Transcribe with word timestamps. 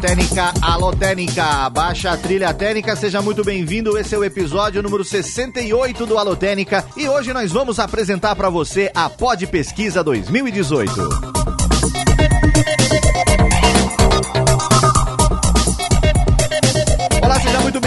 Técnica, 0.00 0.54
alô 0.62 0.92
Técnica, 0.92 1.68
baixa 1.70 2.12
a 2.12 2.16
trilha 2.16 2.54
técnica, 2.54 2.94
seja 2.94 3.20
muito 3.20 3.42
bem-vindo. 3.42 3.98
Esse 3.98 4.14
é 4.14 4.18
o 4.18 4.22
episódio 4.22 4.80
número 4.80 5.04
68 5.04 6.06
do 6.06 6.16
Alô 6.16 6.36
Técnica 6.36 6.84
e 6.96 7.08
hoje 7.08 7.32
nós 7.32 7.50
vamos 7.50 7.80
apresentar 7.80 8.36
para 8.36 8.48
você 8.48 8.92
a 8.94 9.10
Pod 9.10 9.44
Pesquisa 9.48 10.04
2018. 10.04 11.57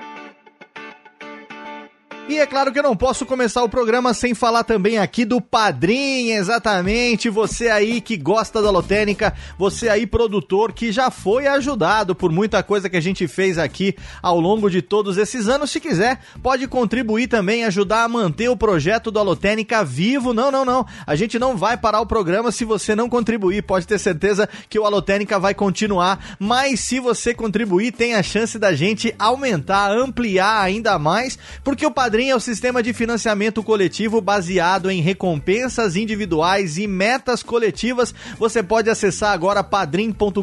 E 2.27 2.39
é 2.39 2.47
claro 2.47 2.73
que 2.73 2.79
eu 2.79 2.83
não 2.83 2.97
posso 2.97 3.27
começar 3.27 3.63
o 3.63 3.69
programa 3.69 4.15
sem 4.15 4.33
falar 4.33 4.65
também 4.65 4.97
aqui 4.97 5.27
do 5.27 5.43
Padrim, 5.43 6.31
exatamente. 6.31 7.29
Você 7.29 7.69
aí 7.69 8.01
que 8.01 8.17
gosta 8.17 8.63
da 8.63 8.71
lotérica, 8.71 9.35
você 9.59 9.91
aí 9.91 10.07
produtor 10.07 10.73
que 10.73 10.91
já 10.91 11.11
foi 11.11 11.47
ajudado 11.47 12.15
por 12.15 12.33
muita 12.33 12.63
coisa 12.63 12.89
que 12.89 12.97
a 12.97 13.01
gente 13.01 13.29
fez 13.29 13.59
aqui 13.59 13.95
ao 14.23 14.41
longo 14.41 14.71
de 14.71 14.81
todos 14.81 15.19
esses 15.19 15.49
anos. 15.49 15.71
Se 15.71 15.79
quiser, 15.79 16.19
pode 16.43 16.67
contribuir 16.67 17.29
também, 17.29 17.67
ajudar 17.67 18.05
a 18.05 18.09
manter 18.09 18.49
o 18.49 18.57
projeto 18.57 19.11
da 19.11 19.21
Lotérica 19.21 19.85
vivo. 19.85 20.33
Não, 20.33 20.51
não, 20.51 20.65
não. 20.65 20.87
A 21.07 21.15
gente 21.15 21.39
não 21.39 21.59
vai 21.59 21.77
parar 21.77 22.01
o 22.01 22.07
programa 22.07 22.51
se 22.51 22.65
você 22.65 22.97
não 22.97 23.09
contribuir. 23.09 23.63
Pode 23.65 23.87
ter 23.87 23.99
certeza 23.99 24.49
que 24.71 24.79
o 24.79 24.87
Alotérica 24.87 25.39
vai 25.39 25.53
continuar. 25.53 26.37
Mas 26.39 26.81
se 26.81 26.99
você 26.99 27.35
contribuir, 27.35 27.93
tem 27.93 28.15
a 28.15 28.23
chance 28.23 28.59
da 28.59 28.73
gente 28.73 29.15
aumentar, 29.19 29.93
ampliar 29.93 30.63
ainda 30.63 30.99
mais, 30.99 31.39
porque 31.63 31.85
o 31.85 31.91
Padrim 31.91 32.14
Padrim 32.15 32.31
é 32.31 32.37
o 32.37 32.39
sistema 32.39 32.81
de 32.81 32.93
financiamento 32.93 33.61
coletivo 33.61 34.21
baseado 34.21 34.89
em 34.89 35.01
recompensas 35.01 35.97
individuais 35.97 36.79
e 36.79 36.87
metas 36.87 37.43
coletivas. 37.43 38.15
Você 38.39 38.63
pode 38.63 38.89
acessar 38.89 39.33
agora 39.33 39.65
padrim.com.br, 39.65 40.41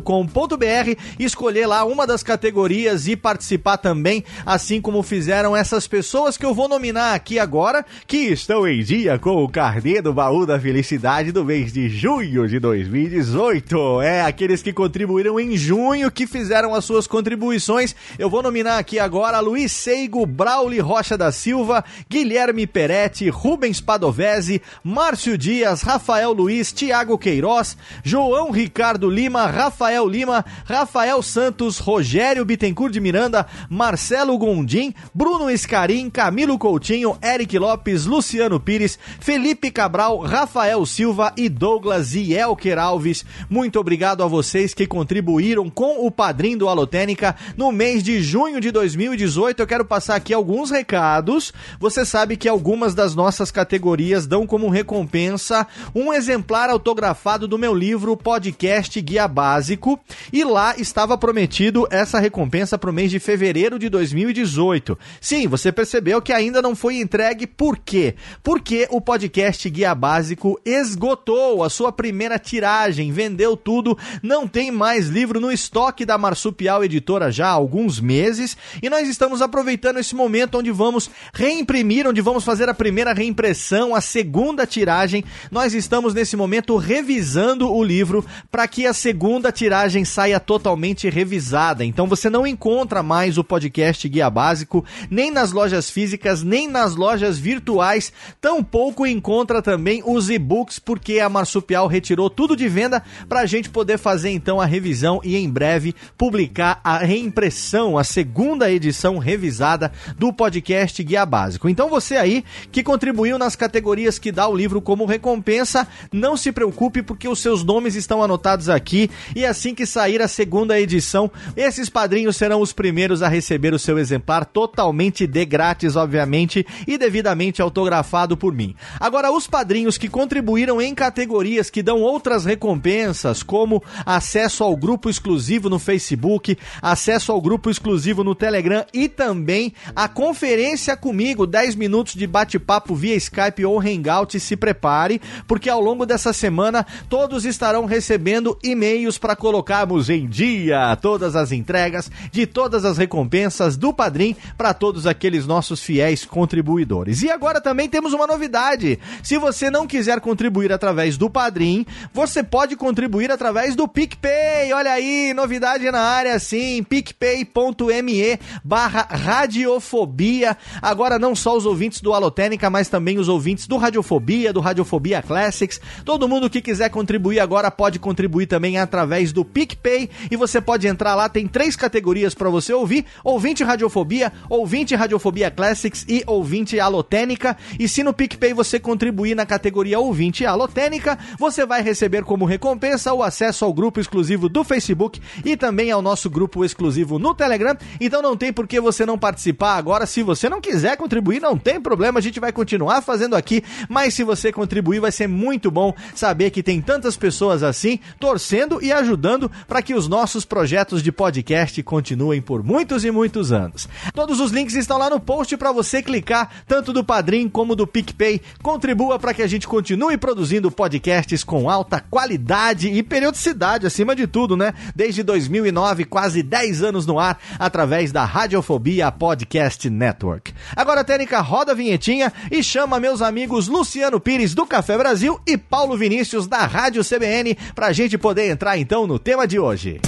escolher 1.18 1.66
lá 1.66 1.86
uma 1.86 2.06
das 2.06 2.24
categorias 2.24 3.08
e 3.08 3.16
participar 3.16 3.78
também, 3.78 4.22
assim 4.46 4.82
como 4.82 5.02
fizeram 5.02 5.56
essas 5.56 5.88
pessoas 5.88 6.36
que 6.36 6.46
eu 6.46 6.54
vou 6.54 6.68
nominar 6.68 7.14
aqui 7.14 7.40
agora, 7.40 7.86
que 8.06 8.18
estão 8.18 8.68
em 8.68 8.84
dia 8.84 9.18
com 9.18 9.42
o 9.42 9.48
carnê 9.48 10.02
do 10.02 10.14
baú 10.14 10.46
da 10.46 10.60
felicidade 10.60 11.32
do 11.32 11.46
mês 11.46 11.72
de 11.72 11.88
junho 11.88 12.50
de 12.50 12.60
2018. 12.60 14.02
É, 14.02 14.24
aqueles 14.24 14.62
que 14.62 14.74
contribuíram 14.74 15.40
em 15.40 15.56
junho, 15.56 16.12
que 16.12 16.28
fizeram 16.28 16.76
as 16.76 16.84
suas 16.84 17.08
contribuições. 17.08 17.96
Eu 18.20 18.30
vou 18.30 18.44
nominar 18.44 18.78
aqui 18.78 19.00
agora 19.00 19.40
Luiz 19.40 19.72
Seigo 19.72 20.26
Brauli 20.26 20.82
Rocha 20.82 21.18
da 21.18 21.32
Silva. 21.32 21.61
Silva, 21.62 21.86
Guilherme 22.10 22.66
Peretti, 22.66 23.30
Rubens 23.30 23.80
Padovese, 23.80 24.64
Márcio 24.84 25.38
Dias, 25.38 25.84
Rafael 25.84 26.34
Luiz, 26.34 26.72
Tiago 26.72 27.20
Queiroz, 27.20 27.78
João 28.04 28.50
Ricardo 28.50 29.08
Lima, 29.08 29.46
Rafael 29.46 30.08
Lima, 30.08 30.44
Rafael 30.66 31.22
Santos, 31.22 31.78
Rogério 31.78 32.44
Bittencourt 32.44 32.92
de 32.92 33.00
Miranda, 33.00 33.46
Marcelo 33.70 34.36
Gondim, 34.40 34.92
Bruno 35.14 35.52
Escarim, 35.52 36.10
Camilo 36.10 36.58
Coutinho, 36.58 37.16
Eric 37.22 37.60
Lopes, 37.60 38.08
Luciano 38.08 38.60
Pires, 38.60 38.98
Felipe 39.20 39.70
Cabral, 39.70 40.18
Rafael 40.18 40.84
Silva 40.88 41.32
e 41.38 41.48
Douglas 41.48 42.16
e 42.16 42.34
Elker 42.34 42.80
Alves. 42.80 43.24
Muito 43.48 43.80
obrigado 43.80 44.24
a 44.24 44.28
vocês 44.28 44.74
que 44.74 44.88
contribuíram 44.88 45.70
com 45.70 46.08
o 46.08 46.10
padrinho 46.10 46.58
do 46.58 46.68
Alotênica 46.68 47.36
no 47.56 47.72
mês 47.72 48.02
de 48.02 48.20
junho 48.20 48.60
de 48.60 48.72
2018. 48.72 49.60
Eu 49.60 49.68
quero 49.68 49.86
passar 49.86 50.16
aqui 50.16 50.34
alguns 50.34 50.72
recados 50.72 51.51
você 51.80 52.06
sabe 52.06 52.38
que 52.38 52.48
algumas 52.48 52.94
das 52.94 53.16
nossas 53.16 53.52
categorias 53.52 54.28
dão 54.28 54.46
como 54.46 54.70
recompensa 54.70 55.68
um 55.94 56.14
exemplar 56.14 56.70
autografado 56.70 57.48
do 57.48 57.58
meu 57.58 57.74
livro 57.74 58.16
Podcast 58.16 59.00
Guia 59.02 59.28
Básico 59.28 60.00
e 60.32 60.44
lá 60.44 60.76
estava 60.78 61.18
prometido 61.18 61.88
essa 61.90 62.20
recompensa 62.20 62.78
para 62.78 62.90
o 62.90 62.94
mês 62.94 63.12
de 63.12 63.20
fevereiro 63.20 63.78
de 63.78 63.90
2018. 63.90 64.98
Sim, 65.20 65.48
você 65.48 65.72
percebeu 65.72 66.22
que 66.22 66.34
ainda 66.34 66.62
não 66.62 66.76
foi 66.76 66.98
entregue, 66.98 67.48
por 67.48 67.78
quê? 67.78 68.16
Porque 68.44 68.88
o 68.90 69.02
Podcast 69.02 69.70
Guia 69.70 69.94
Básico 69.94 70.60
esgotou 70.66 71.64
a 71.64 71.70
sua 71.70 71.92
primeira 71.92 72.40
tiragem, 72.40 73.12
vendeu 73.12 73.56
tudo, 73.56 73.98
não 74.22 74.48
tem 74.48 74.72
mais 74.72 75.08
livro 75.08 75.40
no 75.40 75.52
estoque 75.52 76.06
da 76.06 76.18
Marsupial 76.18 76.84
Editora 76.84 77.32
já 77.32 77.48
há 77.48 77.52
alguns 77.52 78.00
meses 78.00 78.58
e 78.82 78.90
nós 78.90 79.08
estamos 79.08 79.42
aproveitando 79.42 80.00
esse 80.00 80.16
momento 80.16 80.58
onde 80.58 80.72
vamos 80.72 81.10
reimprimiram, 81.42 82.12
onde 82.12 82.22
vamos 82.22 82.44
fazer 82.44 82.70
a 82.70 82.74
primeira 82.74 83.14
reimpressão, 83.14 83.96
a 83.96 84.00
segunda 84.00 84.68
tiragem. 84.68 85.24
Nós 85.50 85.74
estamos 85.74 86.14
nesse 86.14 86.38
momento 86.38 86.78
revisando 86.78 87.68
o 87.68 87.84
livro 87.84 88.24
para 88.52 88.68
que 88.68 88.86
a 88.86 88.94
segunda 88.94 89.52
tiragem 89.52 90.06
saia 90.06 90.40
totalmente 90.40 91.10
revisada. 91.10 91.84
Então 91.84 92.06
você 92.06 92.30
não 92.30 92.46
encontra 92.46 93.02
mais 93.02 93.40
o 93.40 93.44
podcast 93.44 94.08
Guia 94.08 94.30
Básico 94.30 94.86
nem 95.10 95.32
nas 95.32 95.52
lojas 95.52 95.90
físicas, 95.90 96.44
nem 96.44 96.68
nas 96.68 96.96
lojas 96.96 97.40
virtuais. 97.40 98.14
Tampouco 98.40 99.08
encontra 99.08 99.64
também 99.64 100.04
os 100.06 100.30
e-books, 100.30 100.78
porque 100.78 101.20
a 101.20 101.28
Marsupial 101.28 101.88
retirou 101.88 102.30
tudo 102.30 102.56
de 102.56 102.70
venda 102.70 103.02
para 103.28 103.40
a 103.40 103.46
gente 103.48 103.68
poder 103.68 103.98
fazer 103.98 104.30
então 104.30 104.62
a 104.62 104.66
revisão 104.68 105.20
e 105.24 105.36
em 105.36 105.50
breve 105.50 105.96
publicar 106.16 106.80
a 106.84 107.00
reimpressão, 107.00 107.98
a 107.98 108.04
segunda 108.04 108.72
edição 108.72 109.18
revisada 109.18 109.92
do 110.20 110.32
podcast 110.32 111.04
Guia 111.04 111.31
Básico. 111.32 111.70
Então 111.70 111.88
você 111.88 112.18
aí 112.18 112.44
que 112.74 112.84
contribuiu 112.84 113.38
nas 113.38 113.56
categorias 113.56 114.20
que 114.20 114.34
dá 114.34 114.50
o 114.50 114.56
livro 114.56 114.82
como 114.82 115.06
recompensa, 115.06 115.88
não 116.12 116.36
se 116.36 116.52
preocupe 116.52 117.02
porque 117.02 117.26
os 117.26 117.40
seus 117.40 117.64
nomes 117.64 117.96
estão 117.96 118.22
anotados 118.22 118.68
aqui 118.68 119.10
e 119.34 119.46
assim 119.46 119.74
que 119.74 119.86
sair 119.86 120.22
a 120.22 120.28
segunda 120.28 120.78
edição, 120.78 121.32
esses 121.56 121.88
padrinhos 121.88 122.36
serão 122.36 122.60
os 122.60 122.74
primeiros 122.74 123.24
a 123.24 123.30
receber 123.30 123.74
o 123.74 123.80
seu 123.80 123.98
exemplar 123.98 124.44
totalmente 124.44 125.26
de 125.26 125.46
grátis, 125.46 125.96
obviamente, 125.96 126.68
e 126.86 126.98
devidamente 126.98 127.62
autografado 127.62 128.36
por 128.36 128.54
mim. 128.54 128.76
Agora, 129.00 129.32
os 129.32 129.48
padrinhos 129.48 129.98
que 129.98 130.10
contribuíram 130.10 130.82
em 130.82 130.94
categorias 130.94 131.70
que 131.70 131.82
dão 131.82 132.02
outras 132.02 132.44
recompensas, 132.44 133.42
como 133.42 133.82
acesso 134.06 134.66
ao 134.66 134.76
grupo 134.76 135.10
exclusivo 135.10 135.70
no 135.70 135.80
Facebook, 135.80 136.58
acesso 136.82 137.32
ao 137.32 137.40
grupo 137.40 137.70
exclusivo 137.70 138.22
no 138.22 138.36
Telegram 138.36 138.84
e 138.94 139.08
também 139.08 139.74
a 139.96 140.10
conferência 140.10 140.98
comigo, 140.98 141.21
10 141.48 141.76
minutos 141.76 142.16
de 142.16 142.26
bate-papo 142.26 142.96
via 142.96 143.16
Skype 143.16 143.66
ou 143.66 143.80
Hangout, 143.80 144.40
se 144.40 144.56
prepare, 144.56 145.22
porque 145.48 145.70
ao 145.70 145.80
longo 145.80 146.06
dessa 146.06 146.34
semana 146.34 146.86
todos 147.10 147.46
estarão 147.46 147.86
recebendo 147.86 148.58
e-mails 148.64 149.18
para 149.18 149.36
colocarmos 149.36 150.10
em 150.10 150.28
dia 150.28 150.96
todas 151.02 151.36
as 151.36 151.52
entregas 151.52 152.10
de 152.32 152.46
todas 152.46 152.86
as 152.86 152.98
recompensas 152.98 153.78
do 153.78 153.94
Padrim 153.94 154.36
para 154.58 154.74
todos 154.74 155.06
aqueles 155.06 155.46
nossos 155.46 155.82
fiéis 155.82 156.26
contribuidores. 156.26 157.22
E 157.22 157.30
agora 157.30 157.62
também 157.62 157.88
temos 157.88 158.14
uma 158.14 158.28
novidade. 158.28 159.00
Se 159.24 159.38
você 159.38 159.70
não 159.70 159.88
quiser 159.88 160.20
contribuir 160.20 160.72
através 160.72 161.18
do 161.18 161.30
Padrim, 161.30 161.86
você 162.14 162.44
pode 162.44 162.76
contribuir 162.76 163.32
através 163.32 163.76
do 163.76 163.88
PicPay. 163.88 164.74
Olha 164.74 164.92
aí, 164.92 165.34
novidade 165.34 165.90
na 165.92 166.02
área 166.02 166.40
sim, 166.40 166.84
picpay.me 166.84 168.40
barra 168.64 169.08
radiofobia. 169.10 170.58
Agora 170.82 171.11
não 171.18 171.36
só 171.36 171.56
os 171.56 171.66
ouvintes 171.66 172.02
do 172.02 172.14
Alotênica, 172.14 172.70
mas 172.70 172.90
também 172.90 173.20
os 173.20 173.28
ouvintes 173.28 173.68
do 173.68 173.78
Radiofobia, 173.78 174.54
do 174.54 174.60
Radiofobia 174.60 175.22
Classics. 175.22 175.80
Todo 176.04 176.28
mundo 176.28 176.50
que 176.50 176.62
quiser 176.62 176.90
contribuir 176.90 177.40
agora 177.40 177.72
pode 177.72 178.00
contribuir 178.00 178.48
também 178.48 178.78
através 178.78 179.32
do 179.32 179.46
PicPay 179.46 180.10
e 180.30 180.36
você 180.36 180.60
pode 180.62 180.88
entrar 180.88 181.16
lá, 181.16 181.30
tem 181.30 181.48
três 181.48 181.76
categorias 181.76 182.34
para 182.34 182.50
você 182.50 182.74
ouvir: 182.74 183.06
ouvinte 183.24 183.64
Radiofobia, 183.64 184.32
ouvinte 184.50 184.96
Radiofobia 184.96 185.52
Classics 185.52 186.06
e 186.08 186.24
ouvinte 186.28 186.80
Alotênica. 186.80 187.58
E 187.80 187.88
se 187.88 188.04
no 188.04 188.14
PicPay 188.14 188.54
você 188.54 188.80
contribuir 188.80 189.36
na 189.36 189.46
categoria 189.46 190.00
ouvinte 190.00 190.46
Alotênica, 190.46 191.18
você 191.38 191.66
vai 191.66 191.82
receber 191.82 192.24
como 192.24 192.46
recompensa 192.46 193.14
o 193.14 193.24
acesso 193.24 193.66
ao 193.66 193.74
grupo 193.74 194.00
exclusivo 194.00 194.50
do 194.50 194.64
Facebook 194.64 195.20
e 195.44 195.56
também 195.56 195.92
ao 195.92 196.02
nosso 196.02 196.30
grupo 196.30 196.64
exclusivo 196.66 197.20
no 197.20 197.34
Telegram. 197.34 197.76
Então 198.00 198.22
não 198.22 198.36
tem 198.36 198.52
por 198.52 198.68
que 198.68 198.80
você 198.80 199.06
não 199.06 199.18
participar 199.18 199.76
agora. 199.76 200.06
Se 200.06 200.24
você 200.24 200.50
não 200.50 200.62
quiser 200.62 200.91
contribuir, 200.98 201.40
não 201.40 201.58
tem 201.58 201.80
problema, 201.80 202.20
a 202.20 202.22
gente 202.22 202.40
vai 202.40 202.52
continuar 202.52 203.02
fazendo 203.02 203.36
aqui. 203.36 203.64
Mas 203.90 204.14
se 204.14 204.24
você 204.24 204.52
contribuir, 204.52 205.00
vai 205.00 205.12
ser 205.12 205.28
muito 205.28 205.70
bom 205.72 205.94
saber 206.16 206.52
que 206.52 206.64
tem 206.64 206.82
tantas 206.82 207.18
pessoas 207.18 207.64
assim 207.64 208.00
torcendo 208.20 208.82
e 208.82 208.92
ajudando 208.92 209.52
para 209.68 209.82
que 209.82 209.94
os 209.94 210.08
nossos 210.08 210.46
projetos 210.46 211.02
de 211.02 211.12
podcast 211.12 211.82
continuem 211.84 212.42
por 212.42 212.64
muitos 212.64 213.06
e 213.06 213.12
muitos 213.12 213.52
anos. 213.52 213.88
Todos 214.14 214.40
os 214.40 214.52
links 214.52 214.76
estão 214.76 214.98
lá 214.98 215.10
no 215.10 215.20
post 215.20 215.56
para 215.58 215.72
você 215.72 216.02
clicar, 216.02 216.50
tanto 216.68 216.94
do 216.94 217.04
Padrim 217.04 217.50
como 217.50 217.76
do 217.76 217.88
PicPay. 217.88 218.42
Contribua 218.62 219.20
para 219.20 219.34
que 219.34 219.42
a 219.42 219.48
gente 219.48 219.68
continue 219.68 220.18
produzindo 220.18 220.72
podcasts 220.72 221.44
com 221.44 221.70
alta 221.70 222.00
qualidade 222.00 222.90
e 222.90 223.04
periodicidade, 223.04 223.88
acima 223.88 224.16
de 224.16 224.28
tudo, 224.28 224.56
né? 224.58 224.74
Desde 224.96 225.24
2009, 225.24 226.06
quase 226.06 226.44
10 226.44 226.84
anos 226.84 227.06
no 227.06 227.20
ar, 227.20 227.40
através 227.60 228.12
da 228.12 228.26
Radiofobia 228.26 229.12
Podcast 229.12 229.90
Network. 229.90 230.54
Agora, 230.82 231.04
Técnica, 231.04 231.40
roda 231.42 231.74
a 231.74 231.76
vinhetinha 231.76 232.34
e 232.50 232.64
chama 232.64 233.00
meus 233.00 233.22
amigos 233.22 233.68
Luciano 233.68 234.20
Pires 234.20 234.56
do 234.56 234.66
Café 234.66 234.98
Brasil 234.98 235.40
e 235.46 235.56
Paulo 235.56 235.96
Vinícius 235.96 236.48
da 236.48 236.66
Rádio 236.66 237.04
CBN 237.04 237.56
para 237.76 237.86
a 237.86 237.94
gente 237.94 238.18
poder 238.18 238.50
entrar 238.50 238.80
então 238.80 239.06
no 239.06 239.20
tema 239.20 239.46
de 239.46 239.60
hoje. 239.60 240.02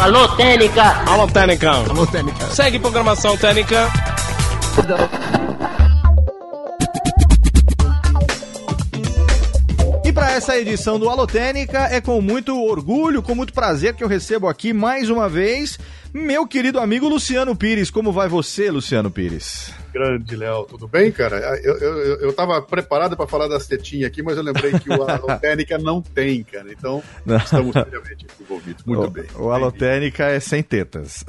Alô, 0.00 0.26
Técnica! 0.28 0.82
Alô, 1.06 1.26
Técnica! 1.26 1.72
Alô, 1.72 2.06
Técnica! 2.06 2.46
Segue 2.46 2.78
programação 2.78 3.36
Técnica! 3.36 3.86
Essa 10.36 10.58
edição 10.58 10.98
do 10.98 11.08
Alotênica, 11.08 11.84
é 11.84 11.98
com 11.98 12.20
muito 12.20 12.62
orgulho, 12.62 13.22
com 13.22 13.34
muito 13.34 13.54
prazer 13.54 13.94
que 13.94 14.04
eu 14.04 14.08
recebo 14.08 14.46
aqui 14.48 14.70
mais 14.70 15.08
uma 15.08 15.30
vez 15.30 15.78
meu 16.12 16.46
querido 16.46 16.78
amigo 16.78 17.08
Luciano 17.08 17.56
Pires. 17.56 17.90
Como 17.90 18.12
vai 18.12 18.28
você, 18.28 18.70
Luciano 18.70 19.10
Pires? 19.10 19.72
Grande, 19.94 20.36
Léo. 20.36 20.64
Tudo 20.64 20.86
bem, 20.86 21.10
cara? 21.10 21.38
Eu, 21.62 21.78
eu, 21.78 22.20
eu 22.20 22.32
tava 22.34 22.60
preparado 22.60 23.16
para 23.16 23.26
falar 23.26 23.48
das 23.48 23.66
tetinhas 23.66 24.08
aqui, 24.08 24.22
mas 24.22 24.36
eu 24.36 24.42
lembrei 24.42 24.72
que 24.78 24.90
o 24.90 25.02
Alotênica 25.08 25.78
não 25.78 26.02
tem, 26.02 26.42
cara. 26.44 26.70
Então, 26.70 27.02
não. 27.24 27.38
estamos 27.38 27.72
seriamente 27.72 28.26
envolvidos. 28.38 28.84
Muito 28.84 29.04
o, 29.04 29.10
bem. 29.10 29.24
O 29.36 29.50
Alotênica 29.50 30.26
é 30.26 30.38
sem 30.38 30.62
tetas. 30.62 31.24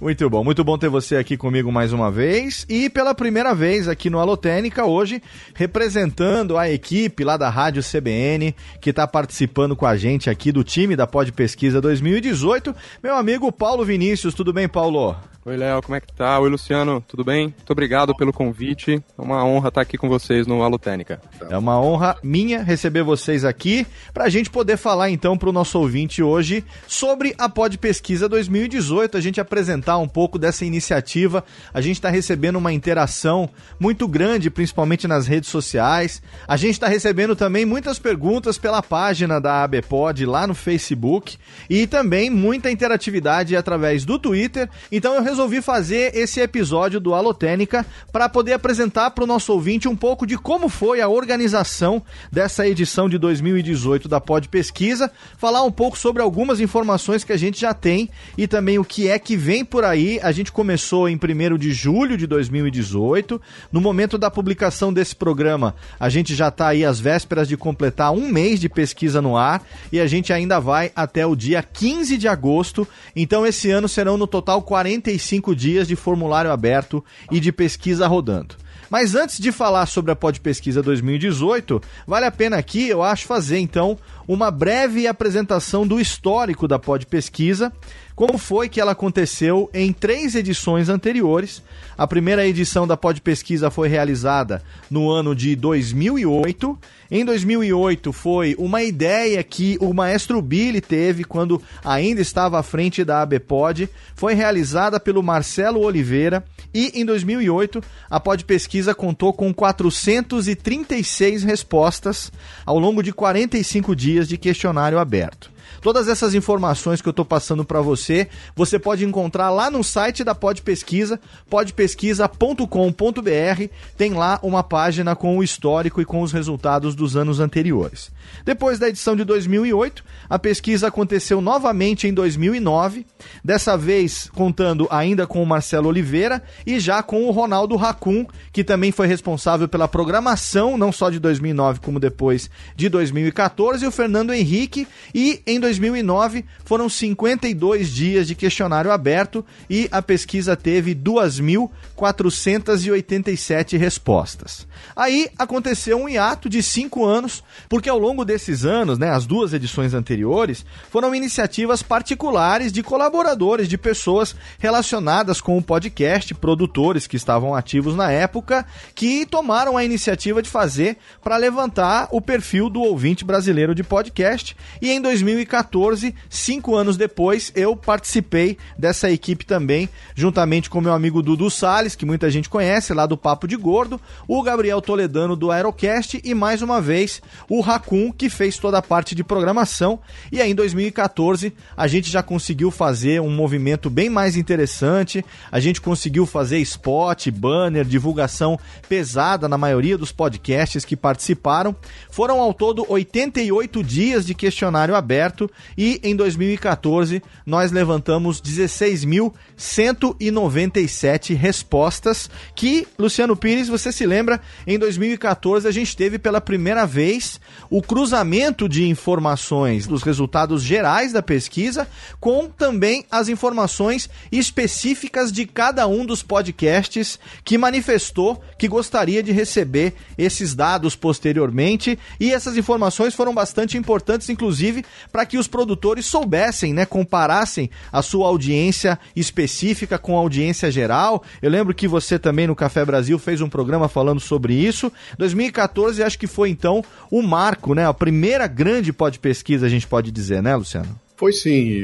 Muito 0.00 0.30
bom, 0.30 0.42
muito 0.42 0.64
bom 0.64 0.78
ter 0.78 0.88
você 0.88 1.16
aqui 1.16 1.36
comigo 1.36 1.70
mais 1.70 1.92
uma 1.92 2.10
vez 2.10 2.64
e 2.70 2.88
pela 2.88 3.14
primeira 3.14 3.54
vez 3.54 3.86
aqui 3.86 4.08
no 4.08 4.18
Alotênica 4.18 4.86
hoje, 4.86 5.22
representando 5.54 6.56
a 6.56 6.70
equipe 6.70 7.22
lá 7.22 7.36
da 7.36 7.50
Rádio 7.50 7.82
CBN 7.82 8.56
que 8.80 8.88
está 8.88 9.06
participando 9.06 9.76
com 9.76 9.84
a 9.84 9.98
gente 9.98 10.30
aqui 10.30 10.50
do 10.50 10.64
time 10.64 10.96
da 10.96 11.06
Pod 11.06 11.30
Pesquisa 11.32 11.82
2018, 11.82 12.74
meu 13.02 13.14
amigo 13.14 13.52
Paulo 13.52 13.84
Vinícius. 13.84 14.32
Tudo 14.32 14.54
bem, 14.54 14.66
Paulo? 14.66 15.14
Oi, 15.42 15.56
Léo, 15.56 15.80
como 15.80 15.96
é 15.96 16.00
que 16.02 16.12
tá? 16.12 16.38
Oi, 16.38 16.50
Luciano, 16.50 17.02
tudo 17.08 17.24
bem? 17.24 17.44
Muito 17.44 17.70
obrigado 17.70 18.14
pelo 18.14 18.30
convite. 18.30 19.02
É 19.18 19.22
uma 19.22 19.42
honra 19.42 19.68
estar 19.68 19.80
aqui 19.80 19.96
com 19.96 20.06
vocês 20.06 20.46
no 20.46 20.62
Alotênica. 20.62 21.18
É 21.48 21.56
uma 21.56 21.80
honra 21.80 22.14
minha 22.22 22.62
receber 22.62 23.02
vocês 23.02 23.42
aqui 23.42 23.86
para 24.12 24.24
a 24.24 24.28
gente 24.28 24.50
poder 24.50 24.76
falar 24.76 25.08
então 25.08 25.38
para 25.38 25.48
o 25.48 25.52
nosso 25.52 25.78
ouvinte 25.78 26.22
hoje 26.22 26.62
sobre 26.86 27.34
a 27.38 27.48
Pod 27.48 27.78
Pesquisa 27.78 28.28
2018, 28.28 29.16
a 29.16 29.20
gente 29.20 29.40
apresentar 29.40 29.96
um 29.96 30.06
pouco 30.06 30.38
dessa 30.38 30.66
iniciativa. 30.66 31.42
A 31.72 31.80
gente 31.80 31.96
está 31.96 32.10
recebendo 32.10 32.56
uma 32.56 32.70
interação 32.70 33.48
muito 33.78 34.06
grande, 34.06 34.50
principalmente 34.50 35.08
nas 35.08 35.26
redes 35.26 35.48
sociais. 35.48 36.22
A 36.46 36.58
gente 36.58 36.74
está 36.74 36.86
recebendo 36.86 37.34
também 37.34 37.64
muitas 37.64 37.98
perguntas 37.98 38.58
pela 38.58 38.82
página 38.82 39.40
da 39.40 39.64
ABPod 39.64 40.26
lá 40.26 40.46
no 40.46 40.54
Facebook 40.54 41.38
e 41.68 41.86
também 41.86 42.28
muita 42.28 42.70
interatividade 42.70 43.56
através 43.56 44.04
do 44.04 44.18
Twitter. 44.18 44.68
Então 44.92 45.14
eu 45.14 45.30
resolvi 45.30 45.30
fazer 45.62 46.16
esse 46.16 46.40
episódio 46.40 47.00
do 47.00 47.14
Alotênica 47.14 47.86
para 48.12 48.28
poder 48.28 48.52
apresentar 48.52 49.10
para 49.12 49.24
o 49.24 49.26
nosso 49.26 49.52
ouvinte 49.52 49.88
um 49.88 49.96
pouco 49.96 50.26
de 50.26 50.36
como 50.36 50.68
foi 50.68 51.00
a 51.00 51.08
organização 51.08 52.02
dessa 52.30 52.66
edição 52.66 53.08
de 53.08 53.16
2018 53.16 54.08
da 54.08 54.20
Pod 54.20 54.48
Pesquisa, 54.48 55.10
falar 55.38 55.62
um 55.62 55.70
pouco 55.70 55.96
sobre 55.96 56.20
algumas 56.20 56.60
informações 56.60 57.24
que 57.24 57.32
a 57.32 57.36
gente 57.36 57.60
já 57.60 57.72
tem 57.72 58.10
e 58.36 58.46
também 58.46 58.78
o 58.78 58.84
que 58.84 59.08
é 59.08 59.18
que 59.18 59.36
vem 59.36 59.64
por 59.64 59.84
aí. 59.84 60.20
A 60.22 60.30
gente 60.32 60.52
começou 60.52 61.08
em 61.08 61.16
1 61.16 61.56
de 61.56 61.72
julho 61.72 62.16
de 62.16 62.26
2018. 62.26 63.40
No 63.72 63.80
momento 63.80 64.18
da 64.18 64.30
publicação 64.30 64.92
desse 64.92 65.16
programa, 65.16 65.74
a 65.98 66.08
gente 66.08 66.34
já 66.34 66.48
está 66.48 66.68
aí 66.68 66.84
às 66.84 67.00
vésperas 67.00 67.48
de 67.48 67.56
completar 67.56 68.12
um 68.12 68.28
mês 68.28 68.60
de 68.60 68.68
pesquisa 68.68 69.22
no 69.22 69.36
ar 69.36 69.62
e 69.90 69.98
a 70.00 70.06
gente 70.06 70.32
ainda 70.32 70.60
vai 70.60 70.92
até 70.94 71.24
o 71.24 71.34
dia 71.34 71.62
15 71.62 72.18
de 72.18 72.28
agosto. 72.28 72.86
Então, 73.16 73.46
esse 73.46 73.70
ano 73.70 73.88
serão 73.88 74.16
no 74.16 74.26
total 74.26 74.62
45 74.62 75.19
45 75.20 75.54
dias 75.54 75.86
de 75.86 75.94
formulário 75.94 76.50
aberto 76.50 77.04
e 77.30 77.38
de 77.38 77.52
pesquisa 77.52 78.06
rodando. 78.06 78.56
Mas 78.88 79.14
antes 79.14 79.38
de 79.38 79.52
falar 79.52 79.86
sobre 79.86 80.10
a 80.10 80.16
Pod 80.16 80.40
Pesquisa 80.40 80.82
2018, 80.82 81.80
vale 82.06 82.26
a 82.26 82.30
pena 82.30 82.56
aqui, 82.56 82.88
eu 82.88 83.04
acho, 83.04 83.24
fazer 83.24 83.58
então 83.58 83.96
uma 84.26 84.50
breve 84.50 85.06
apresentação 85.06 85.86
do 85.86 86.00
histórico 86.00 86.66
da 86.66 86.76
Pod 86.76 87.06
Pesquisa 87.06 87.72
como 88.20 88.36
foi 88.36 88.68
que 88.68 88.78
ela 88.78 88.92
aconteceu 88.92 89.70
em 89.72 89.94
três 89.94 90.34
edições 90.34 90.90
anteriores. 90.90 91.62
A 91.96 92.06
primeira 92.06 92.46
edição 92.46 92.86
da 92.86 92.94
Pod 92.94 93.18
Pesquisa 93.22 93.70
foi 93.70 93.88
realizada 93.88 94.62
no 94.90 95.08
ano 95.08 95.34
de 95.34 95.56
2008. 95.56 96.78
Em 97.10 97.24
2008 97.24 98.12
foi 98.12 98.54
uma 98.58 98.82
ideia 98.82 99.42
que 99.42 99.78
o 99.80 99.94
maestro 99.94 100.42
Billy 100.42 100.82
teve 100.82 101.24
quando 101.24 101.62
ainda 101.82 102.20
estava 102.20 102.58
à 102.58 102.62
frente 102.62 103.02
da 103.04 103.22
ABPOD. 103.22 103.88
Foi 104.14 104.34
realizada 104.34 105.00
pelo 105.00 105.22
Marcelo 105.22 105.80
Oliveira 105.80 106.44
e 106.74 107.00
em 107.00 107.06
2008 107.06 107.82
a 108.10 108.20
Pod 108.20 108.44
Pesquisa 108.44 108.94
contou 108.94 109.32
com 109.32 109.50
436 109.54 111.42
respostas 111.42 112.30
ao 112.66 112.78
longo 112.78 113.02
de 113.02 113.14
45 113.14 113.96
dias 113.96 114.28
de 114.28 114.36
questionário 114.36 114.98
aberto. 114.98 115.50
Todas 115.80 116.08
essas 116.08 116.34
informações 116.34 117.00
que 117.00 117.08
eu 117.08 117.12
estou 117.12 117.24
passando 117.24 117.64
para 117.64 117.80
você, 117.80 118.28
você 118.54 118.78
pode 118.78 119.04
encontrar 119.04 119.50
lá 119.50 119.70
no 119.70 119.82
site 119.82 120.24
da 120.24 120.34
Pod 120.34 120.60
Pesquisa, 120.62 121.20
podpesquisa.com.br. 121.48 123.74
Tem 123.96 124.12
lá 124.12 124.38
uma 124.42 124.62
página 124.62 125.16
com 125.16 125.38
o 125.38 125.42
histórico 125.42 126.00
e 126.00 126.04
com 126.04 126.22
os 126.22 126.32
resultados 126.32 126.94
dos 126.94 127.16
anos 127.16 127.40
anteriores. 127.40 128.10
Depois 128.44 128.78
da 128.78 128.88
edição 128.88 129.16
de 129.16 129.24
2008, 129.24 130.04
a 130.28 130.38
pesquisa 130.38 130.88
aconteceu 130.88 131.40
novamente 131.40 132.06
em 132.06 132.14
2009, 132.14 133.06
dessa 133.44 133.76
vez 133.76 134.30
contando 134.34 134.86
ainda 134.90 135.26
com 135.26 135.42
o 135.42 135.46
Marcelo 135.46 135.88
Oliveira 135.88 136.42
e 136.66 136.78
já 136.78 137.02
com 137.02 137.24
o 137.24 137.30
Ronaldo 137.30 137.76
Racun, 137.76 138.26
que 138.52 138.64
também 138.64 138.92
foi 138.92 139.06
responsável 139.06 139.68
pela 139.68 139.88
programação, 139.88 140.76
não 140.76 140.92
só 140.92 141.08
de 141.10 141.18
2009 141.18 141.80
como 141.80 141.98
depois 141.98 142.50
de 142.76 142.88
2014, 142.88 143.84
e 143.84 143.88
o 143.88 143.92
Fernando 143.92 144.32
Henrique. 144.32 144.86
E 145.14 145.42
em 145.46 145.58
2009 145.58 146.44
foram 146.64 146.88
52 146.88 147.90
dias 147.90 148.26
de 148.26 148.34
questionário 148.34 148.90
aberto 148.90 149.44
e 149.68 149.86
a 149.90 150.00
pesquisa 150.02 150.56
teve 150.56 150.94
2.487 150.94 153.78
respostas. 153.78 154.66
Aí 154.94 155.28
aconteceu 155.38 155.98
um 155.98 156.08
hiato 156.08 156.48
de 156.48 156.62
cinco 156.62 157.04
anos, 157.04 157.42
porque 157.68 157.88
ao 157.88 157.98
longo 157.98 158.19
desses 158.24 158.64
anos, 158.64 158.98
né, 158.98 159.10
as 159.10 159.26
duas 159.26 159.52
edições 159.52 159.94
anteriores, 159.94 160.64
foram 160.90 161.14
iniciativas 161.14 161.82
particulares 161.82 162.72
de 162.72 162.82
colaboradores, 162.82 163.68
de 163.68 163.78
pessoas 163.78 164.34
relacionadas 164.58 165.40
com 165.40 165.56
o 165.56 165.62
podcast, 165.62 166.34
produtores 166.34 167.06
que 167.06 167.16
estavam 167.16 167.54
ativos 167.54 167.94
na 167.94 168.10
época, 168.10 168.66
que 168.94 169.26
tomaram 169.26 169.76
a 169.76 169.84
iniciativa 169.84 170.42
de 170.42 170.48
fazer 170.48 170.96
para 171.22 171.36
levantar 171.36 172.08
o 172.10 172.20
perfil 172.20 172.68
do 172.68 172.80
ouvinte 172.80 173.24
brasileiro 173.24 173.74
de 173.74 173.82
podcast. 173.82 174.56
E 174.80 174.90
em 174.90 175.00
2014, 175.00 176.14
cinco 176.28 176.74
anos 176.74 176.96
depois, 176.96 177.52
eu 177.54 177.76
participei 177.76 178.56
dessa 178.78 179.10
equipe 179.10 179.44
também, 179.44 179.88
juntamente 180.14 180.70
com 180.70 180.80
meu 180.80 180.92
amigo 180.92 181.22
Dudu 181.22 181.50
Sales, 181.50 181.94
que 181.94 182.06
muita 182.06 182.30
gente 182.30 182.48
conhece, 182.48 182.94
lá 182.94 183.06
do 183.06 183.16
Papo 183.16 183.46
de 183.46 183.56
Gordo, 183.56 184.00
o 184.26 184.42
Gabriel 184.42 184.80
Toledano 184.80 185.36
do 185.36 185.50
Aerocast 185.50 186.20
e 186.22 186.34
mais 186.34 186.62
uma 186.62 186.80
vez 186.80 187.20
o 187.48 187.60
Racun, 187.60 187.99
que 188.08 188.30
fez 188.30 188.56
toda 188.56 188.78
a 188.78 188.82
parte 188.82 189.14
de 189.14 189.22
programação. 189.22 190.00
E 190.32 190.40
aí 190.40 190.50
em 190.50 190.54
2014 190.54 191.52
a 191.76 191.86
gente 191.86 192.10
já 192.10 192.22
conseguiu 192.22 192.70
fazer 192.70 193.20
um 193.20 193.30
movimento 193.30 193.90
bem 193.90 194.08
mais 194.08 194.36
interessante. 194.36 195.22
A 195.52 195.60
gente 195.60 195.78
conseguiu 195.80 196.24
fazer 196.24 196.58
spot, 196.60 197.28
banner, 197.28 197.84
divulgação 197.84 198.58
pesada 198.88 199.48
na 199.48 199.58
maioria 199.58 199.98
dos 199.98 200.12
podcasts 200.12 200.84
que 200.84 200.96
participaram. 200.96 201.74
Foram 202.10 202.40
ao 202.40 202.54
todo 202.54 202.86
88 202.88 203.84
dias 203.84 204.24
de 204.24 204.34
questionário 204.34 204.94
aberto 204.94 205.50
e 205.76 206.00
em 206.02 206.16
2014 206.16 207.22
nós 207.44 207.72
levantamos 207.72 208.40
16.197 208.40 211.34
respostas 211.34 212.30
que, 212.54 212.86
Luciano 212.98 213.36
Pires, 213.36 213.68
você 213.68 213.92
se 213.92 214.06
lembra, 214.06 214.40
em 214.66 214.78
2014 214.78 215.66
a 215.66 215.70
gente 215.70 215.96
teve 215.96 216.18
pela 216.18 216.40
primeira 216.40 216.86
vez 216.86 217.40
o 217.68 217.82
cruzamento 217.90 218.68
de 218.68 218.86
informações 218.86 219.84
dos 219.84 220.04
resultados 220.04 220.62
gerais 220.62 221.12
da 221.12 221.20
pesquisa 221.20 221.88
com 222.20 222.48
também 222.48 223.04
as 223.10 223.28
informações 223.28 224.08
específicas 224.30 225.32
de 225.32 225.44
cada 225.44 225.88
um 225.88 226.06
dos 226.06 226.22
podcasts 226.22 227.18
que 227.44 227.58
manifestou 227.58 228.40
que 228.56 228.68
gostaria 228.68 229.24
de 229.24 229.32
receber 229.32 229.94
esses 230.16 230.54
dados 230.54 230.94
posteriormente 230.94 231.98
e 232.20 232.32
essas 232.32 232.56
informações 232.56 233.12
foram 233.12 233.34
bastante 233.34 233.76
importantes 233.76 234.28
inclusive 234.28 234.84
para 235.10 235.26
que 235.26 235.36
os 235.36 235.48
produtores 235.48 236.06
soubessem, 236.06 236.72
né, 236.72 236.86
comparassem 236.86 237.68
a 237.90 238.02
sua 238.02 238.28
audiência 238.28 239.00
específica 239.16 239.98
com 239.98 240.16
a 240.16 240.20
audiência 240.20 240.70
geral. 240.70 241.24
Eu 241.42 241.50
lembro 241.50 241.74
que 241.74 241.88
você 241.88 242.20
também 242.20 242.46
no 242.46 242.54
Café 242.54 242.84
Brasil 242.84 243.18
fez 243.18 243.40
um 243.40 243.48
programa 243.48 243.88
falando 243.88 244.20
sobre 244.20 244.54
isso. 244.54 244.92
2014 245.18 246.04
acho 246.04 246.16
que 246.16 246.28
foi 246.28 246.50
então 246.50 246.84
o 247.10 247.20
marco, 247.20 247.74
né? 247.74 247.79
A 247.86 247.94
primeira 247.94 248.46
grande 248.46 248.92
pod 248.92 249.18
pesquisa, 249.18 249.66
a 249.66 249.68
gente 249.68 249.86
pode 249.86 250.10
dizer, 250.10 250.42
né, 250.42 250.54
Luciano? 250.56 251.00
Foi 251.16 251.32
sim, 251.32 251.82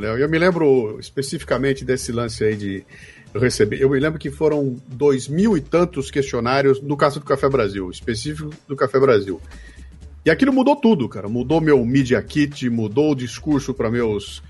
Léo. 0.00 0.18
Eu 0.18 0.28
me 0.28 0.38
lembro 0.38 0.98
especificamente 0.98 1.84
desse 1.84 2.10
lance 2.10 2.42
aí 2.42 2.56
de 2.56 2.84
eu 3.34 3.40
receber. 3.40 3.82
Eu 3.82 3.90
me 3.90 4.00
lembro 4.00 4.18
que 4.18 4.30
foram 4.30 4.76
dois 4.86 5.28
mil 5.28 5.56
e 5.56 5.60
tantos 5.60 6.10
questionários 6.10 6.80
no 6.80 6.96
caso 6.96 7.20
do 7.20 7.26
Café 7.26 7.48
Brasil, 7.48 7.90
específico 7.90 8.50
do 8.66 8.74
Café 8.74 8.98
Brasil. 8.98 9.40
E 10.24 10.30
aquilo 10.30 10.52
mudou 10.52 10.76
tudo, 10.76 11.08
cara. 11.08 11.28
Mudou 11.28 11.60
meu 11.60 11.84
Media 11.84 12.22
Kit, 12.22 12.68
mudou 12.70 13.12
o 13.12 13.14
discurso 13.14 13.74
para 13.74 13.90
meus 13.90 14.42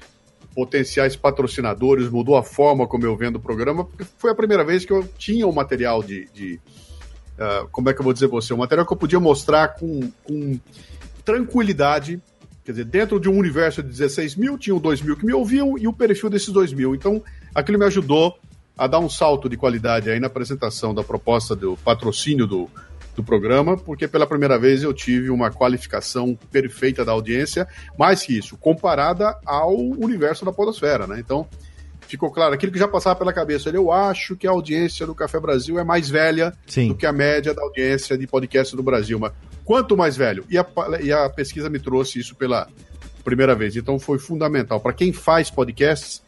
potenciais 0.55 1.15
patrocinadores, 1.15 2.09
mudou 2.09 2.37
a 2.37 2.43
forma 2.43 2.87
como 2.87 3.05
eu 3.05 3.17
vendo 3.17 3.37
o 3.37 3.41
programa, 3.41 3.85
porque 3.85 4.05
foi 4.19 4.31
a 4.31 4.35
primeira 4.35 4.65
vez 4.65 4.85
que 4.85 4.93
eu 4.93 5.07
tinha 5.17 5.47
um 5.47 5.53
material 5.53 6.03
de, 6.03 6.29
de 6.35 6.61
uh, 7.39 7.69
como 7.71 7.89
é 7.89 7.95
que 7.95 8.01
eu 8.01 8.05
vou 8.05 8.13
dizer 8.13 8.27
você, 8.27 8.53
um 8.53 8.59
material 8.59 8.87
que 8.87 8.93
eu 8.93 8.97
podia 8.97 9.21
mostrar 9.21 9.69
com, 9.69 10.11
com 10.25 10.59
tranquilidade, 11.25 12.21
quer 12.65 12.73
dizer, 12.73 12.85
dentro 12.85 13.19
de 13.21 13.29
um 13.29 13.39
universo 13.39 13.83
de 13.83 13.89
16 13.89 14.37
mil, 14.37 14.59
tinham 14.59 14.79
2 14.79 15.03
mil 15.03 15.17
que 15.17 15.25
me 15.25 15.33
ouviam 15.33 15.79
e 15.79 15.87
o 15.87 15.93
perfil 15.93 16.29
desses 16.29 16.49
2 16.49 16.73
mil. 16.73 16.95
Então, 16.95 17.23
aquilo 17.55 17.79
me 17.79 17.85
ajudou 17.87 18.39
a 18.77 18.87
dar 18.87 18.99
um 18.99 19.09
salto 19.09 19.49
de 19.49 19.57
qualidade 19.57 20.09
aí 20.09 20.21
na 20.21 20.29
apresentação 20.29 20.95
da 20.95 21.03
proposta 21.03 21.57
do 21.57 21.77
patrocínio 21.79 22.47
do, 22.47 22.71
do 23.17 23.25
programa, 23.25 23.77
porque 23.77 24.07
pela 24.07 24.27
primeira 24.27 24.57
vez 24.57 24.85
eu 24.85 24.95
tive 24.95 25.31
uma 25.31 25.51
qualificação 25.51 26.39
perfeita 26.53 27.05
da 27.05 27.11
audiência, 27.11 27.67
mais 27.99 28.23
que 28.23 28.39
isso, 28.39 28.57
comparada 28.57 29.37
ao 29.45 29.75
universo 29.75 30.45
da 30.45 30.53
podosfera, 30.53 31.07
né? 31.07 31.19
Então, 31.19 31.49
ficou 32.09 32.31
claro, 32.31 32.55
aquilo 32.55 32.73
que 32.73 32.79
já 32.79 32.89
passava 32.89 33.17
pela 33.17 33.33
cabeça, 33.33 33.69
eu 33.71 33.93
acho 33.93 34.37
que 34.37 34.47
a 34.47 34.51
audiência 34.51 35.07
do 35.07 35.15
Café 35.15 35.39
Brasil 35.39 35.79
é 35.79 35.85
mais 35.85 36.09
velha 36.09 36.53
Sim. 36.67 36.89
do 36.89 36.95
que 36.95 37.07
a 37.07 37.13
média 37.13 37.55
da 37.55 37.63
audiência 37.63 38.17
de 38.17 38.27
podcast 38.27 38.75
do 38.75 38.83
Brasil, 38.83 39.19
mas 39.19 39.33
quanto 39.65 39.97
mais 39.97 40.17
velho? 40.17 40.45
E 40.49 40.57
a, 40.57 40.67
e 41.03 41.13
a 41.13 41.29
pesquisa 41.29 41.69
me 41.69 41.79
trouxe 41.79 42.19
isso 42.19 42.35
pela 42.35 42.67
primeira 43.23 43.55
vez, 43.55 43.77
então 43.77 43.99
foi 43.99 44.19
fundamental. 44.19 44.81
Para 44.81 44.95
quem 44.95 45.13
faz 45.13 45.51
podcasts, 45.51 46.23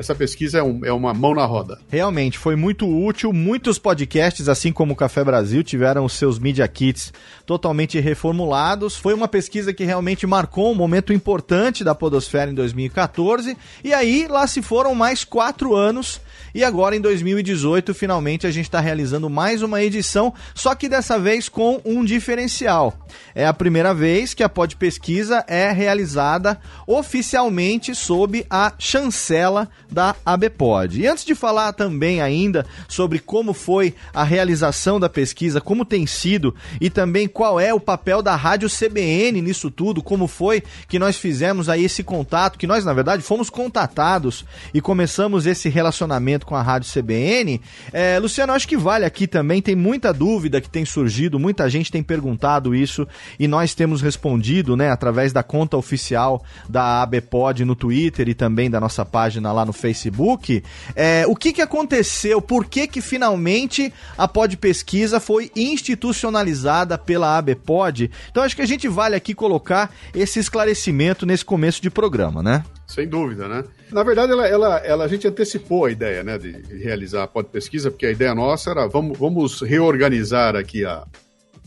essa 0.00 0.14
pesquisa 0.14 0.58
é, 0.58 0.62
um, 0.62 0.82
é, 0.82 0.92
uma 0.92 1.12
mão 1.12 1.34
na 1.34 1.44
roda. 1.44 1.78
Realmente, 1.90 2.38
foi 2.38 2.56
muito 2.56 2.88
útil. 2.88 3.34
Muitos 3.34 3.78
podcasts, 3.78 4.48
assim 4.48 4.72
como 4.72 4.94
o 4.94 4.96
Café 4.96 5.22
Brasil, 5.22 5.62
tiveram 5.62 6.06
os 6.06 6.14
seus 6.14 6.38
Media 6.38 6.66
Kits 6.66 7.12
totalmente 7.44 8.00
reformulados. 8.00 8.96
Foi 8.96 9.12
uma 9.12 9.28
pesquisa 9.28 9.74
que 9.74 9.84
realmente 9.84 10.26
marcou 10.26 10.72
um 10.72 10.74
momento 10.74 11.12
importante 11.12 11.84
da 11.84 11.94
Podosfera 11.94 12.50
em 12.50 12.54
2014. 12.54 13.54
E 13.84 13.92
aí, 13.92 14.26
lá 14.26 14.46
se 14.46 14.62
foram 14.62 14.94
mais 14.94 15.22
quatro 15.22 15.76
anos 15.76 16.18
e 16.54 16.64
agora 16.64 16.96
em 16.96 17.00
2018, 17.00 17.94
finalmente 17.94 18.46
a 18.46 18.50
gente 18.50 18.64
está 18.64 18.80
realizando 18.80 19.30
mais 19.30 19.62
uma 19.62 19.82
edição, 19.82 20.34
só 20.54 20.74
que 20.74 20.88
dessa 20.88 21.18
vez 21.18 21.48
com 21.48 21.80
um 21.84 22.04
diferencial. 22.04 22.94
É 23.34 23.46
a 23.46 23.54
primeira 23.54 23.94
vez 23.94 24.34
que 24.34 24.42
a 24.42 24.48
Pod 24.48 24.74
Pesquisa 24.76 25.44
é 25.46 25.70
realizada 25.70 26.60
oficialmente 26.86 27.94
sob 27.94 28.44
a 28.50 28.72
chancela 28.78 29.68
da 29.90 30.14
ABPOD. 30.24 31.00
E 31.00 31.06
antes 31.06 31.24
de 31.24 31.34
falar 31.34 31.72
também 31.72 32.20
ainda 32.20 32.66
sobre 32.88 33.18
como 33.18 33.52
foi 33.52 33.94
a 34.14 34.24
realização 34.24 35.00
da 35.00 35.08
pesquisa, 35.08 35.60
como 35.60 35.84
tem 35.84 36.06
sido 36.06 36.54
e 36.80 36.88
também 36.88 37.26
qual 37.26 37.58
é 37.58 37.72
o 37.74 37.80
papel 37.80 38.22
da 38.22 38.36
Rádio 38.36 38.68
CBN 38.68 39.40
nisso 39.42 39.70
tudo, 39.70 40.02
como 40.02 40.26
foi 40.26 40.62
que 40.88 40.98
nós 40.98 41.16
fizemos 41.16 41.68
aí 41.68 41.84
esse 41.84 42.02
contato, 42.02 42.58
que 42.58 42.66
nós 42.66 42.84
na 42.84 42.92
verdade 42.92 43.22
fomos 43.22 43.50
contatados 43.50 44.44
e 44.72 44.80
começamos 44.80 45.46
esse 45.46 45.68
relacionamento 45.68 46.46
com 46.46 46.54
a 46.54 46.62
Rádio 46.62 46.90
CBN. 46.90 47.60
É, 47.92 48.18
Luciano, 48.18 48.52
acho 48.52 48.68
que 48.68 48.76
vale 48.76 49.04
aqui 49.04 49.26
também, 49.26 49.60
tem 49.60 49.74
muita 49.74 50.12
dúvida 50.12 50.60
que 50.60 50.68
tem 50.68 50.84
surgido, 50.84 51.38
muita 51.38 51.68
gente 51.68 51.90
tem 51.90 52.02
perguntado 52.02 52.74
isso 52.74 53.06
e 53.38 53.48
nós 53.48 53.74
temos 53.74 54.02
respondido, 54.02 54.76
né, 54.76 54.90
através 54.90 55.32
da 55.32 55.42
conta 55.42 55.76
oficial 55.76 56.42
da 56.68 57.02
ABPOD 57.02 57.64
no 57.64 57.74
Twitter 57.74 58.28
e 58.28 58.34
também 58.34 58.70
da 58.70 58.80
nossa 58.80 59.04
página 59.04 59.52
lá 59.52 59.64
no 59.64 59.72
Facebook. 59.80 60.62
É, 60.94 61.24
o 61.26 61.34
que, 61.34 61.52
que 61.52 61.62
aconteceu? 61.62 62.40
Por 62.40 62.66
que 62.66 62.86
que 62.86 63.00
finalmente 63.00 63.92
a 64.16 64.28
Pod 64.28 64.56
Pesquisa 64.56 65.18
foi 65.18 65.50
institucionalizada 65.56 66.96
pela 66.98 67.38
ABPOD? 67.38 68.10
Então 68.30 68.42
acho 68.42 68.54
que 68.54 68.62
a 68.62 68.66
gente 68.66 68.86
vale 68.86 69.16
aqui 69.16 69.34
colocar 69.34 69.92
esse 70.14 70.38
esclarecimento 70.38 71.24
nesse 71.26 71.44
começo 71.44 71.80
de 71.82 71.90
programa, 71.90 72.42
né? 72.42 72.64
Sem 72.86 73.08
dúvida, 73.08 73.48
né? 73.48 73.64
Na 73.92 74.02
verdade, 74.02 74.32
ela, 74.32 74.46
ela, 74.46 74.76
ela, 74.78 75.04
a 75.04 75.08
gente 75.08 75.26
antecipou 75.26 75.84
a 75.84 75.90
ideia 75.90 76.22
né, 76.24 76.36
de 76.36 76.50
realizar 76.76 77.22
a 77.22 77.26
pod 77.26 77.48
pesquisa, 77.48 77.90
porque 77.90 78.06
a 78.06 78.10
ideia 78.10 78.34
nossa 78.34 78.70
era 78.70 78.86
vamos, 78.88 79.16
vamos 79.16 79.60
reorganizar 79.62 80.56
aqui 80.56 80.84
a, 80.84 81.06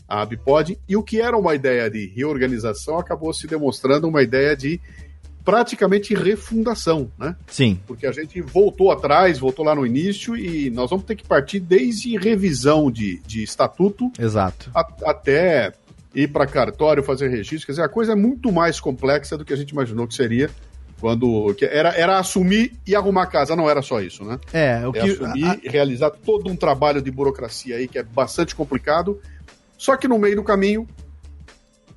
a 0.06 0.22
Abpod, 0.22 0.78
e 0.88 0.96
o 0.96 1.02
que 1.02 1.20
era 1.20 1.36
uma 1.36 1.54
ideia 1.54 1.90
de 1.90 2.06
reorganização 2.14 2.98
acabou 2.98 3.32
se 3.32 3.46
demonstrando 3.46 4.06
uma 4.06 4.22
ideia 4.22 4.54
de 4.54 4.78
praticamente 5.44 6.14
refundação, 6.14 7.10
né? 7.18 7.36
Sim. 7.46 7.78
Porque 7.86 8.06
a 8.06 8.12
gente 8.12 8.40
voltou 8.40 8.90
atrás, 8.90 9.38
voltou 9.38 9.64
lá 9.64 9.74
no 9.74 9.86
início 9.86 10.36
e 10.36 10.70
nós 10.70 10.88
vamos 10.88 11.04
ter 11.04 11.14
que 11.14 11.26
partir 11.26 11.60
desde 11.60 12.16
revisão 12.16 12.90
de, 12.90 13.20
de 13.26 13.42
estatuto. 13.42 14.10
Exato. 14.18 14.70
A, 14.74 14.80
até 15.04 15.72
ir 16.14 16.28
para 16.28 16.46
cartório, 16.46 17.02
fazer 17.02 17.28
registro. 17.28 17.66
Quer 17.66 17.72
dizer, 17.72 17.82
a 17.82 17.88
coisa 17.88 18.12
é 18.12 18.16
muito 18.16 18.50
mais 18.50 18.80
complexa 18.80 19.36
do 19.36 19.44
que 19.44 19.52
a 19.52 19.56
gente 19.56 19.70
imaginou 19.70 20.06
que 20.06 20.14
seria. 20.14 20.48
Quando 21.00 21.52
que 21.54 21.66
era, 21.66 21.90
era 21.90 22.18
assumir 22.18 22.72
e 22.86 22.96
arrumar 22.96 23.26
casa, 23.26 23.54
não 23.54 23.68
era 23.68 23.82
só 23.82 24.00
isso, 24.00 24.24
né? 24.24 24.38
É, 24.52 24.86
o 24.86 24.92
que. 24.92 25.00
É 25.00 25.02
assumir, 25.02 25.44
a... 25.44 25.70
realizar 25.70 26.10
todo 26.10 26.48
um 26.48 26.56
trabalho 26.56 27.02
de 27.02 27.10
burocracia 27.10 27.76
aí 27.76 27.86
que 27.86 27.98
é 27.98 28.02
bastante 28.02 28.54
complicado. 28.54 29.20
Só 29.76 29.96
que 29.96 30.08
no 30.08 30.18
meio 30.18 30.36
do 30.36 30.42
caminho 30.42 30.88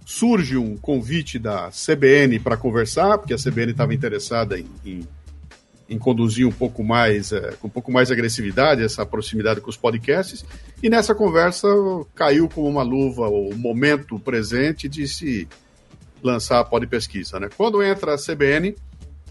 surge 0.07 0.55
um 0.55 0.77
convite 0.77 1.37
da 1.37 1.69
CBN 1.69 2.39
para 2.39 2.55
conversar, 2.55 3.17
porque 3.17 3.33
a 3.33 3.37
CBN 3.37 3.73
estava 3.73 3.93
interessada 3.93 4.57
em, 4.57 4.65
em, 4.85 5.07
em, 5.89 5.99
conduzir 5.99 6.47
um 6.47 6.51
pouco 6.51 6.81
mais, 6.81 7.33
é, 7.33 7.51
com 7.59 7.67
um 7.67 7.69
pouco 7.69 7.91
mais 7.91 8.07
de 8.07 8.13
agressividade 8.13 8.81
essa 8.81 9.05
proximidade 9.05 9.59
com 9.59 9.69
os 9.69 9.75
podcasts, 9.75 10.45
e 10.81 10.89
nessa 10.89 11.13
conversa 11.13 11.67
caiu 12.15 12.47
como 12.47 12.69
uma 12.69 12.83
luva 12.83 13.27
o 13.27 13.53
momento 13.53 14.17
presente 14.17 14.87
de 14.87 15.05
se 15.09 15.45
lançar 16.23 16.61
a 16.61 16.87
pesquisa. 16.87 17.37
Né? 17.37 17.49
Quando 17.57 17.83
entra 17.83 18.13
a 18.13 18.17
CBN, 18.17 18.77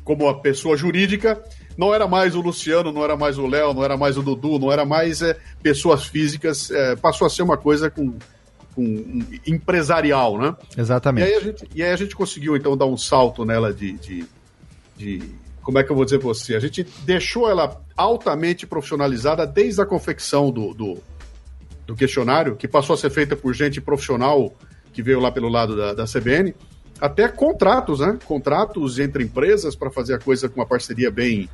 como 0.05 0.29
a 0.29 0.39
pessoa 0.39 0.77
jurídica, 0.77 1.43
não 1.75 1.95
era 1.95 2.07
mais 2.07 2.35
o 2.35 2.43
Luciano, 2.43 2.93
não 2.93 3.03
era 3.03 3.17
mais 3.17 3.39
o 3.39 3.47
Léo, 3.47 3.73
não 3.73 3.83
era 3.83 3.97
mais 3.97 4.19
o 4.19 4.23
Dudu, 4.23 4.59
não 4.59 4.71
era 4.71 4.85
mais 4.85 5.23
é, 5.23 5.39
pessoas 5.63 6.05
físicas, 6.05 6.71
é, 6.71 6.95
passou 6.97 7.27
a 7.27 7.31
ser 7.31 7.43
uma 7.43 7.57
coisa 7.57 7.89
com 7.89 8.13
com 8.77 9.25
empresarial, 9.47 10.39
né? 10.39 10.55
Exatamente. 10.77 11.27
E 11.27 11.33
aí, 11.33 11.35
a 11.35 11.41
gente, 11.41 11.69
e 11.75 11.83
aí 11.83 11.91
a 11.91 11.97
gente 11.97 12.15
conseguiu, 12.15 12.55
então, 12.55 12.77
dar 12.77 12.85
um 12.85 12.97
salto 12.97 13.43
nela 13.43 13.73
de, 13.73 13.93
de, 13.95 14.27
de 14.95 15.23
como 15.63 15.79
é 15.79 15.83
que 15.83 15.91
eu 15.91 15.97
vou 15.97 16.05
dizer 16.05 16.19
para 16.19 16.29
você? 16.29 16.55
A 16.55 16.61
gente 16.61 16.87
deixou 17.07 17.49
ela 17.49 17.81
altamente 17.97 18.67
profissionalizada 18.67 19.47
desde 19.47 19.81
a 19.81 19.87
confecção 19.87 20.51
do, 20.51 20.75
do, 20.75 20.99
do, 21.87 21.97
questionário, 21.97 22.55
que 22.55 22.69
passou 22.69 22.93
a 22.93 22.99
ser 22.99 23.09
feita 23.09 23.35
por 23.35 23.55
gente 23.55 23.81
profissional 23.81 24.53
que 24.93 25.03
veio 25.03 25.21
lá 25.21 25.33
pelo 25.33 25.49
lado 25.49 25.75
da, 25.75 25.95
da 25.95 26.05
CBN, 26.05 26.55
até 27.01 27.29
contratos, 27.29 28.01
né? 28.01 28.19
Contratos 28.27 28.99
entre 28.99 29.25
empresas 29.25 29.75
para 29.75 29.91
fazer 29.91 30.15
a 30.15 30.19
coisa 30.19 30.51
com 30.51 30.61
uma 30.61 30.67
parceria 30.67 31.11
bem, 31.11 31.49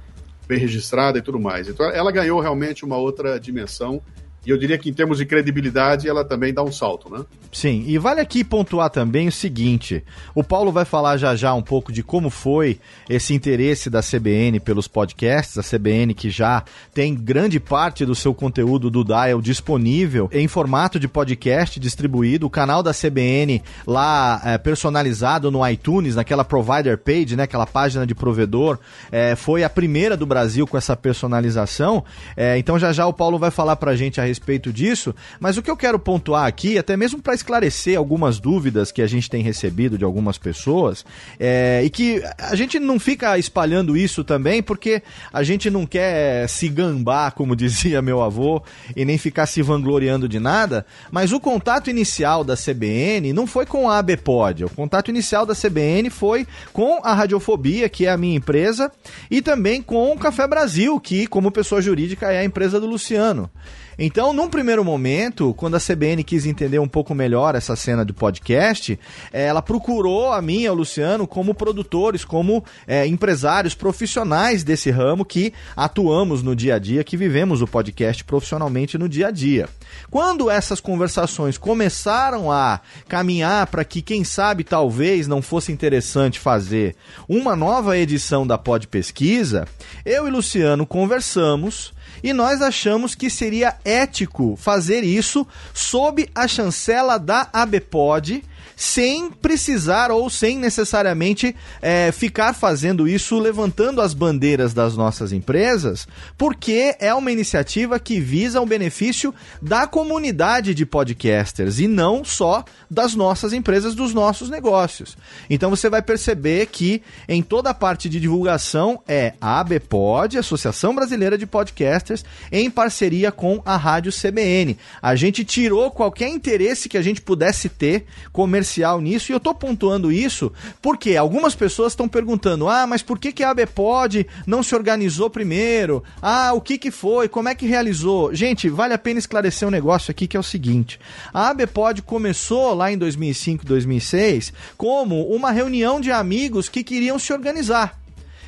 bem 0.48 0.58
registrada 0.58 1.18
e 1.18 1.22
tudo 1.22 1.38
mais. 1.38 1.68
Então 1.68 1.88
ela 1.88 2.11
ganhou 2.11 2.40
realmente 2.40 2.85
uma 2.85 2.96
outra 2.96 3.38
dimensão 3.38 4.02
e 4.44 4.50
eu 4.50 4.59
diria 4.59 4.76
que 4.76 4.90
em 4.90 4.92
termos 4.92 5.18
de 5.18 5.26
credibilidade 5.26 6.09
ela 6.09 6.24
também 6.24 6.52
dá 6.52 6.62
um 6.62 6.72
salto, 6.72 7.11
né? 7.11 7.24
Sim, 7.52 7.85
e 7.87 7.98
vale 7.98 8.20
aqui 8.20 8.42
pontuar 8.42 8.90
também 8.90 9.28
o 9.28 9.33
seguinte: 9.33 10.02
o 10.35 10.42
Paulo 10.42 10.72
vai 10.72 10.85
falar 10.85 11.16
já 11.16 11.37
já 11.37 11.55
um 11.55 11.62
pouco 11.62 11.92
de 11.92 12.02
como 12.02 12.31
foi 12.31 12.78
esse 13.09 13.35
interesse 13.35 13.90
da 13.90 14.00
CBN 14.00 14.59
pelos 14.59 14.88
podcasts, 14.88 15.59
a 15.59 15.62
CBN 15.62 16.14
que 16.14 16.31
já 16.31 16.64
tem 16.94 17.14
grande 17.14 17.61
parte 17.61 18.05
do 18.05 18.14
seu 18.14 18.35
conteúdo 18.35 18.90
do 18.90 19.05
Dial 19.05 19.40
disponível 19.40 20.28
em 20.33 20.48
formato 20.48 20.98
de 20.98 21.07
podcast 21.07 21.78
distribuído, 21.78 22.46
o 22.46 22.50
canal 22.50 22.83
da 22.83 22.92
CBN 22.92 23.62
lá 23.87 24.40
é, 24.44 24.59
personalizado 24.59 25.50
no 25.50 25.66
iTunes, 25.68 26.16
naquela 26.16 26.44
provider 26.44 26.98
page, 26.98 27.37
né, 27.37 27.44
aquela 27.44 27.66
página 27.66 28.07
de 28.07 28.14
provedor, 28.14 28.78
é, 29.11 29.37
foi 29.37 29.62
a 29.62 29.70
primeira 29.70 30.16
do 30.16 30.26
Brasil 30.26 30.66
com 30.66 30.76
essa 30.76 30.96
personalização. 30.96 32.05
É, 32.37 32.59
então 32.59 32.78
já 32.78 32.92
já 32.92 33.07
o 33.07 33.12
Paulo 33.12 33.38
vai 33.38 33.50
falar 33.50 33.76
pra 33.76 33.94
gente 33.94 34.20
a 34.20 34.32
respeito 34.33 34.73
disso, 34.73 35.14
mas 35.38 35.59
o 35.59 35.62
que 35.62 35.71
eu 35.71 35.77
quero 35.77 35.99
pontuar 35.99 36.47
aqui, 36.47 36.79
até 36.79 36.97
mesmo 36.97 37.21
para 37.21 37.35
esclarecer 37.35 37.99
algumas 37.99 38.40
dúvidas 38.40 38.90
que 38.90 39.03
a 39.03 39.07
gente 39.07 39.29
tem 39.29 39.42
recebido 39.42 39.99
de 39.99 40.05
algumas 40.05 40.38
pessoas, 40.38 41.05
é, 41.38 41.83
e 41.85 41.90
que 41.90 42.23
a 42.38 42.55
gente 42.55 42.79
não 42.81 42.99
fica 42.99 43.37
espalhando 43.37 43.97
isso 43.97 44.25
também 44.25 44.62
porque 44.62 45.03
a 45.31 45.42
gente 45.42 45.68
não 45.68 45.85
quer 45.85 46.49
se 46.49 46.68
gambar, 46.68 47.35
como 47.35 47.55
dizia 47.57 48.01
meu 48.01 48.23
avô, 48.23 48.62
e 48.97 49.05
nem 49.05 49.18
ficar 49.18 49.47
se 49.47 49.61
vangloriando 49.61 50.27
de 50.27 50.40
nada, 50.40 50.87
mas 51.11 51.31
o 51.33 51.38
contato 51.38 51.90
inicial 51.90 52.42
da 52.42 52.57
CBN 52.57 53.33
não 53.35 53.47
foi 53.47 53.66
com 53.66 53.90
a 53.90 53.99
ABPOD, 53.99 54.64
o 54.64 54.71
contato 54.71 55.11
inicial 55.11 55.45
da 55.45 55.55
CBN 55.55 56.09
foi 56.09 56.47
com 56.73 57.01
a 57.05 57.12
Radiofobia, 57.12 57.88
que 57.88 58.07
é 58.07 58.11
a 58.11 58.16
minha 58.16 58.37
empresa, 58.37 58.90
e 59.31 59.42
também 59.42 59.83
com 59.83 60.12
o 60.12 60.18
Café 60.18 60.47
Brasil, 60.47 60.99
que, 60.99 61.27
como 61.27 61.53
pessoa 61.53 61.83
jurídica, 61.83 62.33
é 62.33 62.38
a 62.38 62.45
empresa 62.45 62.81
do 62.81 62.87
Luciano. 62.87 63.51
Então, 63.98 64.33
num 64.33 64.48
primeiro 64.48 64.85
momento, 64.85 65.55
quando 65.55 65.76
a 65.76 65.81
CBN 65.81 66.24
quis 66.24 66.46
entender 66.46 66.78
um 66.78 66.88
pouco 66.88 67.14
melhor 67.14 67.55
essa 67.55 67.76
cena 67.76 68.05
do 68.05 68.14
podcast, 68.14 68.98
eh, 69.33 69.46
ela 69.46 69.61
procurou 69.61 70.33
a 70.33 70.40
mim 70.40 70.62
e 70.62 70.66
ao 70.66 70.74
Luciano 70.74 71.26
como 71.26 71.55
produtores, 71.55 72.24
como 72.24 72.64
é, 72.87 73.07
empresários 73.07 73.74
profissionais 73.74 74.64
desse 74.64 74.90
ramo 74.90 75.24
que 75.24 75.52
atuamos 75.76 76.42
no 76.42 76.57
dia 76.57 76.76
a 76.76 76.78
dia, 76.78 77.05
que 77.05 77.16
vivemos 77.16 77.61
o 77.61 77.66
podcast 77.66 78.24
profissionalmente 78.24 78.96
no 78.96 79.09
dia 79.09 79.28
a 79.28 79.31
dia. 79.31 79.68
Quando 80.11 80.50
essas 80.50 80.81
conversações 80.81 81.59
começaram 81.59 82.50
a 82.50 82.81
caminhar 83.09 83.66
para 83.66 83.85
que, 83.85 84.00
quem 84.00 84.24
sabe, 84.24 84.64
talvez 84.64 85.28
não 85.28 85.42
fosse 85.42 85.70
interessante 85.70 86.38
fazer 86.38 86.96
uma 87.28 87.55
nova 87.55 87.96
edição 87.96 88.46
da 88.46 88.57
Pod 88.57 88.88
Pesquisa, 88.88 89.66
eu 90.05 90.26
e 90.26 90.31
Luciano 90.31 90.87
conversamos 90.87 91.92
e 92.22 92.32
nós 92.32 92.62
achamos 92.62 93.14
que 93.14 93.28
seria 93.28 93.76
ético 93.85 94.56
fazer 94.56 95.02
isso 95.02 95.46
sob 95.74 96.28
a 96.35 96.46
chancela 96.46 97.18
da 97.18 97.48
ABPOD 97.52 98.44
sem 98.83 99.31
precisar 99.31 100.11
ou 100.11 100.29
sem 100.29 100.59
necessariamente 100.59 101.55
é, 101.81 102.11
ficar 102.11 102.53
fazendo 102.53 103.07
isso 103.07 103.38
levantando 103.38 104.01
as 104.01 104.12
bandeiras 104.12 104.75
das 104.75 104.97
nossas 104.97 105.33
empresas, 105.33 106.09
porque 106.37 106.97
é 106.99 107.14
uma 107.14 107.31
iniciativa 107.31 108.01
que 108.01 108.18
visa 108.18 108.61
o 108.61 108.66
benefício 108.66 109.33
da 109.62 109.87
comunidade 109.87 110.75
de 110.75 110.85
podcasters 110.85 111.79
e 111.79 111.87
não 111.87 112.25
só 112.25 112.64
das 112.90 113.14
nossas 113.14 113.53
empresas, 113.53 113.95
dos 113.95 114.12
nossos 114.12 114.51
negócios. 114.51 115.16
Então 115.49 115.71
você 115.71 115.88
vai 115.88 116.03
perceber 116.03 116.66
que 116.66 117.03
em 117.29 117.40
toda 117.40 117.71
a 117.71 117.75
parte 117.75 118.09
de 118.09 118.18
divulgação 118.18 119.01
é 119.07 119.35
a 119.40 119.61
ABPod, 119.61 120.38
Associação 120.38 120.92
Brasileira 120.92 121.38
de 121.38 121.47
Podcasters, 121.47 122.25
em 122.51 122.68
parceria 122.68 123.31
com 123.31 123.62
a 123.64 123.77
Rádio 123.77 124.11
CBN. 124.11 124.77
A 125.01 125.14
gente 125.14 125.45
tirou 125.45 125.88
qualquer 125.92 126.29
interesse 126.31 126.88
que 126.88 126.99
a 126.99 127.03
gente 127.03 127.21
pudesse 127.21 127.68
ter 127.68 128.07
comercial 128.33 128.71
comercial 128.72 129.00
nisso, 129.00 129.30
e 129.30 129.35
eu 129.35 129.40
tô 129.40 129.54
pontuando 129.54 130.11
isso 130.11 130.50
porque 130.80 131.16
algumas 131.16 131.54
pessoas 131.54 131.92
estão 131.92 132.08
perguntando: 132.08 132.68
ah, 132.68 132.87
mas 132.87 133.02
por 133.02 133.18
que, 133.18 133.32
que 133.32 133.42
a 133.42 133.50
ABPOD 133.50 134.26
não 134.46 134.62
se 134.62 134.74
organizou 134.74 135.28
primeiro? 135.28 136.02
Ah, 136.20 136.52
o 136.54 136.61
que, 136.61 136.78
que 136.78 136.90
foi? 136.90 137.28
Como 137.28 137.48
é 137.48 137.54
que 137.54 137.66
realizou? 137.66 138.35
Gente, 138.35 138.68
vale 138.68 138.94
a 138.94 138.98
pena 138.98 139.18
esclarecer 139.18 139.68
um 139.68 139.70
negócio 139.70 140.11
aqui 140.11 140.26
que 140.26 140.37
é 140.37 140.40
o 140.40 140.44
seguinte: 140.44 140.98
a 141.32 141.50
ABPOD 141.50 142.02
começou 142.02 142.74
lá 142.74 142.90
em 142.90 142.96
2005, 142.96 143.66
2006 143.66 144.52
como 144.76 145.26
uma 145.26 145.50
reunião 145.50 146.00
de 146.00 146.11
amigos 146.11 146.68
que 146.68 146.82
queriam 146.82 147.18
se 147.18 147.32
organizar. 147.32 148.00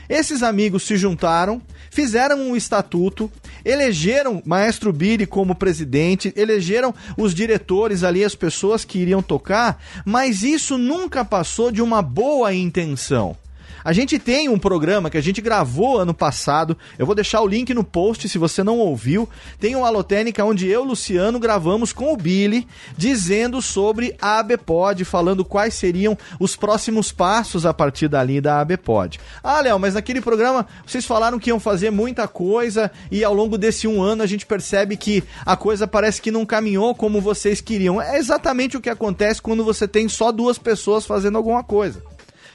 Esses 0.08 0.42
amigos 0.42 0.82
se 0.82 0.96
juntaram, 0.96 1.62
fizeram 1.94 2.40
um 2.40 2.56
estatuto, 2.56 3.30
elegeram 3.64 4.42
Maestro 4.44 4.92
Billy 4.92 5.26
como 5.26 5.54
presidente, 5.54 6.32
elegeram 6.36 6.92
os 7.16 7.32
diretores 7.32 8.02
ali, 8.02 8.24
as 8.24 8.34
pessoas 8.34 8.84
que 8.84 8.98
iriam 8.98 9.22
tocar, 9.22 9.80
mas 10.04 10.42
isso 10.42 10.76
nunca 10.76 11.24
passou 11.24 11.70
de 11.70 11.80
uma 11.80 12.02
boa 12.02 12.52
intenção. 12.52 13.36
A 13.84 13.92
gente 13.92 14.18
tem 14.18 14.48
um 14.48 14.58
programa 14.58 15.10
que 15.10 15.18
a 15.18 15.20
gente 15.20 15.42
gravou 15.42 15.98
ano 15.98 16.14
passado. 16.14 16.74
Eu 16.98 17.04
vou 17.04 17.14
deixar 17.14 17.42
o 17.42 17.46
link 17.46 17.74
no 17.74 17.84
post 17.84 18.26
se 18.30 18.38
você 18.38 18.64
não 18.64 18.78
ouviu. 18.78 19.28
Tem 19.60 19.76
um 19.76 19.84
Alotênica 19.84 20.42
onde 20.42 20.66
eu, 20.66 20.82
Luciano, 20.82 21.38
gravamos 21.38 21.92
com 21.92 22.10
o 22.10 22.16
Billy, 22.16 22.66
dizendo 22.96 23.60
sobre 23.60 24.16
a 24.22 24.38
ABPOD, 24.38 25.04
falando 25.04 25.44
quais 25.44 25.74
seriam 25.74 26.16
os 26.40 26.56
próximos 26.56 27.12
passos 27.12 27.66
a 27.66 27.74
partir 27.74 28.08
dali 28.08 28.40
da 28.40 28.58
ABPOD. 28.62 29.20
Ah, 29.42 29.60
Léo, 29.60 29.78
mas 29.78 29.92
naquele 29.92 30.22
programa 30.22 30.66
vocês 30.86 31.04
falaram 31.04 31.38
que 31.38 31.50
iam 31.50 31.60
fazer 31.60 31.90
muita 31.90 32.26
coisa 32.26 32.90
e 33.10 33.22
ao 33.22 33.34
longo 33.34 33.58
desse 33.58 33.86
um 33.86 34.00
ano 34.00 34.22
a 34.22 34.26
gente 34.26 34.46
percebe 34.46 34.96
que 34.96 35.22
a 35.44 35.58
coisa 35.58 35.86
parece 35.86 36.22
que 36.22 36.30
não 36.30 36.46
caminhou 36.46 36.94
como 36.94 37.20
vocês 37.20 37.60
queriam. 37.60 38.00
É 38.00 38.16
exatamente 38.16 38.78
o 38.78 38.80
que 38.80 38.88
acontece 38.88 39.42
quando 39.42 39.62
você 39.62 39.86
tem 39.86 40.08
só 40.08 40.32
duas 40.32 40.56
pessoas 40.56 41.04
fazendo 41.04 41.36
alguma 41.36 41.62
coisa 41.62 42.13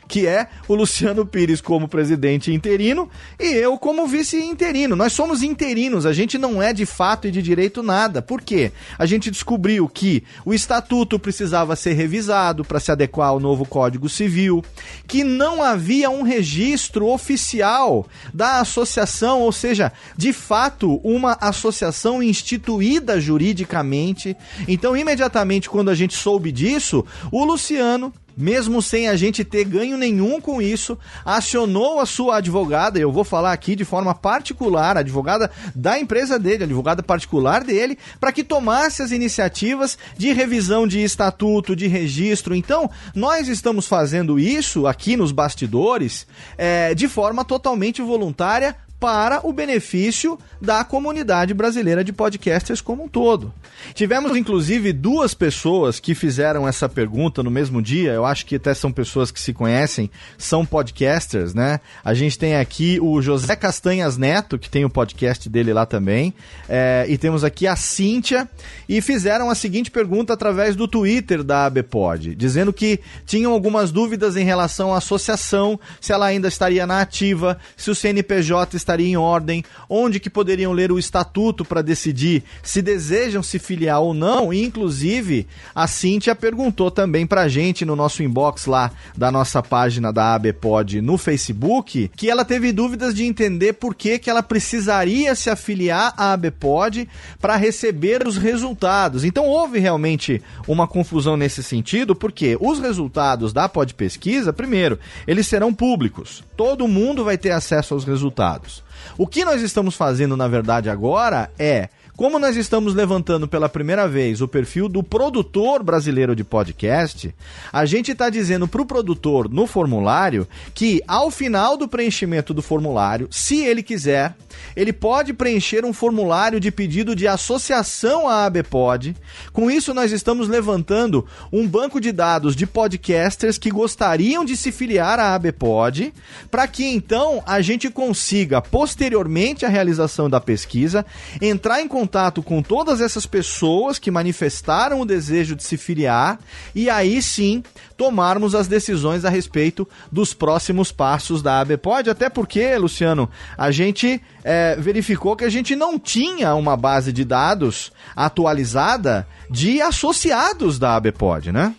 que 0.10 0.26
é 0.26 0.48
o 0.68 0.74
Luciano 0.74 1.24
Pires 1.24 1.62
como 1.62 1.88
presidente 1.88 2.52
interino 2.52 3.08
e 3.40 3.46
eu 3.46 3.78
como 3.78 4.08
vice 4.08 4.38
interino. 4.38 4.96
Nós 4.96 5.14
somos 5.14 5.44
interinos, 5.44 6.04
a 6.04 6.12
gente 6.12 6.36
não 6.36 6.62
é 6.62 6.74
de 6.74 6.84
fato 6.84 7.28
e 7.28 7.32
de 7.32 7.44
direito 7.44 7.84
nada. 7.84 8.20
Por 8.20 8.42
quê? 8.42 8.72
A 8.98 9.06
gente 9.06 9.30
descobriu 9.30 9.88
que 9.88 10.24
o 10.44 10.52
estatuto 10.52 11.20
precisava 11.20 11.76
ser 11.76 11.94
revisado 11.94 12.66
para 12.66 12.80
se 12.80 12.92
adequar 12.92 13.30
ao 13.30 13.40
novo 13.40 13.66
Código 13.66 14.10
Civil, 14.10 14.66
que 15.08 15.24
não 15.24 15.62
havia 15.62 16.10
um 16.10 16.24
registro 16.24 17.06
oficial 17.08 18.08
da 18.34 18.60
associação, 18.60 19.42
ou 19.42 19.52
seja, 19.52 19.94
de 20.18 20.34
fato, 20.34 21.00
uma 21.04 21.38
associação 21.40 22.24
instituída 22.24 23.22
juridicamente. 23.22 24.36
Então, 24.68 24.98
imediatamente 24.98 25.70
quando 25.70 25.90
a 25.90 25.96
gente 25.96 26.16
soube 26.16 26.52
disso, 26.52 27.06
o 27.32 27.46
Luciano 27.46 28.12
mesmo 28.40 28.82
sem 28.82 29.10
a 29.10 29.18
gente 29.18 29.44
ter 29.44 29.66
ganho 29.66 29.98
nenhum 29.98 30.40
com 30.40 30.62
isso, 30.62 30.98
acionou 31.26 32.00
a 32.00 32.06
sua 32.06 32.38
advogada, 32.38 32.98
eu 32.98 33.12
vou 33.12 33.26
falar 33.26 33.52
aqui 33.52 33.76
de 33.76 33.84
forma 33.84 34.16
particular, 34.16 34.96
advogada 34.96 35.52
da 35.76 36.00
empresa 36.00 36.40
dele, 36.40 36.64
advogada 36.64 37.04
particular 37.04 37.66
dele, 37.66 37.98
para 38.18 38.32
que 38.32 38.42
tomasse 38.42 39.02
as 39.02 39.12
iniciativas 39.12 39.98
de 40.18 40.32
revisão 40.32 40.88
de 40.88 41.04
estatuto, 41.04 41.76
de 41.76 41.88
registro. 41.88 42.56
Então, 42.56 42.90
nós 43.14 43.50
estamos 43.50 43.88
fazendo 43.88 44.40
isso 44.40 44.88
aqui 44.88 45.18
nos 45.18 45.34
bastidores 45.34 46.26
é, 46.58 46.96
de 46.96 47.10
forma 47.10 47.44
totalmente 47.44 48.02
voluntária 48.02 48.74
para 49.00 49.48
o 49.48 49.54
benefício 49.54 50.38
da 50.62 50.84
comunidade 50.84 51.54
brasileira 51.54 52.04
de 52.04 52.12
podcasters 52.12 52.82
como 52.82 53.06
um 53.06 53.08
todo. 53.08 53.54
Tivemos 53.94 54.36
inclusive 54.36 54.92
duas 54.92 55.34
pessoas 55.34 56.00
que 56.00 56.14
fizeram 56.14 56.68
essa 56.68 56.90
pergunta 56.90 57.42
no 57.42 57.50
mesmo 57.50 57.82
dia. 57.82 58.12
Eu 58.12 58.26
acho 58.26 58.46
que 58.46 58.58
até 58.58 58.74
são 58.74 58.92
pessoas 58.92 59.32
que 59.32 59.40
se 59.40 59.54
conhecem, 59.54 60.12
são 60.38 60.66
podcasters, 60.66 61.54
né? 61.54 61.80
A 62.04 62.14
gente 62.14 62.38
tem 62.38 62.58
aqui 62.58 63.00
o 63.02 63.22
José 63.22 63.56
Castanhas 63.56 64.18
Neto, 64.18 64.60
que 64.60 64.70
tem 64.70 64.84
o 64.84 64.90
podcast 64.90 65.48
dele 65.48 65.72
lá 65.72 65.86
também, 65.86 66.34
é, 66.68 67.06
e 67.08 67.18
temos 67.18 67.44
aqui 67.44 67.68
a 67.68 67.76
Cíntia, 67.76 68.50
e 68.88 69.02
fizeram 69.02 69.50
a 69.50 69.56
seguinte 69.56 69.90
pergunta 69.90 70.34
através 70.34 70.76
do 70.76 70.88
Twitter 70.88 71.42
da 71.42 71.66
ABPod, 71.66 72.36
dizendo 72.36 72.74
que 72.74 73.00
tinham 73.26 73.54
algumas 73.54 73.92
dúvidas 73.92 74.36
em 74.36 74.44
relação 74.44 74.94
à 74.94 74.98
associação, 74.98 75.80
se 76.02 76.12
ela 76.12 76.26
ainda 76.26 76.48
estaria 76.48 76.86
na 76.86 77.02
ativa, 77.02 77.58
se 77.78 77.90
o 77.90 77.96
CNPJ 77.96 78.76
estaria 78.90 79.08
em 79.08 79.18
ordem, 79.18 79.64
onde 79.88 80.20
que 80.20 80.30
poderiam 80.30 80.72
ler 80.72 80.92
o 80.92 80.98
estatuto 80.98 81.64
para 81.64 81.84
decidir 81.84 82.44
se 82.64 82.82
desejam 82.82 83.44
se 83.44 83.60
filiar 83.60 84.02
ou 84.02 84.14
não. 84.14 84.52
E, 84.52 84.64
inclusive, 84.64 85.46
a 85.76 85.88
Cíntia 85.88 86.34
perguntou 86.34 86.90
também 86.90 87.28
pra 87.28 87.48
gente 87.48 87.86
no 87.86 87.96
nosso 87.96 88.24
inbox 88.24 88.66
lá 88.66 88.92
da 89.16 89.32
nossa 89.32 89.62
página 89.62 90.12
da 90.12 90.34
ABPod 90.34 91.02
no 91.02 91.18
Facebook 91.18 92.10
que 92.16 92.30
ela 92.30 92.44
teve 92.44 92.72
dúvidas 92.72 93.14
de 93.14 93.24
entender 93.24 93.74
por 93.74 93.94
que, 93.94 94.18
que 94.18 94.30
ela 94.30 94.42
precisaria 94.42 95.36
se 95.36 95.50
afiliar 95.50 96.14
à 96.18 96.34
ABPod 96.34 97.08
para 97.40 97.56
receber 97.56 98.28
os 98.28 98.38
resultados. 98.38 99.24
Então 99.24 99.46
houve 99.46 99.80
realmente 99.80 100.42
uma 100.68 100.88
confusão 100.88 101.38
nesse 101.38 101.62
sentido, 101.62 102.16
porque 102.16 102.58
os 102.60 102.80
resultados 102.80 103.54
da 103.54 103.70
Pod 103.70 103.94
Pesquisa, 103.94 104.52
primeiro, 104.52 105.00
eles 105.28 105.48
serão 105.48 105.74
públicos. 105.74 106.44
Todo 106.58 106.88
mundo 106.88 107.24
vai 107.24 107.38
ter 107.38 107.52
acesso 107.52 107.94
aos 107.94 108.04
resultados. 108.04 108.79
O 109.18 109.28
que 109.28 109.44
nós 109.44 109.62
estamos 109.62 109.96
fazendo, 109.96 110.36
na 110.38 110.48
verdade, 110.48 110.90
agora 110.90 111.52
é 111.58 111.90
como 112.20 112.38
nós 112.38 112.58
estamos 112.58 112.94
levantando 112.94 113.48
pela 113.48 113.70
primeira 113.70 114.06
vez 114.06 114.42
o 114.42 114.48
perfil 114.48 114.90
do 114.90 115.02
produtor 115.02 115.82
brasileiro 115.82 116.36
de 116.36 116.44
podcast, 116.44 117.34
a 117.72 117.86
gente 117.86 118.12
está 118.12 118.30
dizendo 118.30 118.68
para 118.68 118.82
o 118.82 118.86
produtor 118.86 119.50
no 119.50 119.66
formulário 119.66 120.46
que 120.74 121.02
ao 121.08 121.32
final 121.32 121.78
do 121.78 121.88
preenchimento 121.88 122.54
do 122.54 122.62
formulário, 122.62 123.30
se 123.32 123.62
ele 123.62 123.82
quiser, 123.82 124.36
ele 124.76 124.92
pode 124.92 125.32
preencher 125.32 125.86
um 125.86 125.94
formulário 125.94 126.60
de 126.60 126.70
pedido 126.72 127.16
de 127.16 127.26
associação 127.26 128.28
à 128.28 128.44
ABPod. 128.48 129.16
Com 129.54 129.72
isso, 129.72 129.94
nós 129.94 130.12
estamos 130.12 130.50
levantando 130.50 131.26
um 131.54 131.66
banco 131.66 132.02
de 132.02 132.12
dados 132.12 132.54
de 132.54 132.68
podcasters 132.68 133.58
que 133.58 133.72
gostariam 133.72 134.44
de 134.44 134.58
se 134.58 134.74
filiar 134.74 135.22
à 135.22 135.36
ABPod, 135.36 136.14
para 136.52 136.68
que 136.68 136.84
então 136.84 137.42
a 137.46 137.62
gente 137.62 137.90
consiga, 137.90 138.62
posteriormente 138.62 139.66
à 139.66 139.70
realização 139.70 140.30
da 140.30 140.42
pesquisa, 140.42 141.06
entrar 141.42 141.80
em 141.80 141.88
contato 141.88 142.09
contato 142.10 142.42
com 142.42 142.64
todas 142.64 143.02
essas 143.02 143.28
pessoas 143.28 144.00
que 144.00 144.10
manifestaram 144.10 145.00
o 145.00 145.06
desejo 145.06 145.56
de 145.56 145.64
se 145.64 145.78
filiar 145.78 146.40
e 146.74 146.90
aí 146.90 147.22
sim 147.22 147.64
tomarmos 147.96 148.56
as 148.56 148.68
decisões 148.68 149.26
a 149.26 149.30
respeito 149.30 149.88
dos 150.12 150.34
próximos 150.34 150.92
passos 150.92 151.44
da 151.44 151.60
ABPOD. 151.60 152.10
Até 152.10 152.28
porque, 152.28 152.76
Luciano, 152.78 153.30
a 153.56 153.70
gente 153.70 154.20
é, 154.44 154.76
verificou 154.76 155.36
que 155.36 155.46
a 155.46 155.50
gente 155.50 155.76
não 155.76 156.00
tinha 156.00 156.56
uma 156.56 156.76
base 156.76 157.14
de 157.14 157.24
dados 157.24 157.92
atualizada 158.16 159.28
de 159.48 159.80
associados 159.80 160.80
da 160.80 160.96
ABPOD, 160.96 161.52
né? 161.52 161.76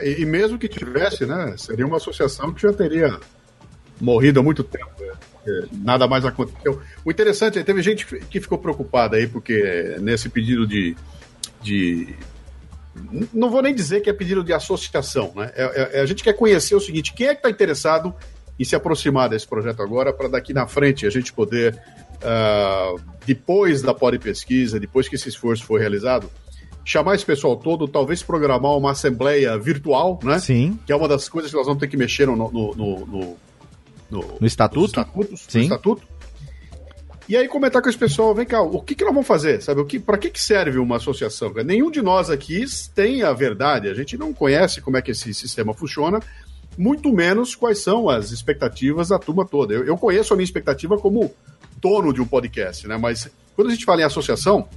E, 0.00 0.22
e 0.22 0.24
mesmo 0.24 0.58
que 0.58 0.68
tivesse, 0.68 1.26
né, 1.26 1.56
seria 1.56 1.86
uma 1.86 1.96
associação 1.96 2.52
que 2.52 2.62
já 2.62 2.72
teria 2.72 3.18
morrido 4.00 4.38
há 4.38 4.42
muito 4.44 4.62
tempo. 4.62 4.95
Nada 5.72 6.06
mais 6.06 6.24
aconteceu. 6.24 6.80
O 7.04 7.10
interessante 7.10 7.58
é 7.58 7.62
teve 7.62 7.82
gente 7.82 8.04
que 8.04 8.40
ficou 8.40 8.58
preocupada 8.58 9.16
aí, 9.16 9.26
porque 9.26 9.96
nesse 10.00 10.28
pedido 10.28 10.66
de. 10.66 10.96
de 11.62 12.14
não 13.32 13.50
vou 13.50 13.62
nem 13.62 13.74
dizer 13.74 14.00
que 14.00 14.08
é 14.08 14.12
pedido 14.12 14.42
de 14.42 14.52
associação, 14.52 15.32
né? 15.36 15.52
É, 15.54 15.64
é, 15.64 15.98
é 15.98 16.00
a 16.00 16.06
gente 16.06 16.22
quer 16.22 16.32
conhecer 16.32 16.74
o 16.74 16.80
seguinte: 16.80 17.12
quem 17.14 17.28
é 17.28 17.34
que 17.34 17.40
está 17.40 17.50
interessado 17.50 18.14
em 18.58 18.64
se 18.64 18.74
aproximar 18.74 19.28
desse 19.28 19.46
projeto 19.46 19.82
agora, 19.82 20.12
para 20.12 20.28
daqui 20.28 20.52
na 20.52 20.66
frente 20.66 21.06
a 21.06 21.10
gente 21.10 21.32
poder, 21.32 21.74
uh, 21.74 23.00
depois 23.26 23.82
da 23.82 23.92
pode 23.92 24.18
pesquisa, 24.18 24.80
depois 24.80 25.08
que 25.08 25.14
esse 25.14 25.28
esforço 25.28 25.64
for 25.64 25.78
realizado, 25.78 26.30
chamar 26.84 27.16
esse 27.16 27.26
pessoal 27.26 27.56
todo, 27.56 27.86
talvez 27.86 28.22
programar 28.22 28.76
uma 28.76 28.92
assembleia 28.92 29.58
virtual, 29.58 30.18
né? 30.22 30.38
Sim. 30.38 30.78
Que 30.86 30.92
é 30.92 30.96
uma 30.96 31.08
das 31.08 31.28
coisas 31.28 31.50
que 31.50 31.56
nós 31.56 31.66
vamos 31.66 31.80
ter 31.80 31.88
que 31.88 31.96
mexer 31.96 32.26
no, 32.26 32.36
no, 32.36 32.50
no, 32.50 33.06
no 33.06 33.36
no, 34.10 34.36
no 34.40 34.46
estatuto. 34.46 35.04
Sim. 35.36 35.58
No 35.58 35.64
estatuto. 35.64 36.16
E 37.28 37.36
aí 37.36 37.48
comentar 37.48 37.82
com 37.82 37.88
esse 37.88 37.98
pessoal, 37.98 38.32
vem 38.32 38.46
cá, 38.46 38.62
o 38.62 38.80
que, 38.80 38.94
que 38.94 39.04
nós 39.04 39.12
vamos 39.12 39.26
fazer? 39.26 39.60
Sabe, 39.60 39.80
o 39.80 39.84
que, 39.84 39.98
para 39.98 40.16
que, 40.16 40.30
que 40.30 40.40
serve 40.40 40.78
uma 40.78 40.96
associação? 40.96 41.52
Nenhum 41.64 41.90
de 41.90 42.00
nós 42.00 42.30
aqui 42.30 42.64
tem 42.94 43.24
a 43.24 43.32
verdade, 43.32 43.88
a 43.88 43.94
gente 43.94 44.16
não 44.16 44.32
conhece 44.32 44.80
como 44.80 44.96
é 44.96 45.02
que 45.02 45.10
esse 45.10 45.34
sistema 45.34 45.74
funciona, 45.74 46.20
muito 46.78 47.12
menos 47.12 47.56
quais 47.56 47.78
são 47.78 48.08
as 48.08 48.30
expectativas 48.30 49.08
da 49.08 49.18
turma 49.18 49.44
toda. 49.44 49.74
Eu, 49.74 49.84
eu 49.84 49.96
conheço 49.96 50.32
a 50.32 50.36
minha 50.36 50.44
expectativa 50.44 50.96
como 50.98 51.34
dono 51.80 52.12
de 52.12 52.20
um 52.20 52.26
podcast, 52.26 52.86
né? 52.86 52.96
Mas 52.96 53.28
quando 53.56 53.68
a 53.68 53.70
gente 53.72 53.84
fala 53.84 54.02
em 54.02 54.04
associação, 54.04 54.68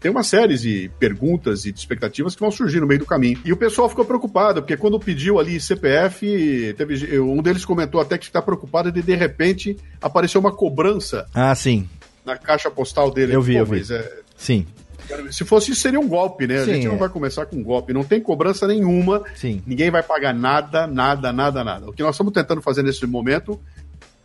tem 0.00 0.10
uma 0.10 0.22
série 0.22 0.56
de 0.56 0.90
perguntas 0.98 1.64
e 1.64 1.72
de 1.72 1.78
expectativas 1.78 2.34
que 2.34 2.40
vão 2.40 2.50
surgir 2.50 2.80
no 2.80 2.86
meio 2.86 3.00
do 3.00 3.06
caminho. 3.06 3.40
E 3.44 3.52
o 3.52 3.56
pessoal 3.56 3.88
ficou 3.88 4.04
preocupado, 4.04 4.60
porque 4.60 4.76
quando 4.76 4.98
pediu 5.00 5.38
ali 5.38 5.58
CPF, 5.58 6.74
teve, 6.76 7.18
um 7.18 7.42
deles 7.42 7.64
comentou 7.64 8.00
até 8.00 8.18
que 8.18 8.26
está 8.26 8.42
preocupado 8.42 8.92
de 8.92 9.02
de 9.02 9.14
repente 9.14 9.76
aparecer 10.00 10.38
uma 10.38 10.52
cobrança. 10.52 11.26
Ah, 11.34 11.54
sim. 11.54 11.88
Na 12.24 12.36
caixa 12.36 12.70
postal 12.70 13.10
dele. 13.10 13.34
Eu 13.34 13.40
vi, 13.40 13.54
Pô, 13.54 13.60
eu 13.60 13.66
vi. 13.66 13.92
É... 13.92 14.20
Sim. 14.36 14.66
Se 15.30 15.44
fosse 15.44 15.70
isso, 15.70 15.80
seria 15.80 16.00
um 16.00 16.08
golpe, 16.08 16.46
né? 16.46 16.64
Sim, 16.64 16.70
a 16.70 16.74
gente 16.74 16.88
não 16.88 16.96
é. 16.96 16.98
vai 16.98 17.08
começar 17.08 17.46
com 17.46 17.56
um 17.56 17.62
golpe. 17.62 17.92
Não 17.92 18.02
tem 18.02 18.20
cobrança 18.20 18.66
nenhuma. 18.66 19.22
Sim. 19.34 19.62
Ninguém 19.64 19.90
vai 19.90 20.02
pagar 20.02 20.34
nada, 20.34 20.86
nada, 20.86 21.32
nada, 21.32 21.62
nada. 21.62 21.88
O 21.88 21.92
que 21.92 22.02
nós 22.02 22.16
estamos 22.16 22.32
tentando 22.32 22.60
fazer 22.60 22.82
nesse 22.82 23.06
momento 23.06 23.60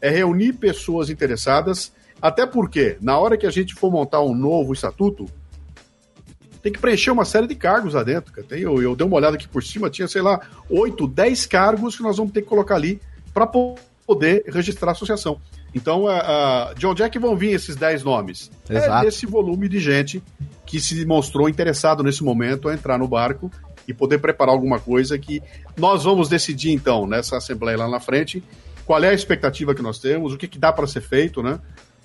é 0.01 0.09
reunir 0.09 0.53
pessoas 0.53 1.09
interessadas, 1.09 1.93
até 2.19 2.45
porque, 2.45 2.97
na 2.99 3.17
hora 3.17 3.37
que 3.37 3.45
a 3.45 3.51
gente 3.51 3.75
for 3.75 3.91
montar 3.91 4.21
um 4.21 4.33
novo 4.33 4.73
estatuto, 4.73 5.27
tem 6.61 6.71
que 6.71 6.79
preencher 6.79 7.11
uma 7.11 7.25
série 7.25 7.47
de 7.47 7.55
cargos 7.55 7.93
lá 7.93 8.03
dentro. 8.03 8.31
Cara. 8.31 8.45
Tem, 8.47 8.61
eu, 8.61 8.81
eu 8.81 8.95
dei 8.95 9.05
uma 9.05 9.17
olhada 9.17 9.35
aqui 9.35 9.47
por 9.47 9.63
cima, 9.63 9.89
tinha, 9.89 10.07
sei 10.07 10.21
lá, 10.21 10.39
8, 10.69 11.07
10 11.07 11.45
cargos 11.47 11.95
que 11.95 12.03
nós 12.03 12.17
vamos 12.17 12.31
ter 12.31 12.41
que 12.41 12.47
colocar 12.47 12.75
ali 12.75 13.01
para 13.33 13.47
poder 13.47 14.43
registrar 14.47 14.89
a 14.89 14.91
associação. 14.91 15.39
Então, 15.73 16.03
uh, 16.03 16.09
uh, 16.09 16.75
de 16.75 16.85
onde 16.85 17.01
é 17.01 17.09
que 17.09 17.17
vão 17.17 17.35
vir 17.35 17.51
esses 17.51 17.75
10 17.75 18.03
nomes? 18.03 18.51
É 18.69 18.77
Exato. 18.77 18.93
É 18.93 19.05
desse 19.05 19.25
volume 19.25 19.69
de 19.69 19.79
gente 19.79 20.21
que 20.65 20.79
se 20.79 21.05
mostrou 21.05 21.49
interessado 21.49 22.03
nesse 22.03 22.23
momento 22.23 22.67
a 22.67 22.73
entrar 22.73 22.97
no 22.97 23.07
barco 23.07 23.49
e 23.87 23.93
poder 23.93 24.19
preparar 24.19 24.53
alguma 24.53 24.79
coisa 24.79 25.17
que 25.17 25.41
nós 25.77 26.03
vamos 26.03 26.29
decidir, 26.29 26.71
então, 26.71 27.07
nessa 27.07 27.37
assembleia 27.37 27.77
lá 27.77 27.89
na 27.89 27.99
frente, 27.99 28.43
qual 28.85 29.03
é 29.03 29.09
a 29.09 29.13
expectativa 29.13 29.73
que 29.73 29.81
nós 29.81 29.99
temos, 29.99 30.33
o 30.33 30.37
que, 30.37 30.47
que 30.47 30.59
dá 30.59 30.71
para 30.71 30.85
ser 30.87 31.01
feito, 31.01 31.41
né? 31.41 31.59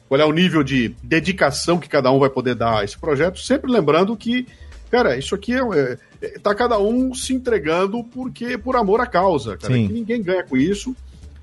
Qual 0.08 0.20
é 0.20 0.24
o 0.24 0.32
nível 0.32 0.62
de 0.62 0.94
dedicação 1.02 1.78
que 1.78 1.88
cada 1.88 2.10
um 2.10 2.18
vai 2.18 2.30
poder 2.30 2.54
dar 2.54 2.80
a 2.80 2.84
esse 2.84 2.98
projeto, 2.98 3.40
sempre 3.40 3.70
lembrando 3.70 4.16
que, 4.16 4.46
cara, 4.90 5.16
isso 5.16 5.34
aqui 5.34 5.54
é, 5.54 5.98
é 6.22 6.38
tá 6.38 6.54
cada 6.54 6.78
um 6.78 7.14
se 7.14 7.34
entregando 7.34 8.04
porque 8.04 8.56
por 8.56 8.76
amor 8.76 9.00
à 9.00 9.06
causa, 9.06 9.56
cara, 9.56 9.74
Sim. 9.74 9.88
que 9.88 9.92
ninguém 9.92 10.22
ganha 10.22 10.44
com 10.44 10.56
isso. 10.56 10.94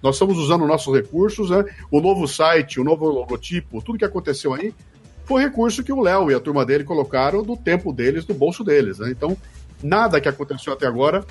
Nós 0.02 0.16
estamos 0.16 0.38
usando 0.38 0.68
nossos 0.68 0.94
recursos, 0.94 1.50
né? 1.50 1.64
O 1.90 2.02
novo 2.02 2.28
site, 2.28 2.80
o 2.80 2.84
novo 2.84 3.08
logotipo, 3.08 3.82
tudo 3.82 3.98
que 3.98 4.04
aconteceu 4.04 4.54
aí 4.54 4.74
foi 5.26 5.42
recurso 5.44 5.84
que 5.84 5.94
o 5.94 6.02
Léo 6.02 6.30
e 6.30 6.34
a 6.34 6.40
turma 6.40 6.66
dele 6.66 6.84
colocaram 6.84 7.42
do 7.42 7.56
tempo 7.56 7.94
deles, 7.94 8.26
do 8.26 8.34
bolso 8.34 8.64
deles, 8.64 9.00
né? 9.00 9.10
Então, 9.12 9.38
nada 9.82 10.20
que 10.20 10.28
aconteceu 10.28 10.74
até 10.74 10.86
agora 10.86 11.26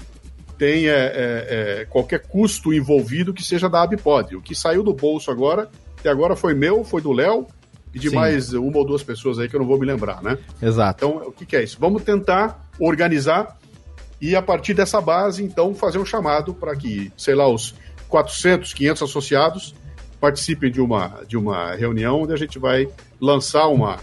tem 0.59 0.87
é, 0.87 0.91
é, 0.91 1.81
é, 1.81 1.85
qualquer 1.87 2.21
custo 2.21 2.73
envolvido 2.73 3.35
que 3.35 3.43
seja 3.43 3.69
da 3.69 3.83
Abpod. 3.83 4.37
O 4.37 4.43
que 4.43 4.55
saiu 4.55 4.83
do 4.83 4.95
bolso 4.95 5.31
agora, 5.31 5.69
até 6.03 6.11
agora 6.11 6.35
foi 6.35 6.53
meu, 6.53 6.83
foi 6.83 7.01
do 7.01 7.13
Léo 7.13 7.47
e 7.95 7.99
de 7.99 8.11
Sim. 8.11 8.17
mais 8.17 8.53
uma 8.53 8.77
ou 8.77 8.85
duas 8.85 9.05
pessoas 9.05 9.39
aí 9.39 9.49
que 9.49 9.55
eu 9.55 9.61
não 9.61 9.67
vou 9.67 9.79
me 9.79 9.87
lembrar, 9.87 10.21
né? 10.21 10.37
Exato. 10.61 11.07
Então, 11.07 11.29
o 11.29 11.33
que, 11.33 11.47
que 11.47 11.55
é 11.55 11.63
isso? 11.63 11.77
Vamos 11.79 12.03
tentar 12.03 12.69
organizar 12.81 13.57
e 14.21 14.35
a 14.35 14.43
partir 14.43 14.75
dessa 14.75 15.01
base, 15.01 15.45
então, 15.45 15.75
fazer 15.75 15.99
um 15.99 16.05
chamado 16.05 16.53
para 16.55 16.75
que, 16.75 17.13
sei 17.17 17.37
lá, 17.37 17.49
os 17.49 17.75
400, 18.09 18.75
500 18.75 19.03
associados 19.03 19.75
participem 20.21 20.73
de 20.73 20.81
uma, 20.81 21.23
de 21.27 21.37
uma 21.37 21.75
reunião 21.75 22.23
onde 22.23 22.33
a 22.33 22.37
gente 22.37 22.59
vai 22.59 22.89
lançar 23.21 23.69
uma 23.69 23.99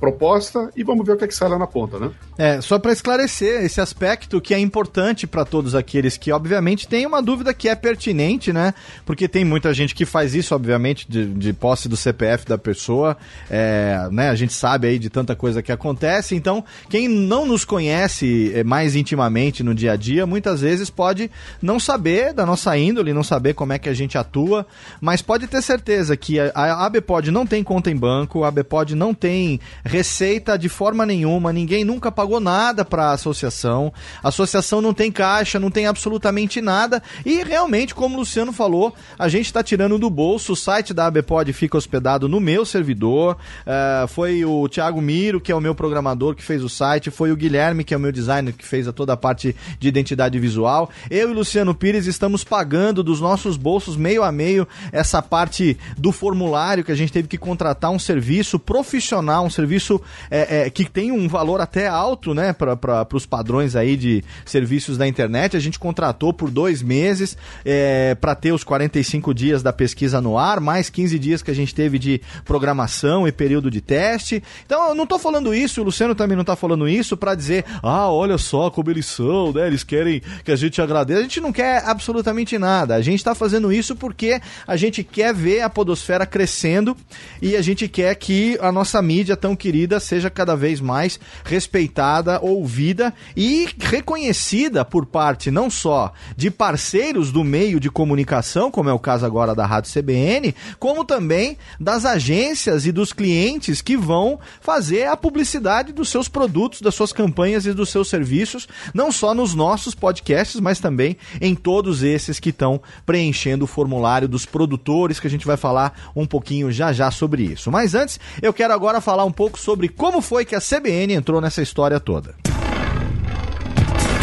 proposta 0.00 0.70
e 0.74 0.82
vamos 0.82 1.06
ver 1.06 1.12
o 1.12 1.16
que, 1.16 1.24
é 1.24 1.28
que 1.28 1.34
sai 1.34 1.48
lá 1.48 1.58
na 1.58 1.66
ponta, 1.66 1.98
né? 1.98 2.10
É, 2.38 2.60
só 2.60 2.78
para 2.78 2.90
esclarecer 2.90 3.62
esse 3.62 3.80
aspecto 3.80 4.40
que 4.40 4.54
é 4.54 4.58
importante 4.58 5.26
para 5.26 5.44
todos 5.44 5.74
aqueles 5.74 6.16
que, 6.16 6.32
obviamente, 6.32 6.88
têm 6.88 7.06
uma 7.06 7.22
dúvida 7.22 7.52
que 7.52 7.68
é 7.68 7.74
pertinente, 7.74 8.52
né? 8.52 8.72
Porque 9.04 9.28
tem 9.28 9.44
muita 9.44 9.74
gente 9.74 9.94
que 9.94 10.06
faz 10.06 10.34
isso, 10.34 10.54
obviamente, 10.54 11.06
de, 11.08 11.26
de 11.26 11.52
posse 11.52 11.88
do 11.88 11.96
CPF 11.96 12.46
da 12.46 12.56
pessoa, 12.56 13.16
é, 13.50 14.08
né? 14.10 14.30
A 14.30 14.34
gente 14.34 14.54
sabe 14.54 14.88
aí 14.88 14.98
de 14.98 15.10
tanta 15.10 15.36
coisa 15.36 15.62
que 15.62 15.70
acontece, 15.70 16.34
então, 16.34 16.64
quem 16.88 17.06
não 17.06 17.44
nos 17.44 17.64
conhece 17.64 18.52
é, 18.54 18.64
mais 18.64 18.96
intimamente 18.96 19.62
no 19.62 19.74
dia 19.74 19.92
a 19.92 19.96
dia, 19.96 20.26
muitas 20.26 20.62
vezes 20.62 20.88
pode 20.88 21.30
não 21.60 21.78
saber 21.78 22.32
da 22.32 22.46
nossa 22.46 22.76
índole, 22.78 23.12
não 23.12 23.22
saber 23.22 23.52
como 23.52 23.74
é 23.74 23.78
que 23.78 23.88
a 23.88 23.94
gente 23.94 24.16
atua, 24.16 24.66
mas 25.00 25.20
pode 25.20 25.46
ter 25.46 25.60
certeza 25.60 26.16
que 26.16 26.40
a, 26.40 26.50
a 26.54 26.86
ABPOD 26.86 27.30
não 27.30 27.46
tem 27.46 27.62
conta 27.62 27.90
em 27.90 27.96
banco, 27.96 28.44
a 28.44 28.48
ABPOD 28.48 28.94
não 28.94 29.12
tem 29.12 29.60
receita 29.90 30.56
de 30.56 30.68
forma 30.68 31.04
nenhuma, 31.04 31.52
ninguém 31.52 31.84
nunca 31.84 32.12
pagou 32.12 32.38
nada 32.38 32.84
para 32.84 33.06
a 33.06 33.12
associação, 33.12 33.92
a 34.22 34.28
associação 34.28 34.80
não 34.80 34.94
tem 34.94 35.10
caixa, 35.10 35.58
não 35.58 35.68
tem 35.68 35.86
absolutamente 35.86 36.60
nada 36.60 37.02
e 37.26 37.42
realmente, 37.42 37.92
como 37.92 38.14
o 38.14 38.20
Luciano 38.20 38.52
falou, 38.52 38.94
a 39.18 39.28
gente 39.28 39.46
está 39.46 39.64
tirando 39.64 39.98
do 39.98 40.08
bolso, 40.08 40.52
o 40.52 40.56
site 40.56 40.94
da 40.94 41.06
ABPOD 41.06 41.52
fica 41.52 41.76
hospedado 41.76 42.28
no 42.28 42.38
meu 42.38 42.64
servidor, 42.64 43.36
uh, 43.66 44.06
foi 44.06 44.44
o 44.44 44.68
Thiago 44.68 45.00
Miro, 45.00 45.40
que 45.40 45.50
é 45.50 45.54
o 45.56 45.60
meu 45.60 45.74
programador, 45.74 46.36
que 46.36 46.44
fez 46.44 46.62
o 46.62 46.68
site, 46.68 47.10
foi 47.10 47.32
o 47.32 47.36
Guilherme, 47.36 47.82
que 47.82 47.92
é 47.92 47.96
o 47.96 48.00
meu 48.00 48.12
designer, 48.12 48.54
que 48.54 48.64
fez 48.64 48.86
a 48.86 48.92
toda 48.92 49.14
a 49.14 49.16
parte 49.16 49.56
de 49.80 49.88
identidade 49.88 50.38
visual, 50.38 50.88
eu 51.10 51.32
e 51.32 51.34
Luciano 51.34 51.74
Pires 51.74 52.06
estamos 52.06 52.44
pagando 52.44 53.02
dos 53.02 53.20
nossos 53.20 53.56
bolsos 53.56 53.96
meio 53.96 54.22
a 54.22 54.30
meio 54.30 54.68
essa 54.92 55.20
parte 55.20 55.76
do 55.98 56.12
formulário 56.12 56.84
que 56.84 56.92
a 56.92 56.96
gente 56.96 57.12
teve 57.12 57.26
que 57.26 57.36
contratar 57.36 57.90
um 57.90 57.98
serviço 57.98 58.56
profissional, 58.56 59.44
um 59.44 59.50
serviço 59.50 59.79
serviço 59.80 60.00
é, 60.30 60.66
é, 60.66 60.70
que 60.70 60.84
tem 60.84 61.10
um 61.10 61.26
valor 61.26 61.60
até 61.60 61.88
alto, 61.88 62.34
né, 62.34 62.52
para 62.52 63.06
os 63.14 63.26
padrões 63.26 63.74
aí 63.74 63.96
de 63.96 64.22
serviços 64.44 64.98
da 64.98 65.08
internet. 65.08 65.56
A 65.56 65.60
gente 65.60 65.78
contratou 65.78 66.32
por 66.32 66.50
dois 66.50 66.82
meses 66.82 67.36
é, 67.64 68.14
para 68.14 68.34
ter 68.34 68.52
os 68.52 68.62
45 68.62 69.32
dias 69.34 69.62
da 69.62 69.72
pesquisa 69.72 70.20
no 70.20 70.36
ar, 70.36 70.60
mais 70.60 70.90
15 70.90 71.18
dias 71.18 71.42
que 71.42 71.50
a 71.50 71.54
gente 71.54 71.74
teve 71.74 71.98
de 71.98 72.20
programação 72.44 73.26
e 73.26 73.32
período 73.32 73.70
de 73.70 73.80
teste. 73.80 74.42
Então, 74.66 74.88
eu 74.88 74.94
não 74.94 75.04
estou 75.04 75.18
falando 75.18 75.54
isso, 75.54 75.80
o 75.80 75.84
Luciano 75.84 76.14
também 76.14 76.36
não 76.36 76.42
está 76.42 76.54
falando 76.54 76.88
isso 76.88 77.16
para 77.16 77.34
dizer, 77.34 77.64
ah, 77.82 78.10
olha 78.10 78.36
só 78.36 78.70
como 78.70 78.90
eles 78.90 79.06
são, 79.06 79.52
né? 79.52 79.66
Eles 79.66 79.82
querem 79.82 80.22
que 80.44 80.52
a 80.52 80.56
gente 80.56 80.80
agradeça. 80.82 81.20
A 81.20 81.22
gente 81.22 81.40
não 81.40 81.52
quer 81.52 81.82
absolutamente 81.86 82.58
nada. 82.58 82.94
A 82.94 83.00
gente 83.00 83.18
está 83.18 83.34
fazendo 83.34 83.72
isso 83.72 83.96
porque 83.96 84.40
a 84.66 84.76
gente 84.76 85.02
quer 85.02 85.32
ver 85.32 85.62
a 85.62 85.70
podosfera 85.70 86.26
crescendo 86.26 86.96
e 87.40 87.56
a 87.56 87.62
gente 87.62 87.88
quer 87.88 88.14
que 88.16 88.58
a 88.60 88.70
nossa 88.70 89.00
mídia 89.00 89.36
tão 89.36 89.56
querida 89.56 89.69
querida 89.70 90.00
seja 90.00 90.28
cada 90.28 90.56
vez 90.56 90.80
mais 90.80 91.20
respeitada, 91.44 92.40
ouvida 92.42 93.14
e 93.36 93.68
reconhecida 93.78 94.84
por 94.84 95.06
parte 95.06 95.48
não 95.48 95.70
só 95.70 96.12
de 96.36 96.50
parceiros 96.50 97.30
do 97.30 97.44
meio 97.44 97.78
de 97.78 97.88
comunicação, 97.88 98.68
como 98.68 98.90
é 98.90 98.92
o 98.92 98.98
caso 98.98 99.24
agora 99.24 99.54
da 99.54 99.64
Rádio 99.64 99.92
CBN, 99.92 100.56
como 100.80 101.04
também 101.04 101.56
das 101.78 102.04
agências 102.04 102.84
e 102.84 102.90
dos 102.90 103.12
clientes 103.12 103.80
que 103.80 103.96
vão 103.96 104.40
fazer 104.60 105.06
a 105.06 105.16
publicidade 105.16 105.92
dos 105.92 106.08
seus 106.08 106.26
produtos, 106.26 106.80
das 106.80 106.96
suas 106.96 107.12
campanhas 107.12 107.64
e 107.64 107.72
dos 107.72 107.90
seus 107.90 108.08
serviços, 108.08 108.66
não 108.92 109.12
só 109.12 109.32
nos 109.32 109.54
nossos 109.54 109.94
podcasts, 109.94 110.60
mas 110.60 110.80
também 110.80 111.16
em 111.40 111.54
todos 111.54 112.02
esses 112.02 112.40
que 112.40 112.50
estão 112.50 112.80
preenchendo 113.06 113.66
o 113.66 113.68
formulário 113.68 114.26
dos 114.26 114.44
produtores, 114.44 115.20
que 115.20 115.28
a 115.28 115.30
gente 115.30 115.46
vai 115.46 115.56
falar 115.56 116.10
um 116.16 116.26
pouquinho 116.26 116.72
já 116.72 116.92
já 116.92 117.08
sobre 117.12 117.44
isso. 117.44 117.70
Mas 117.70 117.94
antes, 117.94 118.18
eu 118.42 118.52
quero 118.52 118.74
agora 118.74 119.00
falar 119.00 119.24
um 119.24 119.30
pouco 119.30 119.59
sobre 119.60 119.88
como 119.88 120.20
foi 120.20 120.44
que 120.44 120.54
a 120.54 120.60
CBN 120.60 121.14
entrou 121.14 121.40
nessa 121.40 121.62
história 121.62 122.00
toda. 122.00 122.34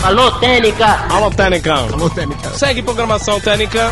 Alô, 0.04 0.32
Técnica! 0.40 1.06
Alô, 1.10 1.30
Técnica! 1.32 1.74
Alô, 1.74 2.10
Técnica! 2.10 2.50
Segue 2.50 2.82
programação 2.82 3.40
Técnica! 3.40 3.92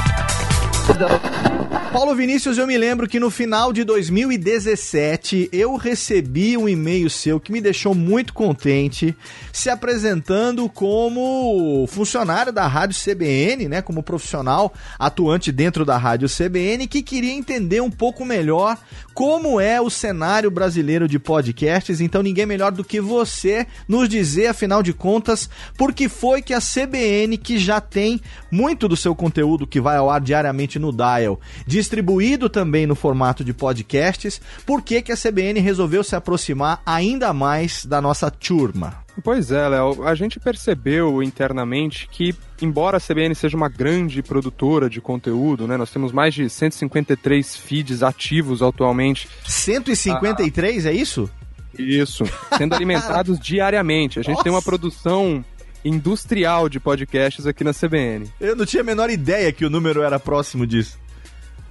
Paulo 1.96 2.14
Vinícius, 2.14 2.58
eu 2.58 2.68
me 2.68 2.78
lembro 2.78 3.08
que 3.08 3.22
no 3.22 3.32
final 3.32 3.72
de 3.72 3.86
2017 3.86 5.48
eu 5.54 5.78
recebi 5.78 6.58
um 6.58 6.68
e-mail 6.68 7.10
seu 7.10 7.40
que 7.40 7.54
me 7.54 7.62
deixou 7.62 7.96
muito 7.96 8.34
contente, 8.34 9.16
se 9.54 9.70
apresentando 9.70 10.68
como 10.68 11.88
funcionário 11.88 12.52
da 12.52 12.68
Rádio 12.68 13.00
CBN, 13.02 13.70
né, 13.70 13.82
como 13.82 14.04
profissional 14.04 14.74
atuante 15.00 15.54
dentro 15.54 15.86
da 15.86 15.96
Rádio 15.96 16.28
CBN, 16.28 16.86
que 16.86 17.02
queria 17.02 17.32
entender 17.32 17.82
um 17.82 17.90
pouco 17.90 18.26
melhor 18.26 18.78
como 19.14 19.62
é 19.62 19.80
o 19.80 19.90
cenário 19.90 20.52
brasileiro 20.52 21.08
de 21.08 21.18
podcasts. 21.18 22.02
Então, 22.02 22.22
ninguém 22.22 22.46
melhor 22.46 22.74
do 22.74 22.84
que 22.84 23.00
você 23.00 23.66
nos 23.88 24.10
dizer, 24.10 24.48
afinal 24.48 24.84
de 24.84 24.92
contas, 24.92 25.50
por 25.78 25.94
que 25.94 26.10
foi 26.10 26.42
que 26.42 26.54
a 26.54 26.60
CBN, 26.60 27.38
que 27.38 27.58
já 27.58 27.80
tem 27.80 28.20
muito 28.52 28.90
do 28.90 28.98
seu 28.98 29.16
conteúdo 29.16 29.66
que 29.66 29.80
vai 29.80 29.96
ao 29.96 30.10
ar 30.10 30.20
diariamente 30.20 30.78
no 30.78 30.92
Dial, 30.92 31.40
distribuído 31.86 32.50
também 32.50 32.88
no 32.88 32.96
formato 32.96 33.44
de 33.44 33.54
podcasts, 33.54 34.42
por 34.66 34.82
que, 34.82 35.02
que 35.02 35.12
a 35.12 35.18
CBN 35.18 35.60
resolveu 35.60 36.04
se 36.04 36.16
aproximar 36.16 36.82
ainda 36.84 37.32
mais 37.32 37.86
da 37.86 38.02
nossa 38.02 38.32
turma? 38.32 39.06
Pois 39.24 39.52
é, 39.52 39.70
Léo. 39.70 40.04
A 40.04 40.16
gente 40.16 40.40
percebeu 40.40 41.24
internamente 41.24 42.08
que, 42.12 42.36
embora 42.62 42.98
a 42.98 43.00
CBN 43.00 43.34
seja 43.36 43.56
uma 43.56 43.70
grande 43.70 44.22
produtora 44.22 44.90
de 44.90 45.00
conteúdo, 45.00 45.68
né? 45.68 45.78
Nós 45.78 45.92
temos 45.92 46.12
mais 46.12 46.34
de 46.34 46.50
153 46.50 47.56
feeds 47.56 48.04
ativos 48.04 48.62
atualmente. 48.62 49.30
153, 49.46 50.86
ah, 50.86 50.90
é 50.90 50.94
isso? 50.94 51.30
Isso. 51.78 52.24
Sendo 52.58 52.74
alimentados 52.74 53.40
diariamente. 53.40 54.20
A 54.20 54.22
gente 54.24 54.34
Nossa. 54.34 54.44
tem 54.44 54.52
uma 54.52 54.62
produção 54.62 55.46
industrial 55.84 56.68
de 56.68 56.80
podcasts 56.80 57.46
aqui 57.46 57.64
na 57.64 57.74
CBN. 57.74 58.28
Eu 58.42 58.56
não 58.56 58.66
tinha 58.66 58.82
a 58.82 58.86
menor 58.86 59.10
ideia 59.10 59.52
que 59.52 59.64
o 59.64 59.70
número 59.70 60.02
era 60.02 60.20
próximo 60.20 60.66
disso. 60.66 60.98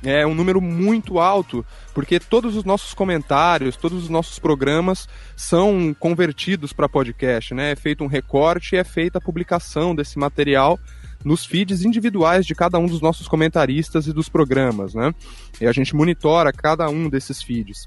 É 0.04 0.26
um 0.26 0.34
número 0.34 0.60
muito 0.60 1.18
alto, 1.18 1.64
porque 1.94 2.20
todos 2.20 2.56
os 2.56 2.64
nossos 2.64 2.92
comentários, 2.92 3.76
todos 3.76 4.02
os 4.04 4.08
nossos 4.10 4.38
programas 4.38 5.08
são 5.34 5.96
convertidos 5.98 6.72
para 6.72 6.88
podcast, 6.88 7.54
né? 7.54 7.72
É 7.72 7.76
feito 7.76 8.04
um 8.04 8.06
recorte 8.06 8.74
e 8.74 8.78
é 8.78 8.84
feita 8.84 9.18
a 9.18 9.20
publicação 9.20 9.94
desse 9.94 10.18
material 10.18 10.78
nos 11.24 11.46
feeds 11.46 11.84
individuais 11.84 12.44
de 12.44 12.54
cada 12.54 12.78
um 12.78 12.86
dos 12.86 13.00
nossos 13.00 13.26
comentaristas 13.26 14.06
e 14.06 14.12
dos 14.12 14.28
programas, 14.28 14.94
né? 14.94 15.14
E 15.58 15.66
a 15.66 15.72
gente 15.72 15.96
monitora 15.96 16.52
cada 16.52 16.88
um 16.90 17.08
desses 17.08 17.42
feeds. 17.42 17.86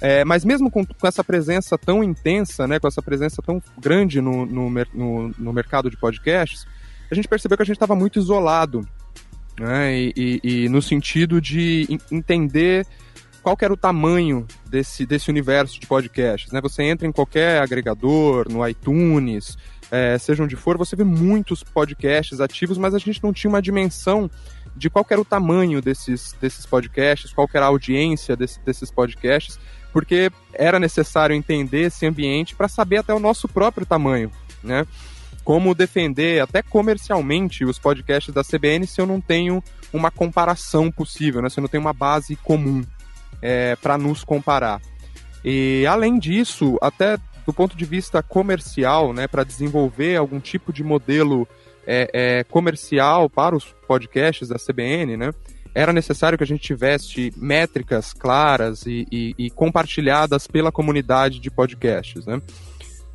É, 0.00 0.24
mas 0.24 0.44
mesmo 0.44 0.70
com, 0.70 0.84
com, 0.84 1.06
essa 1.06 1.24
presença 1.24 1.76
tão 1.76 2.04
intensa, 2.04 2.66
né, 2.66 2.78
com 2.78 2.86
essa 2.86 3.00
presença 3.00 3.42
tão 3.42 3.62
grande 3.78 4.20
no, 4.20 4.44
no, 4.44 4.70
no, 4.70 5.34
no 5.38 5.52
mercado 5.52 5.90
de 5.90 5.96
podcasts, 5.96 6.66
a 7.10 7.14
gente 7.14 7.26
percebeu 7.26 7.56
que 7.56 7.62
a 7.62 7.66
gente 7.66 7.76
estava 7.76 7.96
muito 7.96 8.18
isolado 8.18 8.86
né? 9.58 9.94
E, 9.94 10.12
e, 10.16 10.64
e 10.64 10.68
no 10.68 10.80
sentido 10.82 11.40
de 11.40 11.98
entender 12.10 12.86
qual 13.42 13.56
era 13.60 13.72
o 13.72 13.76
tamanho 13.76 14.44
desse, 14.68 15.06
desse 15.06 15.30
universo 15.30 15.78
de 15.78 15.86
podcasts. 15.86 16.50
Né? 16.50 16.60
Você 16.60 16.82
entra 16.82 17.06
em 17.06 17.12
qualquer 17.12 17.62
agregador, 17.62 18.50
no 18.50 18.66
iTunes, 18.66 19.56
é, 19.88 20.18
seja 20.18 20.42
onde 20.42 20.56
for, 20.56 20.76
você 20.76 20.96
vê 20.96 21.04
muitos 21.04 21.62
podcasts 21.62 22.40
ativos, 22.40 22.76
mas 22.76 22.92
a 22.92 22.98
gente 22.98 23.22
não 23.22 23.32
tinha 23.32 23.48
uma 23.48 23.62
dimensão 23.62 24.28
de 24.74 24.90
qual 24.90 25.06
era 25.08 25.20
o 25.20 25.24
tamanho 25.24 25.80
desses, 25.80 26.34
desses 26.40 26.66
podcasts, 26.66 27.32
qual 27.32 27.48
era 27.54 27.66
a 27.66 27.68
audiência 27.68 28.36
desse, 28.36 28.60
desses 28.60 28.90
podcasts, 28.90 29.58
porque 29.92 30.30
era 30.52 30.78
necessário 30.78 31.34
entender 31.34 31.82
esse 31.82 32.04
ambiente 32.04 32.54
para 32.54 32.68
saber 32.68 32.98
até 32.98 33.14
o 33.14 33.20
nosso 33.20 33.48
próprio 33.48 33.86
tamanho, 33.86 34.30
né? 34.62 34.84
Como 35.46 35.76
defender 35.76 36.42
até 36.42 36.60
comercialmente 36.60 37.64
os 37.64 37.78
podcasts 37.78 38.34
da 38.34 38.42
CBN 38.42 38.84
se 38.84 39.00
eu 39.00 39.06
não 39.06 39.20
tenho 39.20 39.62
uma 39.92 40.10
comparação 40.10 40.90
possível, 40.90 41.40
né? 41.40 41.48
se 41.48 41.60
eu 41.60 41.62
não 41.62 41.68
tenho 41.68 41.82
uma 41.82 41.92
base 41.92 42.34
comum 42.34 42.82
é, 43.40 43.76
para 43.76 43.96
nos 43.96 44.24
comparar. 44.24 44.82
E 45.44 45.86
além 45.86 46.18
disso, 46.18 46.76
até 46.82 47.16
do 47.46 47.52
ponto 47.52 47.76
de 47.76 47.84
vista 47.84 48.24
comercial, 48.24 49.12
né, 49.12 49.28
para 49.28 49.44
desenvolver 49.44 50.16
algum 50.16 50.40
tipo 50.40 50.72
de 50.72 50.82
modelo 50.82 51.46
é, 51.86 52.10
é, 52.12 52.44
comercial 52.44 53.30
para 53.30 53.54
os 53.54 53.66
podcasts 53.86 54.48
da 54.48 54.56
CBN, 54.56 55.16
né, 55.16 55.30
era 55.72 55.92
necessário 55.92 56.36
que 56.36 56.42
a 56.42 56.46
gente 56.46 56.62
tivesse 56.62 57.32
métricas 57.36 58.12
claras 58.12 58.84
e, 58.84 59.06
e, 59.12 59.34
e 59.38 59.50
compartilhadas 59.50 60.48
pela 60.48 60.72
comunidade 60.72 61.38
de 61.38 61.52
podcasts, 61.52 62.26
né? 62.26 62.42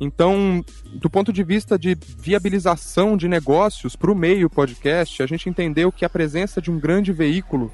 Então, 0.04 0.64
do 0.94 1.08
ponto 1.08 1.32
de 1.32 1.44
vista 1.44 1.78
de 1.78 1.96
viabilização 2.18 3.16
de 3.16 3.28
negócios 3.28 3.94
para 3.94 4.10
o 4.10 4.16
meio 4.16 4.50
podcast, 4.50 5.22
a 5.22 5.26
gente 5.26 5.48
entendeu 5.48 5.92
que 5.92 6.04
a 6.04 6.10
presença 6.10 6.60
de 6.60 6.72
um 6.72 6.80
grande 6.80 7.12
veículo 7.12 7.72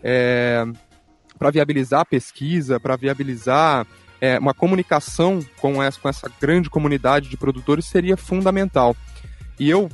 é, 0.00 0.64
para 1.36 1.50
viabilizar 1.50 2.02
a 2.02 2.04
pesquisa, 2.04 2.78
para 2.78 2.94
viabilizar 2.94 3.84
é, 4.20 4.38
uma 4.38 4.54
comunicação 4.54 5.40
com 5.60 5.82
essa, 5.82 5.98
com 5.98 6.08
essa 6.08 6.30
grande 6.40 6.70
comunidade 6.70 7.28
de 7.28 7.36
produtores 7.36 7.86
seria 7.86 8.16
fundamental. 8.16 8.96
E 9.58 9.68
eu, 9.68 9.88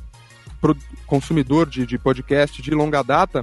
consumidor 1.07 1.66
de, 1.66 1.87
de 1.87 1.97
podcast 1.97 2.61
de 2.61 2.73
longa 2.73 3.03
data, 3.03 3.43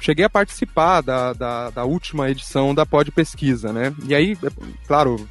cheguei 0.00 0.24
a 0.24 0.30
participar 0.30 1.02
da, 1.02 1.34
da, 1.34 1.68
da, 1.68 1.84
última 1.84 2.30
edição 2.30 2.74
da 2.74 2.86
Pod 2.86 3.12
Pesquisa, 3.12 3.74
né? 3.74 3.94
E 4.08 4.14
aí, 4.14 4.38
é, 4.42 4.48
claro, 4.86 5.28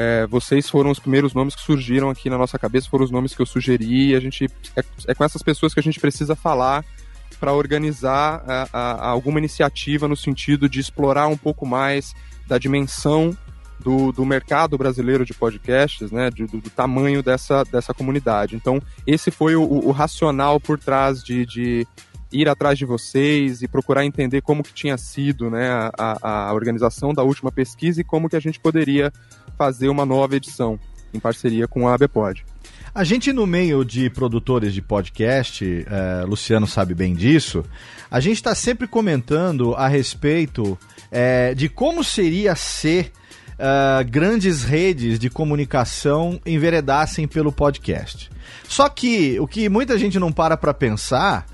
é, 0.00 0.28
vocês 0.28 0.70
foram 0.70 0.92
os 0.92 1.00
primeiros 1.00 1.34
nomes 1.34 1.56
que 1.56 1.62
surgiram 1.62 2.08
aqui 2.08 2.30
na 2.30 2.38
nossa 2.38 2.56
cabeça, 2.56 2.88
foram 2.88 3.04
os 3.04 3.10
nomes 3.10 3.34
que 3.34 3.42
eu 3.42 3.46
sugeri. 3.46 4.14
A 4.14 4.20
gente 4.20 4.48
é, 4.76 4.84
é 5.08 5.14
com 5.14 5.24
essas 5.24 5.42
pessoas 5.42 5.74
que 5.74 5.80
a 5.80 5.82
gente 5.82 5.98
precisa 5.98 6.36
falar 6.36 6.84
para 7.40 7.52
organizar 7.52 8.44
a, 8.46 8.68
a, 8.72 9.08
alguma 9.08 9.40
iniciativa 9.40 10.06
no 10.06 10.14
sentido 10.14 10.68
de 10.68 10.78
explorar 10.78 11.26
um 11.26 11.36
pouco 11.36 11.66
mais 11.66 12.14
da 12.46 12.58
dimensão 12.58 13.36
do, 13.80 14.12
do 14.12 14.24
mercado 14.24 14.78
brasileiro 14.78 15.24
de 15.24 15.34
podcasts, 15.34 16.12
né, 16.12 16.30
do, 16.30 16.46
do, 16.46 16.70
tamanho 16.70 17.20
dessa, 17.20 17.64
dessa 17.64 17.92
comunidade. 17.92 18.54
Então, 18.54 18.80
esse 19.04 19.32
foi 19.32 19.56
o, 19.56 19.62
o 19.62 19.90
racional 19.90 20.60
por 20.60 20.78
trás 20.78 21.24
de, 21.24 21.44
de 21.44 21.86
ir 22.32 22.48
atrás 22.48 22.78
de 22.78 22.84
vocês 22.84 23.62
e 23.62 23.68
procurar 23.68 24.04
entender 24.04 24.42
como 24.42 24.62
que 24.62 24.72
tinha 24.72 24.96
sido 24.96 25.50
né, 25.50 25.90
a, 25.98 26.50
a 26.50 26.54
organização 26.54 27.12
da 27.12 27.24
última 27.24 27.50
pesquisa 27.50 28.00
e 28.00 28.04
como 28.04 28.28
que 28.28 28.36
a 28.36 28.40
gente 28.40 28.60
poderia 28.60 29.12
fazer 29.58 29.88
uma 29.88 30.06
nova 30.06 30.36
edição 30.36 30.78
em 31.12 31.18
parceria 31.18 31.66
com 31.66 31.88
a 31.88 31.94
ABPOD. 31.94 32.44
A 32.94 33.04
gente, 33.04 33.32
no 33.32 33.46
meio 33.46 33.84
de 33.84 34.08
produtores 34.08 34.72
de 34.72 34.80
podcast, 34.80 35.84
é, 35.86 36.24
Luciano 36.24 36.66
sabe 36.66 36.94
bem 36.94 37.14
disso, 37.14 37.64
a 38.10 38.20
gente 38.20 38.36
está 38.36 38.54
sempre 38.54 38.86
comentando 38.86 39.74
a 39.74 39.88
respeito 39.88 40.78
é, 41.10 41.54
de 41.54 41.68
como 41.68 42.02
seria 42.02 42.54
ser 42.54 43.12
uh, 43.58 44.08
grandes 44.08 44.62
redes 44.62 45.18
de 45.18 45.28
comunicação 45.28 46.40
enveredassem 46.46 47.26
pelo 47.26 47.52
podcast. 47.52 48.30
Só 48.68 48.88
que 48.88 49.38
o 49.40 49.46
que 49.46 49.68
muita 49.68 49.98
gente 49.98 50.18
não 50.18 50.32
para 50.32 50.56
para 50.56 50.72
pensar 50.72 51.46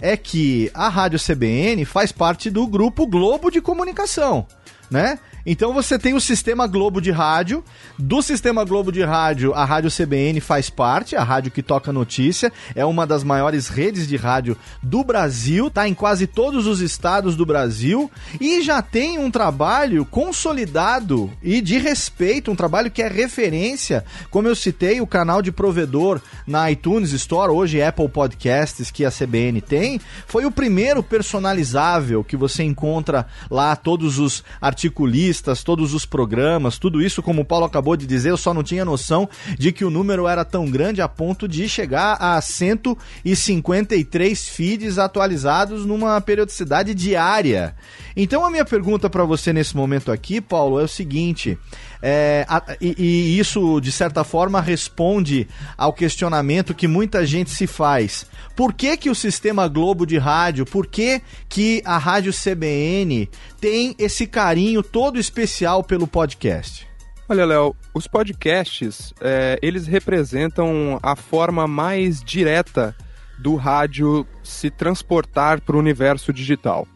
é 0.00 0.16
que 0.16 0.70
a 0.74 0.88
Rádio 0.88 1.18
CBN 1.18 1.84
faz 1.84 2.10
parte 2.10 2.50
do 2.50 2.66
grupo 2.66 3.06
Globo 3.06 3.50
de 3.50 3.60
Comunicação, 3.60 4.46
né? 4.90 5.18
Então 5.44 5.72
você 5.72 5.98
tem 5.98 6.12
o 6.12 6.20
Sistema 6.20 6.66
Globo 6.66 7.00
de 7.00 7.10
Rádio. 7.10 7.64
Do 7.98 8.20
Sistema 8.20 8.64
Globo 8.64 8.92
de 8.92 9.02
Rádio, 9.02 9.54
a 9.54 9.64
Rádio 9.64 9.90
CBN 9.90 10.40
faz 10.40 10.68
parte, 10.68 11.16
a 11.16 11.22
rádio 11.22 11.50
que 11.50 11.62
toca 11.62 11.92
notícia. 11.92 12.52
É 12.74 12.84
uma 12.84 13.06
das 13.06 13.24
maiores 13.24 13.68
redes 13.68 14.06
de 14.06 14.16
rádio 14.16 14.56
do 14.82 15.02
Brasil, 15.02 15.70
tá 15.70 15.88
em 15.88 15.94
quase 15.94 16.26
todos 16.26 16.66
os 16.66 16.80
estados 16.80 17.36
do 17.36 17.46
Brasil 17.46 18.10
e 18.40 18.62
já 18.62 18.82
tem 18.82 19.18
um 19.18 19.30
trabalho 19.30 20.04
consolidado 20.04 21.30
e 21.42 21.60
de 21.60 21.78
respeito, 21.78 22.50
um 22.50 22.56
trabalho 22.56 22.90
que 22.90 23.02
é 23.02 23.08
referência. 23.08 24.04
Como 24.30 24.46
eu 24.46 24.54
citei, 24.54 25.00
o 25.00 25.06
canal 25.06 25.40
de 25.40 25.50
provedor 25.50 26.20
na 26.46 26.70
iTunes 26.70 27.12
Store, 27.12 27.50
hoje 27.50 27.82
Apple 27.82 28.08
Podcasts, 28.08 28.90
que 28.90 29.04
a 29.04 29.10
CBN 29.10 29.60
tem, 29.60 30.00
foi 30.26 30.44
o 30.44 30.50
primeiro 30.50 31.02
personalizável 31.02 32.22
que 32.22 32.36
você 32.36 32.62
encontra 32.62 33.26
lá 33.50 33.74
todos 33.74 34.18
os 34.18 34.44
articulistas 34.60 35.29
todos 35.64 35.94
os 35.94 36.04
programas, 36.04 36.78
tudo 36.78 37.00
isso, 37.00 37.22
como 37.22 37.42
o 37.42 37.44
Paulo 37.44 37.66
acabou 37.66 37.96
de 37.96 38.06
dizer, 38.06 38.30
eu 38.30 38.36
só 38.36 38.52
não 38.52 38.62
tinha 38.62 38.84
noção 38.84 39.28
de 39.58 39.70
que 39.70 39.84
o 39.84 39.90
número 39.90 40.26
era 40.26 40.44
tão 40.44 40.68
grande 40.70 41.00
a 41.00 41.08
ponto 41.08 41.46
de 41.46 41.68
chegar 41.68 42.16
a 42.20 42.40
153 42.40 44.48
feeds 44.48 44.98
atualizados 44.98 45.86
numa 45.86 46.20
periodicidade 46.20 46.94
diária. 46.94 47.76
Então 48.16 48.44
a 48.44 48.50
minha 48.50 48.64
pergunta 48.64 49.08
para 49.08 49.24
você 49.24 49.52
nesse 49.52 49.76
momento 49.76 50.10
aqui, 50.10 50.40
Paulo, 50.40 50.80
é 50.80 50.84
o 50.84 50.88
seguinte: 50.88 51.56
é, 52.02 52.46
a, 52.48 52.62
e, 52.80 52.94
e, 52.98 53.38
isso, 53.38 53.80
de 53.80 53.92
certa 53.92 54.24
forma, 54.24 54.60
responde 54.60 55.46
ao 55.76 55.92
questionamento 55.92 56.74
que 56.74 56.88
muita 56.88 57.26
gente 57.26 57.50
se 57.50 57.66
faz. 57.66 58.26
Por 58.56 58.72
que, 58.72 58.96
que 58.96 59.10
o 59.10 59.14
sistema 59.14 59.68
Globo 59.68 60.06
de 60.06 60.18
rádio, 60.18 60.64
por 60.64 60.86
que, 60.86 61.20
que 61.48 61.82
a 61.84 61.98
Rádio 61.98 62.32
CBN 62.32 63.28
tem 63.60 63.94
esse 63.98 64.26
carinho 64.26 64.82
todo 64.82 65.18
especial 65.18 65.84
pelo 65.84 66.06
podcast? 66.06 66.88
Olha, 67.28 67.44
Léo, 67.44 67.76
os 67.94 68.08
podcasts, 68.08 69.14
é, 69.20 69.58
eles 69.62 69.86
representam 69.86 70.98
a 71.02 71.14
forma 71.14 71.66
mais 71.68 72.22
direta 72.22 72.96
do 73.38 73.54
rádio 73.54 74.26
se 74.42 74.68
transportar 74.68 75.60
para 75.60 75.76
o 75.76 75.78
universo 75.78 76.32
digital. 76.32 76.88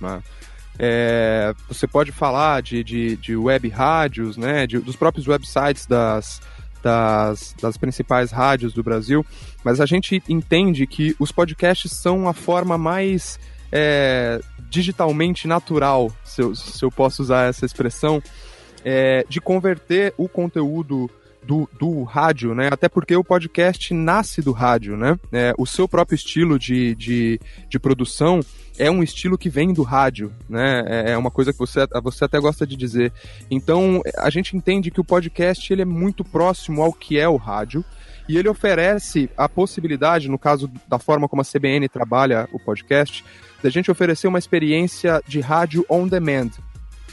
Né? 0.00 0.22
É, 0.84 1.54
você 1.68 1.86
pode 1.86 2.10
falar 2.10 2.60
de, 2.60 2.82
de, 2.82 3.16
de 3.16 3.36
web 3.36 3.68
rádios, 3.68 4.36
né, 4.36 4.66
de, 4.66 4.80
dos 4.80 4.96
próprios 4.96 5.28
websites 5.28 5.86
das, 5.86 6.42
das, 6.82 7.54
das 7.62 7.76
principais 7.76 8.32
rádios 8.32 8.74
do 8.74 8.82
Brasil, 8.82 9.24
mas 9.62 9.80
a 9.80 9.86
gente 9.86 10.20
entende 10.28 10.84
que 10.84 11.14
os 11.20 11.30
podcasts 11.30 11.92
são 11.92 12.26
a 12.28 12.32
forma 12.32 12.76
mais 12.76 13.38
é, 13.70 14.40
digitalmente 14.68 15.46
natural, 15.46 16.10
se 16.24 16.42
eu, 16.42 16.52
se 16.52 16.84
eu 16.84 16.90
posso 16.90 17.22
usar 17.22 17.48
essa 17.48 17.64
expressão, 17.64 18.20
é, 18.84 19.24
de 19.28 19.40
converter 19.40 20.12
o 20.18 20.28
conteúdo 20.28 21.08
do, 21.44 21.68
do 21.78 22.02
rádio, 22.04 22.54
né? 22.54 22.68
Até 22.70 22.88
porque 22.88 23.14
o 23.16 23.24
podcast 23.24 23.92
nasce 23.92 24.40
do 24.40 24.52
rádio, 24.52 24.96
né? 24.96 25.18
É, 25.32 25.52
o 25.58 25.66
seu 25.66 25.88
próprio 25.88 26.16
estilo 26.16 26.58
de, 26.58 26.94
de, 26.94 27.40
de 27.68 27.78
produção 27.78 28.40
é 28.78 28.90
um 28.90 29.02
estilo 29.02 29.36
que 29.36 29.50
vem 29.50 29.72
do 29.72 29.82
rádio, 29.82 30.32
né? 30.48 30.84
É, 30.86 31.12
é 31.12 31.16
uma 31.16 31.30
coisa 31.30 31.52
que 31.52 31.58
você, 31.58 31.86
você 32.02 32.24
até 32.24 32.38
gosta 32.38 32.66
de 32.66 32.76
dizer. 32.76 33.12
Então, 33.50 34.00
a 34.16 34.30
gente 34.30 34.56
entende 34.56 34.90
que 34.90 35.00
o 35.00 35.04
podcast 35.04 35.72
ele 35.72 35.82
é 35.82 35.86
muito 35.86 36.24
próximo 36.24 36.82
ao 36.82 36.92
que 36.92 37.18
é 37.18 37.28
o 37.28 37.36
rádio 37.36 37.84
e 38.28 38.38
ele 38.38 38.48
oferece 38.48 39.28
a 39.36 39.48
possibilidade, 39.48 40.28
no 40.28 40.38
caso 40.38 40.70
da 40.88 40.98
forma 40.98 41.28
como 41.28 41.42
a 41.42 41.44
CBN 41.44 41.88
trabalha 41.88 42.48
o 42.52 42.58
podcast, 42.58 43.24
da 43.62 43.68
gente 43.68 43.90
oferecer 43.90 44.28
uma 44.28 44.38
experiência 44.38 45.22
de 45.26 45.40
rádio 45.40 45.84
on 45.88 46.06
demand, 46.06 46.50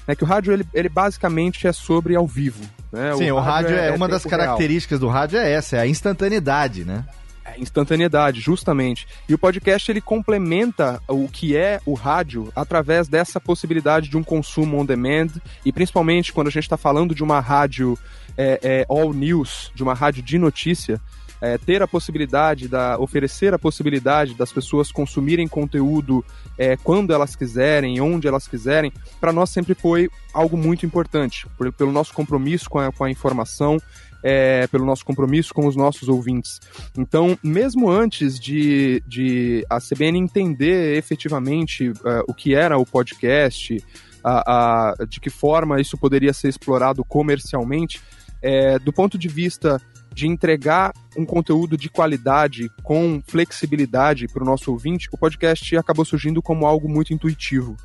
né, 0.07 0.15
que 0.15 0.23
o 0.23 0.27
rádio 0.27 0.53
ele, 0.53 0.65
ele 0.73 0.89
basicamente 0.89 1.67
é 1.67 1.71
sobre 1.71 2.15
ao 2.15 2.27
vivo. 2.27 2.63
Né? 2.91 3.15
Sim, 3.15 3.31
o, 3.31 3.35
o 3.35 3.39
rádio, 3.39 3.75
rádio, 3.75 3.83
é, 3.85 3.89
é 3.89 3.91
uma 3.95 4.07
das 4.07 4.25
características 4.25 4.99
real. 4.99 5.11
do 5.11 5.13
rádio 5.13 5.39
é 5.39 5.51
essa, 5.51 5.77
é 5.77 5.79
a 5.81 5.87
instantaneidade, 5.87 6.83
né? 6.83 7.05
É 7.45 7.59
instantaneidade, 7.59 8.41
justamente. 8.41 9.07
E 9.27 9.33
o 9.33 9.37
podcast 9.37 9.91
ele 9.91 10.01
complementa 10.01 11.01
o 11.07 11.27
que 11.27 11.55
é 11.55 11.79
o 11.85 11.93
rádio 11.93 12.51
através 12.55 13.07
dessa 13.07 13.39
possibilidade 13.39 14.09
de 14.09 14.17
um 14.17 14.23
consumo 14.23 14.77
on 14.77 14.85
demand 14.85 15.29
e 15.65 15.71
principalmente 15.71 16.31
quando 16.31 16.47
a 16.47 16.51
gente 16.51 16.63
está 16.63 16.77
falando 16.77 17.15
de 17.15 17.23
uma 17.23 17.39
rádio 17.39 17.97
é, 18.37 18.59
é, 18.61 18.85
all 18.87 19.13
news, 19.13 19.71
de 19.73 19.83
uma 19.83 19.93
rádio 19.93 20.21
de 20.21 20.37
notícia, 20.37 21.01
é, 21.41 21.57
ter 21.57 21.81
a 21.81 21.87
possibilidade, 21.87 22.67
da, 22.67 22.97
oferecer 22.99 23.53
a 23.53 23.59
possibilidade 23.59 24.33
das 24.33 24.51
pessoas 24.51 24.91
consumirem 24.91 25.47
conteúdo 25.47 26.23
é, 26.57 26.75
quando 26.77 27.13
elas 27.13 27.35
quiserem, 27.35 27.99
onde 28.01 28.27
elas 28.27 28.47
quiserem, 28.47 28.91
para 29.19 29.31
nós 29.31 29.49
sempre 29.49 29.73
foi 29.73 30.09
algo 30.33 30.57
muito 30.57 30.85
importante, 30.85 31.47
por, 31.57 31.71
pelo 31.71 31.91
nosso 31.91 32.13
compromisso 32.13 32.69
com 32.69 32.79
a, 32.79 32.91
com 32.91 33.03
a 33.03 33.11
informação, 33.11 33.77
é, 34.21 34.67
pelo 34.67 34.85
nosso 34.85 35.05
compromisso 35.05 35.53
com 35.53 35.65
os 35.65 35.75
nossos 35.75 36.09
ouvintes. 36.09 36.59
Então, 36.97 37.37
mesmo 37.41 37.89
antes 37.89 38.37
de, 38.39 39.01
de 39.07 39.65
a 39.69 39.79
CBN 39.79 40.19
entender 40.19 40.97
efetivamente 40.97 41.89
uh, 41.89 42.23
o 42.27 42.33
que 42.33 42.53
era 42.53 42.77
o 42.77 42.85
podcast, 42.85 43.81
a, 44.23 44.93
de 45.07 45.19
que 45.19 45.29
forma 45.29 45.79
isso 45.79 45.97
poderia 45.97 46.33
ser 46.33 46.49
explorado 46.49 47.03
comercialmente, 47.05 48.01
é, 48.41 48.77
do 48.79 48.91
ponto 48.91 49.17
de 49.17 49.27
vista 49.27 49.81
de 50.19 50.27
entregar 50.27 50.91
um 51.15 51.25
conteúdo 51.25 51.77
de 51.77 51.89
qualidade 51.89 52.69
com 52.83 53.21
flexibilidade 53.25 54.27
para 54.27 54.43
o 54.43 54.45
nosso 54.45 54.69
ouvinte, 54.69 55.07
o 55.13 55.17
podcast 55.17 55.77
acabou 55.77 56.03
surgindo 56.03 56.41
como 56.41 56.65
algo 56.65 56.89
muito 56.89 57.13
intuitivo 57.13 57.77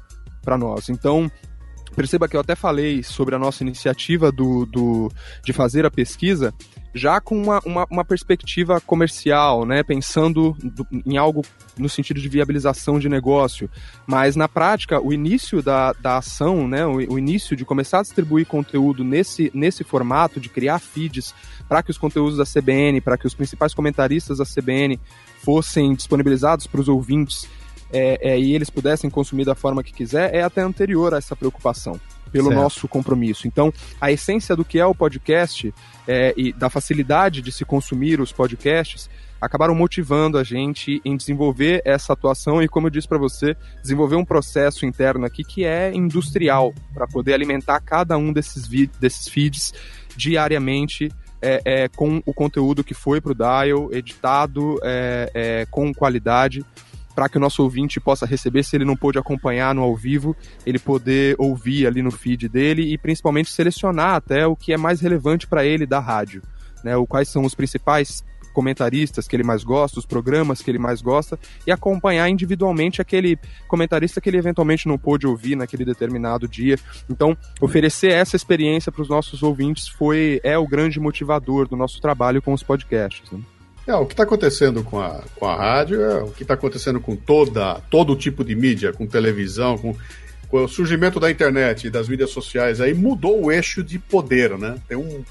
para 0.42 0.58
nós. 0.58 0.88
Então, 0.88 1.30
perceba 1.94 2.26
que 2.26 2.36
eu 2.36 2.40
até 2.40 2.56
falei 2.56 3.04
sobre 3.04 3.36
a 3.36 3.38
nossa 3.38 3.62
iniciativa 3.62 4.32
do, 4.32 4.66
do 4.66 5.12
de 5.44 5.52
fazer 5.52 5.86
a 5.86 5.90
pesquisa, 5.92 6.52
já 6.94 7.20
com 7.20 7.36
uma, 7.36 7.60
uma, 7.64 7.86
uma 7.90 8.04
perspectiva 8.04 8.80
comercial, 8.80 9.66
né, 9.66 9.82
pensando 9.82 10.56
do, 10.62 10.86
em 11.04 11.16
algo 11.16 11.42
no 11.76 11.88
sentido 11.88 12.20
de 12.20 12.28
viabilização 12.28 12.98
de 13.00 13.08
negócio. 13.08 13.68
Mas 14.06 14.36
na 14.36 14.48
prática, 14.48 15.00
o 15.00 15.12
início 15.12 15.60
da, 15.60 15.92
da 15.94 16.18
ação, 16.18 16.68
né, 16.68 16.86
o, 16.86 16.96
o 16.96 17.18
início 17.18 17.56
de 17.56 17.64
começar 17.64 17.98
a 17.98 18.02
distribuir 18.02 18.46
conteúdo 18.46 19.02
nesse, 19.02 19.50
nesse 19.52 19.82
formato, 19.82 20.38
de 20.38 20.48
criar 20.48 20.78
feeds 20.78 21.34
para 21.68 21.82
que 21.82 21.90
os 21.90 21.98
conteúdos 21.98 22.38
da 22.38 22.44
CBN, 22.44 23.00
para 23.00 23.18
que 23.18 23.26
os 23.26 23.34
principais 23.34 23.74
comentaristas 23.74 24.38
da 24.38 24.44
CBN 24.44 25.00
fossem 25.42 25.94
disponibilizados 25.94 26.66
para 26.66 26.80
os 26.80 26.88
ouvintes 26.88 27.48
é, 27.92 28.32
é, 28.32 28.38
e 28.38 28.54
eles 28.54 28.70
pudessem 28.70 29.10
consumir 29.10 29.44
da 29.44 29.54
forma 29.54 29.82
que 29.82 29.92
quiser, 29.92 30.34
é 30.34 30.42
até 30.42 30.62
anterior 30.62 31.12
a 31.12 31.18
essa 31.18 31.34
preocupação. 31.34 32.00
Pelo 32.34 32.48
certo. 32.48 32.60
nosso 32.60 32.88
compromisso. 32.88 33.46
Então, 33.46 33.72
a 34.00 34.10
essência 34.10 34.56
do 34.56 34.64
que 34.64 34.80
é 34.80 34.84
o 34.84 34.92
podcast 34.92 35.72
é, 36.06 36.34
e 36.36 36.52
da 36.52 36.68
facilidade 36.68 37.40
de 37.40 37.52
se 37.52 37.64
consumir 37.64 38.20
os 38.20 38.32
podcasts 38.32 39.08
acabaram 39.40 39.72
motivando 39.72 40.36
a 40.36 40.42
gente 40.42 41.00
em 41.04 41.16
desenvolver 41.16 41.80
essa 41.84 42.12
atuação 42.12 42.60
e, 42.60 42.66
como 42.66 42.88
eu 42.88 42.90
disse 42.90 43.06
para 43.06 43.18
você, 43.18 43.56
desenvolver 43.80 44.16
um 44.16 44.24
processo 44.24 44.84
interno 44.84 45.24
aqui 45.24 45.44
que 45.44 45.64
é 45.64 45.94
industrial 45.94 46.74
para 46.92 47.06
poder 47.06 47.34
alimentar 47.34 47.78
cada 47.80 48.18
um 48.18 48.32
desses, 48.32 48.66
desses 48.98 49.28
feeds 49.28 49.72
diariamente 50.16 51.12
é, 51.40 51.60
é, 51.64 51.88
com 51.88 52.20
o 52.26 52.34
conteúdo 52.34 52.82
que 52.82 52.94
foi 52.94 53.20
para 53.20 53.30
o 53.30 53.34
Dial, 53.34 53.92
editado 53.92 54.80
é, 54.82 55.30
é 55.34 55.66
com 55.70 55.94
qualidade 55.94 56.64
para 57.14 57.28
que 57.28 57.36
o 57.36 57.40
nosso 57.40 57.62
ouvinte 57.62 58.00
possa 58.00 58.26
receber, 58.26 58.62
se 58.62 58.76
ele 58.76 58.84
não 58.84 58.96
pôde 58.96 59.18
acompanhar 59.18 59.74
no 59.74 59.82
ao 59.82 59.94
vivo, 59.94 60.36
ele 60.66 60.78
poder 60.78 61.36
ouvir 61.38 61.86
ali 61.86 62.02
no 62.02 62.10
feed 62.10 62.48
dele 62.48 62.92
e 62.92 62.98
principalmente 62.98 63.50
selecionar 63.50 64.14
até 64.14 64.46
o 64.46 64.56
que 64.56 64.72
é 64.72 64.76
mais 64.76 65.00
relevante 65.00 65.46
para 65.46 65.64
ele 65.64 65.86
da 65.86 66.00
rádio. 66.00 66.42
Né, 66.82 66.94
o 66.96 67.06
quais 67.06 67.28
são 67.28 67.44
os 67.44 67.54
principais 67.54 68.22
comentaristas 68.54 69.26
que 69.26 69.34
ele 69.34 69.42
mais 69.42 69.64
gosta, 69.64 69.98
os 69.98 70.06
programas 70.06 70.62
que 70.62 70.70
ele 70.70 70.78
mais 70.78 71.02
gosta, 71.02 71.38
e 71.66 71.72
acompanhar 71.72 72.28
individualmente 72.28 73.02
aquele 73.02 73.36
comentarista 73.66 74.20
que 74.20 74.30
ele 74.30 74.38
eventualmente 74.38 74.86
não 74.86 74.96
pôde 74.96 75.26
ouvir 75.26 75.56
naquele 75.56 75.84
determinado 75.84 76.46
dia. 76.46 76.78
Então, 77.10 77.36
oferecer 77.60 78.12
essa 78.12 78.36
experiência 78.36 78.92
para 78.92 79.02
os 79.02 79.08
nossos 79.08 79.42
ouvintes 79.42 79.88
foi 79.88 80.40
é 80.44 80.56
o 80.56 80.68
grande 80.68 81.00
motivador 81.00 81.66
do 81.66 81.76
nosso 81.76 82.00
trabalho 82.00 82.40
com 82.40 82.52
os 82.52 82.62
podcasts. 82.62 83.30
Né? 83.30 83.40
É, 83.86 83.94
o 83.94 84.06
que 84.06 84.14
está 84.14 84.22
acontecendo 84.22 84.82
com 84.82 84.98
a, 84.98 85.22
com 85.36 85.46
a 85.46 85.56
rádio 85.56 86.02
é 86.02 86.22
o 86.22 86.30
que 86.30 86.42
está 86.42 86.54
acontecendo 86.54 87.00
com 87.00 87.14
toda, 87.14 87.80
todo 87.90 88.16
tipo 88.16 88.42
de 88.42 88.54
mídia, 88.54 88.92
com 88.94 89.06
televisão, 89.06 89.76
com, 89.76 89.94
com, 90.48 90.64
o 90.64 90.68
surgimento 90.68 91.20
da 91.20 91.30
internet 91.30 91.86
e 91.86 91.90
das 91.90 92.08
mídias 92.08 92.30
sociais 92.30 92.80
aí 92.80 92.94
mudou 92.94 93.44
o 93.44 93.52
eixo 93.52 93.82
de 93.82 93.98
poder, 93.98 94.56
né? 94.56 94.76
Tem 94.88 94.96
um 94.96 95.22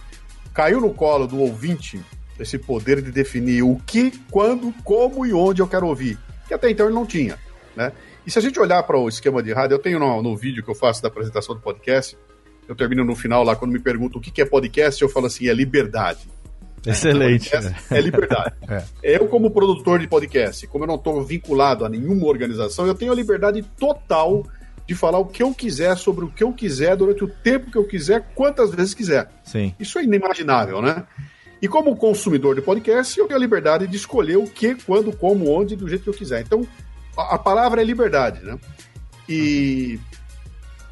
caiu 0.53 0.79
no 0.79 0.93
colo 0.93 1.25
do 1.25 1.39
ouvinte 1.39 1.99
esse 2.39 2.59
poder 2.59 3.01
de 3.01 3.11
definir 3.11 3.63
o 3.63 3.79
que, 3.87 4.11
quando, 4.29 4.71
como 4.83 5.25
e 5.25 5.33
onde 5.33 5.61
eu 5.61 5.67
quero 5.67 5.87
ouvir, 5.87 6.17
que 6.47 6.53
até 6.53 6.69
então 6.69 6.85
ele 6.85 6.95
não 6.95 7.07
tinha, 7.07 7.39
né? 7.75 7.91
E 8.25 8.29
se 8.29 8.37
a 8.37 8.41
gente 8.41 8.59
olhar 8.59 8.83
para 8.83 8.97
o 8.97 9.09
esquema 9.09 9.41
de 9.41 9.51
rádio, 9.51 9.75
eu 9.75 9.79
tenho 9.79 9.99
no, 9.99 10.21
no 10.21 10.37
vídeo 10.37 10.63
que 10.63 10.69
eu 10.69 10.75
faço 10.75 11.01
da 11.01 11.07
apresentação 11.07 11.55
do 11.55 11.61
podcast, 11.61 12.15
eu 12.67 12.75
termino 12.75 13.03
no 13.03 13.15
final 13.15 13.43
lá 13.43 13.55
quando 13.55 13.71
me 13.71 13.79
perguntam 13.79 14.19
o 14.19 14.23
que 14.23 14.41
é 14.41 14.45
podcast, 14.45 15.01
eu 15.01 15.09
falo 15.09 15.25
assim, 15.25 15.47
é 15.47 15.53
liberdade. 15.53 16.29
Excelente. 16.85 17.51
É, 17.55 17.97
é 17.97 18.01
liberdade. 18.01 18.53
é. 18.67 18.83
Eu, 19.01 19.27
como 19.27 19.51
produtor 19.51 19.99
de 19.99 20.07
podcast, 20.07 20.67
como 20.67 20.83
eu 20.83 20.87
não 20.87 20.95
estou 20.95 21.23
vinculado 21.23 21.85
a 21.85 21.89
nenhuma 21.89 22.27
organização, 22.27 22.85
eu 22.85 22.95
tenho 22.95 23.11
a 23.11 23.15
liberdade 23.15 23.61
total 23.77 24.43
de 24.85 24.93
falar 24.93 25.17
o 25.17 25.25
que 25.25 25.41
eu 25.41 25.53
quiser 25.53 25.95
sobre 25.97 26.25
o 26.25 26.27
que 26.29 26.43
eu 26.43 26.51
quiser 26.51 26.95
durante 26.95 27.23
o 27.23 27.27
tempo 27.27 27.71
que 27.71 27.77
eu 27.77 27.85
quiser, 27.85 28.31
quantas 28.35 28.71
vezes 28.71 28.93
quiser. 28.93 29.29
Sim. 29.43 29.73
Isso 29.79 29.97
é 29.97 30.03
inimaginável, 30.03 30.81
né? 30.81 31.03
E 31.61 31.67
como 31.67 31.95
consumidor 31.95 32.55
de 32.55 32.61
podcast, 32.61 33.17
eu 33.17 33.25
tenho 33.25 33.37
a 33.37 33.41
liberdade 33.41 33.87
de 33.87 33.95
escolher 33.95 34.37
o 34.37 34.43
que, 34.43 34.75
quando, 34.75 35.15
como, 35.15 35.49
onde, 35.49 35.77
do 35.77 35.87
jeito 35.87 36.03
que 36.03 36.09
eu 36.09 36.13
quiser. 36.13 36.41
Então, 36.41 36.67
a, 37.17 37.35
a 37.35 37.37
palavra 37.37 37.81
é 37.81 37.85
liberdade, 37.85 38.43
né? 38.43 38.59
E 39.29 39.97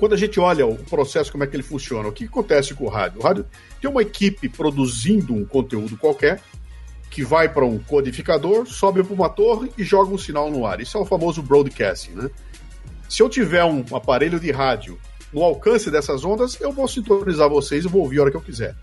quando 0.01 0.13
a 0.13 0.17
gente 0.17 0.39
olha 0.39 0.65
o 0.65 0.75
processo, 0.75 1.31
como 1.31 1.43
é 1.43 1.47
que 1.47 1.55
ele 1.55 1.61
funciona, 1.61 2.09
o 2.09 2.11
que 2.11 2.25
acontece 2.25 2.73
com 2.73 2.85
o 2.85 2.89
rádio? 2.89 3.19
O 3.19 3.23
rádio 3.23 3.45
tem 3.79 3.87
uma 3.87 4.01
equipe 4.01 4.49
produzindo 4.49 5.31
um 5.31 5.45
conteúdo 5.45 5.95
qualquer, 5.95 6.41
que 7.07 7.23
vai 7.23 7.47
para 7.47 7.63
um 7.63 7.77
codificador, 7.77 8.65
sobe 8.65 9.03
para 9.03 9.13
uma 9.13 9.29
torre 9.29 9.69
e 9.77 9.83
joga 9.83 10.11
um 10.11 10.17
sinal 10.17 10.49
no 10.49 10.65
ar. 10.65 10.81
Isso 10.81 10.97
é 10.97 10.99
o 10.99 11.05
famoso 11.05 11.43
broadcasting, 11.43 12.13
né? 12.13 12.31
Se 13.07 13.21
eu 13.21 13.29
tiver 13.29 13.63
um 13.63 13.85
aparelho 13.93 14.39
de 14.39 14.49
rádio 14.49 14.97
no 15.31 15.43
alcance 15.43 15.91
dessas 15.91 16.25
ondas, 16.25 16.59
eu 16.59 16.71
vou 16.71 16.87
sintonizar 16.87 17.47
vocês 17.47 17.85
e 17.85 17.87
vou 17.87 18.01
ouvir 18.01 18.17
a 18.17 18.21
hora 18.23 18.31
que 18.31 18.37
eu 18.37 18.41
quiser. 18.41 18.75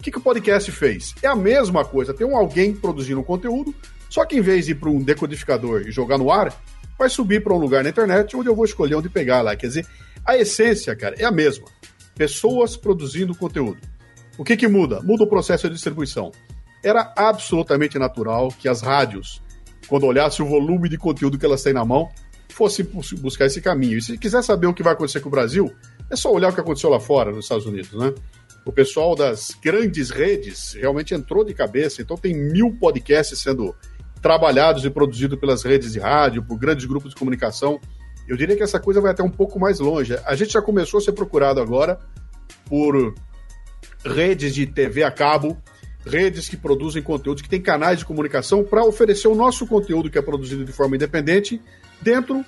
O 0.00 0.02
que, 0.02 0.10
que 0.10 0.16
o 0.16 0.22
podcast 0.22 0.72
fez? 0.72 1.14
É 1.22 1.26
a 1.26 1.36
mesma 1.36 1.84
coisa, 1.84 2.14
tem 2.14 2.26
um 2.26 2.38
alguém 2.38 2.74
produzindo 2.74 3.20
um 3.20 3.24
conteúdo, 3.24 3.74
só 4.08 4.24
que 4.24 4.38
em 4.38 4.40
vez 4.40 4.64
de 4.64 4.72
ir 4.72 4.76
para 4.76 4.88
um 4.88 5.02
decodificador 5.02 5.82
e 5.82 5.92
jogar 5.92 6.16
no 6.16 6.30
ar, 6.30 6.58
vai 6.98 7.10
subir 7.10 7.44
para 7.44 7.52
um 7.52 7.58
lugar 7.58 7.84
na 7.84 7.90
internet 7.90 8.34
onde 8.34 8.48
eu 8.48 8.56
vou 8.56 8.64
escolher 8.64 8.94
onde 8.94 9.10
pegar 9.10 9.42
lá. 9.42 9.54
Quer 9.54 9.66
dizer, 9.66 9.86
a 10.24 10.36
essência, 10.36 10.94
cara, 10.96 11.14
é 11.18 11.24
a 11.24 11.30
mesma. 11.30 11.66
Pessoas 12.14 12.76
produzindo 12.76 13.34
conteúdo. 13.34 13.80
O 14.38 14.44
que, 14.44 14.56
que 14.56 14.68
muda? 14.68 15.00
Muda 15.02 15.24
o 15.24 15.28
processo 15.28 15.68
de 15.68 15.74
distribuição. 15.74 16.32
Era 16.82 17.12
absolutamente 17.16 17.98
natural 17.98 18.48
que 18.48 18.68
as 18.68 18.80
rádios, 18.80 19.42
quando 19.88 20.06
olhasse 20.06 20.42
o 20.42 20.46
volume 20.46 20.88
de 20.88 20.98
conteúdo 20.98 21.38
que 21.38 21.46
elas 21.46 21.62
têm 21.62 21.72
na 21.72 21.84
mão, 21.84 22.10
fossem 22.48 22.86
buscar 23.18 23.46
esse 23.46 23.60
caminho. 23.60 23.98
E 23.98 24.02
se 24.02 24.18
quiser 24.18 24.42
saber 24.42 24.66
o 24.66 24.74
que 24.74 24.82
vai 24.82 24.92
acontecer 24.92 25.20
com 25.20 25.28
o 25.28 25.32
Brasil, 25.32 25.74
é 26.10 26.16
só 26.16 26.32
olhar 26.32 26.50
o 26.50 26.54
que 26.54 26.60
aconteceu 26.60 26.90
lá 26.90 27.00
fora, 27.00 27.30
nos 27.30 27.44
Estados 27.44 27.66
Unidos, 27.66 27.92
né? 27.92 28.14
O 28.64 28.72
pessoal 28.72 29.14
das 29.14 29.56
grandes 29.62 30.08
redes 30.10 30.72
realmente 30.72 31.14
entrou 31.14 31.44
de 31.44 31.52
cabeça, 31.52 32.00
então 32.00 32.16
tem 32.16 32.34
mil 32.34 32.72
podcasts 32.72 33.38
sendo 33.38 33.74
trabalhados 34.22 34.84
e 34.84 34.90
produzidos 34.90 35.38
pelas 35.38 35.62
redes 35.62 35.92
de 35.92 35.98
rádio, 35.98 36.42
por 36.42 36.56
grandes 36.56 36.86
grupos 36.86 37.10
de 37.10 37.16
comunicação. 37.16 37.78
Eu 38.26 38.36
diria 38.36 38.56
que 38.56 38.62
essa 38.62 38.80
coisa 38.80 39.00
vai 39.00 39.12
até 39.12 39.22
um 39.22 39.30
pouco 39.30 39.58
mais 39.58 39.78
longe. 39.80 40.16
A 40.24 40.34
gente 40.34 40.52
já 40.52 40.62
começou 40.62 40.98
a 40.98 41.00
ser 41.00 41.12
procurado 41.12 41.60
agora 41.60 41.98
por 42.66 43.14
redes 44.04 44.54
de 44.54 44.66
TV 44.66 45.02
a 45.02 45.10
cabo, 45.10 45.56
redes 46.04 46.48
que 46.48 46.56
produzem 46.56 47.02
conteúdos, 47.02 47.42
que 47.42 47.48
têm 47.48 47.60
canais 47.60 47.98
de 47.98 48.04
comunicação 48.04 48.64
para 48.64 48.84
oferecer 48.84 49.28
o 49.28 49.34
nosso 49.34 49.66
conteúdo 49.66 50.10
que 50.10 50.18
é 50.18 50.22
produzido 50.22 50.64
de 50.64 50.72
forma 50.72 50.96
independente 50.96 51.60
dentro 52.00 52.44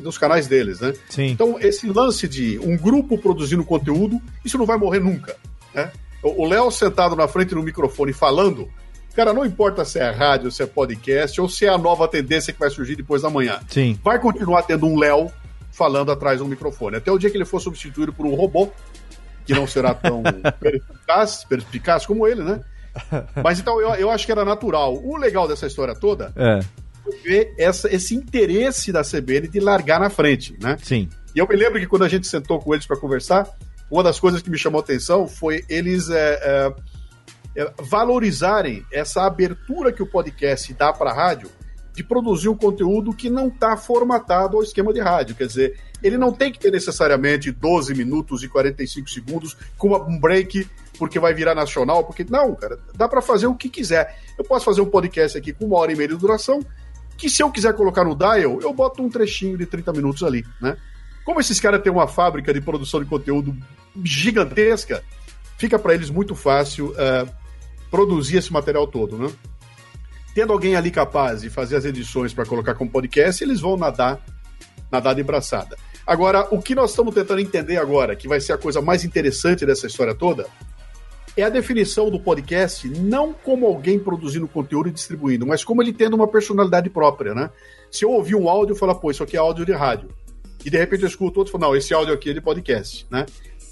dos 0.00 0.18
canais 0.18 0.46
deles, 0.46 0.80
né? 0.80 0.92
Sim. 1.08 1.28
Então, 1.28 1.58
esse 1.58 1.86
lance 1.86 2.28
de 2.28 2.58
um 2.58 2.76
grupo 2.76 3.16
produzindo 3.16 3.64
conteúdo, 3.64 4.20
isso 4.44 4.58
não 4.58 4.66
vai 4.66 4.76
morrer 4.76 5.00
nunca, 5.00 5.36
né? 5.74 5.90
O 6.22 6.46
Léo 6.46 6.70
sentado 6.70 7.16
na 7.16 7.26
frente 7.26 7.54
do 7.54 7.62
microfone 7.62 8.12
falando, 8.12 8.68
Cara, 9.14 9.32
não 9.32 9.44
importa 9.44 9.84
se 9.84 9.98
é 9.98 10.10
rádio, 10.10 10.50
se 10.50 10.62
é 10.62 10.66
podcast 10.66 11.40
ou 11.40 11.48
se 11.48 11.66
é 11.66 11.68
a 11.68 11.78
nova 11.78 12.08
tendência 12.08 12.52
que 12.52 12.58
vai 12.58 12.70
surgir 12.70 12.96
depois 12.96 13.22
da 13.22 13.30
manhã. 13.30 13.60
Sim. 13.68 13.98
Vai 14.02 14.18
continuar 14.18 14.62
tendo 14.62 14.86
um 14.86 14.98
Léo 14.98 15.30
falando 15.70 16.10
atrás 16.10 16.38
de 16.38 16.44
um 16.44 16.48
microfone. 16.48 16.96
Até 16.96 17.10
o 17.10 17.18
dia 17.18 17.30
que 17.30 17.36
ele 17.36 17.44
for 17.44 17.60
substituído 17.60 18.12
por 18.12 18.26
um 18.26 18.34
robô, 18.34 18.70
que 19.44 19.54
não 19.54 19.66
será 19.66 19.94
tão 19.94 20.22
perspicaz, 20.60 21.44
perspicaz 21.44 22.06
como 22.06 22.26
ele, 22.26 22.42
né? 22.42 22.60
Mas 23.42 23.58
então 23.58 23.80
eu, 23.80 23.94
eu 23.94 24.10
acho 24.10 24.26
que 24.26 24.32
era 24.32 24.44
natural. 24.44 24.94
O 24.94 25.16
legal 25.16 25.48
dessa 25.48 25.66
história 25.66 25.94
toda 25.94 26.32
é 26.36 26.60
ver 27.24 27.54
essa, 27.58 27.92
esse 27.92 28.14
interesse 28.14 28.92
da 28.92 29.02
CBN 29.02 29.48
de 29.48 29.60
largar 29.60 30.00
na 30.00 30.10
frente, 30.10 30.56
né? 30.60 30.76
Sim. 30.82 31.08
E 31.34 31.38
eu 31.38 31.48
me 31.48 31.56
lembro 31.56 31.80
que 31.80 31.86
quando 31.86 32.04
a 32.04 32.08
gente 32.08 32.26
sentou 32.26 32.58
com 32.60 32.74
eles 32.74 32.86
para 32.86 32.96
conversar, 32.96 33.48
uma 33.90 34.02
das 34.02 34.20
coisas 34.20 34.40
que 34.42 34.50
me 34.50 34.58
chamou 34.58 34.80
a 34.80 34.82
atenção 34.82 35.26
foi 35.26 35.64
eles 35.68 36.10
é, 36.10 36.14
é, 36.16 36.40
é, 36.42 36.74
valorizarem 37.78 38.84
essa 38.92 39.24
abertura 39.24 39.92
que 39.92 40.02
o 40.02 40.06
podcast 40.06 40.72
dá 40.74 40.92
para 40.92 41.10
a 41.10 41.14
rádio 41.14 41.50
de 41.94 42.02
produzir 42.02 42.48
um 42.48 42.56
conteúdo 42.56 43.12
que 43.12 43.28
não 43.28 43.48
está 43.48 43.76
formatado 43.76 44.56
ao 44.56 44.62
esquema 44.62 44.92
de 44.92 45.00
rádio. 45.00 45.36
Quer 45.36 45.46
dizer, 45.46 45.80
ele 46.02 46.16
não 46.16 46.32
tem 46.32 46.50
que 46.50 46.58
ter 46.58 46.70
necessariamente 46.70 47.52
12 47.52 47.94
minutos 47.94 48.42
e 48.42 48.48
45 48.48 49.10
segundos 49.10 49.56
com 49.76 49.94
um 49.94 50.18
break 50.18 50.66
porque 50.98 51.18
vai 51.18 51.34
virar 51.34 51.54
nacional, 51.54 52.04
porque 52.04 52.24
não, 52.28 52.54
cara, 52.54 52.78
dá 52.94 53.08
para 53.08 53.20
fazer 53.20 53.46
o 53.46 53.54
que 53.54 53.68
quiser. 53.68 54.16
Eu 54.38 54.44
posso 54.44 54.64
fazer 54.64 54.80
um 54.80 54.86
podcast 54.86 55.36
aqui 55.36 55.52
com 55.52 55.66
uma 55.66 55.78
hora 55.78 55.92
e 55.92 55.96
meia 55.96 56.08
de 56.08 56.16
duração, 56.16 56.60
que 57.16 57.28
se 57.28 57.42
eu 57.42 57.50
quiser 57.50 57.74
colocar 57.74 58.04
no 58.04 58.14
dial, 58.14 58.60
eu 58.60 58.72
boto 58.72 59.02
um 59.02 59.08
trechinho 59.08 59.58
de 59.58 59.66
30 59.66 59.92
minutos 59.92 60.22
ali, 60.22 60.44
né? 60.60 60.76
Como 61.24 61.40
esses 61.40 61.60
caras 61.60 61.82
têm 61.82 61.92
uma 61.92 62.08
fábrica 62.08 62.52
de 62.52 62.60
produção 62.60 63.02
de 63.02 63.08
conteúdo 63.08 63.56
gigantesca, 64.02 65.02
fica 65.56 65.78
para 65.78 65.94
eles 65.94 66.10
muito 66.10 66.34
fácil 66.34 66.90
uh, 66.90 67.41
produzir 67.92 68.38
esse 68.38 68.50
material 68.50 68.86
todo, 68.86 69.18
né? 69.18 69.30
Tendo 70.34 70.54
alguém 70.54 70.74
ali 70.74 70.90
capaz 70.90 71.42
de 71.42 71.50
fazer 71.50 71.76
as 71.76 71.84
edições 71.84 72.32
para 72.32 72.46
colocar 72.46 72.74
como 72.74 72.90
podcast, 72.90 73.44
eles 73.44 73.60
vão 73.60 73.76
nadar, 73.76 74.18
nadar 74.90 75.14
de 75.14 75.22
braçada. 75.22 75.76
Agora, 76.06 76.48
o 76.50 76.60
que 76.60 76.74
nós 76.74 76.90
estamos 76.90 77.14
tentando 77.14 77.40
entender 77.40 77.76
agora, 77.76 78.16
que 78.16 78.26
vai 78.26 78.40
ser 78.40 78.54
a 78.54 78.58
coisa 78.58 78.80
mais 78.80 79.04
interessante 79.04 79.66
dessa 79.66 79.86
história 79.86 80.14
toda, 80.14 80.46
é 81.36 81.42
a 81.42 81.50
definição 81.50 82.10
do 82.10 82.18
podcast 82.18 82.88
não 82.88 83.34
como 83.34 83.66
alguém 83.66 83.98
produzindo 83.98 84.48
conteúdo 84.48 84.88
e 84.88 84.92
distribuindo, 84.92 85.46
mas 85.46 85.62
como 85.62 85.82
ele 85.82 85.92
tendo 85.92 86.16
uma 86.16 86.26
personalidade 86.26 86.88
própria, 86.88 87.34
né? 87.34 87.50
Se 87.90 88.06
eu 88.06 88.10
ouvir 88.10 88.34
um 88.36 88.48
áudio 88.48 88.74
e 88.74 88.78
falar, 88.78 88.94
pô, 88.94 89.10
isso 89.10 89.22
aqui 89.22 89.36
é 89.36 89.40
áudio 89.40 89.66
de 89.66 89.72
rádio, 89.72 90.08
e 90.64 90.70
de 90.70 90.78
repente 90.78 91.02
eu 91.02 91.08
escuto 91.08 91.40
outro 91.40 91.50
e 91.50 91.52
falo, 91.52 91.70
não, 91.70 91.76
esse 91.76 91.92
áudio 91.92 92.14
aqui 92.14 92.30
é 92.30 92.32
de 92.32 92.40
podcast, 92.40 93.06
né? 93.10 93.26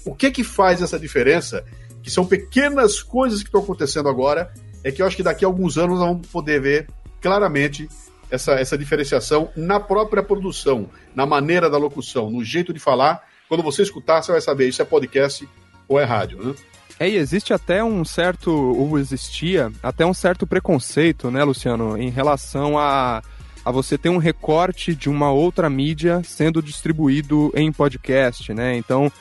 O 0.05 0.13
que 0.13 0.29
que 0.29 0.43
faz 0.43 0.79
essa 0.79 0.99
diferença? 0.99 1.65
Que 2.01 2.09
são 2.09 2.25
pequenas 2.25 3.01
coisas 3.01 3.41
que 3.41 3.47
estão 3.47 3.61
acontecendo 3.61 4.09
agora, 4.09 4.51
é 4.83 4.91
que 4.91 5.01
eu 5.01 5.05
acho 5.05 5.15
que 5.15 5.23
daqui 5.23 5.45
a 5.45 5.47
alguns 5.47 5.77
anos 5.77 5.99
nós 5.99 6.07
vamos 6.07 6.27
poder 6.27 6.61
ver 6.61 6.87
claramente 7.21 7.87
essa, 8.29 8.53
essa 8.53 8.77
diferenciação 8.77 9.49
na 9.55 9.79
própria 9.79 10.23
produção, 10.23 10.89
na 11.13 11.25
maneira 11.25 11.69
da 11.69 11.77
locução, 11.77 12.31
no 12.31 12.43
jeito 12.43 12.73
de 12.73 12.79
falar. 12.79 13.23
Quando 13.47 13.61
você 13.61 13.83
escutar, 13.83 14.23
você 14.23 14.31
vai 14.31 14.41
saber 14.41 14.69
isso 14.69 14.81
é 14.81 14.85
podcast 14.85 15.47
ou 15.87 15.99
é 15.99 16.05
rádio, 16.05 16.41
né? 16.41 16.55
É, 16.97 17.09
e 17.09 17.17
existe 17.17 17.51
até 17.51 17.83
um 17.83 18.05
certo, 18.05 18.51
ou 18.51 18.97
existia, 18.97 19.71
até 19.81 20.05
um 20.05 20.13
certo 20.13 20.45
preconceito, 20.45 21.31
né, 21.31 21.43
Luciano, 21.43 21.97
em 21.97 22.11
relação 22.11 22.77
a, 22.77 23.23
a 23.65 23.71
você 23.71 23.97
ter 23.97 24.09
um 24.09 24.17
recorte 24.17 24.93
de 24.93 25.09
uma 25.09 25.31
outra 25.31 25.67
mídia 25.67 26.21
sendo 26.23 26.61
distribuído 26.61 27.51
em 27.55 27.71
podcast, 27.71 28.53
né? 28.53 28.77
Então, 28.77 29.11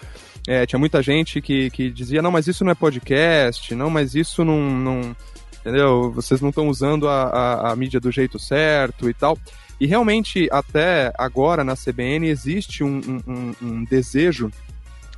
é, 0.47 0.67
tinha 0.67 0.79
muita 0.79 1.03
gente 1.03 1.41
que, 1.41 1.71
que 1.71 1.91
dizia, 1.91 2.23
não, 2.23 2.31
mas 2.31 2.47
isso 2.47 2.65
não 2.65 2.73
é 2.73 2.75
podcast, 2.75 3.75
não, 3.75 3.91
mas 3.91 4.15
isso 4.15 4.45
não. 4.45 4.61
não 4.61 5.17
entendeu? 5.61 6.11
Vocês 6.13 6.41
não 6.41 6.49
estão 6.49 6.69
usando 6.69 7.09
a, 7.09 7.25
a, 7.25 7.73
a 7.73 7.77
mídia 7.77 8.01
do 8.01 8.11
jeito 8.11 8.39
certo 8.39 9.09
e 9.09 9.15
tal. 9.15 9.39
E 9.79 9.87
realmente, 9.87 10.49
até 10.53 11.13
agora 11.17 11.65
na 11.65 11.75
CBN 11.75 12.29
existe 12.29 12.85
um, 12.85 13.01
um, 13.27 13.55
um 13.63 13.85
desejo 13.85 14.51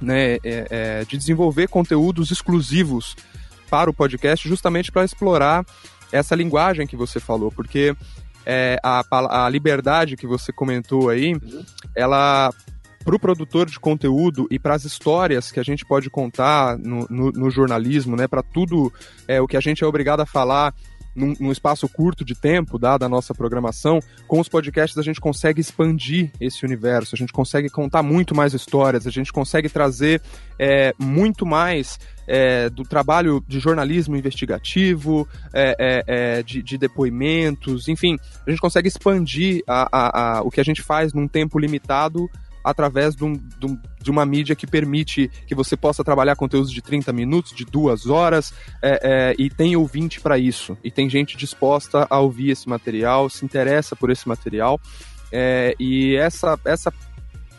né, 0.01 0.35
é, 0.35 0.41
é, 0.45 1.05
de 1.05 1.17
desenvolver 1.17 1.69
conteúdos 1.69 2.31
exclusivos 2.31 3.17
para 3.71 3.91
o 3.91 3.95
podcast, 3.95 4.49
justamente 4.49 4.93
para 4.93 5.05
explorar 5.05 5.65
essa 6.13 6.35
linguagem 6.35 6.87
que 6.87 6.97
você 6.97 7.19
falou, 7.19 7.51
porque 7.51 7.97
é, 8.45 8.79
a, 8.83 9.45
a 9.47 9.49
liberdade 9.49 10.17
que 10.17 10.27
você 10.27 10.53
comentou 10.53 11.09
aí, 11.09 11.35
ela 11.97 12.53
para 13.05 13.17
o 13.17 13.19
produtor 13.19 13.67
de 13.67 13.79
conteúdo 13.79 14.47
e 14.51 14.59
para 14.59 14.75
as 14.75 14.85
histórias 14.85 15.51
que 15.51 15.61
a 15.61 15.63
gente 15.63 15.85
pode 15.85 16.09
contar 16.09 16.79
no, 16.79 17.07
no, 17.11 17.33
no 17.33 17.51
jornalismo, 17.51 18.17
né, 18.17 18.27
para 18.27 18.43
tudo 18.43 18.93
é, 19.27 19.41
o 19.41 19.47
que 19.47 19.57
a 19.57 19.61
gente 19.61 19.83
é 19.83 19.87
obrigado 19.87 20.21
a 20.21 20.27
falar 20.27 20.75
num, 21.15 21.35
num, 21.39 21.53
espaço 21.53 21.89
curto 21.89 22.25
de 22.25 22.35
tempo, 22.35 22.79
dada 22.79 23.07
a 23.07 23.09
nossa 23.09 23.35
programação, 23.35 24.01
com 24.27 24.41
os 24.41 24.49
podcasts 24.49 24.97
a 24.97 25.03
gente 25.03 25.21
consegue 25.21 25.61
expandir 25.61 26.31
esse 26.41 26.65
universo, 26.65 27.15
a 27.15 27.19
gente 27.19 27.33
consegue 27.33 27.69
contar 27.69 28.03
muito 28.03 28.35
mais 28.35 28.55
histórias, 28.55 29.07
a 29.07 29.11
gente 29.11 29.33
consegue 29.33 29.69
trazer 29.69 30.23
é, 30.59 30.95
muito 30.99 31.45
mais 31.45 31.99
é, 32.27 32.71
do 32.71 32.83
trabalho 32.83 33.45
de 33.47 33.59
jornalismo 33.59 34.17
investigativo, 34.17 35.29
é, 35.53 35.77
é, 35.79 36.05
é, 36.07 36.43
de, 36.43 36.63
de, 36.63 36.79
depoimentos, 36.79 37.89
enfim, 37.89 38.19
a 38.47 38.51
gente 38.51 38.61
consegue 38.61 38.89
expandir 38.89 39.63
a, 39.67 39.89
a, 39.93 40.39
a, 40.39 40.43
o 40.43 40.51
que 40.51 40.61
a 40.61 40.65
gente 40.65 40.83
faz 40.83 41.13
num 41.13 41.29
tempo 41.29 41.59
limitado 41.59 42.31
através 42.63 43.15
de, 43.15 43.25
um, 43.25 43.33
de, 43.33 43.67
um, 43.67 43.79
de, 44.01 44.11
uma 44.11 44.25
mídia 44.25 44.55
que 44.55 44.67
permite 44.67 45.29
que 45.47 45.55
você 45.55 45.77
possa 45.77 46.05
trabalhar 46.05 46.37
conteúdos 46.37 46.71
de 46.71 46.83
30 46.83 47.13
minutos, 47.13 47.53
de 47.53 47.65
duas 47.65 48.07
horas, 48.07 48.53
é, 48.83 49.01
é, 49.03 49.35
e 49.39 49.51
tem 49.51 49.77
ouvinte 49.77 50.21
para 50.21 50.39
isso. 50.39 50.77
E 50.83 50.91
tem 50.91 51.09
gente 51.09 51.37
disposta 51.37 52.07
a 52.09 52.19
ouvir 52.19 52.51
esse 52.51 52.69
material, 52.69 53.29
se 53.29 53.45
interessa 53.45 53.97
por 53.97 54.11
esse 54.11 54.29
material. 54.29 54.81
É, 55.31 55.75
e 55.81 56.15
essa, 56.17 56.59
essa 56.65 56.93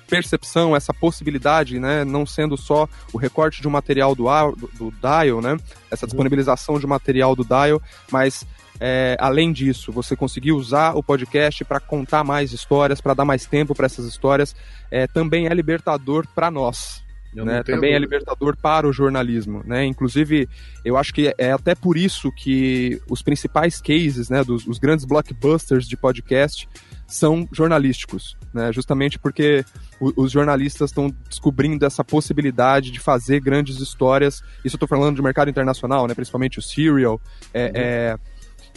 percepção, 0.07 0.75
essa 0.75 0.93
possibilidade, 0.93 1.79
né, 1.79 2.05
não 2.05 2.25
sendo 2.25 2.55
só 2.55 2.87
o 3.11 3.17
recorte 3.17 3.61
de 3.61 3.67
um 3.67 3.71
material 3.71 4.13
do, 4.13 4.25
do, 4.55 4.67
do 4.77 4.93
Dial, 5.01 5.41
né, 5.41 5.57
essa 5.89 6.05
disponibilização 6.05 6.79
de 6.79 6.85
material 6.85 7.35
do 7.35 7.43
Dial, 7.43 7.81
mas 8.11 8.45
é, 8.85 9.15
além 9.17 9.53
disso, 9.53 9.93
você 9.93 10.13
conseguir 10.13 10.51
usar 10.51 10.93
o 10.97 11.01
podcast 11.01 11.63
para 11.63 11.79
contar 11.79 12.21
mais 12.21 12.51
histórias, 12.51 12.99
para 12.99 13.13
dar 13.13 13.23
mais 13.23 13.45
tempo 13.45 13.73
para 13.73 13.85
essas 13.85 14.05
histórias, 14.05 14.53
é, 14.91 15.07
também 15.07 15.47
é 15.47 15.53
libertador 15.53 16.27
para 16.35 16.51
nós. 16.51 17.01
Né? 17.33 17.63
Também 17.63 17.93
é 17.93 17.97
libertador 17.97 18.57
para 18.57 18.85
o 18.85 18.91
jornalismo, 18.91 19.63
né? 19.65 19.85
Inclusive, 19.85 20.47
eu 20.83 20.97
acho 20.97 21.13
que 21.13 21.33
é 21.37 21.51
até 21.53 21.73
por 21.73 21.97
isso 21.97 22.29
que 22.31 23.01
os 23.09 23.21
principais 23.21 23.81
cases, 23.81 24.29
né, 24.29 24.43
dos 24.43 24.67
os 24.67 24.77
grandes 24.77 25.05
blockbusters 25.05 25.87
de 25.87 25.95
podcast 25.95 26.67
são 27.07 27.47
jornalísticos, 27.53 28.37
né? 28.53 28.71
Justamente 28.73 29.17
porque 29.17 29.65
o, 29.99 30.23
os 30.23 30.31
jornalistas 30.31 30.91
estão 30.91 31.09
descobrindo 31.27 31.85
essa 31.85 32.03
possibilidade 32.03 32.91
de 32.91 32.99
fazer 32.99 33.39
grandes 33.39 33.79
histórias. 33.79 34.43
Isso 34.63 34.75
eu 34.75 34.77
estou 34.77 34.87
falando 34.87 35.15
de 35.15 35.21
mercado 35.21 35.49
internacional, 35.49 36.05
né? 36.05 36.13
Principalmente 36.13 36.59
o 36.59 36.61
Serial, 36.61 37.19
é, 37.53 37.65
uhum. 37.65 37.71
é 37.75 38.17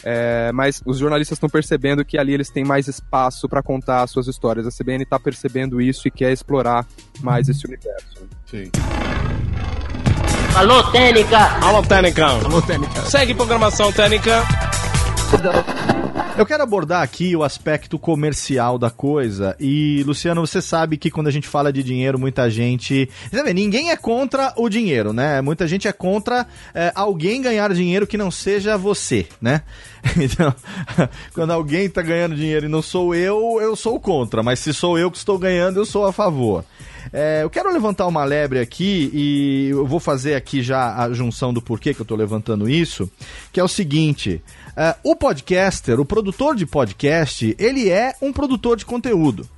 é, 0.05 0.51
mas 0.53 0.83
os 0.85 0.99
jornalistas 0.99 1.37
estão 1.37 1.49
percebendo 1.49 2.05
que 2.05 2.19
ali 2.19 2.33
eles 2.35 2.51
têm 2.51 2.65
mais 2.65 2.89
espaço 2.89 3.49
para 3.49 3.63
contar 3.63 4.03
as 4.03 4.11
suas 4.11 4.27
histórias. 4.27 4.67
A 4.67 4.71
CBN 4.71 5.05
está 5.05 5.19
percebendo 5.19 5.81
isso 5.81 6.07
e 6.07 6.11
quer 6.11 6.33
explorar 6.33 6.87
mais 7.21 7.49
esse 7.49 7.67
universo. 7.67 8.29
Sim. 8.51 8.71
Alô, 10.55 10.83
Técnica! 10.85 11.39
Alô, 11.63 11.83
Técnica! 11.83 12.27
Alô, 12.27 12.63
Técnica! 12.63 13.03
Segue 13.03 13.35
programação 13.35 13.93
Técnica! 13.93 14.43
Eu 16.39 16.45
quero 16.45 16.62
abordar 16.62 17.03
aqui 17.03 17.35
o 17.35 17.43
aspecto 17.43 17.99
comercial 17.99 18.79
da 18.79 18.91
coisa. 18.91 19.57
E, 19.59 20.03
Luciano, 20.07 20.47
você 20.47 20.61
sabe 20.61 20.99
que 20.99 21.11
quando 21.11 21.29
a 21.29 21.31
gente 21.31 21.49
fala 21.49 21.72
de 21.72 21.83
dinheiro, 21.83 22.18
muita 22.18 22.51
gente. 22.51 23.09
Você 23.31 23.43
vê, 23.43 23.55
ninguém 23.55 23.91
é 23.91 23.97
contra 23.97 24.53
o 24.55 24.68
dinheiro, 24.68 25.14
né? 25.14 25.41
Muita 25.41 25.66
gente 25.66 25.89
é 25.89 25.93
contra 25.93 26.47
é, 26.74 26.93
alguém 26.95 27.41
ganhar 27.41 27.72
dinheiro 27.72 28.07
que 28.07 28.18
não 28.18 28.31
seja 28.31 28.77
você, 28.77 29.27
né? 29.41 29.62
Então, 30.18 30.55
quando 31.35 31.51
alguém 31.51 31.89
tá 31.89 32.01
ganhando 32.01 32.37
dinheiro 32.37 32.66
e 32.66 32.68
não 32.68 32.81
sou 32.81 33.12
eu, 33.14 33.59
eu 33.61 33.74
sou 33.74 33.99
contra. 33.99 34.43
Mas 34.43 34.61
se 34.61 34.72
sou 34.72 34.97
eu 34.99 35.11
que 35.11 35.16
estou 35.16 35.37
ganhando, 35.39 35.81
eu 35.81 35.85
sou 35.85 36.07
a 36.07 36.12
favor. 36.12 36.64
É, 37.12 37.43
eu 37.43 37.51
quero 37.51 37.72
levantar 37.72 38.07
uma 38.07 38.24
lebre 38.24 38.59
aqui 38.59 39.11
e 39.12 39.68
eu 39.70 39.87
vou 39.87 40.01
fazer 40.01 40.35
aqui 40.35 40.62
já 40.62 40.97
a 40.97 41.12
junção 41.12 41.53
do 41.53 41.62
porquê 41.62 41.95
que 41.95 42.01
eu 42.01 42.05
estou 42.05 42.16
levantando 42.16 42.68
isso, 42.68 43.11
que 43.53 43.61
é 43.61 43.64
o 43.64 43.68
seguinte: 43.68 44.43
Uh, 44.77 44.95
o 45.03 45.16
podcaster, 45.16 45.99
o 45.99 46.05
produtor 46.05 46.55
de 46.55 46.66
podcast, 46.66 47.57
ele 47.59 47.89
é 47.89 48.14
um 48.20 48.33
produtor 48.33 48.77
de 48.77 48.85
conteúdo. 48.85 49.49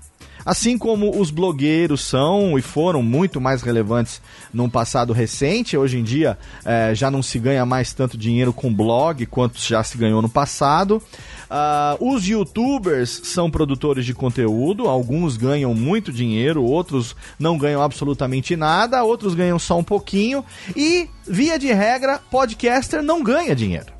Assim 0.48 0.78
como 0.78 1.20
os 1.20 1.30
blogueiros 1.30 2.00
são 2.00 2.58
e 2.58 2.62
foram 2.62 3.02
muito 3.02 3.40
mais 3.40 3.60
relevantes 3.60 4.22
num 4.54 4.70
passado 4.70 5.12
recente, 5.12 5.76
hoje 5.76 5.98
em 5.98 6.02
dia 6.02 6.38
eh, 6.64 6.94
já 6.94 7.10
não 7.10 7.22
se 7.22 7.38
ganha 7.38 7.66
mais 7.66 7.92
tanto 7.92 8.16
dinheiro 8.16 8.50
com 8.50 8.72
blog 8.72 9.26
quanto 9.26 9.60
já 9.60 9.84
se 9.84 9.98
ganhou 9.98 10.22
no 10.22 10.28
passado. 10.28 11.02
Uh, 11.50 12.14
os 12.14 12.26
youtubers 12.26 13.20
são 13.24 13.50
produtores 13.50 14.06
de 14.06 14.14
conteúdo, 14.14 14.88
alguns 14.88 15.36
ganham 15.36 15.74
muito 15.74 16.10
dinheiro, 16.10 16.62
outros 16.62 17.14
não 17.38 17.58
ganham 17.58 17.82
absolutamente 17.82 18.56
nada, 18.56 19.04
outros 19.04 19.34
ganham 19.34 19.58
só 19.58 19.78
um 19.78 19.84
pouquinho. 19.84 20.42
E, 20.74 21.10
via 21.26 21.58
de 21.58 21.70
regra, 21.74 22.20
podcaster 22.30 23.02
não 23.02 23.22
ganha 23.22 23.54
dinheiro 23.54 23.97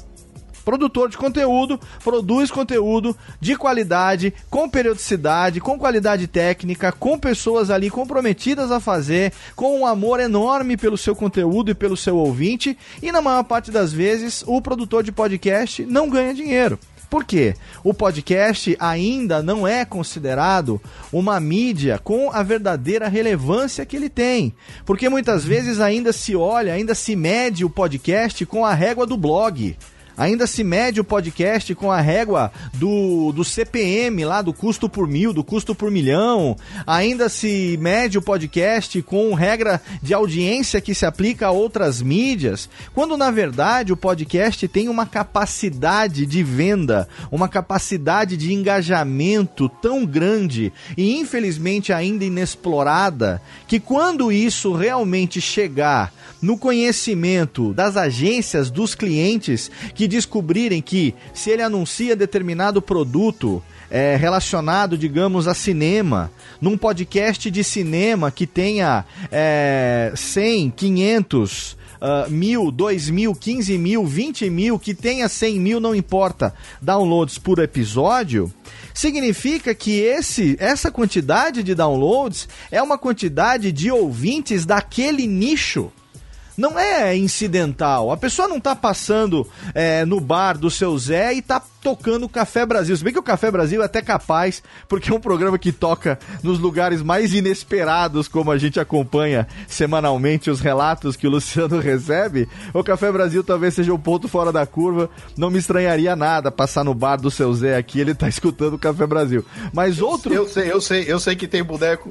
produtor 0.68 1.08
de 1.08 1.16
conteúdo, 1.16 1.80
produz 2.04 2.50
conteúdo 2.50 3.16
de 3.40 3.56
qualidade, 3.56 4.34
com 4.50 4.68
periodicidade, 4.68 5.62
com 5.62 5.78
qualidade 5.78 6.26
técnica, 6.26 6.92
com 6.92 7.18
pessoas 7.18 7.70
ali 7.70 7.88
comprometidas 7.88 8.70
a 8.70 8.78
fazer, 8.78 9.32
com 9.56 9.80
um 9.80 9.86
amor 9.86 10.20
enorme 10.20 10.76
pelo 10.76 10.98
seu 10.98 11.16
conteúdo 11.16 11.70
e 11.70 11.74
pelo 11.74 11.96
seu 11.96 12.18
ouvinte, 12.18 12.76
e 13.02 13.10
na 13.10 13.22
maior 13.22 13.44
parte 13.44 13.70
das 13.70 13.94
vezes 13.94 14.44
o 14.46 14.60
produtor 14.60 15.02
de 15.02 15.10
podcast 15.10 15.86
não 15.86 16.10
ganha 16.10 16.34
dinheiro. 16.34 16.78
Por 17.08 17.24
quê? 17.24 17.54
O 17.82 17.94
podcast 17.94 18.76
ainda 18.78 19.42
não 19.42 19.66
é 19.66 19.86
considerado 19.86 20.78
uma 21.10 21.40
mídia 21.40 21.98
com 21.98 22.30
a 22.30 22.42
verdadeira 22.42 23.08
relevância 23.08 23.86
que 23.86 23.96
ele 23.96 24.10
tem. 24.10 24.54
Porque 24.84 25.08
muitas 25.08 25.46
vezes 25.46 25.80
ainda 25.80 26.12
se 26.12 26.36
olha, 26.36 26.74
ainda 26.74 26.94
se 26.94 27.16
mede 27.16 27.64
o 27.64 27.70
podcast 27.70 28.44
com 28.44 28.66
a 28.66 28.74
régua 28.74 29.06
do 29.06 29.16
blog. 29.16 29.74
Ainda 30.18 30.48
se 30.48 30.64
mede 30.64 31.00
o 31.00 31.04
podcast 31.04 31.72
com 31.76 31.92
a 31.92 32.00
régua 32.00 32.50
do, 32.74 33.30
do 33.30 33.44
CPM 33.44 34.24
lá, 34.24 34.42
do 34.42 34.52
custo 34.52 34.88
por 34.88 35.06
mil, 35.06 35.32
do 35.32 35.44
custo 35.44 35.76
por 35.76 35.92
milhão. 35.92 36.56
Ainda 36.84 37.28
se 37.28 37.78
mede 37.80 38.18
o 38.18 38.22
podcast 38.22 39.00
com 39.02 39.32
regra 39.32 39.80
de 40.02 40.12
audiência 40.12 40.80
que 40.80 40.92
se 40.92 41.06
aplica 41.06 41.46
a 41.46 41.50
outras 41.52 42.02
mídias. 42.02 42.68
Quando 42.92 43.16
na 43.16 43.30
verdade 43.30 43.92
o 43.92 43.96
podcast 43.96 44.66
tem 44.66 44.88
uma 44.88 45.06
capacidade 45.06 46.26
de 46.26 46.42
venda, 46.42 47.08
uma 47.30 47.48
capacidade 47.48 48.36
de 48.36 48.52
engajamento 48.52 49.68
tão 49.68 50.04
grande 50.04 50.72
e 50.96 51.16
infelizmente 51.16 51.92
ainda 51.92 52.24
inexplorada, 52.24 53.40
que 53.68 53.78
quando 53.78 54.32
isso 54.32 54.72
realmente 54.72 55.40
chegar 55.40 56.12
no 56.42 56.58
conhecimento 56.58 57.72
das 57.72 57.96
agências, 57.96 58.68
dos 58.68 58.96
clientes 58.96 59.70
que 59.94 60.07
descobrirem 60.09 60.82
que 60.82 61.14
se 61.32 61.50
ele 61.50 61.62
anuncia 61.62 62.16
determinado 62.16 62.82
produto 62.82 63.62
é, 63.90 64.16
relacionado, 64.16 64.98
digamos, 64.98 65.46
a 65.46 65.54
cinema, 65.54 66.30
num 66.61 66.76
podcast 66.76 67.50
de 67.50 67.62
cinema 67.62 68.30
que 68.30 68.46
tenha 68.46 69.04
é, 69.30 70.12
100, 70.16 70.70
500, 70.70 71.78
uh, 72.00 72.30
mil, 72.30 72.70
dois 72.70 73.11
mil, 73.11 73.34
quinze 73.34 73.76
mil, 73.76 74.06
vinte 74.06 74.48
mil, 74.48 74.78
que 74.78 74.94
tenha 74.94 75.28
cem 75.28 75.61
mil, 75.61 75.80
não 75.80 75.94
importa, 75.94 76.54
downloads 76.80 77.38
por 77.38 77.59
episódio, 77.59 78.52
significa 78.94 79.74
que 79.74 80.00
esse, 80.00 80.56
essa 80.59 80.90
quantidade 80.90 81.62
de 81.62 81.74
downloads 81.74 82.48
é 82.70 82.82
uma 82.82 82.98
quantidade 82.98 83.72
de 83.72 83.90
ouvintes 83.90 84.64
daquele 84.64 85.26
nicho 85.26 85.92
não 86.59 86.76
é 86.76 87.16
incidental. 87.16 88.11
A 88.11 88.16
pessoa 88.16 88.48
não 88.48 88.59
tá 88.59 88.74
passando 88.74 89.46
é, 89.72 90.04
no 90.04 90.20
bar 90.20 90.59
do 90.59 90.68
seu 90.68 90.98
Zé 90.98 91.32
e 91.32 91.40
tá 91.40 91.62
tocando 91.80 92.28
Café 92.28 92.66
Brasil. 92.66 92.96
Se 92.96 93.04
bem 93.04 93.12
que 93.12 93.18
o 93.18 93.22
Café 93.22 93.48
Brasil 93.48 93.80
é 93.80 93.84
até 93.84 94.02
capaz, 94.02 94.61
porque 94.88 95.12
é 95.12 95.14
um 95.14 95.20
programa 95.20 95.56
que 95.56 95.70
toca 95.70 96.18
nos 96.42 96.59
lugares 96.59 97.00
mais 97.00 97.32
inesperados, 97.32 98.26
como 98.26 98.50
a 98.50 98.59
gente 98.59 98.80
acompanha 98.80 99.46
semanalmente 99.68 100.50
os 100.50 100.59
relatos 100.59 101.16
que 101.16 101.28
o 101.28 101.30
Luciano 101.30 101.78
recebe. 101.80 102.48
O 102.74 102.82
Café 102.82 103.12
Brasil 103.12 103.44
talvez 103.44 103.74
seja 103.74 103.94
um 103.94 103.98
ponto 103.98 104.26
fora 104.26 104.50
da 104.50 104.66
curva. 104.66 105.09
Não 105.36 105.50
me 105.50 105.61
estranharia 105.61 106.16
nada 106.16 106.50
passar 106.50 106.82
no 106.82 106.92
bar 106.92 107.16
do 107.16 107.30
seu 107.30 107.54
Zé 107.54 107.76
aqui, 107.76 108.00
ele 108.00 108.14
tá 108.14 108.26
escutando 108.28 108.74
o 108.74 108.78
Café 108.78 109.06
Brasil. 109.06 109.44
Mas 109.72 110.00
outro. 110.00 110.34
Eu 110.34 110.48
sei, 110.48 110.72
eu 110.72 110.80
sei, 110.80 111.04
eu 111.06 111.20
sei 111.20 111.36
que 111.36 111.46
tem 111.46 111.62
boneco 111.62 112.11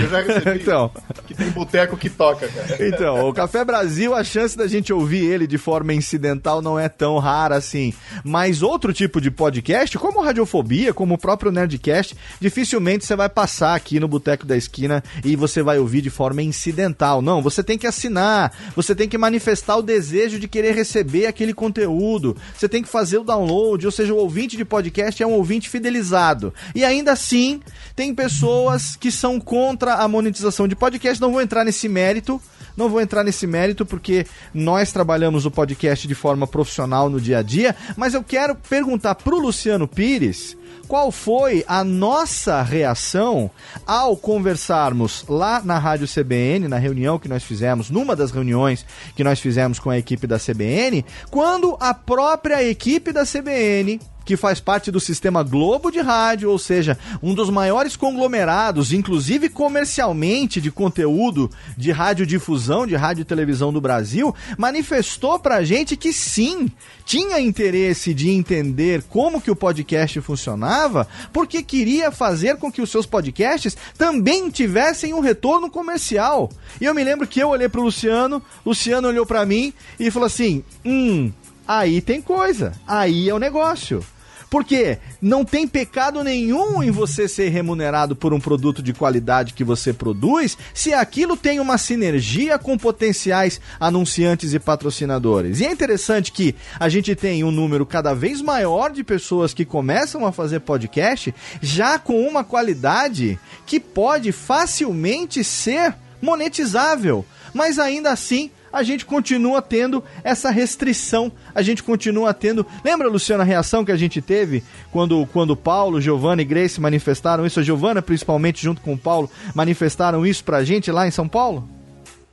Eu 0.00 0.08
já 0.08 0.20
recebi 0.20 0.60
então. 0.62 0.90
que 1.26 1.34
tem 1.34 1.50
boteco 1.50 1.96
que 1.96 2.10
toca, 2.10 2.48
cara. 2.48 2.88
Então, 2.88 3.28
o 3.28 3.32
Café 3.32 3.64
Brasil, 3.64 4.14
a 4.14 4.22
chance 4.22 4.56
da 4.56 4.66
gente 4.66 4.92
ouvir 4.92 5.24
ele 5.24 5.46
de 5.46 5.58
forma 5.58 5.92
incidental 5.94 6.60
não 6.60 6.78
é 6.78 6.88
tão 6.88 7.18
rara 7.18 7.56
assim. 7.56 7.92
Mas 8.24 8.62
outro 8.62 8.92
tipo 8.92 9.20
de 9.20 9.30
podcast, 9.30 9.98
como 9.98 10.20
Radiofobia, 10.20 10.92
como 10.92 11.14
o 11.14 11.18
próprio 11.18 11.52
Nerdcast, 11.52 12.16
dificilmente 12.40 13.04
você 13.04 13.16
vai 13.16 13.28
passar 13.28 13.74
aqui 13.74 13.98
no 14.00 14.08
Boteco 14.08 14.46
da 14.46 14.56
Esquina 14.56 15.02
e 15.24 15.36
você 15.36 15.62
vai 15.62 15.78
ouvir 15.78 16.02
de 16.02 16.10
forma 16.10 16.42
incidental. 16.42 17.22
Não, 17.22 17.42
você 17.42 17.62
tem 17.62 17.78
que 17.78 17.86
assinar, 17.86 18.52
você 18.74 18.94
tem 18.94 19.08
que 19.08 19.18
manifestar 19.18 19.76
o 19.76 19.82
desejo 19.82 20.38
de 20.38 20.48
querer 20.48 20.74
receber 20.74 21.26
aquele 21.26 21.52
conteúdo, 21.52 22.36
você 22.56 22.68
tem 22.68 22.82
que 22.82 22.88
fazer 22.88 23.18
o 23.18 23.24
download, 23.24 23.84
ou 23.86 23.92
seja, 23.92 24.14
o 24.14 24.18
ouvinte 24.18 24.56
de 24.56 24.64
podcast 24.64 25.22
é 25.22 25.26
um 25.26 25.32
ouvinte 25.32 25.68
fidelizado. 25.68 26.52
E 26.74 26.84
ainda 26.84 27.12
assim, 27.12 27.60
tem 27.94 28.14
pessoas 28.14 28.96
que 28.96 29.10
são 29.10 29.40
contra 29.86 30.02
a 30.02 30.08
monetização 30.08 30.66
de 30.66 30.74
podcast, 30.74 31.20
não 31.20 31.30
vou 31.30 31.40
entrar 31.40 31.64
nesse 31.64 31.88
mérito, 31.88 32.42
não 32.76 32.88
vou 32.88 33.00
entrar 33.00 33.22
nesse 33.22 33.46
mérito 33.46 33.86
porque 33.86 34.26
nós 34.52 34.90
trabalhamos 34.90 35.46
o 35.46 35.50
podcast 35.50 36.08
de 36.08 36.14
forma 36.14 36.44
profissional 36.44 37.08
no 37.08 37.20
dia 37.20 37.38
a 37.38 37.42
dia, 37.42 37.76
mas 37.96 38.12
eu 38.12 38.24
quero 38.24 38.56
perguntar 38.56 39.14
pro 39.14 39.38
Luciano 39.38 39.86
Pires 39.86 40.56
qual 40.88 41.12
foi 41.12 41.64
a 41.68 41.84
nossa 41.84 42.62
reação 42.62 43.48
ao 43.86 44.16
conversarmos 44.16 45.24
lá 45.28 45.62
na 45.64 45.78
Rádio 45.78 46.08
CBN, 46.08 46.66
na 46.66 46.78
reunião 46.78 47.16
que 47.16 47.28
nós 47.28 47.44
fizemos, 47.44 47.88
numa 47.88 48.16
das 48.16 48.32
reuniões 48.32 48.84
que 49.14 49.22
nós 49.22 49.38
fizemos 49.38 49.78
com 49.78 49.90
a 49.90 49.98
equipe 49.98 50.26
da 50.26 50.38
CBN, 50.38 51.04
quando 51.30 51.76
a 51.78 51.94
própria 51.94 52.60
equipe 52.64 53.12
da 53.12 53.24
CBN 53.24 54.00
que 54.26 54.36
faz 54.36 54.58
parte 54.58 54.90
do 54.90 54.98
sistema 54.98 55.44
Globo 55.44 55.90
de 55.90 56.00
rádio, 56.00 56.50
ou 56.50 56.58
seja, 56.58 56.98
um 57.22 57.32
dos 57.32 57.48
maiores 57.48 57.94
conglomerados, 57.94 58.92
inclusive 58.92 59.48
comercialmente, 59.48 60.60
de 60.60 60.70
conteúdo 60.70 61.48
de 61.76 61.92
radiodifusão, 61.92 62.88
de 62.88 62.96
rádio 62.96 63.22
e 63.22 63.24
televisão 63.24 63.72
do 63.72 63.80
Brasil, 63.80 64.34
manifestou 64.58 65.38
pra 65.38 65.62
gente 65.62 65.96
que 65.96 66.12
sim, 66.12 66.68
tinha 67.04 67.40
interesse 67.40 68.12
de 68.12 68.30
entender 68.30 69.04
como 69.08 69.40
que 69.40 69.50
o 69.50 69.56
podcast 69.56 70.20
funcionava, 70.20 71.06
porque 71.32 71.62
queria 71.62 72.10
fazer 72.10 72.56
com 72.56 72.70
que 72.70 72.82
os 72.82 72.90
seus 72.90 73.06
podcasts 73.06 73.76
também 73.96 74.50
tivessem 74.50 75.14
um 75.14 75.20
retorno 75.20 75.70
comercial. 75.70 76.50
E 76.80 76.84
eu 76.84 76.94
me 76.94 77.04
lembro 77.04 77.28
que 77.28 77.38
eu 77.38 77.50
olhei 77.50 77.68
pro 77.68 77.82
Luciano, 77.82 78.42
Luciano 78.64 79.06
olhou 79.06 79.24
para 79.24 79.46
mim 79.46 79.72
e 80.00 80.10
falou 80.10 80.26
assim: 80.26 80.64
"Hum, 80.84 81.30
aí 81.66 82.00
tem 82.00 82.20
coisa, 82.20 82.72
aí 82.88 83.28
é 83.28 83.34
o 83.34 83.38
negócio". 83.38 84.04
Porque 84.48 84.98
não 85.20 85.44
tem 85.44 85.66
pecado 85.66 86.22
nenhum 86.22 86.82
em 86.82 86.90
você 86.90 87.28
ser 87.28 87.48
remunerado 87.48 88.14
por 88.14 88.32
um 88.32 88.40
produto 88.40 88.82
de 88.82 88.92
qualidade 88.92 89.54
que 89.54 89.64
você 89.64 89.92
produz, 89.92 90.56
se 90.72 90.92
aquilo 90.92 91.36
tem 91.36 91.58
uma 91.58 91.78
sinergia 91.78 92.58
com 92.58 92.78
potenciais 92.78 93.60
anunciantes 93.80 94.54
e 94.54 94.58
patrocinadores. 94.58 95.60
E 95.60 95.66
é 95.66 95.70
interessante 95.70 96.32
que 96.32 96.54
a 96.78 96.88
gente 96.88 97.14
tem 97.14 97.42
um 97.42 97.50
número 97.50 97.84
cada 97.84 98.14
vez 98.14 98.40
maior 98.40 98.90
de 98.92 99.02
pessoas 99.02 99.52
que 99.52 99.64
começam 99.64 100.24
a 100.24 100.32
fazer 100.32 100.60
podcast 100.60 101.34
já 101.60 101.98
com 101.98 102.26
uma 102.26 102.44
qualidade 102.44 103.38
que 103.64 103.80
pode 103.80 104.32
facilmente 104.32 105.42
ser 105.42 105.94
monetizável. 106.20 107.24
Mas 107.52 107.78
ainda 107.78 108.10
assim, 108.10 108.50
a 108.76 108.82
gente 108.82 109.06
continua 109.06 109.62
tendo 109.62 110.04
essa 110.22 110.50
restrição, 110.50 111.32
a 111.54 111.62
gente 111.62 111.82
continua 111.82 112.34
tendo. 112.34 112.66
Lembra, 112.84 113.08
Luciano, 113.08 113.42
a 113.42 113.46
reação 113.46 113.84
que 113.84 113.92
a 113.92 113.96
gente 113.96 114.20
teve 114.20 114.62
quando, 114.92 115.26
quando 115.32 115.56
Paulo, 115.56 116.00
Giovanna 116.00 116.42
e 116.42 116.44
Grace 116.44 116.80
manifestaram 116.80 117.46
isso? 117.46 117.58
A 117.58 117.62
Giovanna, 117.62 118.02
principalmente, 118.02 118.62
junto 118.62 118.82
com 118.82 118.92
o 118.92 118.98
Paulo, 118.98 119.30
manifestaram 119.54 120.26
isso 120.26 120.44
pra 120.44 120.62
gente 120.62 120.90
lá 120.92 121.06
em 121.06 121.10
São 121.10 121.26
Paulo? 121.26 121.66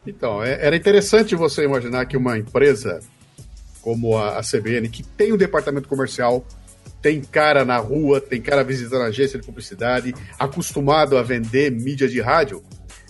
Então, 0.06 0.44
é, 0.44 0.66
era 0.66 0.76
interessante 0.76 1.34
você 1.34 1.64
imaginar 1.64 2.06
que 2.06 2.18
uma 2.18 2.38
empresa 2.38 3.00
como 3.82 4.18
a, 4.18 4.40
a 4.40 4.42
CBN, 4.42 4.88
que 4.90 5.04
tem 5.04 5.34
um 5.34 5.38
departamento 5.38 5.88
comercial, 5.88 6.46
tem 7.02 7.22
cara 7.22 7.66
na 7.66 7.78
rua, 7.78 8.22
tem 8.22 8.42
cara 8.42 8.64
visitando 8.64 9.02
a 9.02 9.08
agência 9.08 9.38
de 9.38 9.46
publicidade, 9.46 10.16
acostumado 10.40 11.18
a 11.18 11.22
vender 11.22 11.70
mídia 11.70 12.08
de 12.08 12.22
rádio, 12.22 12.64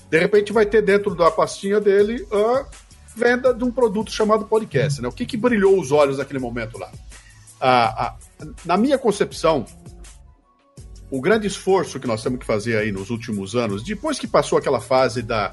de 0.09 0.19
repente 0.19 0.51
vai 0.51 0.65
ter 0.65 0.81
dentro 0.81 1.15
da 1.15 1.31
pastinha 1.31 1.79
dele 1.79 2.23
a 2.31 2.65
venda 3.15 3.53
de 3.53 3.63
um 3.63 3.71
produto 3.71 4.11
chamado 4.11 4.45
podcast. 4.45 5.01
Né? 5.01 5.07
O 5.07 5.11
que, 5.11 5.25
que 5.25 5.37
brilhou 5.37 5.79
os 5.79 5.91
olhos 5.91 6.17
naquele 6.17 6.39
momento 6.39 6.77
lá? 6.77 6.91
Ah, 7.59 7.93
ah, 7.97 8.45
na 8.65 8.75
minha 8.75 8.97
concepção, 8.97 9.65
o 11.09 11.21
grande 11.21 11.47
esforço 11.47 11.99
que 11.99 12.07
nós 12.07 12.23
temos 12.23 12.39
que 12.39 12.45
fazer 12.45 12.75
aí 12.75 12.91
nos 12.91 13.09
últimos 13.09 13.55
anos, 13.55 13.83
depois 13.83 14.17
que 14.17 14.27
passou 14.27 14.57
aquela 14.57 14.81
fase 14.81 15.21
da. 15.21 15.51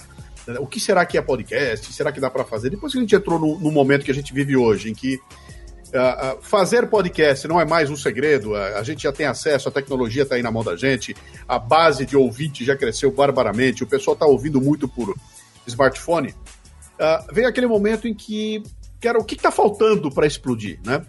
O 0.58 0.66
que 0.66 0.80
será 0.80 1.04
que 1.04 1.18
é 1.18 1.22
podcast? 1.22 1.92
Será 1.92 2.11
que 2.11 2.18
dá 2.18 2.30
para 2.30 2.44
fazer? 2.44 2.70
Depois 2.70 2.92
que 2.92 2.98
a 2.98 3.00
gente 3.02 3.14
entrou 3.14 3.38
no, 3.38 3.61
no, 3.61 3.70
momento 3.70 4.04
que 4.04 4.11
a 4.11 4.14
gente 4.14 4.32
vive 4.32 4.56
hoje, 4.56 4.90
em 4.90 4.94
que 4.94 5.16
uh, 5.16 6.40
fazer 6.40 6.88
podcast 6.88 7.46
não 7.46 7.61
é 7.61 7.64
mais 7.64 7.90
um 7.90 7.96
segredo, 7.96 8.56
a 8.56 8.82
gente 8.82 9.02
já 9.02 9.12
tem 9.12 9.26
acesso, 9.26 9.68
a 9.68 9.72
tecnologia 9.72 10.22
está 10.22 10.34
aí 10.34 10.42
na 10.42 10.50
mão 10.50 10.64
da 10.64 10.74
gente, 10.74 11.14
a 11.46 11.58
base 11.58 12.06
de 12.06 12.16
ouvinte 12.16 12.64
já 12.64 12.74
cresceu 12.74 13.12
barbaramente, 13.12 13.84
o 13.84 13.86
pessoal 13.86 14.14
está 14.14 14.24
ouvindo 14.24 14.61
muito 14.61 14.88
por 14.88 15.14
smartphone 15.66 16.34
uh, 17.01 17.32
vem 17.32 17.46
aquele 17.46 17.66
momento 17.66 18.07
em 18.07 18.14
que, 18.14 18.62
cara, 19.01 19.18
o 19.18 19.24
que 19.24 19.34
está 19.34 19.51
faltando 19.51 20.11
para 20.11 20.26
explodir, 20.26 20.78
né? 20.84 21.05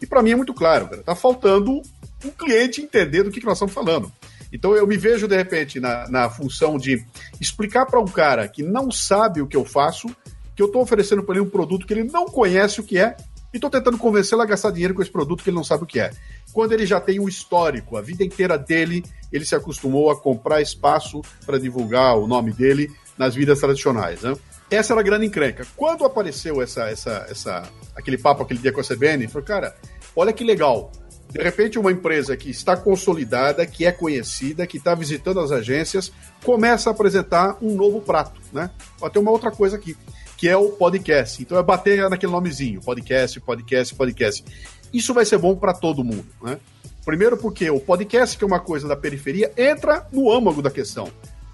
E 0.00 0.06
para 0.06 0.22
mim 0.22 0.32
é 0.32 0.36
muito 0.36 0.52
claro, 0.52 0.88
cara, 0.88 1.02
tá 1.02 1.14
faltando 1.14 1.80
um 2.24 2.30
cliente 2.30 2.82
entender 2.82 3.22
do 3.22 3.30
que, 3.30 3.40
que 3.40 3.46
nós 3.46 3.56
estamos 3.56 3.74
falando. 3.74 4.10
Então 4.52 4.74
eu 4.74 4.86
me 4.86 4.96
vejo, 4.96 5.26
de 5.26 5.36
repente, 5.36 5.80
na, 5.80 6.08
na 6.08 6.30
função 6.30 6.78
de 6.78 7.04
explicar 7.40 7.86
para 7.86 8.00
um 8.00 8.06
cara 8.06 8.46
que 8.48 8.62
não 8.62 8.90
sabe 8.90 9.40
o 9.40 9.46
que 9.46 9.56
eu 9.56 9.64
faço, 9.64 10.08
que 10.54 10.62
eu 10.62 10.66
estou 10.66 10.82
oferecendo 10.82 11.22
para 11.22 11.36
ele 11.36 11.44
um 11.44 11.50
produto 11.50 11.86
que 11.86 11.92
ele 11.92 12.04
não 12.04 12.26
conhece 12.26 12.80
o 12.80 12.84
que 12.84 12.98
é, 12.98 13.16
e 13.52 13.56
estou 13.56 13.70
tentando 13.70 13.98
convencê-lo 13.98 14.42
a 14.42 14.46
gastar 14.46 14.70
dinheiro 14.70 14.94
com 14.94 15.02
esse 15.02 15.10
produto 15.10 15.42
que 15.42 15.50
ele 15.50 15.56
não 15.56 15.64
sabe 15.64 15.84
o 15.84 15.86
que 15.86 16.00
é. 16.00 16.10
Quando 16.52 16.72
ele 16.72 16.86
já 16.86 17.00
tem 17.00 17.20
um 17.20 17.28
histórico, 17.28 17.96
a 17.96 18.00
vida 18.00 18.24
inteira 18.24 18.58
dele, 18.58 19.04
ele 19.32 19.44
se 19.44 19.54
acostumou 19.54 20.10
a 20.10 20.20
comprar 20.20 20.60
espaço 20.60 21.20
para 21.46 21.58
divulgar 21.58 22.16
o 22.16 22.26
nome 22.26 22.52
dele 22.52 22.92
nas 23.18 23.34
vidas 23.34 23.60
tradicionais. 23.60 24.22
Né? 24.22 24.36
Essa 24.70 24.92
era 24.92 25.00
a 25.00 25.04
grande 25.04 25.26
encrenca. 25.26 25.66
Quando 25.76 26.04
apareceu 26.04 26.60
essa, 26.62 26.88
essa, 26.88 27.26
essa, 27.28 27.62
aquele 27.94 28.18
papo 28.18 28.42
aquele 28.42 28.60
dia 28.60 28.72
com 28.72 28.80
a 28.80 28.84
CBN, 28.84 29.28
falou, 29.28 29.46
cara, 29.46 29.74
olha 30.16 30.32
que 30.32 30.44
legal. 30.44 30.90
De 31.30 31.42
repente, 31.42 31.78
uma 31.78 31.90
empresa 31.90 32.36
que 32.36 32.48
está 32.48 32.76
consolidada, 32.76 33.66
que 33.66 33.84
é 33.84 33.90
conhecida, 33.90 34.66
que 34.66 34.76
está 34.76 34.94
visitando 34.94 35.40
as 35.40 35.50
agências, 35.50 36.12
começa 36.44 36.88
a 36.88 36.92
apresentar 36.92 37.56
um 37.60 37.74
novo 37.74 38.00
prato, 38.00 38.40
né? 38.52 38.70
Tem 39.12 39.20
uma 39.20 39.32
outra 39.32 39.50
coisa 39.50 39.76
aqui, 39.76 39.96
que 40.36 40.48
é 40.48 40.56
o 40.56 40.70
podcast. 40.70 41.42
Então 41.42 41.58
é 41.58 41.62
bater 41.62 42.08
naquele 42.08 42.30
nomezinho, 42.30 42.80
podcast, 42.80 43.40
podcast, 43.40 43.94
podcast. 43.96 44.44
Isso 44.92 45.12
vai 45.12 45.24
ser 45.24 45.38
bom 45.38 45.56
para 45.56 45.74
todo 45.74 46.04
mundo, 46.04 46.26
né? 46.40 46.58
Primeiro 47.04 47.36
porque 47.36 47.68
o 47.68 47.80
podcast, 47.80 48.38
que 48.38 48.44
é 48.44 48.46
uma 48.46 48.60
coisa 48.60 48.86
da 48.86 48.96
periferia, 48.96 49.52
entra 49.56 50.06
no 50.12 50.30
âmago 50.30 50.62
da 50.62 50.70
questão. 50.70 51.08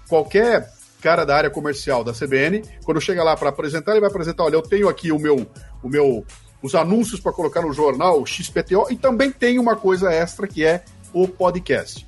Qualquer 0.07 0.71
cara 1.01 1.25
da 1.25 1.35
área 1.35 1.49
comercial 1.49 2.03
da 2.03 2.13
CBN, 2.13 2.63
quando 2.83 3.01
chega 3.01 3.23
lá 3.23 3.35
para 3.35 3.49
apresentar, 3.49 3.91
ele 3.91 4.01
vai 4.01 4.09
apresentar, 4.09 4.43
olha, 4.43 4.55
eu 4.55 4.61
tenho 4.61 4.87
aqui 4.87 5.11
o 5.11 5.19
meu, 5.19 5.47
o 5.83 5.89
meu, 5.89 6.25
os 6.61 6.75
anúncios 6.75 7.19
para 7.19 7.31
colocar 7.31 7.61
no 7.61 7.73
jornal, 7.73 8.25
XPTO, 8.25 8.87
e 8.89 8.95
também 8.95 9.31
tem 9.31 9.59
uma 9.59 9.75
coisa 9.75 10.11
extra 10.13 10.47
que 10.47 10.63
é 10.63 10.83
o 11.11 11.27
podcast. 11.27 12.07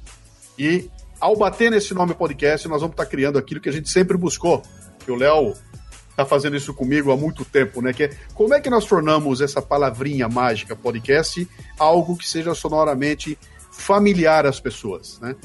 E 0.57 0.89
ao 1.19 1.35
bater 1.35 1.71
nesse 1.71 1.93
nome 1.93 2.13
podcast, 2.13 2.67
nós 2.67 2.81
vamos 2.81 2.93
estar 2.93 3.05
tá 3.05 3.09
criando 3.09 3.37
aquilo 3.37 3.59
que 3.59 3.69
a 3.69 3.73
gente 3.73 3.89
sempre 3.89 4.17
buscou, 4.17 4.61
que 5.03 5.11
o 5.11 5.15
Léo 5.15 5.53
está 6.11 6.25
fazendo 6.25 6.55
isso 6.55 6.73
comigo 6.73 7.11
há 7.11 7.17
muito 7.17 7.43
tempo, 7.43 7.81
né? 7.81 7.91
Que 7.91 8.03
é 8.03 8.09
como 8.33 8.53
é 8.53 8.61
que 8.61 8.69
nós 8.69 8.85
tornamos 8.85 9.41
essa 9.41 9.61
palavrinha 9.61 10.29
mágica 10.29 10.75
podcast 10.75 11.47
algo 11.79 12.15
que 12.15 12.27
seja 12.27 12.53
sonoramente 12.53 13.37
familiar 13.71 14.45
às 14.45 14.59
pessoas, 14.59 15.19
né? 15.19 15.35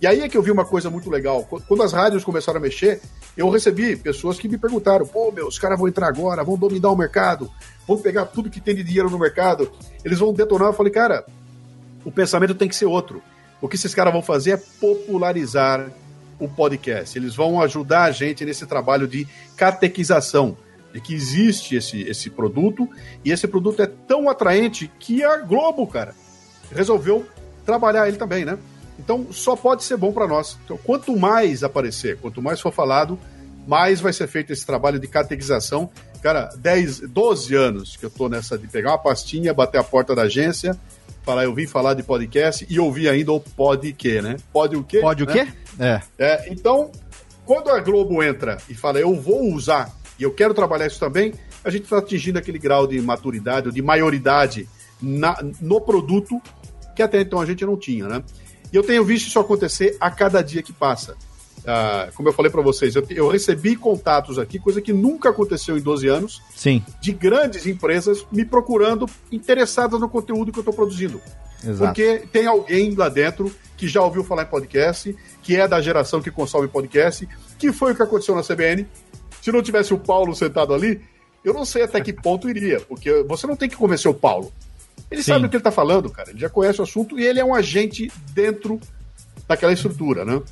E 0.00 0.06
aí 0.06 0.20
é 0.20 0.28
que 0.28 0.36
eu 0.36 0.42
vi 0.42 0.50
uma 0.50 0.64
coisa 0.64 0.90
muito 0.90 1.08
legal. 1.08 1.44
Quando 1.44 1.82
as 1.82 1.92
rádios 1.92 2.22
começaram 2.22 2.58
a 2.58 2.62
mexer, 2.62 3.00
eu 3.36 3.48
recebi 3.48 3.96
pessoas 3.96 4.38
que 4.38 4.48
me 4.48 4.58
perguntaram: 4.58 5.06
pô, 5.06 5.32
meu, 5.32 5.46
os 5.46 5.58
caras 5.58 5.78
vão 5.78 5.88
entrar 5.88 6.08
agora, 6.08 6.44
vão 6.44 6.56
dominar 6.56 6.90
o 6.90 6.96
mercado, 6.96 7.50
vão 7.86 7.96
pegar 7.96 8.26
tudo 8.26 8.50
que 8.50 8.60
tem 8.60 8.74
de 8.74 8.84
dinheiro 8.84 9.08
no 9.08 9.18
mercado, 9.18 9.70
eles 10.04 10.18
vão 10.18 10.34
detonar. 10.34 10.68
Eu 10.68 10.74
falei, 10.74 10.92
cara, 10.92 11.24
o 12.04 12.12
pensamento 12.12 12.54
tem 12.54 12.68
que 12.68 12.76
ser 12.76 12.86
outro. 12.86 13.22
O 13.60 13.68
que 13.68 13.76
esses 13.76 13.94
caras 13.94 14.12
vão 14.12 14.22
fazer 14.22 14.50
é 14.50 14.56
popularizar 14.56 15.90
o 16.38 16.46
podcast. 16.46 17.18
Eles 17.18 17.34
vão 17.34 17.60
ajudar 17.62 18.04
a 18.04 18.10
gente 18.10 18.44
nesse 18.44 18.66
trabalho 18.66 19.08
de 19.08 19.26
catequização, 19.56 20.58
de 20.92 21.00
que 21.00 21.14
existe 21.14 21.74
esse, 21.74 22.02
esse 22.02 22.28
produto, 22.28 22.88
e 23.24 23.30
esse 23.30 23.48
produto 23.48 23.80
é 23.82 23.86
tão 23.86 24.28
atraente 24.28 24.90
que 24.98 25.24
a 25.24 25.38
Globo, 25.38 25.86
cara, 25.86 26.14
resolveu 26.70 27.26
trabalhar 27.64 28.06
ele 28.06 28.18
também, 28.18 28.44
né? 28.44 28.58
Então, 28.98 29.26
só 29.30 29.54
pode 29.54 29.84
ser 29.84 29.96
bom 29.96 30.12
para 30.12 30.26
nós. 30.26 30.58
Então, 30.64 30.78
quanto 30.78 31.16
mais 31.16 31.62
aparecer, 31.62 32.18
quanto 32.18 32.40
mais 32.40 32.60
for 32.60 32.72
falado, 32.72 33.18
mais 33.66 34.00
vai 34.00 34.12
ser 34.12 34.26
feito 34.26 34.52
esse 34.52 34.64
trabalho 34.64 34.98
de 34.98 35.06
catequização. 35.06 35.90
Cara, 36.22 36.50
10, 36.56 37.00
12 37.00 37.54
anos 37.54 37.96
que 37.96 38.06
eu 38.06 38.10
tô 38.10 38.28
nessa 38.28 38.56
de 38.56 38.66
pegar 38.66 38.92
uma 38.92 38.98
pastinha, 38.98 39.52
bater 39.52 39.78
a 39.78 39.84
porta 39.84 40.14
da 40.14 40.22
agência, 40.22 40.78
falar, 41.22 41.44
eu 41.44 41.54
vim 41.54 41.66
falar 41.66 41.94
de 41.94 42.02
podcast 42.02 42.66
e 42.68 42.78
ouvir 42.78 43.08
ainda 43.08 43.32
o 43.32 43.40
pod 43.40 43.92
que, 43.92 44.22
né? 44.22 44.36
Pode 44.52 44.76
o 44.76 44.84
quê? 44.84 45.00
Pode 45.00 45.26
né? 45.26 45.30
o 45.30 45.34
quê? 45.34 45.52
É. 45.78 46.00
é. 46.18 46.48
Então, 46.52 46.90
quando 47.44 47.70
a 47.70 47.80
Globo 47.80 48.22
entra 48.22 48.58
e 48.68 48.74
fala, 48.74 48.98
eu 48.98 49.14
vou 49.14 49.52
usar 49.52 49.92
e 50.18 50.22
eu 50.22 50.32
quero 50.32 50.54
trabalhar 50.54 50.86
isso 50.86 50.98
também, 50.98 51.34
a 51.62 51.70
gente 51.70 51.84
está 51.84 51.98
atingindo 51.98 52.38
aquele 52.38 52.58
grau 52.58 52.86
de 52.86 53.00
maturidade 53.00 53.66
ou 53.66 53.72
de 53.72 53.82
maioridade 53.82 54.68
na, 55.02 55.36
no 55.60 55.80
produto 55.80 56.40
que 56.94 57.02
até 57.02 57.20
então 57.20 57.40
a 57.40 57.44
gente 57.44 57.64
não 57.64 57.76
tinha, 57.76 58.08
né? 58.08 58.24
E 58.72 58.76
eu 58.76 58.82
tenho 58.82 59.04
visto 59.04 59.28
isso 59.28 59.38
acontecer 59.38 59.96
a 60.00 60.10
cada 60.10 60.42
dia 60.42 60.62
que 60.62 60.72
passa. 60.72 61.16
Ah, 61.66 62.10
como 62.14 62.28
eu 62.28 62.32
falei 62.32 62.50
para 62.50 62.62
vocês, 62.62 62.94
eu, 62.94 63.04
eu, 63.10 63.28
recebi 63.28 63.74
contatos 63.74 64.38
aqui, 64.38 64.56
coisa 64.56 64.80
que 64.80 64.92
nunca 64.92 65.30
aconteceu 65.30 65.76
em 65.76 65.80
12 65.80 66.06
anos, 66.06 66.42
Sim. 66.54 66.84
de 67.00 67.12
grandes 67.12 67.66
empresas 67.66 68.24
me 68.30 68.44
procurando 68.44 69.08
interessadas 69.32 70.00
no 70.00 70.08
conteúdo 70.08 70.52
que 70.52 70.58
eu 70.58 70.62
estou 70.62 70.72
produzindo. 70.72 71.20
Exato. 71.64 71.78
Porque 71.78 72.26
tem 72.32 72.46
alguém 72.46 72.94
lá 72.94 73.08
dentro 73.08 73.52
que 73.76 73.88
já 73.88 74.00
ouviu 74.00 74.22
falar 74.22 74.44
em 74.44 74.46
podcast, 74.46 75.16
que 75.42 75.56
é 75.56 75.66
da 75.66 75.80
geração 75.80 76.22
que 76.22 76.30
consome 76.30 76.68
podcast, 76.68 77.28
que 77.58 77.72
foi 77.72 77.92
o 77.92 77.96
que 77.96 78.02
aconteceu 78.02 78.36
na 78.36 78.42
CBN. 78.42 78.86
Se 79.42 79.50
não 79.50 79.60
tivesse 79.60 79.92
o 79.92 79.98
Paulo 79.98 80.36
sentado 80.36 80.72
ali, 80.72 81.00
eu 81.44 81.52
não 81.52 81.64
sei 81.64 81.82
até 81.82 82.00
que 82.00 82.12
ponto 82.12 82.48
iria, 82.48 82.80
porque 82.80 83.24
você 83.24 83.46
não 83.46 83.56
tem 83.56 83.68
que 83.68 83.76
convencer 83.76 84.10
o 84.10 84.14
Paulo. 84.14 84.52
Ele 85.10 85.22
Sim. 85.22 85.32
sabe 85.32 85.46
o 85.46 85.48
que 85.48 85.56
ele 85.56 85.60
está 85.60 85.70
falando, 85.70 86.10
cara. 86.10 86.30
Ele 86.30 86.38
já 86.38 86.48
conhece 86.48 86.80
o 86.80 86.84
assunto 86.84 87.18
e 87.18 87.24
ele 87.24 87.38
é 87.40 87.44
um 87.44 87.54
agente 87.54 88.10
dentro 88.32 88.80
daquela 89.46 89.72
estrutura, 89.72 90.24
né? 90.24 90.42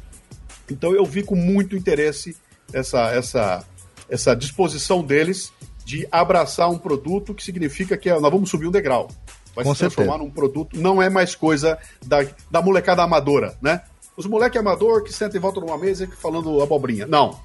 Então 0.70 0.94
eu 0.94 1.04
vi 1.04 1.22
com 1.22 1.34
muito 1.34 1.76
interesse 1.76 2.36
essa, 2.72 3.10
essa, 3.12 3.64
essa 4.08 4.34
disposição 4.34 5.02
deles 5.02 5.52
de 5.84 6.08
abraçar 6.10 6.70
um 6.70 6.78
produto 6.78 7.34
que 7.34 7.44
significa 7.44 7.96
que 7.96 8.10
nós 8.10 8.32
vamos 8.32 8.48
subir 8.48 8.66
um 8.66 8.70
degrau. 8.70 9.08
Vai 9.54 9.64
com 9.64 9.74
se 9.74 9.80
transformar 9.80 10.12
certeza. 10.12 10.28
num 10.28 10.34
produto, 10.34 10.80
não 10.80 11.02
é 11.02 11.08
mais 11.08 11.34
coisa 11.34 11.78
da, 12.04 12.26
da 12.50 12.62
molecada 12.62 13.02
amadora, 13.02 13.56
né? 13.60 13.82
Os 14.16 14.26
moleques 14.26 14.58
amador 14.58 15.02
que 15.02 15.12
sentem 15.12 15.38
em 15.38 15.40
volta 15.40 15.60
numa 15.60 15.76
mesa 15.76 16.08
falando 16.20 16.62
abobrinha. 16.62 17.06
Não. 17.06 17.38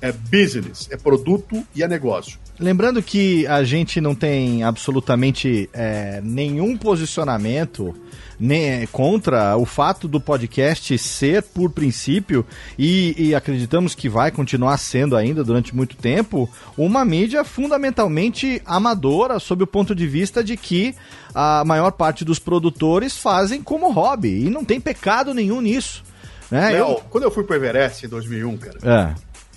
É 0.00 0.12
business, 0.12 0.88
é 0.90 0.96
produto 0.96 1.64
e 1.74 1.82
é 1.82 1.88
negócio. 1.88 2.38
Lembrando 2.58 3.02
que 3.02 3.46
a 3.46 3.62
gente 3.64 4.00
não 4.00 4.14
tem 4.14 4.62
absolutamente 4.62 5.68
é, 5.72 6.20
nenhum 6.22 6.76
posicionamento 6.76 7.94
né, 8.38 8.86
contra 8.88 9.56
o 9.56 9.64
fato 9.64 10.06
do 10.06 10.20
podcast 10.20 10.96
ser, 10.98 11.42
por 11.42 11.70
princípio, 11.70 12.44
e, 12.78 13.14
e, 13.18 13.34
acreditamos 13.34 13.94
que 13.94 14.08
vai 14.08 14.30
continuar 14.30 14.76
sendo 14.78 15.16
ainda 15.16 15.42
durante 15.42 15.74
muito 15.74 15.96
tempo, 15.96 16.48
uma 16.76 17.04
mídia 17.04 17.44
fundamentalmente 17.44 18.60
amadora, 18.64 19.38
sob 19.38 19.64
o 19.64 19.66
ponto 19.66 19.94
de 19.94 20.06
vista 20.06 20.44
de 20.44 20.56
que 20.56 20.94
a 21.34 21.64
maior 21.64 21.92
parte 21.92 22.24
dos 22.24 22.38
produtores 22.38 23.16
fazem 23.16 23.62
como 23.62 23.92
hobby, 23.92 24.46
e 24.46 24.50
não 24.50 24.64
tem 24.64 24.80
pecado 24.80 25.32
nenhum 25.32 25.60
nisso. 25.60 26.04
Né? 26.50 26.70
Léo, 26.70 26.88
eu... 26.88 26.94
quando 27.10 27.24
eu 27.24 27.30
fui 27.30 27.42
pro 27.42 27.56
Everest 27.56 28.06
em 28.06 28.08
2001, 28.08 28.56
cara, 28.58 28.78
é. 28.82 29.14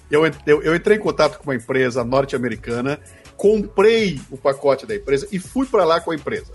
Eu, 0.10 0.26
eu, 0.46 0.62
eu 0.64 0.76
entrei 0.76 0.98
em 0.98 1.00
contato 1.00 1.38
com 1.38 1.44
uma 1.46 1.56
empresa 1.56 2.04
norte-americana, 2.04 3.00
comprei 3.38 4.20
o 4.30 4.38
pacote 4.38 4.86
da 4.86 4.96
empresa 4.96 5.28
e 5.32 5.40
fui 5.40 5.66
para 5.66 5.86
lá 5.86 6.02
com 6.02 6.12
a 6.12 6.16
empresa. 6.16 6.52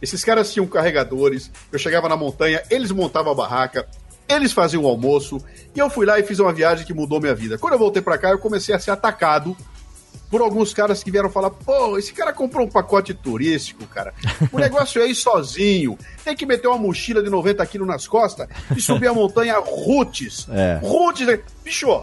Esses 0.00 0.22
caras 0.24 0.52
tinham 0.52 0.66
carregadores, 0.66 1.50
eu 1.72 1.78
chegava 1.78 2.08
na 2.08 2.16
montanha, 2.16 2.62
eles 2.70 2.92
montavam 2.92 3.32
a 3.32 3.34
barraca, 3.34 3.86
eles 4.28 4.52
faziam 4.52 4.84
o 4.84 4.86
almoço, 4.86 5.42
e 5.74 5.78
eu 5.78 5.90
fui 5.90 6.06
lá 6.06 6.18
e 6.18 6.22
fiz 6.22 6.38
uma 6.38 6.52
viagem 6.52 6.86
que 6.86 6.94
mudou 6.94 7.20
minha 7.20 7.34
vida. 7.34 7.58
Quando 7.58 7.72
eu 7.72 7.78
voltei 7.78 8.02
para 8.02 8.18
cá, 8.18 8.30
eu 8.30 8.38
comecei 8.38 8.74
a 8.74 8.78
ser 8.78 8.90
atacado 8.92 9.56
por 10.30 10.42
alguns 10.42 10.74
caras 10.74 11.02
que 11.02 11.10
vieram 11.10 11.30
falar: 11.30 11.50
pô, 11.50 11.98
esse 11.98 12.12
cara 12.12 12.32
comprou 12.32 12.66
um 12.66 12.70
pacote 12.70 13.14
turístico, 13.14 13.86
cara. 13.86 14.12
O 14.52 14.58
negócio 14.58 15.00
é 15.00 15.06
ir 15.06 15.14
sozinho. 15.14 15.98
Tem 16.24 16.36
que 16.36 16.46
meter 16.46 16.68
uma 16.68 16.78
mochila 16.78 17.22
de 17.22 17.30
90 17.30 17.64
quilos 17.66 17.88
nas 17.88 18.06
costas 18.06 18.48
e 18.76 18.80
subir 18.80 19.08
a 19.08 19.14
montanha 19.14 19.58
Roots. 19.58 20.46
É. 20.50 20.78
Roots, 20.82 21.26
bicho, 21.64 22.02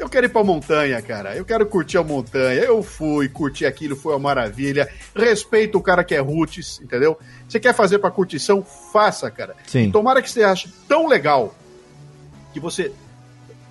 eu 0.00 0.08
quero 0.08 0.26
ir 0.26 0.30
pra 0.30 0.42
montanha, 0.42 1.00
cara. 1.02 1.36
Eu 1.36 1.44
quero 1.44 1.66
curtir 1.66 1.98
a 1.98 2.02
montanha. 2.02 2.62
Eu 2.62 2.82
fui, 2.82 3.28
curti 3.28 3.66
aquilo, 3.66 3.94
foi 3.94 4.14
uma 4.14 4.18
maravilha. 4.18 4.88
Respeito 5.14 5.76
o 5.76 5.82
cara 5.82 6.02
que 6.02 6.14
é 6.14 6.18
roots, 6.18 6.80
entendeu? 6.82 7.18
Você 7.46 7.60
quer 7.60 7.74
fazer 7.74 7.98
pra 7.98 8.10
curtição? 8.10 8.64
Faça, 8.92 9.30
cara. 9.30 9.54
Sim. 9.66 9.88
E 9.88 9.92
tomara 9.92 10.22
que 10.22 10.30
você 10.30 10.42
ache 10.42 10.72
tão 10.88 11.06
legal 11.06 11.54
que 12.52 12.58
você. 12.58 12.90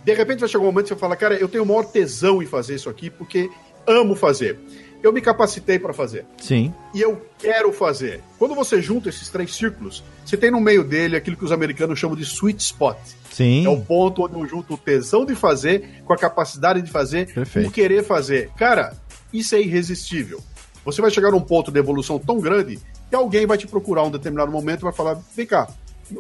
De 0.05 0.13
repente 0.13 0.39
vai 0.39 0.47
chegar 0.47 0.61
um 0.61 0.67
momento 0.67 0.83
que 0.83 0.93
você 0.93 0.99
fala, 0.99 1.15
cara, 1.15 1.35
eu 1.35 1.49
tenho 1.49 1.63
o 1.63 1.67
maior 1.67 1.83
tesão 1.83 2.41
em 2.41 2.45
fazer 2.45 2.75
isso 2.75 2.89
aqui 2.89 3.09
porque 3.09 3.49
amo 3.87 4.15
fazer. 4.15 4.59
Eu 5.01 5.13
me 5.13 5.21
capacitei 5.21 5.79
para 5.79 5.93
fazer. 5.93 6.25
Sim. 6.37 6.73
E 6.93 7.01
eu 7.01 7.25
quero 7.37 7.71
fazer. 7.71 8.21
Quando 8.37 8.53
você 8.53 8.81
junta 8.81 9.07
esses 9.09 9.29
três 9.29 9.55
círculos, 9.55 10.03
você 10.25 10.35
tem 10.35 10.51
no 10.51 10.59
meio 10.59 10.83
dele 10.83 11.15
aquilo 11.15 11.37
que 11.37 11.45
os 11.45 11.51
americanos 11.51 11.97
chamam 11.97 12.17
de 12.17 12.23
sweet 12.23 12.61
spot. 12.61 12.97
Sim. 13.31 13.65
É 13.65 13.69
o 13.69 13.79
ponto 13.79 14.25
onde 14.25 14.35
eu 14.35 14.45
junto 14.45 14.73
o 14.73 14.77
tesão 14.77 15.25
de 15.25 15.35
fazer 15.35 16.01
com 16.03 16.11
a 16.11 16.17
capacidade 16.17 16.81
de 16.81 16.91
fazer, 16.91 17.33
Perfeito. 17.33 17.69
o 17.69 17.71
querer 17.71 18.03
fazer. 18.03 18.49
Cara, 18.57 18.93
isso 19.31 19.55
é 19.55 19.61
irresistível. 19.61 20.41
Você 20.83 21.01
vai 21.01 21.11
chegar 21.11 21.31
num 21.31 21.41
ponto 21.41 21.71
de 21.71 21.79
evolução 21.79 22.19
tão 22.19 22.39
grande 22.39 22.79
que 23.09 23.15
alguém 23.15 23.45
vai 23.45 23.57
te 23.57 23.67
procurar 23.67 24.03
um 24.03 24.11
determinado 24.11 24.51
momento 24.51 24.81
e 24.81 24.83
vai 24.83 24.93
falar: 24.93 25.17
vem 25.35 25.45
cá, 25.45 25.67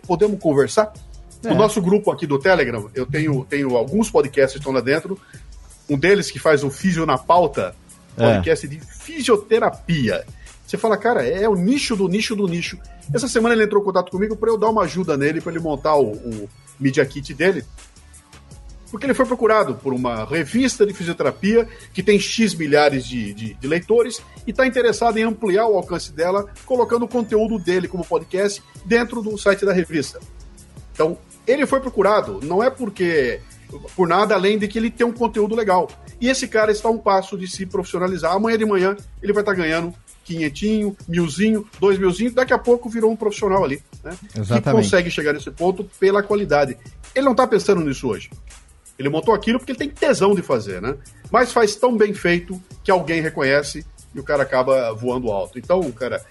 podemos 0.07 0.39
conversar? 0.39 0.93
É. 1.43 1.51
O 1.51 1.55
nosso 1.55 1.81
grupo 1.81 2.11
aqui 2.11 2.27
do 2.27 2.37
Telegram, 2.37 2.89
eu 2.93 3.05
tenho, 3.05 3.45
tenho 3.45 3.75
alguns 3.75 4.11
podcasts 4.11 4.53
que 4.53 4.59
estão 4.59 4.73
lá 4.73 4.81
dentro. 4.81 5.19
Um 5.89 5.97
deles 5.97 6.29
que 6.29 6.37
faz 6.37 6.63
o 6.63 6.69
Físio 6.69 7.05
na 7.05 7.17
Pauta. 7.17 7.75
Podcast 8.19 8.65
é. 8.65 8.69
de 8.69 8.79
fisioterapia. 8.79 10.25
Você 10.65 10.77
fala, 10.77 10.97
cara, 10.97 11.27
é 11.27 11.49
o 11.49 11.55
nicho 11.55 11.95
do 11.95 12.07
nicho 12.07 12.35
do 12.35 12.47
nicho. 12.47 12.77
Essa 13.13 13.27
semana 13.27 13.55
ele 13.55 13.63
entrou 13.63 13.81
em 13.81 13.85
contato 13.85 14.11
comigo 14.11 14.35
para 14.35 14.51
eu 14.51 14.57
dar 14.57 14.69
uma 14.69 14.83
ajuda 14.83 15.17
nele, 15.17 15.41
para 15.41 15.51
ele 15.51 15.61
montar 15.61 15.95
o, 15.95 16.11
o 16.11 16.49
Media 16.79 17.03
Kit 17.05 17.33
dele. 17.33 17.65
Porque 18.91 19.05
ele 19.05 19.13
foi 19.13 19.25
procurado 19.25 19.75
por 19.75 19.93
uma 19.93 20.25
revista 20.25 20.85
de 20.85 20.93
fisioterapia 20.93 21.67
que 21.93 22.01
tem 22.01 22.19
X 22.19 22.53
milhares 22.55 23.05
de, 23.05 23.33
de, 23.33 23.53
de 23.53 23.67
leitores 23.67 24.21
e 24.47 24.51
está 24.51 24.65
interessado 24.65 25.17
em 25.17 25.23
ampliar 25.23 25.67
o 25.67 25.75
alcance 25.75 26.11
dela, 26.11 26.45
colocando 26.65 27.05
o 27.05 27.07
conteúdo 27.07 27.59
dele 27.59 27.87
como 27.87 28.05
podcast 28.05 28.63
dentro 28.85 29.21
do 29.21 29.37
site 29.37 29.65
da 29.65 29.73
revista. 29.73 30.19
Então, 30.93 31.17
ele 31.47 31.65
foi 31.65 31.79
procurado, 31.79 32.39
não 32.43 32.63
é 32.63 32.69
porque 32.69 33.41
por 33.95 34.07
nada 34.07 34.35
além 34.35 34.57
de 34.57 34.67
que 34.67 34.77
ele 34.77 34.89
tem 34.89 35.05
um 35.05 35.11
conteúdo 35.11 35.55
legal. 35.55 35.89
E 36.19 36.27
esse 36.27 36.47
cara 36.47 36.71
está 36.71 36.89
a 36.89 36.91
um 36.91 36.97
passo 36.97 37.37
de 37.37 37.47
se 37.47 37.65
profissionalizar. 37.65 38.33
Amanhã 38.33 38.57
de 38.57 38.65
manhã 38.65 38.97
ele 39.21 39.33
vai 39.33 39.41
estar 39.41 39.53
ganhando 39.53 39.93
quinhentinho, 40.23 40.95
milzinho, 41.07 41.67
dois 41.79 41.97
milzinho, 41.97 42.31
daqui 42.31 42.53
a 42.53 42.57
pouco 42.57 42.87
virou 42.87 43.11
um 43.11 43.15
profissional 43.15 43.63
ali, 43.63 43.81
né? 44.03 44.15
Exatamente. 44.35 44.63
Que 44.63 44.71
consegue 44.71 45.09
chegar 45.09 45.33
nesse 45.33 45.49
ponto 45.49 45.83
pela 45.99 46.21
qualidade. 46.21 46.77
Ele 47.15 47.25
não 47.25 47.31
está 47.31 47.47
pensando 47.47 47.81
nisso 47.81 48.07
hoje. 48.07 48.29
Ele 48.97 49.09
montou 49.09 49.33
aquilo 49.33 49.57
porque 49.57 49.71
ele 49.71 49.79
tem 49.79 49.89
tesão 49.89 50.35
de 50.35 50.41
fazer, 50.41 50.81
né? 50.81 50.95
Mas 51.31 51.51
faz 51.51 51.75
tão 51.75 51.97
bem 51.97 52.13
feito 52.13 52.61
que 52.83 52.91
alguém 52.91 53.21
reconhece 53.21 53.85
e 54.13 54.19
o 54.19 54.23
cara 54.23 54.43
acaba 54.43 54.93
voando 54.93 55.31
alto. 55.31 55.57
Então, 55.57 55.89
cara, 55.91 56.23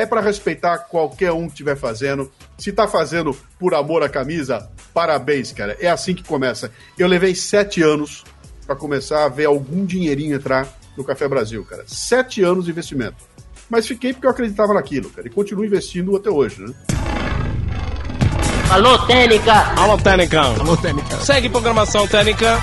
é 0.00 0.06
para 0.06 0.20
respeitar 0.20 0.78
qualquer 0.78 1.32
um 1.32 1.46
que 1.46 1.52
estiver 1.52 1.76
fazendo. 1.76 2.30
Se 2.56 2.72
tá 2.72 2.88
fazendo 2.88 3.36
por 3.58 3.74
amor 3.74 4.02
à 4.02 4.08
camisa, 4.08 4.70
parabéns, 4.94 5.52
cara. 5.52 5.76
É 5.78 5.88
assim 5.88 6.14
que 6.14 6.24
começa. 6.24 6.70
Eu 6.98 7.06
levei 7.06 7.34
sete 7.34 7.82
anos 7.82 8.24
para 8.66 8.74
começar 8.74 9.24
a 9.24 9.28
ver 9.28 9.44
algum 9.44 9.84
dinheirinho 9.84 10.34
entrar 10.34 10.66
no 10.96 11.04
Café 11.04 11.28
Brasil, 11.28 11.64
cara. 11.64 11.84
Sete 11.86 12.42
anos 12.42 12.64
de 12.64 12.70
investimento. 12.70 13.16
Mas 13.68 13.86
fiquei 13.86 14.12
porque 14.12 14.26
eu 14.26 14.30
acreditava 14.30 14.72
naquilo, 14.72 15.10
cara. 15.10 15.26
E 15.26 15.30
continuo 15.30 15.64
investindo 15.64 16.16
até 16.16 16.30
hoje, 16.30 16.62
né? 16.62 16.74
Alô, 18.70 18.98
Técnica! 19.06 19.52
Alô, 19.76 19.98
Técnica! 19.98 20.40
Alô, 20.40 20.76
Técnica! 20.76 21.16
Segue 21.18 21.48
programação 21.48 22.06
Técnica! 22.06 22.58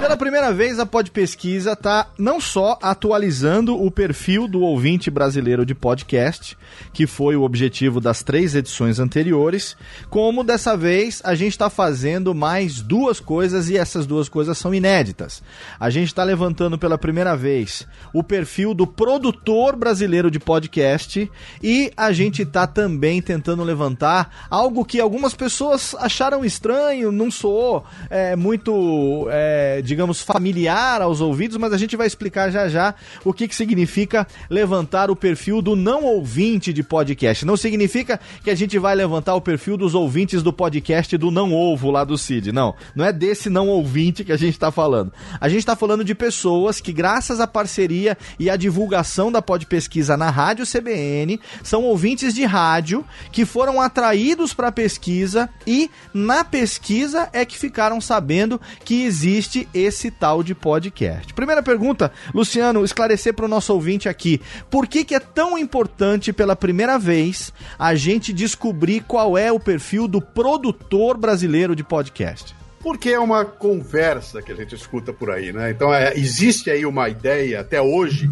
Pela 0.00 0.16
primeira 0.16 0.52
vez, 0.52 0.78
a 0.78 0.86
Pod 0.86 1.10
Pesquisa 1.10 1.72
está 1.72 2.06
não 2.16 2.40
só 2.40 2.78
atualizando 2.80 3.74
o 3.74 3.90
perfil 3.90 4.46
do 4.46 4.60
ouvinte 4.60 5.10
brasileiro 5.10 5.66
de 5.66 5.74
podcast, 5.74 6.56
que 6.92 7.04
foi 7.04 7.34
o 7.34 7.42
objetivo 7.42 8.00
das 8.00 8.22
três 8.22 8.54
edições 8.54 9.00
anteriores, 9.00 9.76
como 10.08 10.44
dessa 10.44 10.76
vez 10.76 11.20
a 11.24 11.34
gente 11.34 11.50
está 11.50 11.68
fazendo 11.68 12.32
mais 12.32 12.80
duas 12.80 13.18
coisas 13.18 13.68
e 13.68 13.76
essas 13.76 14.06
duas 14.06 14.28
coisas 14.28 14.56
são 14.56 14.72
inéditas. 14.72 15.42
A 15.80 15.90
gente 15.90 16.08
está 16.08 16.22
levantando 16.22 16.78
pela 16.78 16.96
primeira 16.96 17.36
vez 17.36 17.84
o 18.12 18.22
perfil 18.22 18.74
do 18.74 18.86
produtor 18.86 19.74
brasileiro 19.74 20.30
de 20.30 20.38
podcast 20.38 21.28
e 21.60 21.92
a 21.96 22.12
gente 22.12 22.42
está 22.42 22.68
também 22.68 23.20
tentando 23.20 23.64
levantar 23.64 24.46
algo 24.48 24.84
que 24.84 25.00
algumas 25.00 25.34
pessoas 25.34 25.96
acharam 25.98 26.44
estranho, 26.44 27.10
não 27.10 27.32
soou 27.32 27.84
é, 28.08 28.36
muito. 28.36 29.26
É, 29.30 29.82
digamos, 29.88 30.22
familiar 30.22 31.02
aos 31.02 31.20
ouvidos, 31.20 31.56
mas 31.56 31.72
a 31.72 31.78
gente 31.78 31.96
vai 31.96 32.06
explicar 32.06 32.50
já 32.50 32.68
já 32.68 32.94
o 33.24 33.32
que, 33.32 33.48
que 33.48 33.56
significa 33.56 34.26
levantar 34.48 35.10
o 35.10 35.16
perfil 35.16 35.60
do 35.60 35.74
não 35.74 36.04
ouvinte 36.04 36.72
de 36.72 36.82
podcast. 36.82 37.44
Não 37.44 37.56
significa 37.56 38.20
que 38.44 38.50
a 38.50 38.54
gente 38.54 38.78
vai 38.78 38.94
levantar 38.94 39.34
o 39.34 39.40
perfil 39.40 39.76
dos 39.76 39.94
ouvintes 39.94 40.42
do 40.42 40.52
podcast 40.52 41.16
do 41.16 41.30
Não 41.30 41.52
Ovo 41.52 41.90
lá 41.90 42.04
do 42.04 42.18
Cid. 42.18 42.52
Não, 42.52 42.74
não 42.94 43.04
é 43.04 43.12
desse 43.12 43.48
não 43.48 43.68
ouvinte 43.68 44.22
que 44.22 44.32
a 44.32 44.36
gente 44.36 44.54
está 44.54 44.70
falando. 44.70 45.12
A 45.40 45.48
gente 45.48 45.60
está 45.60 45.74
falando 45.74 46.04
de 46.04 46.14
pessoas 46.14 46.80
que, 46.80 46.92
graças 46.92 47.40
à 47.40 47.46
parceria 47.46 48.16
e 48.38 48.50
à 48.50 48.56
divulgação 48.56 49.32
da 49.32 49.40
Pod 49.40 49.64
Pesquisa 49.66 50.16
na 50.16 50.30
Rádio 50.30 50.66
CBN, 50.66 51.40
são 51.62 51.84
ouvintes 51.84 52.34
de 52.34 52.44
rádio 52.44 53.04
que 53.32 53.44
foram 53.44 53.80
atraídos 53.80 54.52
para 54.52 54.68
a 54.68 54.72
pesquisa 54.72 55.48
e 55.66 55.90
na 56.12 56.44
pesquisa 56.44 57.28
é 57.32 57.44
que 57.44 57.58
ficaram 57.58 58.00
sabendo 58.00 58.60
que 58.84 59.02
existe 59.04 59.68
esse 59.78 60.10
tal 60.10 60.42
de 60.42 60.54
podcast. 60.54 61.32
Primeira 61.32 61.62
pergunta, 61.62 62.12
Luciano, 62.34 62.84
esclarecer 62.84 63.34
para 63.34 63.44
o 63.44 63.48
nosso 63.48 63.72
ouvinte 63.72 64.08
aqui, 64.08 64.40
por 64.70 64.86
que, 64.86 65.04
que 65.04 65.14
é 65.14 65.20
tão 65.20 65.56
importante 65.56 66.32
pela 66.32 66.56
primeira 66.56 66.98
vez 66.98 67.52
a 67.78 67.94
gente 67.94 68.32
descobrir 68.32 69.02
qual 69.06 69.38
é 69.38 69.52
o 69.52 69.60
perfil 69.60 70.08
do 70.08 70.20
produtor 70.20 71.16
brasileiro 71.16 71.74
de 71.74 71.84
podcast? 71.84 72.54
Porque 72.80 73.10
é 73.10 73.18
uma 73.18 73.44
conversa 73.44 74.40
que 74.40 74.52
a 74.52 74.54
gente 74.54 74.74
escuta 74.74 75.12
por 75.12 75.30
aí, 75.30 75.52
né? 75.52 75.70
Então 75.70 75.92
é, 75.92 76.14
existe 76.14 76.70
aí 76.70 76.86
uma 76.86 77.08
ideia 77.08 77.60
até 77.60 77.80
hoje 77.80 78.30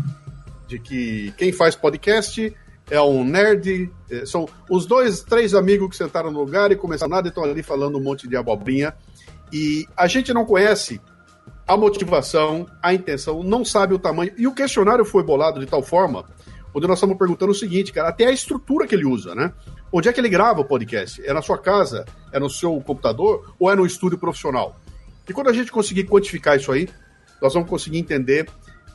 de 0.69 0.79
que 0.79 1.33
quem 1.37 1.53
faz 1.53 1.75
podcast 1.75 2.55
é 2.91 3.01
um 3.01 3.25
nerd. 3.25 3.91
É, 4.11 4.25
são 4.25 4.49
os 4.71 4.87
dois, 4.87 5.23
três 5.23 5.55
amigos 5.55 5.91
que 5.91 5.97
sentaram 5.97 6.31
no 6.31 6.41
lugar 6.41 6.71
e 6.71 6.77
começaram 6.77 7.11
nada 7.11 7.29
e 7.29 7.31
estão 7.31 7.45
ali 7.45 7.63
falando 7.63 7.99
um 7.99 8.03
monte 8.03 8.29
de 8.29 8.37
abobrinha. 8.37 8.95
E 9.53 9.87
a 9.97 10.07
gente 10.07 10.33
não 10.33 10.45
conhece 10.45 11.01
a 11.67 11.77
motivação, 11.77 12.67
a 12.83 12.95
intenção, 12.95 13.43
não 13.43 13.65
sabe 13.65 13.93
o 13.93 13.99
tamanho. 13.99 14.33
E 14.39 14.47
o 14.47 14.55
questionário 14.55 15.05
foi 15.05 15.23
bolado 15.23 15.59
de 15.59 15.67
tal 15.67 15.83
forma, 15.83 16.25
onde 16.73 16.87
nós 16.87 16.99
estamos 16.99 17.19
perguntando 17.19 17.53
o 17.53 17.55
seguinte, 17.55 17.93
cara, 17.93 18.09
até 18.09 18.27
a 18.27 18.31
estrutura 18.31 18.87
que 18.87 18.95
ele 18.95 19.05
usa, 19.05 19.35
né? 19.35 19.53
Onde 19.93 20.09
é 20.09 20.13
que 20.13 20.21
ele 20.21 20.29
grava 20.29 20.61
o 20.61 20.65
podcast? 20.65 21.21
É 21.27 21.33
na 21.33 21.43
sua 21.43 21.59
casa? 21.59 22.05
É 22.33 22.39
no 22.39 22.49
seu 22.49 22.81
computador? 22.81 23.55
Ou 23.59 23.71
é 23.71 23.75
no 23.75 23.85
estúdio 23.85 24.19
profissional? 24.19 24.77
E 25.29 25.33
quando 25.33 25.49
a 25.49 25.53
gente 25.53 25.73
conseguir 25.73 26.05
quantificar 26.05 26.57
isso 26.57 26.71
aí, 26.71 26.89
nós 27.43 27.53
vamos 27.55 27.69
conseguir 27.69 27.99
entender 27.99 28.49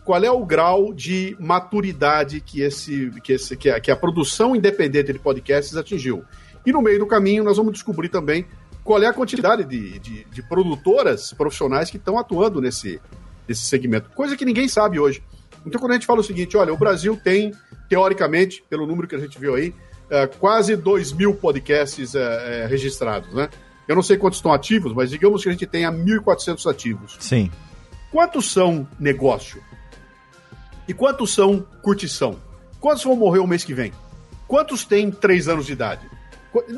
qual 0.05 0.24
é 0.24 0.32
o 0.32 0.45
grau 0.45 0.93
de 0.93 1.36
maturidade 1.39 2.41
que, 2.41 2.61
esse, 2.61 3.11
que, 3.24 3.34
esse, 3.34 3.55
que, 3.57 3.69
a, 3.69 3.80
que 3.80 3.91
a 3.91 3.95
produção 3.95 4.55
independente 4.55 5.11
de 5.11 5.19
podcasts 5.19 5.76
atingiu. 5.76 6.24
E 6.65 6.72
no 6.72 6.82
meio 6.82 6.99
do 6.99 7.07
caminho, 7.07 7.43
nós 7.43 7.57
vamos 7.57 7.74
descobrir 7.74 8.09
também 8.09 8.45
qual 8.84 9.02
é 9.02 9.08
a 9.08 9.14
quantidade 9.14 9.64
de, 9.64 10.00
de, 10.00 10.24
de 10.26 10.44
produtoras 10.44 11.34
profissionais 11.34 11.90
que 11.90 11.98
estão 11.98 12.18
atuando 12.18 12.60
nesse, 12.60 13.00
nesse 13.48 13.62
segmento. 13.64 14.10
Coisa 14.12 14.36
que 14.36 14.46
ninguém 14.46 14.68
sabe 14.68 15.00
hoje. 15.00 15.24
Então, 15.66 15.80
quando 15.80 15.92
a 15.92 15.94
gente 15.96 16.08
fala 16.08 16.22
o 16.22 16.24
seguinte, 16.24 16.58
olha, 16.58 16.74
o 16.74 16.78
Brasil 16.78 17.20
tem, 17.24 17.54
teoricamente, 17.88 18.64
pelo 18.70 18.88
número 18.88 19.08
que 19.08 19.16
a 19.16 19.20
gente 19.20 19.38
viu 19.40 19.56
aí, 19.56 19.74
é, 20.10 20.28
quase 20.28 20.76
2 20.76 21.14
mil 21.14 21.36
podcasts 21.36 22.16
é, 22.16 22.64
é, 22.64 22.68
registrados, 22.68 23.34
né? 23.34 23.50
Eu 23.88 23.96
não 23.96 24.04
sei 24.04 24.18
quantos 24.18 24.40
estão 24.40 24.54
ativos, 24.54 24.94
mas 24.94 25.10
digamos 25.10 25.44
que 25.44 25.50
a 25.50 25.52
gente 25.52 25.66
tenha 25.66 25.92
1.400 25.92 26.70
ativos. 26.70 27.18
Sim. 27.20 27.52
Quantos 28.12 28.52
são 28.52 28.88
negócio? 29.00 29.62
E 30.88 30.94
quantos 30.94 31.34
são 31.34 31.66
curtição? 31.82 32.38
Quantos 32.80 33.04
vão 33.04 33.16
morrer 33.16 33.40
o 33.40 33.48
mês 33.48 33.64
que 33.64 33.74
vem? 33.74 33.94
Quantos 34.48 34.84
têm 34.84 35.12
3 35.12 35.48
anos 35.48 35.66
de 35.66 35.74
idade? 35.74 36.10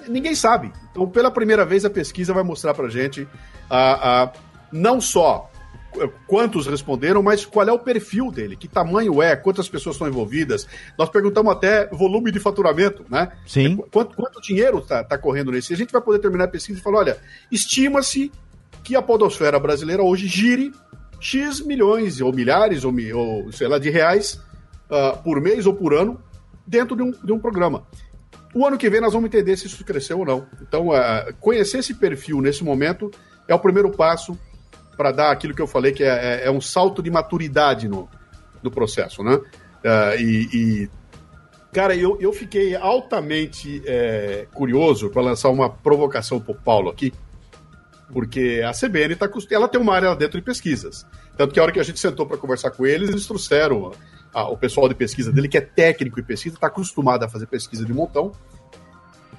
Ninguém 0.08 0.36
sabe. 0.36 0.72
Então, 0.92 1.08
pela 1.08 1.32
primeira 1.32 1.66
vez, 1.66 1.84
a 1.86 1.90
pesquisa 1.90 2.34
vai 2.34 2.44
mostrar 2.44 2.74
para 2.74 2.90
gente 2.90 3.28
a, 3.70 4.24
a, 4.24 4.32
não 4.72 5.02
só 5.02 5.50
quantos 6.28 6.68
responderam, 6.68 7.22
mas 7.22 7.46
qual 7.46 7.68
é 7.68 7.72
o 7.72 7.80
perfil 7.80 8.32
dele, 8.32 8.56
que 8.56 8.68
tamanho 8.68 9.22
é, 9.22 9.36
quantas 9.36 9.70
pessoas 9.70 9.96
estão 9.96 10.08
envolvidas. 10.08 10.68
Nós 10.98 11.10
perguntamos 11.10 11.52
até 11.52 11.88
volume 11.88 12.32
de 12.32 12.40
faturamento, 12.40 13.06
né? 13.10 13.32
Sim. 13.46 13.78
Quanto, 13.92 14.16
quanto 14.16 14.42
dinheiro 14.42 14.80
está 14.80 15.04
tá 15.04 15.18
correndo 15.18 15.52
nesse? 15.52 15.74
A 15.74 15.78
gente 15.78 15.92
vai 15.92 16.02
poder 16.02 16.20
terminar 16.20 16.46
a 16.46 16.48
pesquisa 16.48 16.80
e 16.80 16.82
falar: 16.82 17.00
olha, 17.00 17.18
estima-se 17.52 18.32
que 18.84 18.96
a 18.96 19.02
podosfera 19.02 19.60
brasileira 19.60 20.04
hoje 20.04 20.28
gire 20.28 20.74
X 21.20 21.62
milhões, 21.62 22.20
ou 22.20 22.34
milhares, 22.34 22.84
ou, 22.84 22.94
ou 23.16 23.52
sei 23.52 23.68
lá, 23.68 23.78
de 23.78 23.90
reais 23.90 24.40
uh, 24.90 25.22
por 25.24 25.40
mês 25.40 25.66
ou 25.66 25.74
por 25.74 25.94
ano 25.94 26.20
dentro 26.66 26.96
de 26.96 27.04
um, 27.04 27.12
de 27.12 27.32
um 27.32 27.40
programa. 27.40 27.86
O 28.54 28.66
ano 28.66 28.78
que 28.78 28.90
vem 28.90 29.02
nós 29.02 29.14
vamos 29.14 29.28
entender 29.28 29.58
se 29.58 29.66
isso 29.66 29.84
cresceu 29.84 30.20
ou 30.20 30.26
não. 30.26 30.46
Então, 30.62 30.90
uh, 30.90 31.34
conhecer 31.40 31.80
esse 31.80 31.94
perfil 31.94 32.40
nesse 32.40 32.64
momento 32.64 33.10
é 33.48 33.56
o 33.56 33.60
primeiro 33.60 33.90
passo 33.90 34.38
para 34.96 35.12
dar 35.12 35.32
aquilo 35.32 35.56
que 35.56 35.62
eu 35.62 35.68
falei, 35.68 35.92
que 35.92 36.04
é, 36.04 36.42
é, 36.44 36.46
é, 36.46 36.52
um 36.52 36.62
salto 36.62 37.02
de 37.02 37.10
maturidade 37.10 37.88
no, 37.88 38.08
no 38.62 38.70
processo, 38.70 39.24
né? 39.24 39.36
Uh, 39.36 40.20
e, 40.20 40.50
e, 40.54 40.90
cara, 41.74 41.96
eu, 41.96 42.18
eu 42.22 42.32
fiquei 42.32 42.76
altamente 42.76 43.82
é, 43.86 44.48
curioso 44.54 45.10
para 45.10 45.22
lançar 45.24 45.50
uma 45.50 45.70
provocação 45.70 46.40
para 46.40 46.52
o 46.52 46.56
Paulo 46.56 46.90
aqui, 46.92 47.12
porque 48.12 48.64
a 48.66 48.72
CBN 48.72 49.16
tá, 49.16 49.30
ela 49.50 49.68
tem 49.68 49.82
uma 49.82 49.96
área 49.96 50.16
dentro 50.16 50.38
de 50.38 50.46
pesquisas. 50.46 51.06
Tanto 51.36 51.54
que 51.54 51.60
a 51.60 51.64
hora 51.64 51.72
que 51.72 51.80
a 51.80 51.84
gente 51.84 52.00
sentou 52.00 52.28
para 52.28 52.38
conversar 52.38 52.70
com 52.70 52.86
eles, 52.86 53.10
eles 53.10 53.26
trouxeram 53.26 53.92
a, 54.34 54.50
o 54.50 54.58
pessoal 54.58 54.90
de 54.90 54.96
pesquisa 54.96 55.32
dele, 55.32 55.48
que 55.48 55.58
é 55.58 55.62
técnico 55.62 56.20
em 56.20 56.24
pesquisa, 56.24 56.56
está 56.56 56.68
acostumado 56.68 57.24
a 57.24 57.30
fazer 57.30 57.46
pesquisa 57.46 57.86
de 57.86 57.94
montão. 57.94 58.32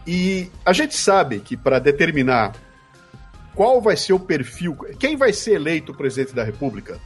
E 0.06 0.50
a 0.64 0.72
gente 0.72 0.96
sabe 0.96 1.40
que 1.40 1.56
para 1.56 1.78
determinar 1.78 2.52
qual 3.54 3.80
vai 3.80 3.96
ser 3.96 4.12
o 4.12 4.20
perfil, 4.20 4.76
quem 4.98 5.16
vai 5.16 5.32
ser 5.32 5.54
eleito 5.54 5.94
presidente 5.94 6.34
da 6.34 6.44
República, 6.44 7.00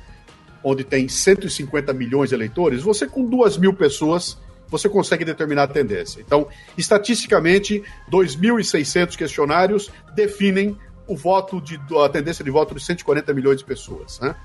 onde 0.63 0.83
tem 0.83 1.09
150 1.09 1.93
milhões 1.93 2.31
de 2.31 2.35
eleitores, 2.35 2.83
você 2.83 3.07
com 3.07 3.25
duas 3.25 3.57
mil 3.57 3.73
pessoas 3.73 4.39
você 4.71 4.89
consegue 4.89 5.25
determinar 5.25 5.63
a 5.63 5.69
tendência. 5.69 6.21
Então, 6.21 6.47
estatisticamente, 6.77 7.83
2.600 8.11 9.17
questionários 9.17 9.91
definem 10.15 10.77
o 11.07 11.17
voto 11.17 11.59
de 11.61 11.81
a 12.05 12.09
tendência 12.11 12.45
de 12.45 12.51
voto 12.51 12.75
de 12.75 12.85
140 12.85 13.33
milhões 13.33 13.59
de 13.59 13.65
pessoas, 13.65 14.21
né? 14.21 14.37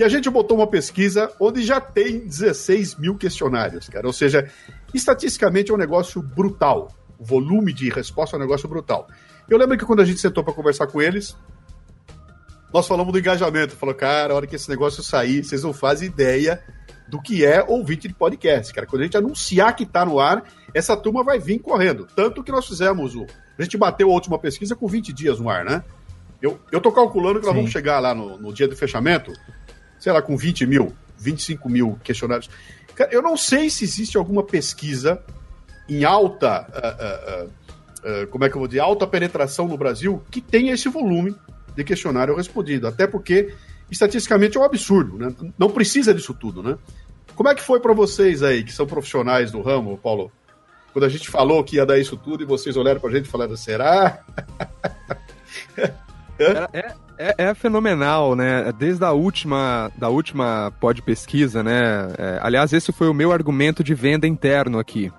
E 0.00 0.02
a 0.02 0.08
gente 0.08 0.30
botou 0.30 0.56
uma 0.56 0.66
pesquisa 0.66 1.30
onde 1.38 1.62
já 1.62 1.78
tem 1.78 2.20
16 2.20 2.96
mil 2.96 3.18
questionários, 3.18 3.86
cara. 3.86 4.06
Ou 4.06 4.14
seja, 4.14 4.50
estatisticamente 4.94 5.70
é 5.70 5.74
um 5.74 5.76
negócio 5.76 6.22
brutal. 6.22 6.88
O 7.18 7.24
volume 7.26 7.70
de 7.70 7.90
resposta 7.90 8.34
é 8.34 8.38
um 8.38 8.40
negócio 8.40 8.66
brutal. 8.66 9.06
Eu 9.46 9.58
lembro 9.58 9.76
que 9.76 9.84
quando 9.84 10.00
a 10.00 10.04
gente 10.06 10.18
sentou 10.18 10.42
para 10.42 10.54
conversar 10.54 10.86
com 10.86 11.02
eles, 11.02 11.36
nós 12.72 12.88
falamos 12.88 13.12
do 13.12 13.18
engajamento. 13.18 13.76
Falou, 13.76 13.94
cara, 13.94 14.32
a 14.32 14.36
hora 14.36 14.46
que 14.46 14.56
esse 14.56 14.70
negócio 14.70 15.02
sair, 15.02 15.44
vocês 15.44 15.62
não 15.62 15.74
fazem 15.74 16.08
ideia 16.08 16.64
do 17.06 17.20
que 17.20 17.44
é 17.44 17.62
ouvinte 17.62 18.08
de 18.08 18.14
podcast, 18.14 18.72
cara. 18.72 18.86
Quando 18.86 19.02
a 19.02 19.04
gente 19.04 19.18
anunciar 19.18 19.76
que 19.76 19.84
tá 19.84 20.06
no 20.06 20.18
ar, 20.18 20.44
essa 20.72 20.96
turma 20.96 21.22
vai 21.22 21.38
vir 21.38 21.58
correndo. 21.58 22.06
Tanto 22.16 22.42
que 22.42 22.50
nós 22.50 22.66
fizemos 22.66 23.14
o 23.14 23.26
a 23.58 23.62
gente 23.62 23.76
bateu 23.76 24.10
a 24.10 24.14
última 24.14 24.38
pesquisa 24.38 24.74
com 24.74 24.86
20 24.86 25.12
dias 25.12 25.38
no 25.38 25.50
ar, 25.50 25.62
né? 25.62 25.84
Eu, 26.40 26.58
eu 26.72 26.80
tô 26.80 26.90
calculando 26.90 27.38
que 27.38 27.44
nós 27.44 27.54
vamos 27.54 27.70
chegar 27.70 28.00
lá 28.00 28.14
no, 28.14 28.38
no 28.38 28.50
dia 28.50 28.66
do 28.66 28.74
fechamento, 28.74 29.30
sei 30.00 30.12
lá, 30.12 30.20
com 30.20 30.36
20 30.36 30.66
mil, 30.66 30.92
25 31.18 31.68
mil 31.68 31.98
questionários. 32.02 32.50
Cara, 32.96 33.12
eu 33.12 33.22
não 33.22 33.36
sei 33.36 33.70
se 33.70 33.84
existe 33.84 34.16
alguma 34.16 34.42
pesquisa 34.42 35.22
em 35.88 36.04
alta, 36.04 36.66
uh, 36.68 37.44
uh, 37.44 38.22
uh, 38.24 38.26
como 38.28 38.44
é 38.44 38.48
que 38.48 38.56
eu 38.56 38.58
vou 38.58 38.66
dizer, 38.66 38.80
alta 38.80 39.06
penetração 39.06 39.68
no 39.68 39.76
Brasil 39.76 40.22
que 40.30 40.40
tenha 40.40 40.72
esse 40.72 40.88
volume 40.88 41.36
de 41.76 41.84
questionário 41.84 42.34
respondido. 42.34 42.88
Até 42.88 43.06
porque, 43.06 43.54
estatisticamente, 43.90 44.56
é 44.56 44.60
um 44.60 44.64
absurdo, 44.64 45.16
né? 45.16 45.32
Não 45.56 45.70
precisa 45.70 46.12
disso 46.12 46.34
tudo, 46.34 46.62
né? 46.62 46.76
Como 47.36 47.48
é 47.48 47.54
que 47.54 47.62
foi 47.62 47.78
para 47.78 47.92
vocês 47.92 48.42
aí, 48.42 48.64
que 48.64 48.72
são 48.72 48.86
profissionais 48.86 49.52
do 49.52 49.60
ramo, 49.62 49.96
Paulo? 49.96 50.32
quando 50.92 51.04
a 51.04 51.08
gente 51.08 51.28
falou 51.28 51.62
que 51.62 51.76
ia 51.76 51.86
dar 51.86 51.98
isso 51.98 52.16
tudo 52.16 52.42
e 52.42 52.46
vocês 52.46 52.76
olharam 52.76 53.00
pra 53.00 53.10
gente 53.10 53.26
e 53.26 53.30
falaram, 53.30 53.56
será? 53.56 54.24
é, 56.72 56.94
é, 57.36 57.54
fenomenal, 57.54 58.34
né? 58.34 58.72
Desde 58.72 59.04
a 59.04 59.12
última, 59.12 59.90
da 59.96 60.08
última 60.08 60.72
pod 60.80 61.02
pesquisa, 61.02 61.62
né? 61.62 62.08
É, 62.18 62.38
aliás, 62.42 62.72
esse 62.72 62.92
foi 62.92 63.08
o 63.08 63.14
meu 63.14 63.32
argumento 63.32 63.84
de 63.84 63.94
venda 63.94 64.26
interno 64.26 64.78
aqui. 64.78 65.12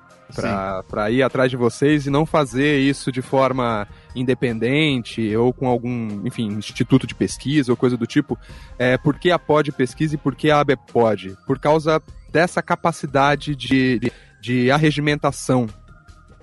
Para 0.87 1.11
ir 1.11 1.21
atrás 1.21 1.51
de 1.51 1.57
vocês 1.57 2.05
e 2.05 2.09
não 2.09 2.25
fazer 2.25 2.79
isso 2.79 3.11
de 3.11 3.21
forma 3.21 3.85
independente 4.15 5.35
ou 5.35 5.51
com 5.51 5.67
algum, 5.67 6.25
enfim, 6.25 6.47
instituto 6.47 7.05
de 7.05 7.13
pesquisa 7.13 7.71
ou 7.71 7.75
coisa 7.75 7.97
do 7.97 8.07
tipo. 8.07 8.39
É, 8.79 8.97
por 8.97 9.19
que 9.19 9.29
a 9.29 9.37
pod 9.37 9.71
pesquisa 9.73 10.15
e 10.15 10.17
por 10.17 10.33
que 10.33 10.49
a 10.49 10.61
ABPod? 10.61 11.35
Por 11.45 11.59
causa 11.59 12.01
dessa 12.31 12.61
capacidade 12.61 13.53
de, 13.57 13.99
de 13.99 14.11
de 14.41 14.71
arregimentação, 14.71 15.67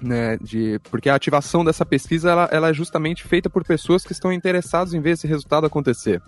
né, 0.01 0.37
de, 0.41 0.81
porque 0.91 1.09
a 1.09 1.15
ativação 1.15 1.65
dessa 1.65 1.85
pesquisa 1.85 2.31
ela, 2.31 2.49
ela 2.53 2.69
é 2.71 2.73
justamente 2.73 3.25
feita 3.25 3.51
por 3.51 3.65
pessoas 3.65 4.05
que 4.05 4.13
estão 4.13 4.33
interessadas 4.33 4.95
em 4.95 5.01
ver 5.01 5.11
esse 5.11 5.27
resultado 5.27 5.67
acontecer. 5.67 6.23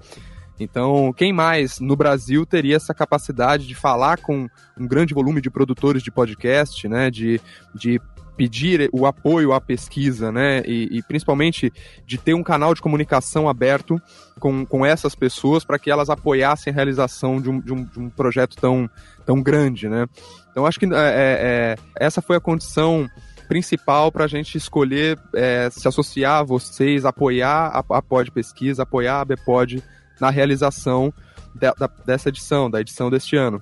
Então, 0.59 1.13
quem 1.15 1.33
mais 1.33 1.81
no 1.81 1.97
Brasil 1.97 2.45
teria 2.45 2.77
essa 2.77 2.93
capacidade 2.93 3.67
de 3.67 3.75
falar 3.75 4.19
com 4.19 4.47
um 4.79 4.87
grande 4.87 5.15
volume 5.15 5.41
de 5.41 5.51
produtores 5.51 6.03
de 6.03 6.11
podcast, 6.11 6.87
né? 6.87 7.11
De, 7.11 7.41
de 7.75 7.99
pedir 8.37 8.89
o 8.93 9.07
apoio 9.07 9.53
à 9.53 9.61
pesquisa, 9.61 10.31
né? 10.31 10.63
E, 10.67 10.99
e, 10.99 11.03
principalmente 11.03 11.73
de 12.07 12.19
ter 12.19 12.35
um 12.35 12.43
canal 12.43 12.75
de 12.75 12.83
comunicação 12.83 13.49
aberto 13.49 14.01
com, 14.39 14.65
com 14.67 14.85
essas 14.85 15.15
pessoas 15.15 15.65
para 15.65 15.79
que 15.79 15.91
elas 15.91 16.11
apoiassem 16.11 16.71
a 16.71 16.75
realização 16.75 17.41
de 17.41 17.51
um, 17.51 17.61
de 17.61 17.73
um, 17.73 17.85
de 17.85 17.99
um 17.99 18.11
projeto 18.11 18.57
tão, 18.57 18.89
tão 19.25 19.43
grande, 19.43 19.89
né? 19.89 20.07
Então 20.51 20.67
acho 20.67 20.79
que 20.79 20.87
é, 20.87 20.89
é, 20.89 20.95
é 20.95 21.77
essa 21.97 22.21
foi 22.21 22.37
a 22.37 22.41
condição 22.41 23.09
principal 23.51 24.13
para 24.13 24.27
a 24.27 24.29
gente 24.29 24.57
escolher 24.57 25.19
é, 25.35 25.69
se 25.73 25.89
associar 25.89 26.39
a 26.39 26.43
vocês, 26.45 27.05
apoiar 27.05 27.67
a, 27.67 27.97
a 27.97 28.01
Pod 28.01 28.31
Pesquisa, 28.31 28.85
apoiar 28.85 29.21
a 29.21 29.25
Bpod 29.25 29.83
na 30.21 30.31
realização 30.31 31.13
de, 31.53 31.69
da, 31.77 31.91
dessa 32.07 32.29
edição, 32.29 32.71
da 32.71 32.81
edição 32.81 33.11
deste 33.11 33.35
ano. 33.35 33.61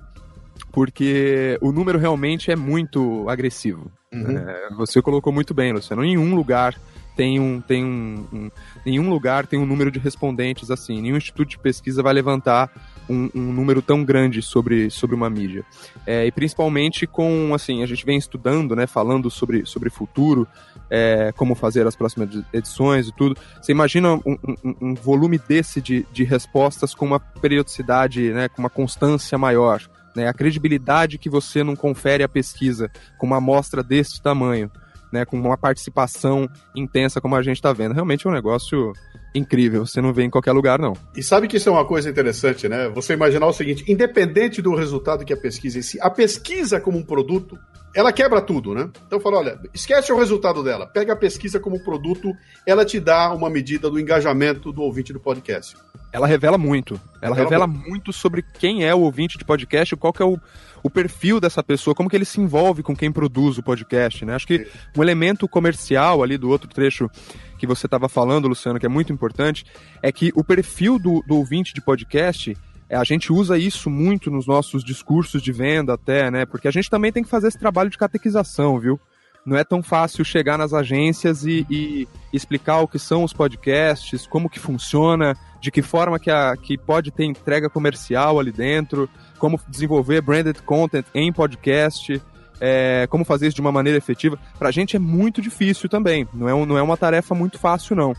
Porque 0.71 1.57
o 1.59 1.71
número 1.71 1.97
realmente 1.97 2.51
é 2.51 2.55
muito 2.55 3.27
agressivo. 3.27 3.91
Uhum. 4.13 4.37
É, 4.37 4.69
você 4.75 5.01
colocou 5.01 5.33
muito 5.33 5.55
bem, 5.55 5.73
Luciano. 5.73 6.03
Em 6.03 6.15
nenhum 6.15 6.35
lugar 6.35 6.79
tem 7.15 7.39
um, 7.39 7.59
tem 7.59 7.83
um, 7.83 8.27
um, 8.31 8.51
nenhum 8.85 9.09
lugar 9.09 9.47
tem 9.47 9.59
um 9.59 9.65
número 9.65 9.89
de 9.89 9.97
respondentes 9.97 10.69
assim. 10.69 11.01
Nenhum 11.01 11.17
instituto 11.17 11.49
de 11.49 11.57
pesquisa 11.57 12.03
vai 12.03 12.13
levantar 12.13 12.69
um, 13.09 13.29
um 13.33 13.53
número 13.53 13.81
tão 13.81 14.03
grande 14.03 14.41
sobre, 14.41 14.89
sobre 14.89 15.15
uma 15.15 15.29
mídia. 15.29 15.65
É, 16.05 16.25
e 16.25 16.31
principalmente 16.31 17.07
com, 17.07 17.51
assim, 17.53 17.81
a 17.83 17.85
gente 17.85 18.05
vem 18.05 18.17
estudando, 18.17 18.75
né, 18.75 18.85
falando 18.85 19.29
sobre, 19.29 19.65
sobre 19.65 19.89
futuro, 19.89 20.47
é, 20.89 21.31
como 21.35 21.55
fazer 21.55 21.85
as 21.87 21.95
próximas 21.95 22.29
edições 22.53 23.07
e 23.07 23.11
tudo. 23.15 23.37
Você 23.61 23.71
imagina 23.71 24.13
um, 24.13 24.21
um, 24.25 24.75
um, 24.81 24.93
volume 24.95 25.37
desse 25.37 25.81
de, 25.81 26.05
de 26.11 26.23
respostas 26.23 26.93
com 26.93 27.05
uma 27.05 27.19
periodicidade, 27.19 28.31
né, 28.31 28.47
com 28.49 28.61
uma 28.61 28.69
constância 28.69 29.37
maior. 29.37 29.81
Né, 30.15 30.27
a 30.27 30.33
credibilidade 30.33 31.17
que 31.17 31.29
você 31.29 31.63
não 31.63 31.75
confere 31.75 32.23
à 32.23 32.29
pesquisa 32.29 32.91
com 33.17 33.27
uma 33.27 33.37
amostra 33.37 33.83
desse 33.83 34.21
tamanho, 34.21 34.71
né, 35.11 35.25
com 35.25 35.37
uma 35.37 35.57
participação 35.57 36.49
intensa 36.75 37.21
como 37.21 37.35
a 37.35 37.41
gente 37.41 37.57
está 37.57 37.73
vendo. 37.73 37.93
Realmente 37.93 38.25
é 38.25 38.29
um 38.29 38.33
negócio 38.33 38.93
incrível, 39.33 39.85
você 39.85 40.01
não 40.01 40.13
vê 40.13 40.23
em 40.23 40.29
qualquer 40.29 40.51
lugar, 40.51 40.79
não. 40.79 40.93
E 41.15 41.21
sabe 41.21 41.47
que 41.47 41.57
isso 41.57 41.69
é 41.69 41.71
uma 41.71 41.85
coisa 41.85 42.09
interessante, 42.09 42.67
né? 42.67 42.89
Você 42.89 43.13
imaginar 43.13 43.47
o 43.47 43.53
seguinte: 43.53 43.83
independente 43.87 44.61
do 44.61 44.75
resultado 44.75 45.25
que 45.25 45.33
a 45.33 45.37
pesquisa 45.37 45.79
em 45.79 45.81
si, 45.81 45.99
a 46.01 46.09
pesquisa 46.09 46.79
como 46.79 46.97
um 46.97 47.03
produto, 47.03 47.57
ela 47.95 48.13
quebra 48.13 48.41
tudo, 48.41 48.73
né? 48.73 48.89
Então 49.07 49.19
fala, 49.19 49.39
olha, 49.39 49.59
esquece 49.73 50.11
o 50.11 50.17
resultado 50.17 50.63
dela, 50.63 50.87
pega 50.87 51.13
a 51.13 51.15
pesquisa 51.15 51.59
como 51.59 51.83
produto, 51.83 52.31
ela 52.65 52.85
te 52.85 52.99
dá 52.99 53.33
uma 53.33 53.49
medida 53.49 53.89
do 53.89 53.99
engajamento 53.99 54.71
do 54.71 54.81
ouvinte 54.81 55.11
do 55.11 55.19
podcast. 55.19 55.75
Ela 56.11 56.27
revela 56.27 56.57
muito. 56.57 56.99
Ela 57.21 57.35
revela, 57.35 57.65
revela 57.65 57.67
muito 57.67 58.11
sobre 58.11 58.41
quem 58.41 58.85
é 58.85 58.93
o 58.93 59.01
ouvinte 59.01 59.37
de 59.37 59.45
podcast, 59.45 59.95
qual 59.95 60.13
que 60.13 60.21
é 60.21 60.25
o, 60.25 60.39
o 60.83 60.89
perfil 60.89 61.39
dessa 61.39 61.63
pessoa, 61.63 61.95
como 61.95 62.09
que 62.09 62.15
ele 62.15 62.25
se 62.25 62.39
envolve 62.39 62.83
com 62.83 62.95
quem 62.95 63.11
produz 63.11 63.57
o 63.57 63.63
podcast, 63.63 64.25
né? 64.25 64.35
Acho 64.35 64.47
que 64.47 64.67
um 64.97 65.01
elemento 65.01 65.47
comercial 65.47 66.23
ali 66.23 66.37
do 66.37 66.49
outro 66.49 66.69
trecho 66.69 67.09
que 67.57 67.67
você 67.67 67.87
estava 67.87 68.07
falando, 68.07 68.47
Luciano, 68.47 68.79
que 68.79 68.85
é 68.85 68.89
muito 68.89 69.11
importante, 69.11 69.65
é 70.01 70.11
que 70.11 70.31
o 70.35 70.43
perfil 70.43 70.97
do, 70.97 71.21
do 71.27 71.35
ouvinte 71.35 71.73
de 71.73 71.81
podcast 71.81 72.55
é, 72.89 72.95
a 72.95 73.03
gente 73.03 73.31
usa 73.31 73.57
isso 73.57 73.89
muito 73.89 74.31
nos 74.31 74.47
nossos 74.47 74.83
discursos 74.83 75.43
de 75.43 75.51
venda 75.51 75.93
até, 75.93 76.31
né? 76.31 76.45
Porque 76.45 76.67
a 76.67 76.71
gente 76.71 76.89
também 76.89 77.11
tem 77.11 77.23
que 77.23 77.29
fazer 77.29 77.47
esse 77.47 77.59
trabalho 77.59 77.89
de 77.89 77.97
catequização, 77.97 78.79
viu? 78.79 78.99
Não 79.45 79.55
é 79.55 79.63
tão 79.63 79.81
fácil 79.81 80.25
chegar 80.25 80.57
nas 80.57 80.73
agências 80.73 81.45
e, 81.45 81.65
e 81.69 82.07
explicar 82.33 82.79
o 82.79 82.87
que 82.87 82.99
são 82.99 83.23
os 83.23 83.31
podcasts, 83.31 84.25
como 84.27 84.49
que 84.49 84.59
funciona, 84.59 85.35
de 85.61 85.71
que 85.71 85.81
forma 85.81 86.19
que, 86.19 86.31
a, 86.31 86.55
que 86.57 86.77
pode 86.77 87.11
ter 87.11 87.25
entrega 87.25 87.69
comercial 87.69 88.39
ali 88.39 88.51
dentro, 88.51 89.09
como 89.39 89.59
desenvolver 89.67 90.21
branded 90.21 90.61
content 90.61 91.05
em 91.15 91.33
podcast, 91.33 92.21
é, 92.61 93.07
como 93.09 93.25
fazer 93.25 93.47
isso 93.47 93.55
de 93.55 93.61
uma 93.61 93.71
maneira 93.71 93.97
efetiva. 93.97 94.37
Pra 94.57 94.69
gente 94.69 94.95
é 94.95 94.99
muito 94.99 95.41
difícil 95.41 95.89
também, 95.89 96.27
não 96.33 96.47
é, 96.47 96.65
não 96.65 96.77
é 96.77 96.81
uma 96.81 96.97
tarefa 96.97 97.33
muito 97.33 97.57
fácil 97.57 97.95
não. 97.95 98.13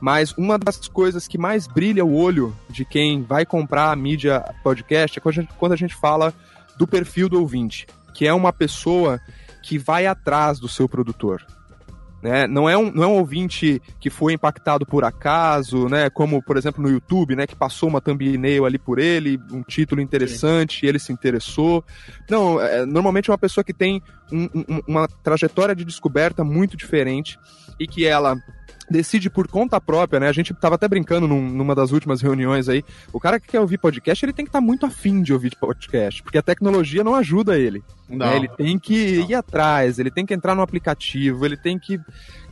Mas 0.00 0.32
uma 0.36 0.58
das 0.58 0.86
coisas 0.88 1.26
que 1.26 1.38
mais 1.38 1.66
brilha 1.66 2.04
o 2.04 2.14
olho 2.14 2.54
de 2.68 2.84
quem 2.84 3.22
vai 3.22 3.46
comprar 3.46 3.90
a 3.90 3.96
mídia 3.96 4.44
podcast 4.62 5.18
é 5.18 5.22
quando 5.22 5.38
a 5.38 5.40
gente, 5.40 5.54
quando 5.54 5.72
a 5.72 5.76
gente 5.76 5.94
fala 5.94 6.34
do 6.76 6.86
perfil 6.86 7.28
do 7.28 7.40
ouvinte, 7.40 7.86
que 8.12 8.26
é 8.26 8.34
uma 8.34 8.52
pessoa 8.52 9.20
que 9.62 9.78
vai 9.78 10.06
atrás 10.06 10.58
do 10.58 10.68
seu 10.68 10.88
produtor. 10.88 11.46
Né? 12.24 12.46
Não, 12.46 12.66
é 12.66 12.74
um, 12.74 12.90
não 12.90 13.04
é 13.04 13.06
um 13.06 13.18
ouvinte 13.18 13.82
que 14.00 14.08
foi 14.08 14.32
impactado 14.32 14.86
por 14.86 15.04
acaso, 15.04 15.90
né? 15.90 16.08
como, 16.08 16.42
por 16.42 16.56
exemplo, 16.56 16.82
no 16.82 16.88
YouTube, 16.88 17.36
né? 17.36 17.46
que 17.46 17.54
passou 17.54 17.86
uma 17.86 18.00
thumbnail 18.00 18.64
ali 18.64 18.78
por 18.78 18.98
ele, 18.98 19.38
um 19.52 19.62
título 19.62 20.00
interessante, 20.00 20.80
Sim. 20.80 20.86
e 20.86 20.88
ele 20.88 20.98
se 20.98 21.12
interessou. 21.12 21.84
Não, 22.30 22.58
é, 22.58 22.86
normalmente 22.86 23.28
é 23.28 23.32
uma 23.32 23.36
pessoa 23.36 23.62
que 23.62 23.74
tem 23.74 24.02
um, 24.32 24.48
um, 24.54 24.80
uma 24.88 25.06
trajetória 25.22 25.74
de 25.74 25.84
descoberta 25.84 26.42
muito 26.42 26.78
diferente 26.78 27.38
e 27.78 27.86
que 27.86 28.06
ela 28.06 28.34
decide 28.90 29.30
por 29.30 29.48
conta 29.48 29.80
própria, 29.80 30.20
né? 30.20 30.28
A 30.28 30.32
gente 30.32 30.52
tava 30.54 30.74
até 30.74 30.86
brincando 30.88 31.26
num, 31.26 31.40
numa 31.48 31.74
das 31.74 31.92
últimas 31.92 32.20
reuniões 32.20 32.68
aí. 32.68 32.84
O 33.12 33.20
cara 33.20 33.40
que 33.40 33.48
quer 33.48 33.60
ouvir 33.60 33.78
podcast, 33.78 34.24
ele 34.24 34.32
tem 34.32 34.44
que 34.44 34.50
estar 34.50 34.60
tá 34.60 34.64
muito 34.64 34.86
afim 34.86 35.22
de 35.22 35.32
ouvir 35.32 35.56
podcast, 35.56 36.22
porque 36.22 36.38
a 36.38 36.42
tecnologia 36.42 37.04
não 37.04 37.14
ajuda 37.14 37.58
ele. 37.58 37.82
Né? 38.08 38.36
Ele 38.36 38.48
tem 38.48 38.78
que 38.78 39.18
não. 39.18 39.30
ir 39.30 39.34
atrás, 39.34 39.98
ele 39.98 40.10
tem 40.10 40.26
que 40.26 40.34
entrar 40.34 40.54
no 40.54 40.62
aplicativo, 40.62 41.44
ele 41.44 41.56
tem 41.56 41.78
que 41.78 42.00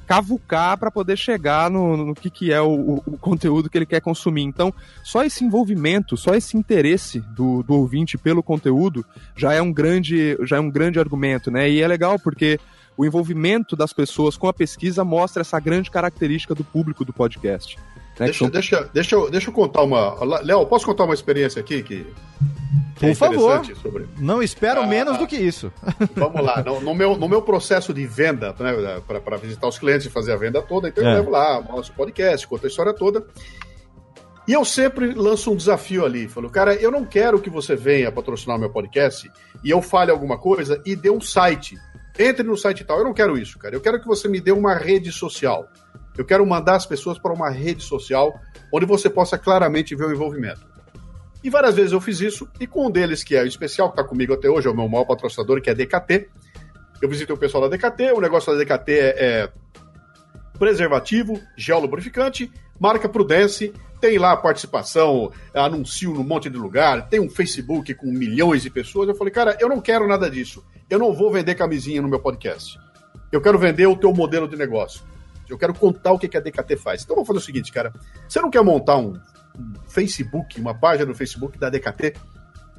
cavucar 0.07 0.77
para 0.77 0.91
poder 0.91 1.17
chegar 1.17 1.71
no, 1.71 1.97
no 1.97 2.15
que, 2.15 2.29
que 2.29 2.53
é 2.53 2.61
o, 2.61 3.03
o, 3.07 3.17
conteúdo 3.19 3.71
que 3.71 3.79
ele 3.79 3.87
quer 3.87 4.01
consumir. 4.01 4.43
Então, 4.43 4.75
só 5.03 5.25
esse 5.25 5.45
envolvimento, 5.45 6.17
só 6.17 6.35
esse 6.35 6.57
interesse 6.57 7.21
do, 7.35 7.63
do 7.63 7.75
ouvinte 7.75 8.19
pelo 8.19 8.43
conteúdo 8.43 9.05
já 9.37 9.53
é 9.55 9.63
um 9.63 9.73
grande, 9.73 10.37
já 10.43 10.57
é 10.57 10.61
um 10.61 10.71
grande 10.71 10.99
argumento, 10.99 11.51
né? 11.51 11.71
E 11.71 11.81
é 11.81 11.89
legal 11.89 12.19
porque 12.19 12.59
o 12.97 13.05
envolvimento 13.05 13.75
das 13.75 13.93
pessoas 13.93 14.37
com 14.37 14.49
a 14.49 14.53
pesquisa 14.53 15.05
mostra 15.05 15.43
essa 15.43 15.59
grande 15.59 15.91
característica 15.91 16.55
do 16.55 16.65
público 16.65 17.05
do 17.05 17.13
podcast. 17.13 17.77
Né? 18.23 18.27
Deixa, 18.27 18.51
deixa, 18.51 18.91
deixa, 18.93 19.15
eu, 19.15 19.31
deixa 19.31 19.49
eu 19.49 19.55
contar 19.55 19.83
uma. 19.83 20.17
Léo, 20.43 20.67
posso 20.67 20.85
contar 20.85 21.05
uma 21.05 21.15
experiência 21.15 21.61
aqui 21.61 21.83
que. 21.83 22.07
que 22.97 23.07
é 23.07 23.09
Por 23.09 23.17
favor. 23.17 23.65
Sobre... 23.77 24.07
Não 24.19 24.43
espero 24.43 24.83
ah, 24.83 24.87
menos 24.87 25.19
do 25.19 25.27
que 25.27 25.37
isso. 25.37 25.73
Vamos 26.15 26.43
lá. 26.45 26.63
No, 26.63 26.81
no, 26.81 26.95
meu, 26.95 27.17
no 27.17 27.29
meu 27.29 27.43
processo 27.43 27.93
de 27.93 28.07
venda, 28.07 28.55
né, 28.59 29.01
para 29.07 29.37
visitar 29.37 29.67
os 29.67 29.79
clientes 29.79 30.07
e 30.07 30.11
fazer 30.11 30.33
a 30.33 30.37
venda 30.37 30.61
toda, 30.61 30.89
então 30.89 31.05
é. 31.05 31.13
eu 31.13 31.15
levo 31.15 31.31
lá, 31.31 31.61
mostro 31.61 31.95
o 31.95 31.97
podcast, 31.97 32.47
conto 32.47 32.67
a 32.67 32.69
história 32.69 32.93
toda. 32.93 33.27
E 34.47 34.53
eu 34.53 34.65
sempre 34.65 35.15
lanço 35.15 35.53
um 35.53 35.57
desafio 35.57 36.05
ali. 36.05 36.29
Falo, 36.29 36.51
cara, 36.51 36.75
eu 36.75 36.91
não 36.91 37.05
quero 37.05 37.41
que 37.41 37.49
você 37.49 37.77
venha 37.77 38.11
patrocinar 38.11 38.57
o 38.57 38.61
meu 38.61 38.71
podcast 38.71 39.31
e 39.63 39.71
eu 39.71 39.81
fale 39.81 40.11
alguma 40.11 40.37
coisa 40.37 40.83
e 40.85 40.97
dê 40.97 41.11
um 41.11 41.21
site 41.21 41.79
entre 42.19 42.43
no 42.43 42.57
site 42.57 42.81
e 42.81 42.85
tal. 42.85 42.99
Eu 42.99 43.05
não 43.05 43.15
quero 43.15 43.39
isso, 43.39 43.59
cara. 43.59 43.75
Eu 43.75 43.81
quero 43.81 44.01
que 44.01 44.07
você 44.07 44.29
me 44.29 44.41
dê 44.41 44.53
uma 44.53 44.75
rede 44.75 45.11
social. 45.13 45.69
Eu 46.17 46.25
quero 46.25 46.47
mandar 46.47 46.77
as 46.77 46.87
pessoas 46.87 47.19
para 47.19 47.33
uma 47.33 47.51
rede 47.51 47.83
social 47.83 48.35
onde 48.73 48.87
você 48.87 49.09
possa 49.09 49.39
claramente 49.39 49.95
ver 49.95 50.07
o 50.07 50.13
envolvimento. 50.13 50.73
E 51.43 51.51
várias 51.51 51.75
vezes 51.75 51.93
eu 51.93 52.01
fiz 52.01 52.21
isso, 52.21 52.49
e 52.61 52.67
com 52.67 52.87
um 52.87 52.91
deles, 52.91 53.25
que 53.25 53.35
é 53.35 53.43
o 53.43 53.47
especial, 53.47 53.89
que 53.89 53.95
está 54.01 54.09
comigo 54.09 54.33
até 54.33 54.49
hoje, 54.49 54.69
é 54.69 54.71
o 54.71 54.77
meu 54.77 54.89
maior 54.89 55.05
patrocinador, 55.05 55.61
que 55.61 55.69
é 55.69 55.73
a 55.73 55.77
DKT. 55.77 56.29
Eu 57.01 57.09
visitei 57.09 57.35
o 57.35 57.39
pessoal 57.39 57.69
da 57.69 57.77
DKT, 57.77 58.13
o 58.13 58.21
negócio 58.21 58.53
da 58.53 58.59
DKT 58.59 58.93
é, 58.93 59.07
é 59.19 59.53
preservativo, 60.57 61.41
gel 61.57 61.81
lubrificante, 61.81 62.51
marca 62.79 63.09
Prudence, 63.09 63.73
tem 64.03 64.19
lá 64.19 64.37
participação, 64.37 65.31
anuncio 65.55 66.13
num 66.13 66.25
monte 66.25 66.51
de 66.51 66.59
lugar, 66.59 67.09
tem 67.09 67.21
um 67.21 67.31
Facebook 67.31 67.95
com 67.95 68.09
milhões 68.09 68.63
de 68.63 68.69
pessoas. 68.69 69.09
Eu 69.09 69.15
falei, 69.15 69.33
cara, 69.33 69.57
eu 69.61 69.69
não 69.69 69.81
quero 69.81 70.09
nada 70.09 70.29
disso. 70.29 70.65
Eu 70.91 70.99
não 70.99 71.15
vou 71.15 71.31
vender 71.31 71.55
camisinha 71.55 72.03
no 72.03 72.09
meu 72.09 72.19
podcast. 72.19 72.81
Eu 73.31 73.41
quero 73.41 73.61
vender 73.61 73.87
o 73.87 73.97
teu 73.97 74.13
modelo 74.13 74.49
de 74.49 74.57
negócio. 74.57 75.05
Eu 75.49 75.57
quero 75.57 75.73
contar 75.73 76.11
o 76.11 76.19
que 76.19 76.37
a 76.37 76.41
DKT 76.41 76.77
faz. 76.79 77.05
Então 77.05 77.15
vou 77.15 77.25
fazer 77.25 77.39
o 77.39 77.43
seguinte, 77.43 77.71
cara. 77.71 77.95
Você 78.29 78.41
não 78.41 78.51
quer 78.51 78.65
montar 78.65 78.97
um, 78.97 79.13
um 79.57 79.73
Facebook, 79.87 80.61
uma 80.61 80.75
página 80.75 81.07
no 81.07 81.15
Facebook 81.15 81.57
da 81.57 81.71
DKT? 81.71 82.15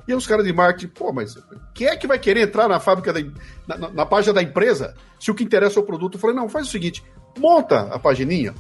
E 0.05 0.13
os 0.13 0.27
caras 0.27 0.45
de 0.45 0.51
marketing, 0.51 0.91
pô, 0.93 1.13
mas 1.13 1.37
quem 1.73 1.87
é 1.87 1.95
que 1.95 2.05
vai 2.05 2.19
querer 2.19 2.41
entrar 2.41 2.67
na 2.67 2.81
fábrica, 2.81 3.13
da, 3.13 3.21
na, 3.65 3.89
na, 3.89 4.05
página 4.05 4.33
da 4.33 4.43
empresa, 4.43 4.93
se 5.17 5.31
o 5.31 5.33
que 5.33 5.45
interessa 5.45 5.79
é 5.79 5.81
o 5.81 5.85
produto? 5.85 6.15
Eu 6.15 6.19
falei, 6.19 6.35
não, 6.35 6.49
faz 6.49 6.67
o 6.67 6.71
seguinte, 6.71 7.01
monta 7.39 7.83
a 7.83 7.97
pagininha 7.97 8.53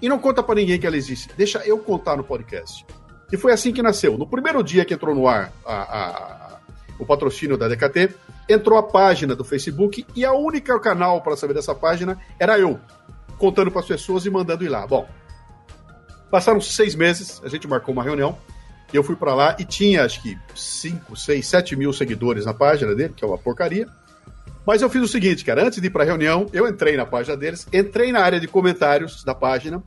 e 0.00 0.08
não 0.08 0.18
conta 0.18 0.42
para 0.42 0.56
ninguém 0.56 0.78
que 0.78 0.86
ela 0.86 0.96
existe. 0.96 1.30
Deixa 1.36 1.58
eu 1.66 1.78
contar 1.78 2.16
no 2.16 2.24
podcast. 2.24 2.84
E 3.32 3.36
foi 3.36 3.52
assim 3.52 3.72
que 3.72 3.82
nasceu. 3.82 4.16
No 4.16 4.26
primeiro 4.26 4.62
dia 4.62 4.84
que 4.84 4.94
entrou 4.94 5.14
no 5.14 5.26
ar 5.26 5.52
a, 5.64 5.74
a, 5.74 6.58
o 6.98 7.06
patrocínio 7.06 7.56
da 7.56 7.68
DKT, 7.68 8.14
entrou 8.48 8.78
a 8.78 8.82
página 8.82 9.34
do 9.34 9.44
Facebook 9.44 10.06
e 10.14 10.24
a 10.24 10.32
única 10.32 10.78
canal 10.78 11.20
para 11.20 11.36
saber 11.36 11.54
dessa 11.54 11.74
página 11.74 12.18
era 12.38 12.58
eu, 12.58 12.78
contando 13.38 13.70
para 13.70 13.80
as 13.80 13.86
pessoas 13.86 14.24
e 14.26 14.30
mandando 14.30 14.64
ir 14.64 14.68
lá. 14.68 14.86
Bom, 14.86 15.08
passaram 16.30 16.60
seis 16.60 16.94
meses, 16.94 17.40
a 17.44 17.48
gente 17.48 17.66
marcou 17.66 17.92
uma 17.92 18.04
reunião, 18.04 18.38
eu 18.96 19.02
fui 19.02 19.16
para 19.16 19.34
lá 19.34 19.56
e 19.58 19.64
tinha 19.64 20.04
acho 20.04 20.22
que 20.22 20.38
5, 20.54 21.14
6, 21.14 21.46
7 21.46 21.76
mil 21.76 21.92
seguidores 21.92 22.46
na 22.46 22.54
página 22.54 22.94
dele, 22.94 23.12
que 23.14 23.24
é 23.24 23.28
uma 23.28 23.38
porcaria. 23.38 23.86
Mas 24.66 24.82
eu 24.82 24.90
fiz 24.90 25.00
o 25.00 25.08
seguinte, 25.08 25.44
cara, 25.44 25.64
antes 25.64 25.80
de 25.80 25.86
ir 25.86 25.90
para 25.90 26.02
a 26.02 26.06
reunião, 26.06 26.46
eu 26.52 26.66
entrei 26.66 26.96
na 26.96 27.06
página 27.06 27.36
deles, 27.36 27.68
entrei 27.72 28.10
na 28.10 28.20
área 28.20 28.40
de 28.40 28.48
comentários 28.48 29.22
da 29.22 29.32
página, 29.32 29.80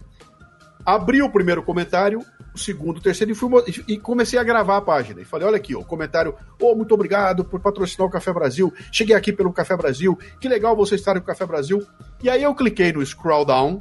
abri 0.86 1.22
o 1.22 1.30
primeiro 1.30 1.62
comentário, 1.62 2.24
o 2.56 2.58
segundo, 2.58 2.98
o 2.98 3.02
terceiro, 3.02 3.34
e, 3.34 3.36
fui, 3.36 3.50
e 3.88 3.98
comecei 3.98 4.40
a 4.40 4.44
gravar 4.44 4.78
a 4.78 4.82
página. 4.82 5.22
E 5.22 5.26
falei: 5.26 5.46
olha 5.46 5.58
aqui, 5.58 5.76
o 5.76 5.84
comentário, 5.84 6.34
oh, 6.62 6.76
muito 6.76 6.94
obrigado 6.94 7.44
por 7.44 7.60
patrocinar 7.60 8.08
o 8.08 8.12
Café 8.12 8.32
Brasil. 8.32 8.74
Cheguei 8.90 9.16
aqui 9.16 9.34
pelo 9.34 9.52
Café 9.52 9.76
Brasil, 9.76 10.18
que 10.40 10.48
legal 10.48 10.76
você 10.78 10.96
estar 10.96 11.14
no 11.14 11.22
Café 11.22 11.46
Brasil. 11.46 11.86
E 12.24 12.30
aí 12.30 12.42
eu 12.42 12.56
cliquei 12.56 12.94
no 12.94 13.06
scroll 13.06 13.44
down 13.44 13.80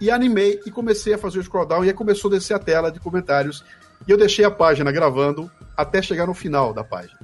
e 0.00 0.10
animei 0.10 0.58
e 0.64 0.70
comecei 0.70 1.12
a 1.12 1.18
fazer 1.18 1.38
o 1.38 1.42
scroll 1.42 1.66
down, 1.66 1.84
e 1.84 1.88
aí 1.88 1.94
começou 1.94 2.30
a 2.30 2.34
descer 2.34 2.54
a 2.54 2.58
tela 2.58 2.90
de 2.90 2.98
comentários. 2.98 3.62
E 4.08 4.10
eu 4.10 4.16
deixei 4.16 4.46
a 4.46 4.50
página 4.50 4.90
gravando 4.90 5.50
até 5.76 6.00
chegar 6.00 6.26
no 6.26 6.32
final 6.32 6.72
da 6.72 6.82
página. 6.82 7.18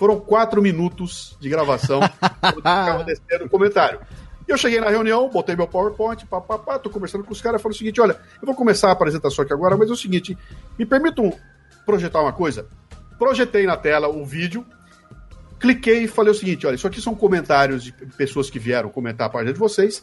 Foram 0.00 0.18
quatro 0.18 0.62
minutos 0.62 1.36
de 1.38 1.50
gravação, 1.50 2.00
eu 2.42 2.54
ficava 2.54 3.04
descendo 3.04 3.44
o 3.44 3.50
comentário. 3.50 4.00
E 4.48 4.50
eu 4.50 4.56
cheguei 4.56 4.80
na 4.80 4.88
reunião, 4.88 5.28
botei 5.28 5.54
meu 5.54 5.68
PowerPoint, 5.68 6.24
papapá, 6.24 6.78
tô 6.78 6.88
conversando 6.88 7.22
com 7.22 7.34
os 7.34 7.42
caras, 7.42 7.60
falei 7.60 7.74
o 7.74 7.78
seguinte, 7.78 8.00
olha, 8.00 8.18
eu 8.40 8.46
vou 8.46 8.54
começar 8.54 8.88
a 8.88 8.92
apresentação 8.92 9.44
aqui 9.44 9.52
agora, 9.52 9.76
mas 9.76 9.90
é 9.90 9.92
o 9.92 9.96
seguinte, 9.96 10.38
me 10.78 10.86
permitam 10.86 11.30
projetar 11.84 12.22
uma 12.22 12.32
coisa? 12.32 12.66
Projetei 13.18 13.66
na 13.66 13.76
tela 13.76 14.08
o 14.08 14.24
vídeo, 14.24 14.64
cliquei 15.58 16.04
e 16.04 16.08
falei 16.08 16.32
o 16.32 16.34
seguinte, 16.34 16.66
olha, 16.66 16.76
isso 16.76 16.86
aqui 16.86 17.02
são 17.02 17.14
comentários 17.14 17.84
de 17.84 17.92
pessoas 17.92 18.48
que 18.48 18.58
vieram 18.58 18.88
comentar 18.88 19.26
a 19.26 19.30
página 19.30 19.52
de 19.52 19.58
vocês, 19.58 20.02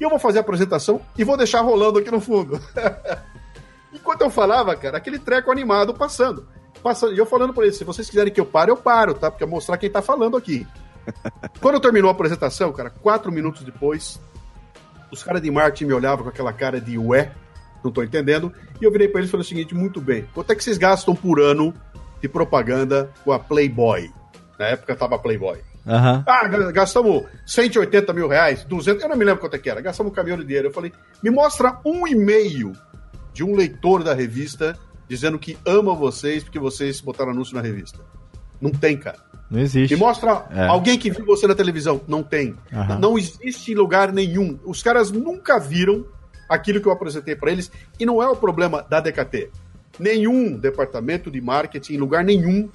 e 0.00 0.02
eu 0.02 0.08
vou 0.08 0.18
fazer 0.18 0.38
a 0.38 0.40
apresentação 0.40 1.02
e 1.18 1.22
vou 1.22 1.36
deixar 1.36 1.60
rolando 1.60 1.98
aqui 1.98 2.10
no 2.10 2.18
fundo. 2.18 2.58
Enquanto 3.92 4.22
eu 4.22 4.30
falava, 4.30 4.74
cara, 4.74 4.96
aquele 4.96 5.18
treco 5.18 5.52
animado 5.52 5.92
passando 5.92 6.48
passando, 6.82 7.14
e 7.14 7.18
eu 7.18 7.26
falando 7.26 7.52
para 7.52 7.64
eles, 7.64 7.76
se 7.76 7.84
vocês 7.84 8.08
quiserem 8.08 8.32
que 8.32 8.40
eu 8.40 8.46
pare, 8.46 8.70
eu 8.70 8.76
paro, 8.76 9.14
tá? 9.14 9.30
Porque 9.30 9.44
é 9.44 9.46
mostrar 9.46 9.76
quem 9.76 9.90
tá 9.90 10.02
falando 10.02 10.36
aqui. 10.36 10.66
Quando 11.60 11.80
terminou 11.80 12.08
a 12.08 12.12
apresentação, 12.12 12.72
cara, 12.72 12.90
quatro 12.90 13.30
minutos 13.32 13.62
depois, 13.62 14.20
os 15.10 15.22
caras 15.22 15.42
de 15.42 15.50
marketing 15.50 15.86
me 15.86 15.92
olhavam 15.94 16.24
com 16.24 16.30
aquela 16.30 16.52
cara 16.52 16.80
de 16.80 16.98
ué, 16.98 17.32
não 17.82 17.90
tô 17.90 18.02
entendendo, 18.02 18.52
e 18.80 18.84
eu 18.84 18.90
virei 18.90 19.08
para 19.08 19.20
eles 19.20 19.28
e 19.28 19.30
falei 19.30 19.44
o 19.44 19.48
seguinte, 19.48 19.74
muito 19.74 20.00
bem, 20.00 20.26
quanto 20.34 20.50
é 20.50 20.54
que 20.54 20.64
vocês 20.64 20.78
gastam 20.78 21.14
por 21.14 21.40
ano 21.40 21.74
de 22.20 22.28
propaganda 22.28 23.10
com 23.24 23.32
a 23.32 23.38
Playboy? 23.38 24.10
Na 24.58 24.66
época 24.66 24.96
tava 24.96 25.18
Playboy. 25.18 25.58
Uhum. 25.86 26.24
Ah, 26.26 26.48
gastamos 26.72 27.24
180 27.46 28.12
mil 28.14 28.26
reais, 28.26 28.64
200, 28.64 29.02
eu 29.02 29.08
não 29.08 29.16
me 29.16 29.24
lembro 29.24 29.40
quanto 29.40 29.54
é 29.54 29.58
que 29.58 29.68
era, 29.68 29.82
gastamos 29.82 30.12
um 30.12 30.14
caminhão 30.14 30.38
de 30.38 30.44
dinheiro. 30.44 30.68
Eu 30.68 30.72
falei, 30.72 30.92
me 31.22 31.30
mostra 31.30 31.78
um 31.84 32.06
e-mail 32.06 32.72
de 33.34 33.44
um 33.44 33.54
leitor 33.54 34.02
da 34.02 34.14
revista 34.14 34.78
dizendo 35.08 35.38
que 35.38 35.56
ama 35.66 35.94
vocês 35.94 36.42
porque 36.42 36.58
vocês 36.58 37.00
botaram 37.00 37.32
anúncio 37.32 37.54
na 37.54 37.60
revista. 37.60 37.98
Não 38.60 38.70
tem, 38.70 38.96
cara. 38.96 39.18
Não 39.50 39.60
existe. 39.60 39.92
E 39.92 39.96
mostra 39.96 40.46
é. 40.50 40.66
alguém 40.66 40.98
que 40.98 41.10
viu 41.10 41.24
você 41.24 41.46
na 41.46 41.54
televisão. 41.54 42.00
Não 42.08 42.22
tem. 42.22 42.56
Uhum. 42.72 42.98
Não 42.98 43.18
existe 43.18 43.72
em 43.72 43.74
lugar 43.74 44.12
nenhum. 44.12 44.58
Os 44.64 44.82
caras 44.82 45.10
nunca 45.10 45.58
viram 45.58 46.06
aquilo 46.48 46.80
que 46.80 46.88
eu 46.88 46.92
apresentei 46.92 47.36
para 47.36 47.52
eles. 47.52 47.70
E 47.98 48.06
não 48.06 48.22
é 48.22 48.28
o 48.28 48.36
problema 48.36 48.82
da 48.82 49.00
DKT. 49.00 49.50
Nenhum 49.98 50.58
departamento 50.58 51.30
de 51.30 51.40
marketing, 51.40 51.94
em 51.94 51.98
lugar 51.98 52.24
nenhum, 52.24 52.68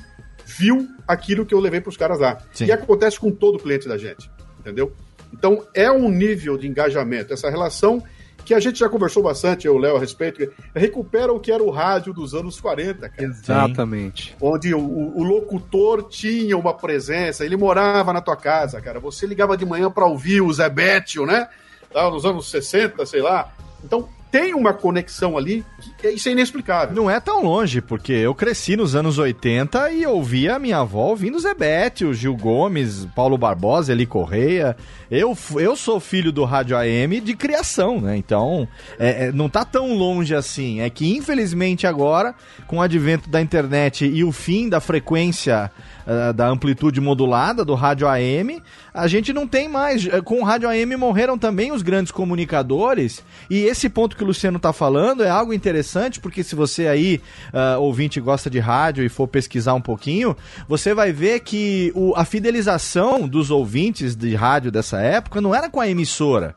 viu 0.45 0.87
aquilo 1.07 1.45
que 1.45 1.53
eu 1.53 1.59
levei 1.59 1.81
para 1.81 1.89
os 1.89 1.97
caras 1.97 2.19
lá. 2.19 2.37
Sim. 2.53 2.65
E 2.65 2.71
acontece 2.71 3.19
com 3.19 3.31
todo 3.31 3.59
cliente 3.59 3.87
da 3.87 3.97
gente. 3.97 4.29
Entendeu? 4.59 4.93
Então 5.33 5.65
é 5.73 5.91
um 5.91 6.09
nível 6.09 6.57
de 6.57 6.67
engajamento. 6.67 7.33
Essa 7.33 7.49
relação 7.49 8.03
que 8.49 8.53
a 8.55 8.59
gente 8.59 8.79
já 8.79 8.89
conversou 8.89 9.21
bastante, 9.21 9.67
eu, 9.67 9.77
Léo, 9.77 9.95
a 9.95 9.99
respeito, 9.99 10.51
recupera 10.73 11.31
o 11.31 11.39
que 11.39 11.51
era 11.51 11.61
o 11.61 11.69
rádio 11.69 12.11
dos 12.11 12.33
anos 12.33 12.59
40, 12.59 13.07
cara. 13.07 13.23
Exatamente. 13.23 14.35
Onde 14.41 14.73
o, 14.73 14.79
o, 14.79 15.21
locutor 15.21 16.01
tinha 16.09 16.57
uma 16.57 16.73
presença, 16.73 17.45
ele 17.45 17.55
morava 17.55 18.11
na 18.11 18.21
tua 18.21 18.35
casa, 18.35 18.81
cara. 18.81 18.99
Você 18.99 19.27
ligava 19.27 19.55
de 19.55 19.67
manhã 19.67 19.91
para 19.91 20.07
ouvir 20.07 20.41
o 20.41 20.51
Zé 20.51 20.67
Bétio, 20.67 21.27
né? 21.27 21.47
Tava 21.93 22.09
nos 22.09 22.25
anos 22.25 22.49
60, 22.49 23.05
sei 23.05 23.21
lá. 23.21 23.53
Então, 23.83 24.09
tem 24.31 24.53
uma 24.53 24.73
conexão 24.73 25.37
ali 25.37 25.65
que 25.97 26.07
é, 26.07 26.11
isso 26.11 26.29
é 26.29 26.31
inexplicável. 26.31 26.95
Não 26.95 27.09
é 27.09 27.19
tão 27.19 27.43
longe, 27.43 27.81
porque 27.81 28.13
eu 28.13 28.33
cresci 28.35 28.75
nos 28.75 28.95
anos 28.95 29.17
80 29.17 29.91
e 29.91 30.05
ouvia 30.05 30.55
a 30.55 30.59
minha 30.59 30.79
avó 30.79 31.09
ouvindo 31.09 31.39
Zebete, 31.39 32.05
o 32.05 32.13
Gil 32.13 32.35
Gomes, 32.35 33.05
Paulo 33.15 33.37
Barbosa, 33.37 33.91
Eli 33.91 34.05
Correia. 34.05 34.77
Eu, 35.09 35.35
eu 35.55 35.75
sou 35.75 35.99
filho 35.99 36.31
do 36.31 36.45
Rádio 36.45 36.77
AM 36.77 37.19
de 37.19 37.35
criação, 37.35 37.99
né? 37.99 38.15
Então, 38.15 38.67
é, 38.99 39.25
é, 39.27 39.31
não 39.31 39.49
tá 39.49 39.65
tão 39.65 39.93
longe 39.93 40.35
assim. 40.35 40.81
É 40.81 40.89
que, 40.89 41.17
infelizmente, 41.17 41.87
agora, 41.87 42.35
com 42.67 42.77
o 42.77 42.81
advento 42.81 43.29
da 43.29 43.41
internet 43.41 44.05
e 44.05 44.23
o 44.23 44.31
fim 44.31 44.69
da 44.69 44.79
frequência 44.79 45.71
uh, 46.05 46.33
da 46.33 46.47
amplitude 46.47 47.01
modulada 47.01 47.65
do 47.65 47.73
rádio 47.73 48.07
AM, 48.07 48.61
a 48.93 49.07
gente 49.07 49.31
não 49.31 49.47
tem 49.47 49.67
mais. 49.67 50.05
Eh, 50.05 50.21
com 50.21 50.41
o 50.41 50.43
rádio 50.43 50.69
AM 50.69 50.95
morreram 50.95 51.37
também 51.37 51.71
os 51.71 51.81
grandes 51.81 52.11
comunicadores, 52.11 53.23
e 53.49 53.59
esse 53.59 53.89
ponto 53.89 54.15
que 54.19 54.23
o 54.23 54.27
Luciano 54.27 54.57
está 54.57 54.73
falando 54.73 55.23
é 55.23 55.29
algo 55.29 55.53
interessante, 55.53 56.19
porque 56.19 56.43
se 56.43 56.53
você 56.53 56.87
aí, 56.87 57.21
uh, 57.53 57.79
ouvinte, 57.79 58.19
gosta 58.19 58.49
de 58.49 58.59
rádio 58.59 59.03
e 59.03 59.09
for 59.09 59.27
pesquisar 59.27 59.73
um 59.73 59.81
pouquinho, 59.81 60.35
você 60.67 60.93
vai 60.93 61.13
ver 61.13 61.39
que 61.39 61.91
o, 61.95 62.13
a 62.15 62.25
fidelização 62.25 63.27
dos 63.27 63.49
ouvintes 63.49 64.15
de 64.15 64.35
rádio 64.35 64.71
dessa 64.71 64.99
época 64.99 65.39
não 65.39 65.55
era 65.55 65.69
com 65.69 65.79
a 65.79 65.87
emissora. 65.87 66.53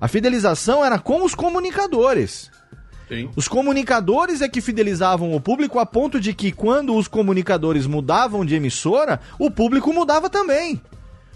A 0.00 0.08
fidelização 0.08 0.84
era 0.84 0.98
com 0.98 1.24
os 1.24 1.36
comunicadores. 1.36 2.50
Sim. 3.08 3.30
Os 3.36 3.46
comunicadores 3.46 4.40
é 4.40 4.48
que 4.48 4.60
fidelizavam 4.60 5.32
o 5.34 5.40
público 5.40 5.78
a 5.78 5.86
ponto 5.86 6.18
de 6.18 6.34
que 6.34 6.50
quando 6.50 6.96
os 6.96 7.06
comunicadores 7.06 7.86
mudavam 7.86 8.44
de 8.44 8.56
emissora, 8.56 9.20
o 9.38 9.50
público 9.50 9.92
mudava 9.92 10.28
também. 10.28 10.80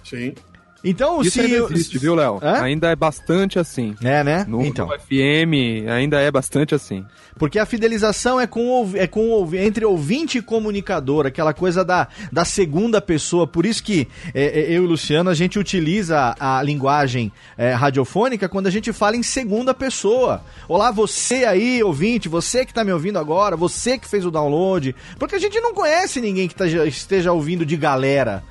Sim. 0.03 0.35
Então, 0.83 1.21
Isso 1.21 1.33
se. 1.33 1.41
Ainda 1.41 1.57
existe, 1.73 1.99
viu, 1.99 2.15
Léo? 2.15 2.39
Ainda 2.43 2.91
é 2.91 2.97
bastante 2.97 3.59
assim. 3.59 3.95
É, 4.03 4.23
né? 4.23 4.45
No, 4.49 4.65
então. 4.65 4.87
no 4.87 4.99
FM 4.99 5.89
ainda 5.89 6.21
é 6.21 6.31
bastante 6.31 6.75
assim. 6.75 7.05
Porque 7.37 7.59
a 7.59 7.67
fidelização 7.67 8.41
é 8.41 8.47
com, 8.47 8.91
é 8.95 9.07
com 9.07 9.49
entre 9.55 9.85
ouvinte 9.85 10.39
e 10.39 10.43
comunicador, 10.43 11.27
aquela 11.27 11.55
coisa 11.55 11.85
da, 11.85 12.09
da 12.33 12.45
segunda 12.45 13.01
pessoa. 13.01 13.47
Por 13.47 13.65
isso 13.65 13.83
que 13.83 14.09
é, 14.35 14.61
é, 14.61 14.71
eu 14.71 14.83
e 14.83 14.87
o 14.87 14.89
Luciano 14.89 15.31
a 15.31 15.35
gente 15.35 15.59
utiliza 15.59 16.35
a 16.39 16.63
linguagem 16.63 17.33
é, 17.57 17.73
radiofônica 17.73 18.49
quando 18.49 18.67
a 18.67 18.71
gente 18.71 18.93
fala 18.93 19.17
em 19.17 19.23
segunda 19.23 19.73
pessoa. 19.73 20.43
Olá, 20.69 20.91
você 20.91 21.45
aí, 21.45 21.83
ouvinte, 21.83 22.29
você 22.29 22.65
que 22.65 22.73
está 22.73 22.83
me 22.83 22.93
ouvindo 22.93 23.19
agora, 23.19 23.57
você 23.57 23.99
que 23.99 24.09
fez 24.09 24.27
o 24.27 24.31
download. 24.31 24.95
Porque 25.19 25.37
a 25.37 25.41
gente 25.41 25.61
não 25.61 25.75
conhece 25.75 26.21
ninguém 26.21 26.49
que 26.49 26.55
tá, 26.55 26.67
esteja 26.67 27.33
ouvindo 27.33 27.65
de 27.65 27.77
galera 27.77 28.43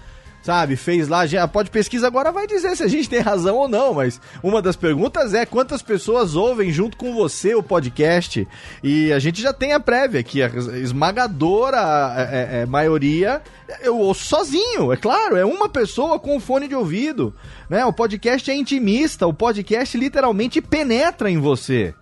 sabe? 0.47 0.77
Fez 0.77 1.09
lá, 1.09 1.25
já 1.25 1.45
pode 1.45 1.69
pesquisa 1.69 2.07
agora 2.07 2.31
vai 2.31 2.47
dizer 2.47 2.73
se 2.77 2.81
a 2.81 2.87
gente 2.87 3.09
tem 3.09 3.19
razão 3.19 3.57
ou 3.57 3.67
não, 3.67 3.93
mas 3.93 4.21
uma 4.41 4.61
das 4.61 4.77
perguntas 4.77 5.33
é 5.33 5.45
quantas 5.45 5.81
pessoas 5.81 6.35
ouvem 6.35 6.71
junto 6.71 6.95
com 6.95 7.13
você 7.13 7.53
o 7.53 7.61
podcast 7.61 8.47
e 8.81 9.11
a 9.11 9.19
gente 9.19 9.41
já 9.41 9.51
tem 9.51 9.73
a 9.73 9.79
prévia 9.79 10.23
que 10.23 10.41
a 10.41 10.47
esmagadora 10.77 11.77
é, 12.15 12.21
é, 12.21 12.61
é, 12.61 12.65
maioria 12.65 13.41
eu 13.81 13.99
ouço 13.99 14.23
sozinho, 14.23 14.93
é 14.93 14.95
claro, 14.95 15.35
é 15.35 15.43
uma 15.43 15.67
pessoa 15.67 16.17
com 16.17 16.39
fone 16.39 16.69
de 16.69 16.75
ouvido, 16.75 17.35
né? 17.69 17.83
O 17.85 17.91
podcast 17.91 18.49
é 18.49 18.55
intimista, 18.55 19.27
o 19.27 19.33
podcast 19.33 19.97
literalmente 19.97 20.61
penetra 20.61 21.29
em 21.29 21.39
você. 21.39 21.93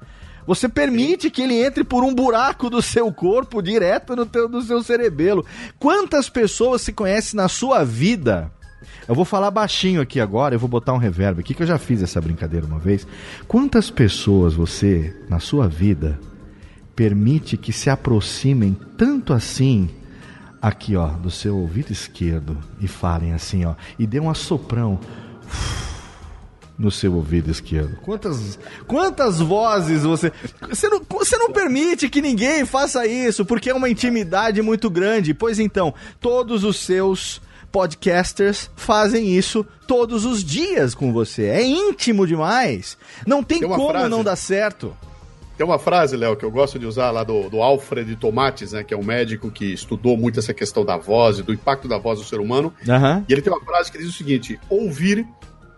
Você 0.45 0.69
permite 0.69 1.29
que 1.29 1.41
ele 1.41 1.55
entre 1.55 1.83
por 1.83 2.03
um 2.03 2.13
buraco 2.13 2.69
do 2.69 2.81
seu 2.81 3.11
corpo 3.11 3.61
direto 3.61 4.15
no, 4.15 4.25
teu, 4.25 4.47
no 4.47 4.61
seu 4.61 4.83
cerebelo. 4.83 5.45
Quantas 5.79 6.29
pessoas 6.29 6.81
se 6.81 6.93
conhecem 6.93 7.37
na 7.37 7.47
sua 7.47 7.83
vida? 7.83 8.51
Eu 9.07 9.15
vou 9.15 9.25
falar 9.25 9.51
baixinho 9.51 10.01
aqui 10.01 10.19
agora, 10.19 10.55
eu 10.55 10.59
vou 10.59 10.69
botar 10.69 10.93
um 10.93 10.97
reverb 10.97 11.39
aqui, 11.39 11.53
que 11.53 11.63
eu 11.63 11.67
já 11.67 11.77
fiz 11.77 12.01
essa 12.01 12.21
brincadeira 12.21 12.65
uma 12.65 12.79
vez. 12.79 13.07
Quantas 13.47 13.89
pessoas 13.89 14.53
você, 14.53 15.15
na 15.29 15.39
sua 15.39 15.67
vida, 15.67 16.19
permite 16.95 17.57
que 17.57 17.73
se 17.73 17.89
aproximem 17.89 18.75
tanto 18.97 19.33
assim 19.33 19.89
aqui, 20.61 20.95
ó, 20.95 21.07
do 21.07 21.29
seu 21.29 21.57
ouvido 21.57 21.91
esquerdo 21.91 22.57
e 22.79 22.87
falem 22.87 23.33
assim, 23.33 23.65
ó, 23.65 23.75
e 23.99 24.07
dê 24.07 24.19
um 24.19 24.29
assoprão. 24.29 24.99
Uf, 25.45 25.84
no 26.77 26.91
seu 26.91 27.13
ouvido 27.13 27.49
esquerdo? 27.49 27.97
Quantas, 28.01 28.59
quantas 28.87 29.39
vozes 29.39 30.03
você. 30.03 30.31
Você 30.69 30.89
não, 30.89 31.01
você 31.09 31.37
não 31.37 31.51
permite 31.51 32.09
que 32.09 32.21
ninguém 32.21 32.65
faça 32.65 33.05
isso, 33.07 33.45
porque 33.45 33.69
é 33.69 33.73
uma 33.73 33.89
intimidade 33.89 34.61
muito 34.61 34.89
grande. 34.89 35.33
Pois 35.33 35.59
então, 35.59 35.93
todos 36.19 36.63
os 36.63 36.77
seus 36.77 37.41
podcasters 37.71 38.69
fazem 38.75 39.35
isso 39.35 39.65
todos 39.85 40.23
os 40.23 40.43
dias 40.43 40.95
com 40.95 41.11
você. 41.11 41.45
É 41.47 41.61
íntimo 41.61 42.25
demais. 42.25 42.97
Não 43.27 43.43
tem, 43.43 43.59
tem 43.59 43.69
como 43.69 43.89
frase, 43.89 44.09
não 44.09 44.23
dar 44.23 44.35
certo. 44.35 44.95
Tem 45.57 45.65
uma 45.65 45.79
frase, 45.79 46.17
Léo, 46.17 46.35
que 46.35 46.43
eu 46.43 46.51
gosto 46.51 46.77
de 46.77 46.85
usar 46.85 47.11
lá 47.11 47.23
do, 47.23 47.49
do 47.49 47.61
Alfred 47.61 48.15
Tomates, 48.17 48.73
né, 48.73 48.83
que 48.83 48.93
é 48.93 48.97
um 48.97 49.03
médico 49.03 49.49
que 49.49 49.73
estudou 49.73 50.17
muito 50.17 50.39
essa 50.39 50.53
questão 50.53 50.83
da 50.83 50.97
voz 50.97 51.39
e 51.39 51.43
do 51.43 51.53
impacto 51.53 51.87
da 51.87 51.97
voz 51.97 52.19
no 52.19 52.25
ser 52.25 52.39
humano. 52.39 52.73
Uhum. 52.85 53.23
E 53.27 53.33
ele 53.33 53.41
tem 53.41 53.51
uma 53.51 53.63
frase 53.63 53.91
que 53.91 53.97
diz 53.97 54.07
o 54.07 54.13
seguinte: 54.13 54.59
ouvir 54.69 55.25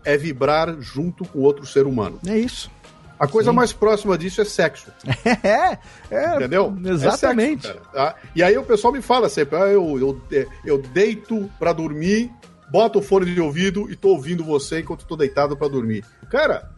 é 0.07 0.15
vibrar 0.17 0.79
junto 0.79 1.25
com 1.25 1.39
outro 1.39 1.65
ser 1.65 1.85
humano. 1.85 2.17
É 2.25 2.37
isso. 2.37 2.71
A 3.19 3.27
coisa 3.27 3.49
Sim. 3.49 3.55
mais 3.57 3.73
próxima 3.73 4.17
disso 4.17 4.39
é 4.41 4.45
sexo. 4.45 4.87
É, 5.43 5.77
é 6.09 6.35
entendeu? 6.35 6.73
Exatamente. 6.85 7.67
É 7.67 7.73
sexo, 7.73 7.89
tá? 7.91 8.15
E 8.33 8.41
aí 8.41 8.57
o 8.57 8.63
pessoal 8.63 8.93
me 8.93 9.01
fala 9.01 9.27
sempre, 9.27 9.57
ah, 9.57 9.65
eu, 9.67 9.99
eu, 9.99 10.21
é, 10.31 10.47
eu 10.65 10.77
deito 10.77 11.49
para 11.59 11.73
dormir, 11.73 12.31
boto 12.71 12.99
o 12.99 13.01
fone 13.01 13.25
de 13.33 13.41
ouvido 13.41 13.91
e 13.91 13.95
tô 13.97 14.09
ouvindo 14.09 14.43
você 14.45 14.79
enquanto 14.79 15.05
tô 15.05 15.17
deitado 15.17 15.57
para 15.57 15.67
dormir. 15.67 16.05
Cara, 16.29 16.69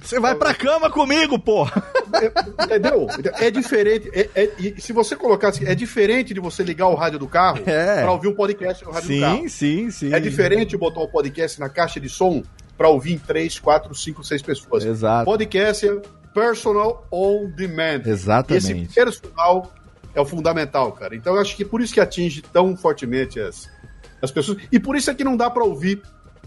Você 0.00 0.18
vai 0.18 0.34
pra 0.34 0.54
cama 0.54 0.88
comigo, 0.90 1.38
pô! 1.38 1.66
É, 1.66 2.64
entendeu? 2.64 3.06
É 3.34 3.50
diferente. 3.50 4.08
É, 4.14 4.30
é, 4.34 4.50
e 4.58 4.80
se 4.80 4.92
você 4.94 5.14
colocar 5.14 5.48
assim, 5.48 5.66
é 5.66 5.74
diferente 5.74 6.32
de 6.32 6.40
você 6.40 6.62
ligar 6.62 6.86
o 6.86 6.94
rádio 6.94 7.18
do 7.18 7.26
carro 7.26 7.60
É. 7.66 8.02
pra 8.02 8.12
ouvir 8.12 8.28
um 8.28 8.34
podcast 8.34 8.82
no 8.84 8.92
rádio 8.92 9.14
do 9.16 9.20
carro. 9.20 9.36
Sim, 9.42 9.48
sim, 9.48 9.90
sim. 9.90 10.14
É 10.14 10.20
diferente 10.20 10.76
botar 10.76 11.00
o 11.00 11.08
podcast 11.08 11.58
na 11.60 11.68
caixa 11.68 11.98
de 12.00 12.08
som 12.08 12.42
pra 12.78 12.88
ouvir 12.88 13.12
em 13.14 13.18
3, 13.18 13.58
4, 13.58 13.94
5, 13.94 14.24
6 14.24 14.42
pessoas. 14.42 14.84
Exato. 14.84 15.24
Podcast 15.26 15.86
é 15.88 16.00
personal 16.32 17.06
on 17.12 17.50
demand. 17.50 18.02
Exatamente. 18.06 18.72
E 18.72 18.82
esse 18.84 18.94
personal 18.94 19.72
é 20.14 20.20
o 20.20 20.24
fundamental, 20.24 20.92
cara. 20.92 21.14
Então 21.16 21.34
eu 21.34 21.40
acho 21.40 21.56
que 21.56 21.64
por 21.64 21.80
isso 21.82 21.92
que 21.92 22.00
atinge 22.00 22.40
tão 22.40 22.76
fortemente 22.76 23.40
as, 23.40 23.68
as 24.22 24.30
pessoas. 24.30 24.58
E 24.70 24.78
por 24.78 24.96
isso 24.96 25.10
é 25.10 25.14
que 25.14 25.24
não 25.24 25.36
dá 25.36 25.50
pra 25.50 25.64
ouvir. 25.64 26.00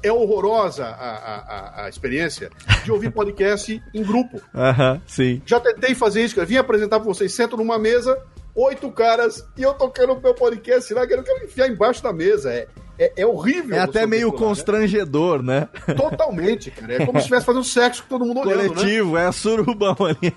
É 0.04 0.12
horrorosa 0.12 0.84
a, 0.86 1.12
a, 1.12 1.86
a- 1.86 1.90
experiência 1.90 2.50
de 2.84 2.92
ouvir 2.92 3.12
podcast 3.14 3.80
em 3.94 4.02
grupo. 4.02 4.42
Aham, 4.56 5.00
sim. 5.06 5.44
Já 5.46 5.60
tentei 5.60 5.94
fazer 5.94 6.24
isso, 6.24 6.34
cara. 6.34 6.48
Vim 6.48 6.58
apresentar 6.58 7.00
pra 7.00 7.06
vocês, 7.08 7.36
sento 7.36 7.56
numa 7.56 7.78
mesa, 7.78 8.18
oito 8.56 8.90
caras, 8.92 9.46
e 9.56 9.62
eu 9.62 9.76
tocando 9.76 10.14
o 10.14 10.20
meu 10.20 10.34
podcast 10.34 10.92
lá, 10.96 11.06
que 11.06 11.14
eu 11.14 11.22
quero 11.22 11.44
enfiar 11.46 11.68
embaixo 11.68 12.02
da 12.02 12.12
mesa. 12.12 12.52
É, 12.52 12.68
é, 13.02 13.12
é 13.18 13.26
horrível. 13.26 13.76
É 13.76 13.80
até 13.80 14.06
meio 14.06 14.32
lá, 14.32 14.38
constrangedor, 14.38 15.42
né? 15.42 15.68
né? 15.88 15.94
Totalmente, 15.96 16.70
cara. 16.70 16.94
É 16.94 17.06
como 17.06 17.14
se 17.14 17.24
estivesse 17.24 17.46
fazendo 17.48 17.64
sexo 17.64 18.04
com 18.04 18.10
todo 18.10 18.26
mundo 18.26 18.42
olhando, 18.42 18.62
né? 18.62 18.68
Coletivo, 18.70 19.18
é 19.18 19.26
a 19.26 19.32
surubão 19.32 19.96
ali. 20.00 20.34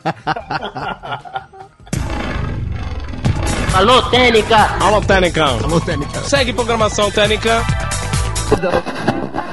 Alô, 3.75 4.03
Técnica! 4.03 4.79
Alô, 4.81 5.01
Técnica. 5.81 6.23
Segue 6.23 6.53
programação 6.55 7.11
Técnica. 7.11 7.63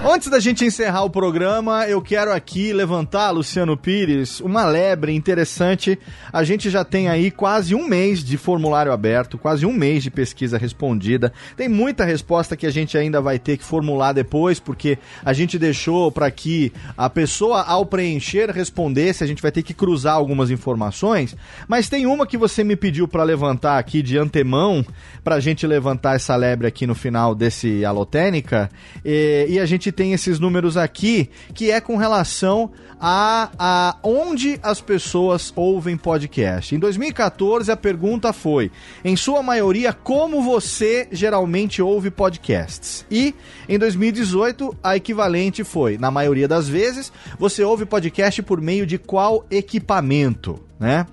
Antes 0.03 0.29
da 0.29 0.39
gente 0.39 0.65
encerrar 0.65 1.03
o 1.03 1.11
programa, 1.11 1.87
eu 1.87 2.01
quero 2.01 2.33
aqui 2.33 2.73
levantar, 2.73 3.29
Luciano 3.29 3.77
Pires, 3.77 4.41
uma 4.41 4.65
lebre 4.65 5.13
interessante. 5.13 5.97
A 6.33 6.43
gente 6.43 6.71
já 6.71 6.83
tem 6.83 7.07
aí 7.07 7.29
quase 7.29 7.75
um 7.75 7.87
mês 7.87 8.23
de 8.23 8.35
formulário 8.35 8.91
aberto, 8.91 9.37
quase 9.37 9.63
um 9.63 9.71
mês 9.71 10.01
de 10.01 10.09
pesquisa 10.09 10.57
respondida. 10.57 11.31
Tem 11.55 11.69
muita 11.69 12.03
resposta 12.03 12.57
que 12.57 12.65
a 12.65 12.71
gente 12.71 12.97
ainda 12.97 13.21
vai 13.21 13.37
ter 13.37 13.57
que 13.57 13.63
formular 13.63 14.11
depois, 14.11 14.59
porque 14.59 14.97
a 15.23 15.33
gente 15.33 15.59
deixou 15.59 16.11
para 16.11 16.29
que 16.31 16.73
a 16.97 17.07
pessoa, 17.07 17.61
ao 17.61 17.85
preencher, 17.85 18.49
respondesse. 18.49 19.23
A 19.23 19.27
gente 19.27 19.41
vai 19.41 19.51
ter 19.51 19.61
que 19.61 19.73
cruzar 19.73 20.15
algumas 20.15 20.49
informações. 20.49 21.37
Mas 21.67 21.89
tem 21.89 22.07
uma 22.07 22.25
que 22.25 22.37
você 22.37 22.63
me 22.63 22.75
pediu 22.75 23.07
para 23.07 23.23
levantar 23.23 23.77
aqui 23.77 24.01
de 24.01 24.17
antemão, 24.17 24.83
para 25.23 25.35
a 25.35 25.39
gente 25.39 25.65
levantar 25.67 26.15
essa 26.15 26.35
lebre 26.35 26.65
aqui 26.65 26.87
no 26.87 26.95
final 26.95 27.35
desse 27.35 27.85
Alotênica. 27.85 28.69
E, 29.03 29.47
e 29.49 29.59
a 29.59 29.65
gente 29.65 29.91
tem 29.91 30.13
esses 30.13 30.39
números 30.39 30.77
aqui, 30.77 31.29
que 31.53 31.71
é 31.71 31.79
com 31.81 31.97
relação 31.97 32.71
a, 33.01 33.49
a 33.57 33.97
onde 34.03 34.59
as 34.61 34.79
pessoas 34.79 35.51
ouvem 35.55 35.97
podcast. 35.97 36.75
Em 36.75 36.79
2014, 36.79 37.71
a 37.71 37.75
pergunta 37.75 38.31
foi, 38.31 38.71
em 39.03 39.15
sua 39.15 39.41
maioria, 39.41 39.91
como 39.91 40.43
você 40.43 41.07
geralmente 41.11 41.81
ouve 41.81 42.11
podcasts? 42.11 43.03
E 43.09 43.33
em 43.67 43.79
2018, 43.79 44.77
a 44.83 44.95
equivalente 44.95 45.63
foi, 45.63 45.97
na 45.97 46.11
maioria 46.11 46.47
das 46.47 46.69
vezes, 46.69 47.11
você 47.39 47.63
ouve 47.63 47.85
podcast 47.85 48.41
por 48.43 48.61
meio 48.61 48.85
de 48.85 48.99
qual 48.99 49.47
equipamento? 49.49 50.59
Né? 50.79 51.05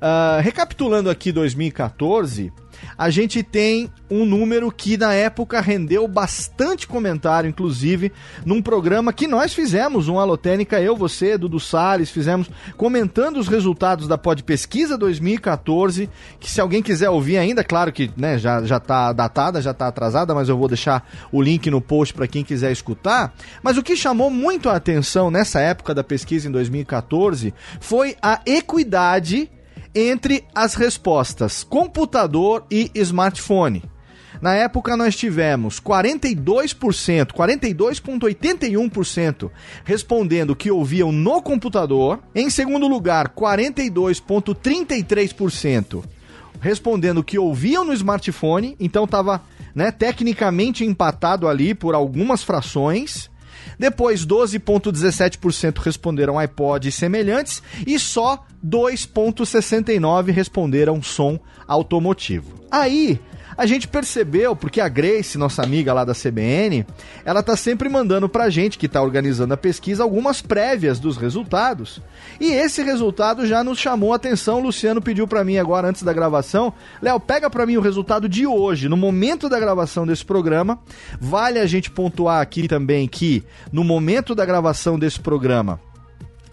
Ah, 0.00 0.40
recapitulando 0.42 1.10
aqui 1.10 1.30
2014, 1.30 2.52
a 2.96 3.10
gente 3.10 3.42
tem 3.42 3.90
um 4.10 4.24
número 4.24 4.70
que 4.70 4.96
na 4.96 5.12
época 5.12 5.60
rendeu 5.60 6.06
bastante 6.06 6.86
comentário, 6.86 7.48
inclusive 7.48 8.12
num 8.44 8.62
programa 8.62 9.12
que 9.12 9.26
nós 9.26 9.52
fizemos, 9.52 10.08
um 10.08 10.18
Alotênica, 10.18 10.80
eu, 10.80 10.96
você, 10.96 11.36
Dudu 11.36 11.58
Salles, 11.58 12.10
fizemos 12.10 12.48
comentando 12.76 13.38
os 13.38 13.48
resultados 13.48 14.06
da 14.06 14.16
Pod 14.16 14.42
Pesquisa 14.42 14.96
2014, 14.96 16.08
que 16.38 16.50
se 16.50 16.60
alguém 16.60 16.82
quiser 16.82 17.10
ouvir 17.10 17.36
ainda, 17.36 17.64
claro 17.64 17.92
que 17.92 18.10
né, 18.16 18.38
já, 18.38 18.62
já 18.62 18.78
tá 18.78 19.12
datada, 19.12 19.60
já 19.60 19.74
tá 19.74 19.88
atrasada, 19.88 20.34
mas 20.34 20.48
eu 20.48 20.56
vou 20.56 20.68
deixar 20.68 21.08
o 21.32 21.42
link 21.42 21.70
no 21.70 21.80
post 21.80 22.14
para 22.14 22.28
quem 22.28 22.44
quiser 22.44 22.70
escutar. 22.70 23.34
Mas 23.62 23.76
o 23.76 23.82
que 23.82 23.96
chamou 23.96 24.30
muito 24.30 24.68
a 24.68 24.76
atenção 24.76 25.30
nessa 25.30 25.60
época 25.60 25.94
da 25.94 26.04
pesquisa 26.04 26.48
em 26.48 26.52
2014 26.52 27.52
foi 27.80 28.16
a 28.22 28.40
equidade 28.46 29.50
entre 29.96 30.44
as 30.54 30.74
respostas 30.74 31.64
computador 31.64 32.64
e 32.70 32.90
smartphone. 32.94 33.82
Na 34.40 34.54
época 34.54 34.96
nós 34.96 35.16
tivemos 35.16 35.80
42%, 35.80 37.32
42,81% 37.32 39.50
respondendo 39.82 40.54
que 40.54 40.70
ouviam 40.70 41.10
no 41.10 41.40
computador. 41.40 42.20
Em 42.34 42.50
segundo 42.50 42.86
lugar, 42.86 43.30
42,33% 43.30 46.04
respondendo 46.60 47.22
que 47.22 47.38
ouviam 47.38 47.84
no 47.84 47.92
smartphone. 47.92 48.76
Então 48.80 49.04
estava 49.04 49.42
né, 49.74 49.90
tecnicamente 49.90 50.84
empatado 50.84 51.48
ali 51.48 51.74
por 51.74 51.94
algumas 51.94 52.42
frações. 52.42 53.30
Depois, 53.78 54.26
12,17% 54.26 55.78
responderam 55.78 56.38
iPod 56.38 56.88
e 56.88 56.92
semelhantes 56.92 57.62
e 57.86 57.98
só 57.98 58.44
2,69% 58.64 60.30
responderam 60.32 61.02
som 61.02 61.38
automotivo. 61.66 62.64
Aí, 62.70 63.20
a 63.56 63.66
gente 63.66 63.88
percebeu, 63.88 64.56
porque 64.56 64.80
a 64.80 64.88
Grace, 64.88 65.36
nossa 65.38 65.62
amiga 65.62 65.92
lá 65.92 66.04
da 66.04 66.14
CBN, 66.14 66.86
ela 67.24 67.42
tá 67.42 67.56
sempre 67.56 67.88
mandando 67.88 68.28
pra 68.28 68.50
gente, 68.50 68.78
que 68.78 68.88
tá 68.88 69.02
organizando 69.02 69.54
a 69.54 69.56
pesquisa, 69.56 70.02
algumas 70.02 70.40
prévias 70.40 70.98
dos 70.98 71.16
resultados. 71.16 72.00
E 72.40 72.52
esse 72.52 72.82
resultado 72.82 73.46
já 73.46 73.64
nos 73.64 73.78
chamou 73.78 74.12
a 74.12 74.16
atenção. 74.16 74.58
O 74.58 74.62
Luciano 74.64 75.00
pediu 75.00 75.26
pra 75.26 75.44
mim 75.44 75.58
agora, 75.58 75.88
antes 75.88 76.02
da 76.02 76.12
gravação, 76.12 76.72
Léo, 77.00 77.20
pega 77.20 77.48
pra 77.50 77.66
mim 77.66 77.76
o 77.76 77.82
resultado 77.82 78.28
de 78.28 78.46
hoje, 78.46 78.88
no 78.88 78.96
momento 78.96 79.48
da 79.48 79.60
gravação 79.60 80.06
desse 80.06 80.24
programa. 80.24 80.78
Vale 81.20 81.58
a 81.58 81.66
gente 81.66 81.90
pontuar 81.90 82.40
aqui 82.40 82.68
também 82.68 83.08
que, 83.08 83.44
no 83.72 83.84
momento 83.84 84.34
da 84.34 84.44
gravação 84.44 84.98
desse 84.98 85.20
programa, 85.20 85.80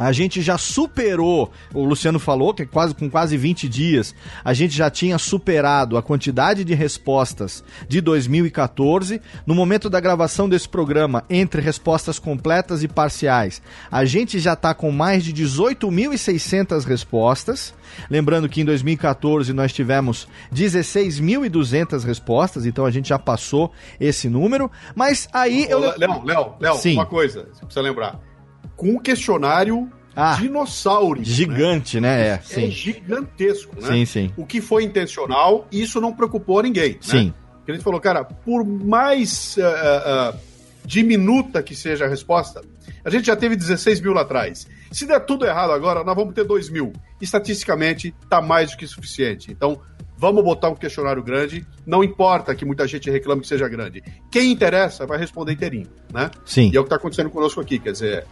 a 0.03 0.11
gente 0.11 0.41
já 0.41 0.57
superou, 0.57 1.49
o 1.73 1.85
Luciano 1.85 2.19
falou 2.19 2.53
que 2.53 2.65
quase 2.65 2.93
com 2.93 3.09
quase 3.09 3.38
20 3.38 3.69
dias, 3.69 4.13
a 4.43 4.53
gente 4.53 4.75
já 4.75 4.89
tinha 4.89 5.17
superado 5.17 5.97
a 5.97 6.03
quantidade 6.03 6.65
de 6.65 6.73
respostas 6.73 7.63
de 7.88 8.01
2014. 8.01 9.21
No 9.45 9.55
momento 9.55 9.89
da 9.89 10.01
gravação 10.01 10.49
desse 10.49 10.67
programa, 10.67 11.23
entre 11.30 11.61
respostas 11.61 12.19
completas 12.19 12.84
e 12.84 12.88
parciais, 12.89 13.61
a 13.89 14.03
gente 14.03 14.39
já 14.39 14.53
está 14.53 14.73
com 14.73 14.91
mais 14.91 15.23
de 15.23 15.31
18.600 15.34 16.84
respostas. 16.84 17.73
Lembrando 18.09 18.49
que 18.49 18.59
em 18.59 18.65
2014 18.65 19.53
nós 19.53 19.71
tivemos 19.71 20.27
16.200 20.53 22.03
respostas, 22.03 22.65
então 22.65 22.85
a 22.85 22.91
gente 22.91 23.07
já 23.07 23.19
passou 23.19 23.71
esse 24.01 24.27
número. 24.27 24.69
Mas 24.93 25.30
aí 25.31 25.65
eu. 25.69 25.80
Léo, 25.80 26.25
Léo, 26.25 26.53
Léo, 26.59 26.75
uma 26.93 27.05
coisa, 27.05 27.47
você 27.53 27.65
precisa 27.65 27.81
lembrar. 27.81 28.32
Com 28.76 28.90
um 28.91 28.99
questionário 28.99 29.90
Ah, 30.15 30.38
dinossauro. 30.40 31.23
Gigante, 31.23 31.99
né? 31.99 32.27
É, 32.27 32.30
É 32.34 32.40
sim. 32.41 32.69
gigantesco, 32.69 33.76
né? 33.81 33.88
Sim, 33.88 34.06
sim. 34.06 34.31
O 34.38 34.45
que 34.45 34.61
foi 34.61 34.84
intencional, 34.84 35.68
isso 35.72 35.99
não 35.99 36.14
preocupou 36.14 36.61
ninguém. 36.61 36.91
né? 36.94 36.98
Sim. 37.02 37.34
Porque 37.57 37.72
a 37.72 37.76
gente 37.76 37.84
falou, 37.84 37.99
cara, 37.99 38.23
por 38.23 38.64
mais 38.65 39.57
ah, 39.60 40.34
ah, 40.34 40.38
diminuta 40.85 41.64
que 41.64 41.76
seja 41.76 42.06
a 42.06 42.07
resposta, 42.07 42.61
a 43.03 43.10
gente 43.10 43.26
já 43.27 43.35
teve 43.35 43.56
16 43.56 44.02
mil 44.02 44.14
lá 44.14 44.22
atrás. 44.22 44.68
Se 44.91 45.06
der 45.07 45.19
tudo 45.22 45.45
errado 45.45 45.72
agora, 45.72 46.03
nós 46.03 46.15
vamos 46.15 46.34
ter 46.35 46.44
2 46.44 46.69
mil. 46.69 46.94
Estatisticamente, 47.19 48.14
tá 48.30 48.41
mais 48.41 48.72
do 48.72 48.77
que 48.77 48.85
suficiente. 48.85 49.52
Então, 49.52 49.81
vamos 50.18 50.44
botar 50.44 50.69
um 50.69 50.76
questionário 50.76 51.23
grande. 51.23 51.65
Não 51.85 52.03
importa 52.03 52.53
que 52.53 52.64
muita 52.64 52.88
gente 52.88 53.10
reclame 53.10 53.41
que 53.41 53.48
seja 53.48 53.68
grande. 53.68 54.03
Quem 54.30 54.52
interessa 54.52 55.06
vai 55.07 55.18
responder 55.18 55.53
inteirinho, 55.53 55.88
né? 56.14 56.30
Sim. 56.45 56.69
E 56.72 56.77
é 56.77 56.80
o 56.80 56.84
que 56.84 56.88
está 56.88 56.98
acontecendo 56.98 57.30
conosco 57.31 57.60
aqui. 57.60 57.80
Quer 57.80 57.94
dizer, 57.94 58.26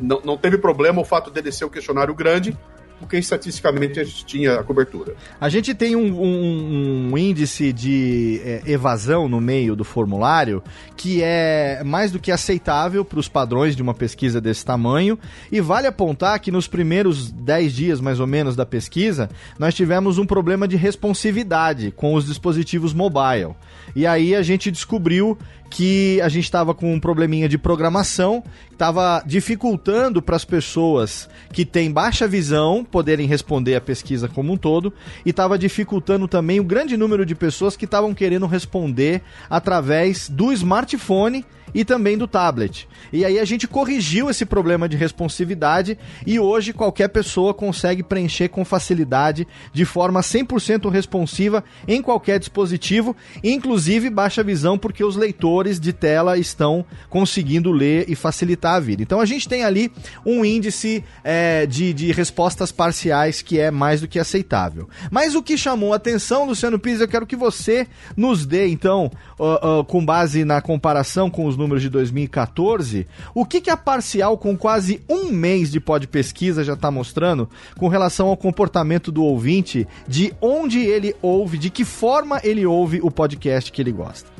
não, 0.00 0.20
não 0.24 0.36
teve 0.36 0.58
problema 0.58 1.00
o 1.00 1.04
fato 1.04 1.30
dele 1.30 1.50
ser 1.52 1.64
um 1.64 1.68
questionário 1.70 2.14
grande, 2.14 2.56
porque 2.98 3.18
estatisticamente 3.18 4.00
a 4.00 4.04
gente 4.04 4.24
tinha 4.24 4.54
a 4.54 4.62
cobertura. 4.64 5.14
A 5.38 5.50
gente 5.50 5.74
tem 5.74 5.94
um, 5.94 6.18
um- 6.18 7.10
um 7.12 7.18
índice 7.18 7.70
de 7.70 8.40
é, 8.42 8.62
evasão 8.66 9.28
no 9.28 9.38
meio 9.38 9.76
do 9.76 9.84
formulário 9.84 10.62
que 10.96 11.20
é 11.22 11.82
mais 11.84 12.10
do 12.10 12.18
que 12.18 12.32
aceitável 12.32 13.04
para 13.04 13.18
os 13.18 13.28
padrões 13.28 13.76
de 13.76 13.82
uma 13.82 13.92
pesquisa 13.92 14.40
desse 14.40 14.64
tamanho. 14.64 15.18
E 15.52 15.60
vale 15.60 15.86
apontar 15.86 16.40
que 16.40 16.50
nos 16.50 16.66
primeiros 16.66 17.30
10 17.30 17.74
dias, 17.74 18.00
mais 18.00 18.18
ou 18.18 18.26
menos, 18.26 18.56
da 18.56 18.64
pesquisa, 18.64 19.28
nós 19.58 19.74
tivemos 19.74 20.16
um 20.16 20.24
problema 20.24 20.66
de 20.66 20.76
responsividade 20.76 21.90
com 21.94 22.14
os 22.14 22.24
dispositivos 22.24 22.94
mobile. 22.94 23.54
E 23.96 24.06
aí 24.06 24.34
a 24.34 24.42
gente 24.42 24.70
descobriu 24.70 25.38
que 25.70 26.20
a 26.20 26.28
gente 26.28 26.44
estava 26.44 26.74
com 26.74 26.92
um 26.92 27.00
probleminha 27.00 27.48
de 27.48 27.56
programação, 27.56 28.44
estava 28.70 29.22
dificultando 29.24 30.20
para 30.20 30.36
as 30.36 30.44
pessoas 30.44 31.30
que 31.50 31.64
têm 31.64 31.90
baixa 31.90 32.28
visão 32.28 32.84
poderem 32.84 33.26
responder 33.26 33.74
a 33.74 33.80
pesquisa 33.80 34.28
como 34.28 34.52
um 34.52 34.56
todo, 34.58 34.92
e 35.24 35.30
estava 35.30 35.58
dificultando 35.58 36.28
também 36.28 36.60
o 36.60 36.64
grande 36.64 36.94
número 36.94 37.24
de 37.24 37.34
pessoas 37.34 37.74
que 37.74 37.86
estavam 37.86 38.12
querendo 38.12 38.44
responder 38.44 39.22
através 39.48 40.28
do 40.28 40.52
smartphone 40.52 41.42
e 41.76 41.84
também 41.84 42.16
do 42.16 42.26
tablet. 42.26 42.88
E 43.12 43.22
aí 43.22 43.38
a 43.38 43.44
gente 43.44 43.68
corrigiu 43.68 44.30
esse 44.30 44.46
problema 44.46 44.88
de 44.88 44.96
responsividade 44.96 45.98
e 46.26 46.40
hoje 46.40 46.72
qualquer 46.72 47.08
pessoa 47.08 47.52
consegue 47.52 48.02
preencher 48.02 48.48
com 48.48 48.64
facilidade, 48.64 49.46
de 49.74 49.84
forma 49.84 50.20
100% 50.20 50.90
responsiva 50.90 51.62
em 51.86 52.00
qualquer 52.00 52.38
dispositivo, 52.38 53.14
inclusive 53.44 54.08
baixa 54.08 54.42
visão, 54.42 54.78
porque 54.78 55.04
os 55.04 55.16
leitores 55.16 55.78
de 55.78 55.92
tela 55.92 56.38
estão 56.38 56.82
conseguindo 57.10 57.70
ler 57.70 58.06
e 58.08 58.14
facilitar 58.14 58.76
a 58.76 58.80
vida. 58.80 59.02
Então 59.02 59.20
a 59.20 59.26
gente 59.26 59.46
tem 59.46 59.62
ali 59.62 59.92
um 60.24 60.46
índice 60.46 61.04
é, 61.22 61.66
de, 61.66 61.92
de 61.92 62.10
respostas 62.10 62.72
parciais 62.72 63.42
que 63.42 63.60
é 63.60 63.70
mais 63.70 64.00
do 64.00 64.08
que 64.08 64.18
aceitável. 64.18 64.88
Mas 65.10 65.34
o 65.34 65.42
que 65.42 65.58
chamou 65.58 65.92
a 65.92 65.96
atenção, 65.96 66.46
Luciano 66.46 66.78
Pires, 66.78 67.02
eu 67.02 67.08
quero 67.08 67.26
que 67.26 67.36
você 67.36 67.86
nos 68.16 68.46
dê, 68.46 68.66
então, 68.68 69.10
uh, 69.38 69.80
uh, 69.80 69.84
com 69.84 70.02
base 70.02 70.42
na 70.42 70.62
comparação 70.62 71.28
com 71.28 71.44
os 71.44 71.54
números 71.54 71.65
de 71.80 71.88
2014, 71.88 73.06
o 73.34 73.44
que, 73.44 73.60
que 73.60 73.70
a 73.70 73.76
parcial, 73.76 74.38
com 74.38 74.56
quase 74.56 75.02
um 75.08 75.32
mês 75.32 75.72
de 75.72 75.80
pod 75.80 76.06
pesquisa, 76.06 76.62
já 76.62 76.74
está 76.74 76.90
mostrando 76.90 77.48
com 77.76 77.88
relação 77.88 78.28
ao 78.28 78.36
comportamento 78.36 79.10
do 79.10 79.24
ouvinte, 79.24 79.86
de 80.06 80.32
onde 80.40 80.80
ele 80.80 81.14
ouve, 81.20 81.58
de 81.58 81.70
que 81.70 81.84
forma 81.84 82.40
ele 82.44 82.64
ouve 82.64 83.00
o 83.02 83.10
podcast 83.10 83.72
que 83.72 83.82
ele 83.82 83.92
gosta. 83.92 84.30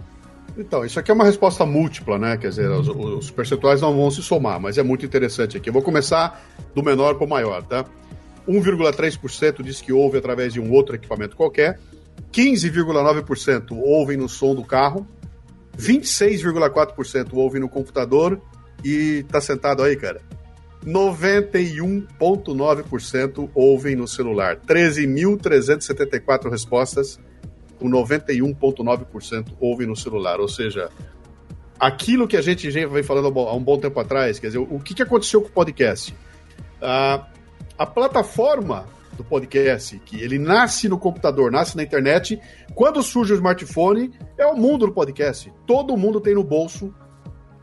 Então, 0.56 0.84
isso 0.84 0.98
aqui 0.98 1.10
é 1.10 1.14
uma 1.14 1.24
resposta 1.24 1.66
múltipla, 1.66 2.18
né? 2.18 2.36
Quer 2.36 2.48
dizer, 2.48 2.70
os, 2.70 2.88
os 2.88 3.30
percentuais 3.30 3.80
não 3.80 3.94
vão 3.94 4.10
se 4.10 4.22
somar, 4.22 4.58
mas 4.58 4.78
é 4.78 4.82
muito 4.82 5.04
interessante 5.04 5.56
aqui. 5.56 5.68
Eu 5.68 5.72
vou 5.72 5.82
começar 5.82 6.42
do 6.74 6.82
menor 6.82 7.16
para 7.16 7.26
o 7.26 7.28
maior, 7.28 7.62
tá? 7.62 7.84
1,3% 8.48 9.62
diz 9.62 9.80
que 9.80 9.92
ouve 9.92 10.18
através 10.18 10.52
de 10.52 10.60
um 10.60 10.72
outro 10.72 10.94
equipamento 10.94 11.36
qualquer, 11.36 11.78
15,9% 12.32 13.72
ouvem 13.72 14.16
no 14.16 14.28
som 14.28 14.54
do 14.54 14.64
carro, 14.64 15.06
26,4% 15.76 17.34
ouvem 17.34 17.60
no 17.60 17.68
computador 17.68 18.40
e 18.84 19.24
tá 19.28 19.40
sentado 19.40 19.82
aí, 19.82 19.96
cara. 19.96 20.20
91,9% 20.84 23.50
ouvem 23.54 23.96
no 23.96 24.06
celular. 24.06 24.56
13.374 24.56 26.50
respostas, 26.50 27.18
o 27.80 27.88
91,9% 27.88 29.54
ouvem 29.60 29.86
no 29.86 29.96
celular. 29.96 30.38
Ou 30.40 30.48
seja, 30.48 30.90
aquilo 31.78 32.26
que 32.28 32.36
a 32.36 32.42
gente 32.42 32.70
já 32.70 32.86
vem 32.86 33.02
falando 33.02 33.26
há 33.40 33.54
um 33.54 33.62
bom 33.62 33.78
tempo 33.78 33.98
atrás, 33.98 34.38
quer 34.38 34.48
dizer, 34.48 34.58
o 34.58 34.78
que, 34.78 34.92
que 34.94 35.02
aconteceu 35.02 35.40
com 35.42 35.48
o 35.48 35.52
podcast? 35.52 36.14
Ah, 36.80 37.26
a 37.76 37.84
plataforma 37.84 38.86
do 39.16 39.24
podcast, 39.24 39.98
que 40.04 40.20
ele 40.20 40.38
nasce 40.38 40.88
no 40.88 40.98
computador, 40.98 41.50
nasce 41.50 41.76
na 41.76 41.82
internet, 41.82 42.40
quando 42.74 43.02
surge 43.02 43.32
o 43.32 43.36
smartphone, 43.36 44.12
é 44.38 44.46
o 44.46 44.56
mundo 44.56 44.86
do 44.86 44.92
podcast. 44.92 45.52
Todo 45.66 45.96
mundo 45.96 46.20
tem 46.20 46.34
no 46.34 46.44
bolso 46.44 46.94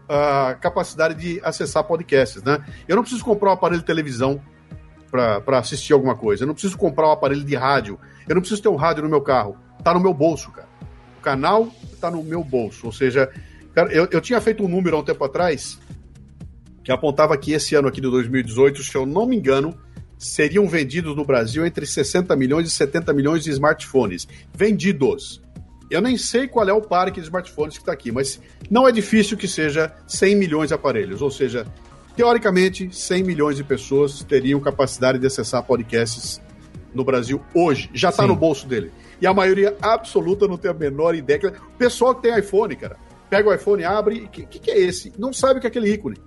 a 0.07 0.55
capacidade 0.55 1.15
de 1.15 1.39
acessar 1.43 1.83
podcasts, 1.83 2.43
né? 2.43 2.63
Eu 2.87 2.95
não 2.95 3.03
preciso 3.03 3.23
comprar 3.23 3.51
um 3.51 3.53
aparelho 3.53 3.81
de 3.81 3.85
televisão 3.85 4.41
para 5.09 5.59
assistir 5.59 5.93
alguma 5.93 6.15
coisa. 6.15 6.43
Eu 6.43 6.47
não 6.47 6.53
preciso 6.53 6.77
comprar 6.77 7.07
um 7.07 7.11
aparelho 7.11 7.43
de 7.43 7.55
rádio. 7.55 7.99
Eu 8.27 8.35
não 8.35 8.41
preciso 8.41 8.61
ter 8.61 8.69
um 8.69 8.75
rádio 8.75 9.03
no 9.03 9.09
meu 9.09 9.21
carro. 9.21 9.55
Tá 9.83 9.93
no 9.93 9.99
meu 9.99 10.13
bolso, 10.13 10.51
cara. 10.51 10.67
O 11.19 11.21
canal 11.21 11.67
tá 12.01 12.09
no 12.09 12.23
meu 12.23 12.43
bolso. 12.43 12.87
Ou 12.87 12.91
seja, 12.91 13.29
cara, 13.73 13.93
eu, 13.93 14.07
eu 14.11 14.19
tinha 14.19 14.41
feito 14.41 14.63
um 14.63 14.67
número 14.67 14.97
há 14.97 14.99
um 14.99 15.03
tempo 15.03 15.23
atrás 15.23 15.79
que 16.83 16.91
apontava 16.91 17.37
que 17.37 17.53
esse 17.53 17.75
ano 17.75 17.87
aqui 17.87 18.01
de 18.01 18.09
2018, 18.09 18.83
se 18.83 18.95
eu 18.95 19.05
não 19.05 19.25
me 19.25 19.37
engano, 19.37 19.77
seriam 20.17 20.67
vendidos 20.67 21.15
no 21.15 21.25
Brasil 21.25 21.65
entre 21.65 21.85
60 21.85 22.35
milhões 22.35 22.67
e 22.67 22.71
70 22.71 23.13
milhões 23.13 23.43
de 23.43 23.51
smartphones. 23.51 24.27
Vendidos. 24.55 25.41
Eu 25.89 26.01
nem 26.01 26.17
sei 26.17 26.47
qual 26.47 26.67
é 26.67 26.73
o 26.73 26.81
parque 26.81 27.19
de 27.19 27.27
smartphones 27.27 27.77
que 27.77 27.83
está 27.83 27.91
aqui, 27.91 28.11
mas 28.11 28.39
não 28.69 28.87
é 28.87 28.91
difícil 28.91 29.37
que 29.37 29.47
seja 29.47 29.93
100 30.07 30.35
milhões 30.35 30.69
de 30.69 30.73
aparelhos. 30.73 31.21
Ou 31.21 31.29
seja, 31.29 31.67
teoricamente, 32.15 32.89
100 32.91 33.23
milhões 33.23 33.57
de 33.57 33.63
pessoas 33.63 34.23
teriam 34.23 34.59
capacidade 34.59 35.19
de 35.19 35.27
acessar 35.27 35.63
podcasts 35.63 36.41
no 36.93 37.03
Brasil 37.03 37.41
hoje. 37.53 37.89
Já 37.93 38.09
está 38.09 38.25
no 38.25 38.35
bolso 38.35 38.67
dele. 38.67 38.91
E 39.21 39.27
a 39.27 39.33
maioria 39.33 39.75
absoluta 39.81 40.47
não 40.47 40.57
tem 40.57 40.71
a 40.71 40.73
menor 40.73 41.15
ideia. 41.15 41.53
O 41.75 41.77
pessoal 41.77 42.15
que 42.15 42.23
tem 42.23 42.37
iPhone, 42.37 42.75
cara, 42.75 42.97
pega 43.29 43.49
o 43.49 43.53
iPhone, 43.53 43.83
abre. 43.83 44.23
O 44.23 44.29
que, 44.29 44.45
que, 44.45 44.59
que 44.59 44.71
é 44.71 44.79
esse? 44.79 45.13
Não 45.17 45.31
sabe 45.33 45.57
o 45.57 45.61
que 45.61 45.67
é 45.67 45.69
aquele 45.69 45.91
ícone. 45.91 46.17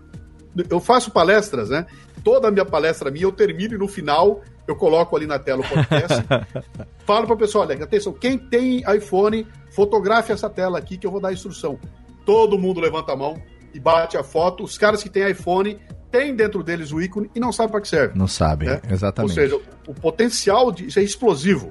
Eu 0.70 0.80
faço 0.80 1.10
palestras, 1.10 1.68
né? 1.68 1.86
Toda 2.27 2.48
a 2.48 2.51
minha 2.51 2.65
palestra 2.65 3.09
minha, 3.09 3.24
eu 3.24 3.31
termino 3.31 3.77
e 3.77 3.78
no 3.78 3.86
final 3.86 4.40
eu 4.66 4.74
coloco 4.74 5.15
ali 5.15 5.28
na 5.28 5.39
tela 5.39 5.61
o 5.61 5.69
podcast. 5.69 6.24
falo 7.07 7.24
para 7.24 7.35
o 7.35 7.39
pessoal: 7.39 7.65
olha, 7.65 7.85
atenção, 7.85 8.12
quem 8.12 8.36
tem 8.36 8.82
iPhone, 8.97 9.47
fotografe 9.70 10.32
essa 10.32 10.51
tela 10.51 10.77
aqui 10.77 10.98
que 10.98 11.07
eu 11.07 11.11
vou 11.12 11.20
dar 11.20 11.28
a 11.28 11.32
instrução. 11.32 11.78
Todo 12.24 12.59
mundo 12.59 12.81
levanta 12.81 13.12
a 13.12 13.16
mão 13.16 13.40
e 13.73 13.78
bate 13.78 14.16
a 14.16 14.24
foto. 14.24 14.65
Os 14.65 14.77
caras 14.77 15.05
que 15.05 15.09
têm 15.09 15.31
iPhone 15.31 15.78
têm 16.11 16.35
dentro 16.35 16.65
deles 16.65 16.90
o 16.90 17.01
ícone 17.01 17.31
e 17.32 17.39
não 17.39 17.53
sabem 17.53 17.70
para 17.70 17.81
que 17.81 17.86
serve. 17.86 18.19
Não 18.19 18.27
sabem, 18.27 18.70
né? 18.70 18.81
exatamente. 18.90 19.31
Ou 19.31 19.35
seja, 19.36 19.61
o 19.86 19.94
potencial 19.94 20.73
de, 20.73 20.89
isso 20.89 20.98
é 20.98 21.05
explosivo 21.05 21.70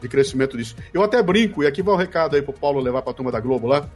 de 0.00 0.08
crescimento 0.08 0.56
disso. 0.56 0.74
Eu 0.92 1.04
até 1.04 1.22
brinco, 1.22 1.62
e 1.62 1.66
aqui 1.68 1.80
vai 1.80 1.94
o 1.94 1.96
um 1.96 2.00
recado 2.00 2.34
aí 2.34 2.42
pro 2.42 2.52
Paulo 2.52 2.80
levar 2.80 3.02
para 3.02 3.12
a 3.12 3.14
turma 3.14 3.30
da 3.30 3.38
Globo 3.38 3.68
lá. 3.68 3.88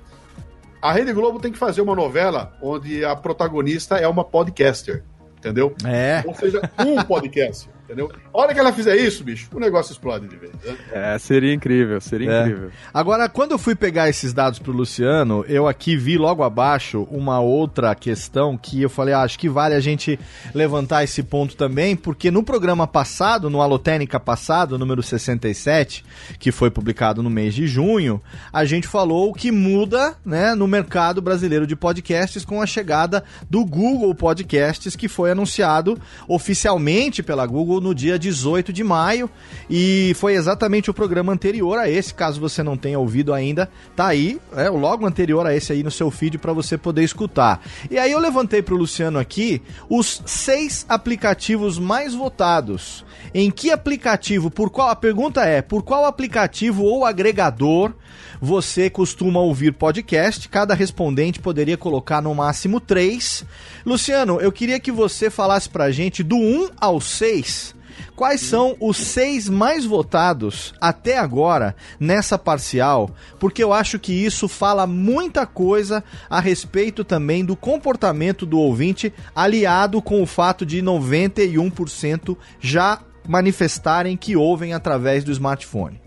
A 0.80 0.92
Rede 0.92 1.12
Globo 1.12 1.40
tem 1.40 1.50
que 1.50 1.58
fazer 1.58 1.80
uma 1.80 1.96
novela 1.96 2.56
onde 2.62 3.04
a 3.04 3.16
protagonista 3.16 3.96
é 3.96 4.06
uma 4.06 4.22
podcaster 4.22 5.02
entendeu? 5.38 5.74
É. 5.84 6.22
Ou 6.26 6.34
seja, 6.34 6.60
um 6.78 7.02
podcast 7.04 7.68
entendeu? 7.86 8.10
A 8.34 8.38
hora 8.38 8.52
que 8.52 8.60
ela 8.60 8.72
fizer 8.72 8.96
isso, 8.96 9.24
bicho, 9.24 9.48
o 9.54 9.60
negócio 9.60 9.92
explode 9.92 10.26
de 10.26 10.36
vez. 10.36 10.52
Né? 10.64 10.76
É, 10.92 11.18
seria 11.18 11.54
incrível, 11.54 12.00
seria 12.00 12.30
é. 12.30 12.40
incrível. 12.42 12.70
Agora, 12.92 13.28
quando 13.28 13.52
eu 13.52 13.58
fui 13.58 13.74
pegar 13.74 14.08
esses 14.08 14.32
dados 14.32 14.58
pro 14.58 14.72
Luciano, 14.72 15.44
eu 15.48 15.68
aqui 15.68 15.96
vi 15.96 16.18
logo 16.18 16.42
abaixo 16.42 17.06
uma 17.10 17.40
outra 17.40 17.94
questão 17.94 18.58
que 18.58 18.82
eu 18.82 18.90
falei, 18.90 19.14
ah, 19.14 19.22
acho 19.22 19.38
que 19.38 19.48
vale 19.48 19.74
a 19.74 19.80
gente 19.80 20.18
levantar 20.52 21.04
esse 21.04 21.22
ponto 21.22 21.56
também, 21.56 21.94
porque 21.94 22.30
no 22.30 22.42
programa 22.42 22.86
passado, 22.86 23.48
no 23.48 23.62
Alotênica 23.62 24.18
passado, 24.18 24.78
número 24.78 25.02
67, 25.02 26.04
que 26.38 26.50
foi 26.50 26.70
publicado 26.70 27.22
no 27.22 27.30
mês 27.30 27.54
de 27.54 27.66
junho, 27.66 28.20
a 28.52 28.64
gente 28.64 28.88
falou 28.88 29.30
o 29.30 29.34
que 29.34 29.52
muda, 29.52 30.16
né, 30.24 30.54
no 30.54 30.66
mercado 30.66 31.22
brasileiro 31.22 31.66
de 31.66 31.76
podcasts 31.76 32.44
com 32.44 32.60
a 32.60 32.66
chegada 32.66 33.22
do 33.48 33.64
Google 33.64 34.14
Podcasts, 34.14 34.96
que 34.96 35.08
foi 35.08 35.30
anunciado 35.30 35.98
oficialmente 36.26 37.22
pela 37.22 37.46
Google 37.46 37.75
no 37.80 37.94
dia 37.94 38.18
18 38.18 38.72
de 38.72 38.82
maio 38.82 39.30
e 39.68 40.12
foi 40.16 40.34
exatamente 40.34 40.90
o 40.90 40.94
programa 40.94 41.32
anterior 41.32 41.78
a 41.78 41.88
esse, 41.88 42.14
caso 42.14 42.40
você 42.40 42.62
não 42.62 42.76
tenha 42.76 42.98
ouvido 42.98 43.32
ainda, 43.32 43.70
tá 43.94 44.06
aí, 44.06 44.40
é 44.54 44.70
o 44.70 44.76
logo 44.76 45.06
anterior 45.06 45.46
a 45.46 45.54
esse 45.54 45.72
aí 45.72 45.82
no 45.82 45.90
seu 45.90 46.10
feed 46.10 46.38
para 46.38 46.52
você 46.52 46.76
poder 46.78 47.02
escutar. 47.02 47.60
E 47.90 47.98
aí 47.98 48.12
eu 48.12 48.18
levantei 48.18 48.62
para 48.62 48.74
o 48.74 48.78
Luciano 48.78 49.18
aqui 49.18 49.62
os 49.88 50.22
seis 50.26 50.84
aplicativos 50.88 51.78
mais 51.78 52.14
votados. 52.14 53.04
Em 53.34 53.50
que 53.50 53.70
aplicativo, 53.70 54.50
por 54.50 54.70
qual 54.70 54.88
a 54.88 54.96
pergunta 54.96 55.44
é, 55.44 55.60
por 55.60 55.82
qual 55.82 56.04
aplicativo 56.04 56.84
ou 56.84 57.04
agregador 57.04 57.92
você 58.40 58.88
costuma 58.90 59.40
ouvir 59.40 59.72
podcast? 59.72 60.48
Cada 60.48 60.74
respondente 60.74 61.40
poderia 61.40 61.76
colocar 61.76 62.20
no 62.20 62.34
máximo 62.34 62.80
três. 62.80 63.44
Luciano, 63.84 64.40
eu 64.40 64.52
queria 64.52 64.80
que 64.80 64.92
você 64.92 65.30
falasse 65.30 65.68
pra 65.68 65.90
gente 65.90 66.22
do 66.22 66.36
1 66.36 66.70
ao 66.80 67.00
6 67.00 67.76
quais 68.16 68.40
são 68.40 68.76
os 68.80 68.96
seis 68.96 69.48
mais 69.48 69.84
votados 69.84 70.74
até 70.80 71.18
agora 71.18 71.76
nessa 72.00 72.38
parcial, 72.38 73.10
porque 73.38 73.62
eu 73.62 73.72
acho 73.72 73.98
que 73.98 74.12
isso 74.12 74.48
fala 74.48 74.86
muita 74.86 75.46
coisa 75.46 76.02
a 76.28 76.40
respeito 76.40 77.04
também 77.04 77.44
do 77.44 77.54
comportamento 77.54 78.46
do 78.46 78.58
ouvinte, 78.58 79.12
aliado 79.34 80.00
com 80.00 80.22
o 80.22 80.26
fato 80.26 80.64
de 80.64 80.82
91% 80.82 82.36
já 82.58 83.00
manifestarem 83.28 84.16
que 84.16 84.36
ouvem 84.36 84.72
através 84.72 85.22
do 85.22 85.32
smartphone. 85.32 86.05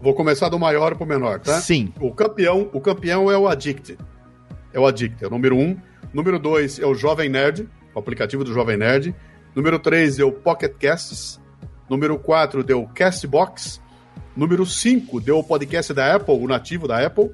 Vou 0.00 0.14
começar 0.14 0.48
do 0.48 0.58
maior 0.58 0.94
para 0.94 1.04
o 1.04 1.06
menor, 1.06 1.40
tá? 1.40 1.60
Sim. 1.60 1.92
O 2.00 2.12
campeão, 2.12 2.70
o 2.72 2.80
campeão 2.80 3.30
é 3.30 3.36
o 3.36 3.46
Addict. 3.46 3.98
É 4.72 4.80
o 4.80 4.86
Addict, 4.86 5.22
é 5.22 5.26
o 5.26 5.30
número 5.30 5.56
um. 5.56 5.76
Número 6.12 6.38
dois 6.38 6.78
é 6.78 6.86
o 6.86 6.94
Jovem 6.94 7.28
Nerd, 7.28 7.68
o 7.94 7.98
aplicativo 7.98 8.42
do 8.42 8.52
Jovem 8.52 8.76
Nerd. 8.76 9.14
Número 9.54 9.78
3 9.78 10.16
deu 10.16 10.32
Pocket 10.32 10.72
Casts. 10.78 11.40
Número 11.88 12.18
4 12.18 12.62
deu 12.62 12.88
Castbox. 12.94 13.80
Número 14.36 14.64
5 14.64 15.20
deu 15.20 15.38
o 15.38 15.44
podcast 15.44 15.92
da 15.92 16.14
Apple, 16.14 16.34
o 16.34 16.46
nativo 16.46 16.86
da 16.86 17.04
Apple. 17.04 17.30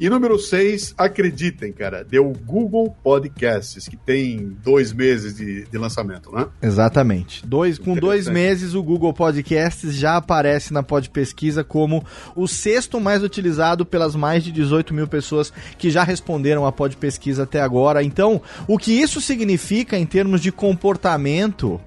E 0.00 0.08
número 0.08 0.38
6, 0.38 0.94
acreditem, 0.96 1.72
cara, 1.72 2.04
deu 2.04 2.32
Google 2.46 2.94
Podcasts, 3.02 3.88
que 3.88 3.96
tem 3.96 4.56
dois 4.62 4.92
meses 4.92 5.34
de, 5.36 5.64
de 5.64 5.78
lançamento, 5.78 6.30
né? 6.30 6.46
Exatamente. 6.62 7.44
Dois, 7.44 7.78
com 7.78 7.96
dois 7.96 8.28
meses, 8.28 8.74
o 8.74 8.82
Google 8.82 9.12
Podcasts 9.12 9.96
já 9.96 10.16
aparece 10.16 10.72
na 10.72 10.84
Pod 10.84 11.10
Pesquisa 11.10 11.64
como 11.64 12.04
o 12.36 12.46
sexto 12.46 13.00
mais 13.00 13.24
utilizado 13.24 13.84
pelas 13.84 14.14
mais 14.14 14.44
de 14.44 14.52
18 14.52 14.94
mil 14.94 15.08
pessoas 15.08 15.52
que 15.76 15.90
já 15.90 16.04
responderam 16.04 16.64
a 16.64 16.70
Pod 16.70 16.96
Pesquisa 16.96 17.42
até 17.42 17.60
agora. 17.60 18.00
Então, 18.00 18.40
o 18.68 18.78
que 18.78 18.92
isso 18.92 19.20
significa 19.20 19.98
em 19.98 20.06
termos 20.06 20.40
de 20.40 20.52
comportamento 20.52 21.80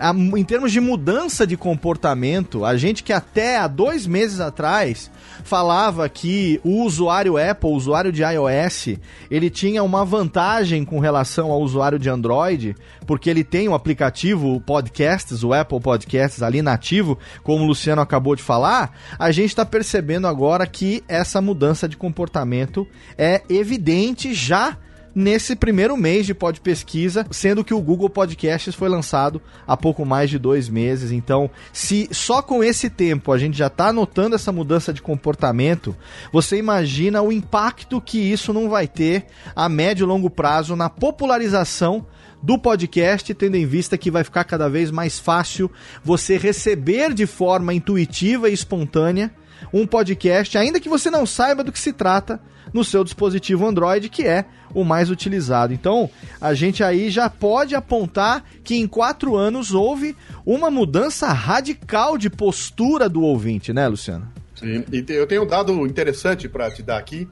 a, 0.00 0.12
em 0.12 0.44
termos 0.44 0.72
de 0.72 0.80
mudança 0.80 1.46
de 1.46 1.58
comportamento, 1.58 2.64
a 2.64 2.74
gente 2.76 3.04
que 3.04 3.12
até 3.12 3.58
há 3.58 3.66
dois 3.66 4.06
meses 4.06 4.40
atrás 4.40 5.10
falava 5.44 6.08
que 6.08 6.58
o 6.64 6.82
usuário 6.82 7.36
Apple, 7.36 7.68
o 7.68 7.74
usuário 7.74 8.10
de 8.10 8.22
iOS, 8.22 8.96
ele 9.30 9.50
tinha 9.50 9.82
uma 9.82 10.04
vantagem 10.04 10.84
com 10.86 10.98
relação 10.98 11.52
ao 11.52 11.60
usuário 11.60 11.98
de 11.98 12.08
Android, 12.08 12.74
porque 13.06 13.28
ele 13.28 13.44
tem 13.44 13.68
o 13.68 13.72
um 13.72 13.74
aplicativo 13.74 14.54
o 14.54 14.60
Podcasts, 14.60 15.44
o 15.44 15.52
Apple 15.52 15.80
Podcasts 15.80 16.42
ali 16.42 16.62
nativo, 16.62 17.18
como 17.42 17.64
o 17.64 17.66
Luciano 17.66 18.00
acabou 18.00 18.34
de 18.34 18.42
falar, 18.42 18.96
a 19.18 19.30
gente 19.30 19.50
está 19.50 19.66
percebendo 19.66 20.26
agora 20.26 20.66
que 20.66 21.04
essa 21.08 21.42
mudança 21.42 21.86
de 21.86 21.96
comportamento 21.96 22.88
é 23.18 23.42
evidente 23.50 24.32
já 24.32 24.78
nesse 25.14 25.56
primeiro 25.56 25.96
mês 25.96 26.26
de 26.26 26.34
pod 26.34 26.60
pesquisa, 26.60 27.26
sendo 27.30 27.64
que 27.64 27.74
o 27.74 27.80
Google 27.80 28.10
Podcasts 28.10 28.74
foi 28.74 28.88
lançado 28.88 29.40
há 29.66 29.76
pouco 29.76 30.04
mais 30.04 30.30
de 30.30 30.38
dois 30.38 30.68
meses. 30.68 31.10
Então, 31.10 31.50
se 31.72 32.08
só 32.12 32.42
com 32.42 32.62
esse 32.62 32.88
tempo 32.88 33.32
a 33.32 33.38
gente 33.38 33.56
já 33.56 33.66
está 33.66 33.92
notando 33.92 34.34
essa 34.34 34.52
mudança 34.52 34.92
de 34.92 35.02
comportamento, 35.02 35.96
você 36.32 36.56
imagina 36.56 37.22
o 37.22 37.32
impacto 37.32 38.00
que 38.00 38.18
isso 38.18 38.52
não 38.52 38.68
vai 38.68 38.86
ter 38.86 39.26
a 39.54 39.68
médio 39.68 40.04
e 40.04 40.06
longo 40.06 40.30
prazo 40.30 40.76
na 40.76 40.88
popularização 40.88 42.06
do 42.42 42.58
podcast, 42.58 43.34
tendo 43.34 43.56
em 43.56 43.66
vista 43.66 43.98
que 43.98 44.10
vai 44.10 44.24
ficar 44.24 44.44
cada 44.44 44.68
vez 44.68 44.90
mais 44.90 45.18
fácil 45.18 45.70
você 46.02 46.38
receber 46.38 47.12
de 47.12 47.26
forma 47.26 47.74
intuitiva 47.74 48.48
e 48.48 48.54
espontânea 48.54 49.30
um 49.72 49.86
podcast, 49.86 50.56
ainda 50.56 50.80
que 50.80 50.88
você 50.88 51.10
não 51.10 51.26
saiba 51.26 51.62
do 51.62 51.70
que 51.70 51.78
se 51.78 51.92
trata, 51.92 52.40
no 52.72 52.84
seu 52.84 53.04
dispositivo 53.04 53.66
Android, 53.66 54.08
que 54.08 54.26
é 54.26 54.44
o 54.74 54.84
mais 54.84 55.10
utilizado. 55.10 55.72
Então, 55.72 56.08
a 56.40 56.54
gente 56.54 56.82
aí 56.82 57.10
já 57.10 57.28
pode 57.28 57.74
apontar 57.74 58.44
que 58.62 58.76
em 58.76 58.86
quatro 58.86 59.36
anos 59.36 59.72
houve 59.74 60.16
uma 60.44 60.70
mudança 60.70 61.28
radical 61.28 62.16
de 62.16 62.30
postura 62.30 63.08
do 63.08 63.22
ouvinte, 63.22 63.72
né, 63.72 63.88
Luciano? 63.88 64.28
Sim, 64.54 64.84
e 64.92 65.04
eu 65.08 65.26
tenho 65.26 65.42
um 65.42 65.46
dado 65.46 65.72
interessante 65.86 66.48
para 66.48 66.70
te 66.70 66.82
dar 66.82 66.98
aqui, 66.98 67.26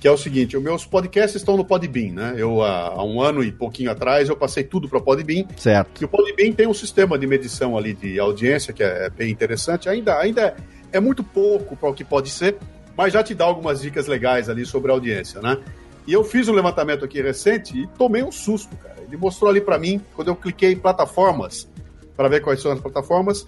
que 0.00 0.08
é 0.08 0.10
o 0.10 0.16
seguinte: 0.16 0.56
os 0.56 0.62
meus 0.62 0.84
podcasts 0.84 1.36
estão 1.36 1.56
no 1.56 1.64
Podbean, 1.64 2.12
né? 2.12 2.34
Eu, 2.36 2.62
há, 2.62 3.02
um 3.04 3.20
ano 3.20 3.44
e 3.44 3.52
pouquinho 3.52 3.90
atrás, 3.90 4.28
eu 4.28 4.36
passei 4.36 4.64
tudo 4.64 4.88
para 4.88 4.98
o 4.98 5.02
Podbean. 5.02 5.44
Certo. 5.56 6.02
E 6.02 6.04
o 6.04 6.08
Podbean 6.08 6.52
tem 6.52 6.66
um 6.66 6.74
sistema 6.74 7.18
de 7.18 7.26
medição 7.26 7.76
ali 7.76 7.94
de 7.94 8.18
audiência 8.18 8.72
que 8.72 8.82
é 8.82 9.08
bem 9.08 9.30
interessante. 9.30 9.88
Ainda, 9.88 10.18
ainda 10.18 10.42
é, 10.42 10.56
é 10.92 11.00
muito 11.00 11.22
pouco 11.22 11.76
para 11.76 11.88
o 11.88 11.94
que 11.94 12.04
pode 12.04 12.30
ser, 12.30 12.56
mas 12.98 13.12
já 13.12 13.22
te 13.22 13.32
dá 13.32 13.44
algumas 13.44 13.80
dicas 13.80 14.08
legais 14.08 14.48
ali 14.48 14.66
sobre 14.66 14.90
a 14.90 14.94
audiência, 14.94 15.40
né? 15.40 15.56
E 16.04 16.12
eu 16.12 16.24
fiz 16.24 16.48
um 16.48 16.52
levantamento 16.52 17.04
aqui 17.04 17.22
recente 17.22 17.78
e 17.78 17.86
tomei 17.86 18.24
um 18.24 18.32
susto, 18.32 18.76
cara. 18.76 18.96
Ele 19.06 19.16
mostrou 19.16 19.48
ali 19.48 19.60
para 19.60 19.78
mim, 19.78 20.00
quando 20.16 20.28
eu 20.28 20.34
cliquei 20.34 20.72
em 20.72 20.76
plataformas, 20.76 21.70
para 22.16 22.28
ver 22.28 22.40
quais 22.40 22.60
são 22.60 22.72
as 22.72 22.80
plataformas, 22.80 23.46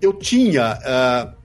eu 0.00 0.14
tinha, 0.14 0.78
uh, 0.78 1.36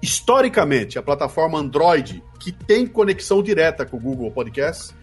historicamente, 0.00 0.96
a 0.96 1.02
plataforma 1.02 1.58
Android, 1.58 2.22
que 2.38 2.52
tem 2.52 2.86
conexão 2.86 3.42
direta 3.42 3.84
com 3.84 3.96
o 3.96 4.00
Google 4.00 4.30
Podcast, 4.30 4.94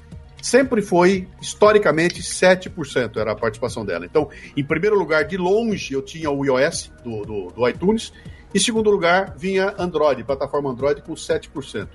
sempre 0.41 0.81
foi, 0.81 1.27
historicamente, 1.41 2.21
7% 2.21 3.17
era 3.17 3.33
a 3.33 3.35
participação 3.35 3.85
dela. 3.85 4.05
Então, 4.05 4.29
em 4.55 4.63
primeiro 4.63 4.97
lugar, 4.97 5.25
de 5.25 5.35
longe, 5.35 5.93
eu 5.93 6.01
tinha 6.01 6.31
o 6.31 6.45
iOS 6.45 6.93
do, 7.03 7.23
do, 7.23 7.47
do 7.47 7.67
iTunes, 7.67 8.13
em 8.53 8.59
segundo 8.59 8.89
lugar, 8.89 9.35
vinha 9.37 9.73
Android, 9.77 10.23
plataforma 10.23 10.69
Android, 10.69 11.01
com 11.01 11.13
7%. 11.13 11.87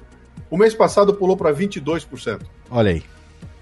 O 0.51 0.57
mês 0.57 0.74
passado 0.74 1.15
pulou 1.15 1.37
para 1.37 1.53
22%. 1.53 2.43
Olha 2.70 2.93
aí. 2.93 3.03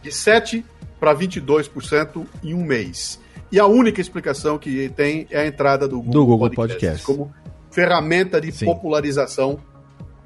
De 0.03 0.11
7% 0.11 0.65
para 0.99 1.15
22% 1.15 2.27
em 2.43 2.53
um 2.53 2.65
mês. 2.65 3.21
E 3.51 3.59
a 3.59 3.67
única 3.67 4.01
explicação 4.01 4.59
que 4.59 4.89
tem 4.91 5.27
é 5.31 5.41
a 5.41 5.47
entrada 5.47 5.89
do 5.89 5.97
Google, 5.97 6.13
do 6.13 6.27
Google 6.27 6.51
Podcast, 6.51 7.05
Podcast. 7.05 7.07
como 7.07 7.35
ferramenta 7.71 8.41
de 8.41 8.53
Sim. 8.53 8.67
popularização 8.67 9.59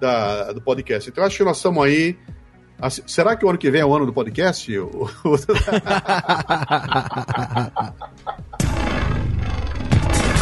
da, 0.01 0.53
do 0.53 0.61
podcast. 0.61 1.09
Então, 1.09 1.24
acho 1.24 1.36
que 1.36 1.45
nós 1.45 1.59
estamos 1.59 1.85
aí. 1.85 2.19
Será 3.07 3.36
que 3.36 3.47
o 3.47 3.49
ano 3.49 3.57
que 3.57 3.70
vem 3.70 3.81
é 3.81 3.86
o 3.86 3.95
ano 3.95 4.05
do 4.05 4.12
podcast? 4.12 4.70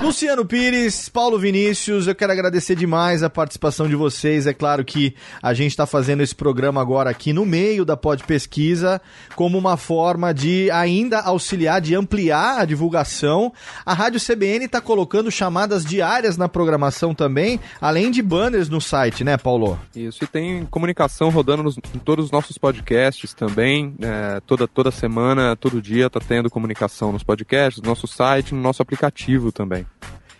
Luciano 0.00 0.44
Pires, 0.44 1.08
Paulo 1.08 1.40
Vinícius, 1.40 2.06
eu 2.06 2.14
quero 2.14 2.30
agradecer 2.30 2.76
demais 2.76 3.24
a 3.24 3.28
participação 3.28 3.88
de 3.88 3.96
vocês. 3.96 4.46
É 4.46 4.54
claro 4.54 4.84
que 4.84 5.12
a 5.42 5.52
gente 5.52 5.72
está 5.72 5.86
fazendo 5.86 6.22
esse 6.22 6.34
programa 6.34 6.80
agora 6.80 7.10
aqui 7.10 7.32
no 7.32 7.44
meio 7.44 7.84
da 7.84 7.96
Pod 7.96 8.22
Pesquisa, 8.22 9.02
como 9.34 9.58
uma 9.58 9.76
forma 9.76 10.32
de 10.32 10.70
ainda 10.70 11.20
auxiliar, 11.20 11.80
de 11.80 11.96
ampliar 11.96 12.60
a 12.60 12.64
divulgação. 12.64 13.52
A 13.84 13.92
Rádio 13.92 14.20
CBN 14.20 14.66
está 14.66 14.80
colocando 14.80 15.32
chamadas 15.32 15.84
diárias 15.84 16.36
na 16.36 16.48
programação 16.48 17.12
também, 17.12 17.58
além 17.80 18.12
de 18.12 18.22
banners 18.22 18.68
no 18.68 18.80
site, 18.80 19.24
né, 19.24 19.36
Paulo? 19.36 19.78
Isso, 19.96 20.22
e 20.22 20.28
tem 20.28 20.64
comunicação 20.66 21.28
rodando 21.28 21.64
nos, 21.64 21.76
em 21.76 21.98
todos 21.98 22.26
os 22.26 22.30
nossos 22.30 22.56
podcasts 22.56 23.34
também. 23.34 23.96
É, 24.00 24.40
toda, 24.46 24.68
toda 24.68 24.92
semana, 24.92 25.56
todo 25.56 25.82
dia 25.82 26.06
está 26.06 26.20
tendo 26.20 26.48
comunicação 26.48 27.10
nos 27.10 27.24
podcasts, 27.24 27.82
no 27.82 27.88
nosso 27.88 28.06
site, 28.06 28.54
no 28.54 28.60
nosso 28.60 28.80
aplicativo 28.80 29.50
também. 29.50 29.87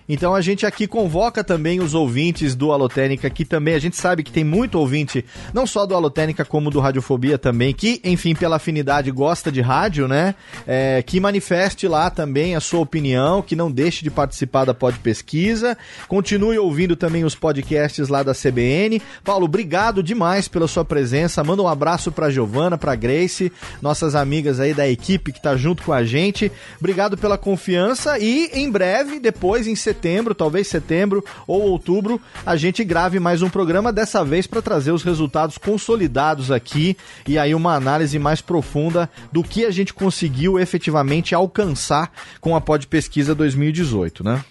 Então 0.09 0.35
a 0.35 0.41
gente 0.41 0.65
aqui 0.65 0.87
convoca 0.87 1.45
também 1.45 1.81
os 1.81 1.95
ouvintes 1.95 2.55
do 2.55 2.73
Alotênica, 2.73 3.29
que 3.29 3.45
também 3.45 3.75
a 3.75 3.79
gente 3.79 3.97
sabe 3.97 4.23
que 4.23 4.33
tem 4.33 4.45
muito 4.45 4.79
ouvinte, 4.79 5.25
não 5.53 5.67
só 5.67 5.85
do 5.85 5.95
Alotênica, 5.95 6.45
como 6.45 6.71
do 6.71 6.81
Radiofobia 6.81 7.37
também, 7.37 7.75
que, 7.75 8.01
enfim, 8.03 8.35
pela 8.35 8.57
afinidade 8.57 9.11
gosta 9.11 9.53
de 9.53 9.61
rádio, 9.61 10.09
né? 10.09 10.35
É, 10.67 11.03
que 11.03 11.21
manifeste 11.21 11.87
lá 11.87 12.11
também 12.11 12.57
a 12.57 12.61
sua 12.61 12.81
opinião, 12.81 13.43
que 13.43 13.55
não 13.55 13.71
deixe 13.71 14.03
de 14.03 14.11
participar 14.11 14.65
da 14.65 14.73
Pod 14.73 14.99
Pesquisa. 15.01 15.77
Continue 16.09 16.59
ouvindo 16.59 16.97
também 16.97 17.25
os 17.25 17.35
podcasts 17.35 18.09
lá 18.09 18.23
da 18.23 18.33
CBN. 18.33 19.03
Paulo, 19.23 19.45
obrigado 19.45 20.03
demais 20.03 20.49
pela 20.49 20.67
sua 20.67 20.85
presença. 20.85 21.45
Manda 21.45 21.63
um 21.63 21.69
abraço 21.69 22.11
pra 22.11 22.31
Giovana, 22.31 22.79
pra 22.79 22.95
Grace, 22.95 23.53
nossas 23.83 24.15
amigas 24.15 24.59
aí 24.59 24.73
da 24.73 24.89
equipe 24.89 25.33
que 25.33 25.43
tá 25.43 25.57
junto 25.57 25.83
com 25.83 25.93
a 25.93 26.03
gente. 26.03 26.51
Obrigado 26.79 27.17
pela 27.19 27.37
confiança 27.37 28.19
e 28.19 28.51
em 28.55 28.71
breve, 28.71 29.21
depois, 29.21 29.67
em 29.67 29.77
setembro, 29.77 29.98
setembro, 29.99 30.33
talvez 30.33 30.69
setembro 30.69 31.25
ou 31.45 31.63
outubro, 31.63 32.21
a 32.47 32.57
gente 32.57 32.85
grave 32.85 33.19
mais 33.19 33.43
um 33.43 33.51
programa, 33.51 33.93
dessa 33.93 34.25
vez 34.25 34.47
para 34.47 34.63
trazer 34.63 34.93
os 34.93 35.03
resultados 35.03 35.59
consolidados 35.59 36.53
aqui 36.53 36.97
e 37.27 37.37
aí 37.37 37.53
uma 37.53 37.75
análise 37.75 38.17
mais 38.17 38.41
profunda 38.41 39.11
do 39.33 39.43
que 39.43 39.65
a 39.65 39.73
gente 39.73 39.93
conseguiu 39.93 40.57
efetivamente 40.57 41.35
alcançar 41.35 42.13
com 42.41 42.55
a 42.55 42.61
Pod 42.61 42.87
Pesquisa 42.87 43.35
2018, 43.35 44.23
né? 44.23 44.45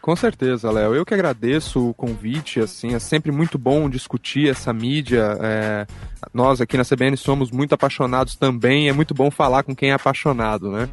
Com 0.00 0.14
certeza, 0.14 0.70
Léo. 0.70 0.94
Eu 0.94 1.04
que 1.04 1.12
agradeço 1.12 1.90
o 1.90 1.94
convite, 1.94 2.60
assim, 2.60 2.94
é 2.94 2.98
sempre 2.98 3.30
muito 3.32 3.58
bom 3.58 3.90
discutir 3.90 4.48
essa 4.48 4.72
mídia. 4.72 5.36
É... 5.40 5.86
Nós 6.32 6.60
aqui 6.60 6.76
na 6.76 6.84
CBN 6.84 7.16
somos 7.16 7.50
muito 7.50 7.74
apaixonados 7.74 8.36
também, 8.36 8.88
é 8.88 8.92
muito 8.92 9.12
bom 9.14 9.30
falar 9.30 9.62
com 9.64 9.74
quem 9.74 9.90
é 9.90 9.94
apaixonado, 9.94 10.70
né? 10.70 10.88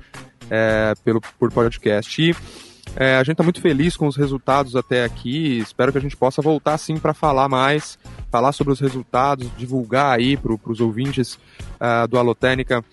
É, 0.49 0.93
pelo, 1.05 1.21
por 1.39 1.51
podcast. 1.51 2.21
E 2.21 2.35
é, 2.99 3.15
a 3.15 3.19
gente 3.19 3.33
está 3.33 3.43
muito 3.43 3.61
feliz 3.61 3.95
com 3.95 4.07
os 4.07 4.15
resultados 4.15 4.75
até 4.75 5.03
aqui. 5.03 5.59
Espero 5.59 5.91
que 5.91 5.99
a 5.99 6.01
gente 6.01 6.17
possa 6.17 6.41
voltar 6.41 6.77
sim 6.79 6.97
para 6.97 7.13
falar 7.13 7.47
mais, 7.47 7.99
falar 8.31 8.51
sobre 8.51 8.73
os 8.73 8.79
resultados, 8.79 9.47
divulgar 9.55 10.17
aí 10.17 10.35
para 10.35 10.51
os 10.65 10.81
ouvintes 10.81 11.35
uh, 11.75 12.07
do 12.09 12.17
Alotênica 12.17 12.83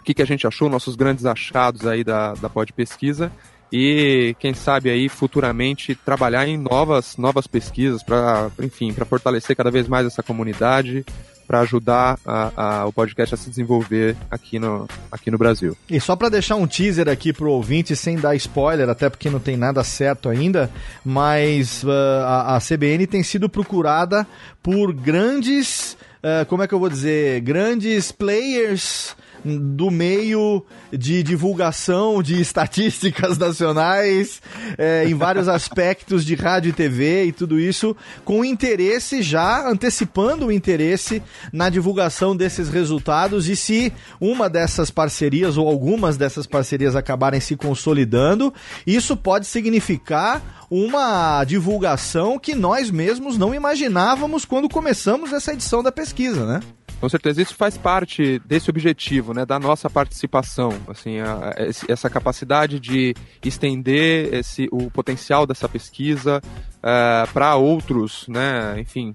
o 0.00 0.02
que, 0.06 0.14
que 0.14 0.22
a 0.22 0.26
gente 0.26 0.46
achou, 0.46 0.70
nossos 0.70 0.96
grandes 0.96 1.26
achados 1.26 1.86
aí 1.86 2.02
da, 2.02 2.32
da 2.34 2.48
Pod 2.48 2.72
Pesquisa 2.72 3.30
e 3.70 4.34
quem 4.38 4.54
sabe 4.54 4.88
aí 4.88 5.08
futuramente 5.08 5.94
trabalhar 5.94 6.46
em 6.46 6.56
novas 6.56 7.16
novas 7.16 7.46
pesquisas 7.46 8.02
para 8.02 8.48
enfim 8.62 8.92
para 8.92 9.04
fortalecer 9.04 9.56
cada 9.56 9.70
vez 9.72 9.88
mais 9.88 10.06
essa 10.06 10.22
comunidade 10.22 11.04
para 11.46 11.60
ajudar 11.60 12.18
a, 12.26 12.52
a, 12.56 12.86
o 12.86 12.92
podcast 12.92 13.34
a 13.34 13.38
se 13.38 13.48
desenvolver 13.48 14.16
aqui 14.30 14.58
no, 14.58 14.88
aqui 15.10 15.30
no 15.30 15.38
Brasil. 15.38 15.76
E 15.88 16.00
só 16.00 16.16
para 16.16 16.28
deixar 16.28 16.56
um 16.56 16.66
teaser 16.66 17.08
aqui 17.08 17.32
pro 17.32 17.50
ouvinte, 17.50 17.94
sem 17.94 18.16
dar 18.16 18.34
spoiler, 18.34 18.88
até 18.88 19.08
porque 19.08 19.30
não 19.30 19.38
tem 19.38 19.56
nada 19.56 19.82
certo 19.84 20.28
ainda, 20.28 20.70
mas 21.04 21.84
uh, 21.84 21.90
a, 22.24 22.56
a 22.56 22.60
CBN 22.60 23.06
tem 23.06 23.22
sido 23.22 23.48
procurada 23.48 24.26
por 24.62 24.92
grandes, 24.92 25.96
uh, 26.22 26.44
como 26.48 26.62
é 26.62 26.68
que 26.68 26.74
eu 26.74 26.80
vou 26.80 26.88
dizer, 26.88 27.40
grandes 27.40 28.10
players 28.10 29.14
do 29.44 29.90
meio 29.90 30.64
de 30.92 31.22
divulgação 31.22 32.22
de 32.22 32.40
estatísticas 32.40 33.38
nacionais, 33.38 34.40
é, 34.76 35.08
em 35.08 35.14
vários 35.14 35.48
aspectos 35.48 36.24
de 36.24 36.34
rádio 36.34 36.70
e 36.70 36.72
TV 36.72 37.24
e 37.24 37.32
tudo 37.32 37.58
isso, 37.58 37.96
com 38.24 38.44
interesse 38.44 39.22
já 39.22 39.68
antecipando 39.68 40.46
o 40.46 40.52
interesse 40.52 41.22
na 41.52 41.68
divulgação 41.68 42.36
desses 42.36 42.68
resultados. 42.68 43.48
E 43.48 43.56
se 43.56 43.92
uma 44.20 44.48
dessas 44.48 44.90
parcerias 44.90 45.56
ou 45.56 45.68
algumas 45.68 46.16
dessas 46.16 46.46
parcerias 46.46 46.96
acabarem 46.96 47.40
se 47.40 47.56
consolidando, 47.56 48.52
isso 48.86 49.16
pode 49.16 49.46
significar 49.46 50.66
uma 50.70 51.44
divulgação 51.44 52.38
que 52.38 52.54
nós 52.54 52.90
mesmos 52.90 53.38
não 53.38 53.54
imaginávamos 53.54 54.44
quando 54.44 54.68
começamos 54.68 55.32
essa 55.32 55.52
edição 55.52 55.82
da 55.82 55.92
pesquisa, 55.92 56.44
né? 56.44 56.60
Com 57.00 57.08
certeza, 57.10 57.42
isso 57.42 57.54
faz 57.54 57.76
parte 57.76 58.38
desse 58.46 58.70
objetivo, 58.70 59.34
né, 59.34 59.44
da 59.44 59.58
nossa 59.58 59.90
participação, 59.90 60.72
assim, 60.88 61.18
a, 61.18 61.50
a, 61.50 61.92
essa 61.92 62.08
capacidade 62.08 62.80
de 62.80 63.14
estender 63.44 64.32
esse, 64.32 64.66
o 64.72 64.90
potencial 64.90 65.46
dessa 65.46 65.68
pesquisa 65.68 66.40
uh, 66.78 67.32
para 67.34 67.54
outros, 67.56 68.26
né, 68.28 68.80
enfim, 68.80 69.12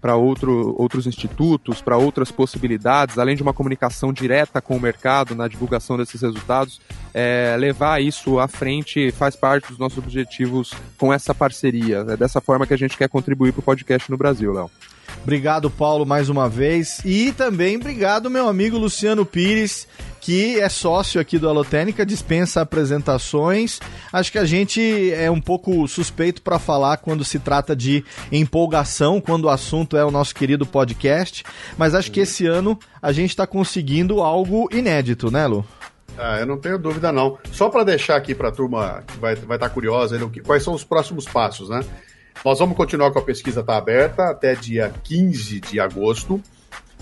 para 0.00 0.14
outro, 0.14 0.76
outros 0.78 1.08
institutos, 1.08 1.82
para 1.82 1.96
outras 1.96 2.30
possibilidades, 2.30 3.18
além 3.18 3.34
de 3.34 3.42
uma 3.42 3.52
comunicação 3.52 4.12
direta 4.12 4.60
com 4.60 4.76
o 4.76 4.80
mercado 4.80 5.34
na 5.34 5.48
divulgação 5.48 5.96
desses 5.96 6.22
resultados, 6.22 6.80
é, 7.12 7.56
levar 7.58 8.00
isso 8.00 8.38
à 8.38 8.46
frente 8.46 9.10
faz 9.10 9.34
parte 9.34 9.68
dos 9.68 9.78
nossos 9.78 9.98
objetivos 9.98 10.72
com 10.96 11.12
essa 11.12 11.34
parceria. 11.34 12.04
É 12.08 12.16
dessa 12.16 12.40
forma 12.40 12.66
que 12.66 12.74
a 12.74 12.78
gente 12.78 12.96
quer 12.96 13.08
contribuir 13.08 13.52
para 13.52 13.60
o 13.60 13.64
podcast 13.64 14.10
no 14.10 14.16
Brasil, 14.16 14.52
Léo. 14.52 14.70
Obrigado, 15.24 15.70
Paulo, 15.70 16.04
mais 16.04 16.28
uma 16.28 16.50
vez. 16.50 17.00
E 17.02 17.32
também 17.32 17.76
obrigado, 17.76 18.28
meu 18.28 18.46
amigo 18.46 18.76
Luciano 18.76 19.24
Pires, 19.24 19.88
que 20.20 20.60
é 20.60 20.68
sócio 20.68 21.18
aqui 21.18 21.38
do 21.38 21.48
Alotênica, 21.48 22.04
dispensa 22.04 22.60
apresentações. 22.60 23.80
Acho 24.12 24.30
que 24.30 24.38
a 24.38 24.44
gente 24.44 25.10
é 25.14 25.30
um 25.30 25.40
pouco 25.40 25.88
suspeito 25.88 26.42
para 26.42 26.58
falar 26.58 26.98
quando 26.98 27.24
se 27.24 27.38
trata 27.38 27.74
de 27.74 28.04
empolgação, 28.30 29.18
quando 29.18 29.44
o 29.44 29.48
assunto 29.48 29.96
é 29.96 30.04
o 30.04 30.10
nosso 30.10 30.34
querido 30.34 30.66
podcast. 30.66 31.42
Mas 31.78 31.94
acho 31.94 32.12
que 32.12 32.20
esse 32.20 32.46
ano 32.46 32.78
a 33.00 33.10
gente 33.10 33.30
está 33.30 33.46
conseguindo 33.46 34.20
algo 34.20 34.68
inédito, 34.70 35.30
né, 35.30 35.46
Lu? 35.46 35.64
Ah, 36.18 36.38
eu 36.38 36.46
não 36.46 36.58
tenho 36.58 36.78
dúvida 36.78 37.10
não. 37.10 37.38
Só 37.50 37.70
para 37.70 37.82
deixar 37.82 38.16
aqui 38.16 38.34
para 38.34 38.50
a 38.50 38.52
turma 38.52 39.02
que 39.06 39.16
vai 39.18 39.32
estar 39.32 39.46
vai 39.46 39.58
tá 39.58 39.70
curiosa, 39.70 40.18
quais 40.44 40.62
são 40.62 40.74
os 40.74 40.84
próximos 40.84 41.24
passos, 41.24 41.70
né? 41.70 41.80
Nós 42.42 42.58
vamos 42.58 42.76
continuar 42.76 43.10
com 43.10 43.18
a 43.18 43.22
pesquisa, 43.22 43.62
tá 43.62 43.76
aberta 43.76 44.30
até 44.30 44.54
dia 44.54 44.92
15 45.02 45.60
de 45.60 45.80
agosto. 45.80 46.40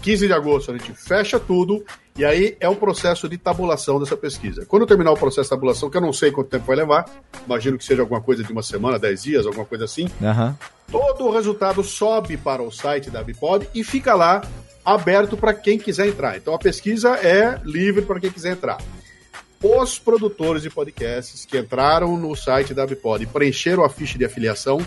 15 0.02 0.26
de 0.26 0.32
agosto 0.32 0.72
a 0.72 0.76
gente 0.76 0.92
fecha 0.94 1.38
tudo 1.38 1.84
e 2.16 2.24
aí 2.24 2.56
é 2.60 2.68
o 2.68 2.76
processo 2.76 3.28
de 3.28 3.38
tabulação 3.38 3.98
dessa 3.98 4.16
pesquisa. 4.16 4.66
Quando 4.66 4.86
terminar 4.86 5.12
o 5.12 5.16
processo 5.16 5.44
de 5.44 5.50
tabulação, 5.50 5.88
que 5.88 5.96
eu 5.96 6.00
não 6.00 6.12
sei 6.12 6.30
quanto 6.30 6.50
tempo 6.50 6.66
vai 6.66 6.76
levar, 6.76 7.08
imagino 7.46 7.78
que 7.78 7.84
seja 7.84 8.02
alguma 8.02 8.20
coisa 8.20 8.42
de 8.42 8.52
uma 8.52 8.62
semana, 8.62 8.98
10 8.98 9.22
dias, 9.22 9.46
alguma 9.46 9.64
coisa 9.64 9.84
assim, 9.84 10.08
uhum. 10.20 10.54
todo 10.90 11.24
o 11.24 11.30
resultado 11.32 11.82
sobe 11.82 12.36
para 12.36 12.62
o 12.62 12.70
site 12.70 13.10
da 13.10 13.22
Bipod 13.22 13.66
e 13.74 13.82
fica 13.82 14.14
lá 14.14 14.42
aberto 14.84 15.36
para 15.36 15.54
quem 15.54 15.78
quiser 15.78 16.08
entrar. 16.08 16.36
Então 16.36 16.54
a 16.54 16.58
pesquisa 16.58 17.10
é 17.16 17.60
livre 17.64 18.02
para 18.02 18.20
quem 18.20 18.30
quiser 18.30 18.52
entrar. 18.52 18.78
Os 19.62 19.98
produtores 19.98 20.62
de 20.62 20.70
podcasts 20.70 21.46
que 21.46 21.56
entraram 21.56 22.16
no 22.16 22.34
site 22.34 22.74
da 22.74 22.84
Bipod 22.84 23.22
e 23.22 23.26
preencheram 23.26 23.84
a 23.84 23.88
ficha 23.88 24.18
de 24.18 24.24
afiliação 24.24 24.84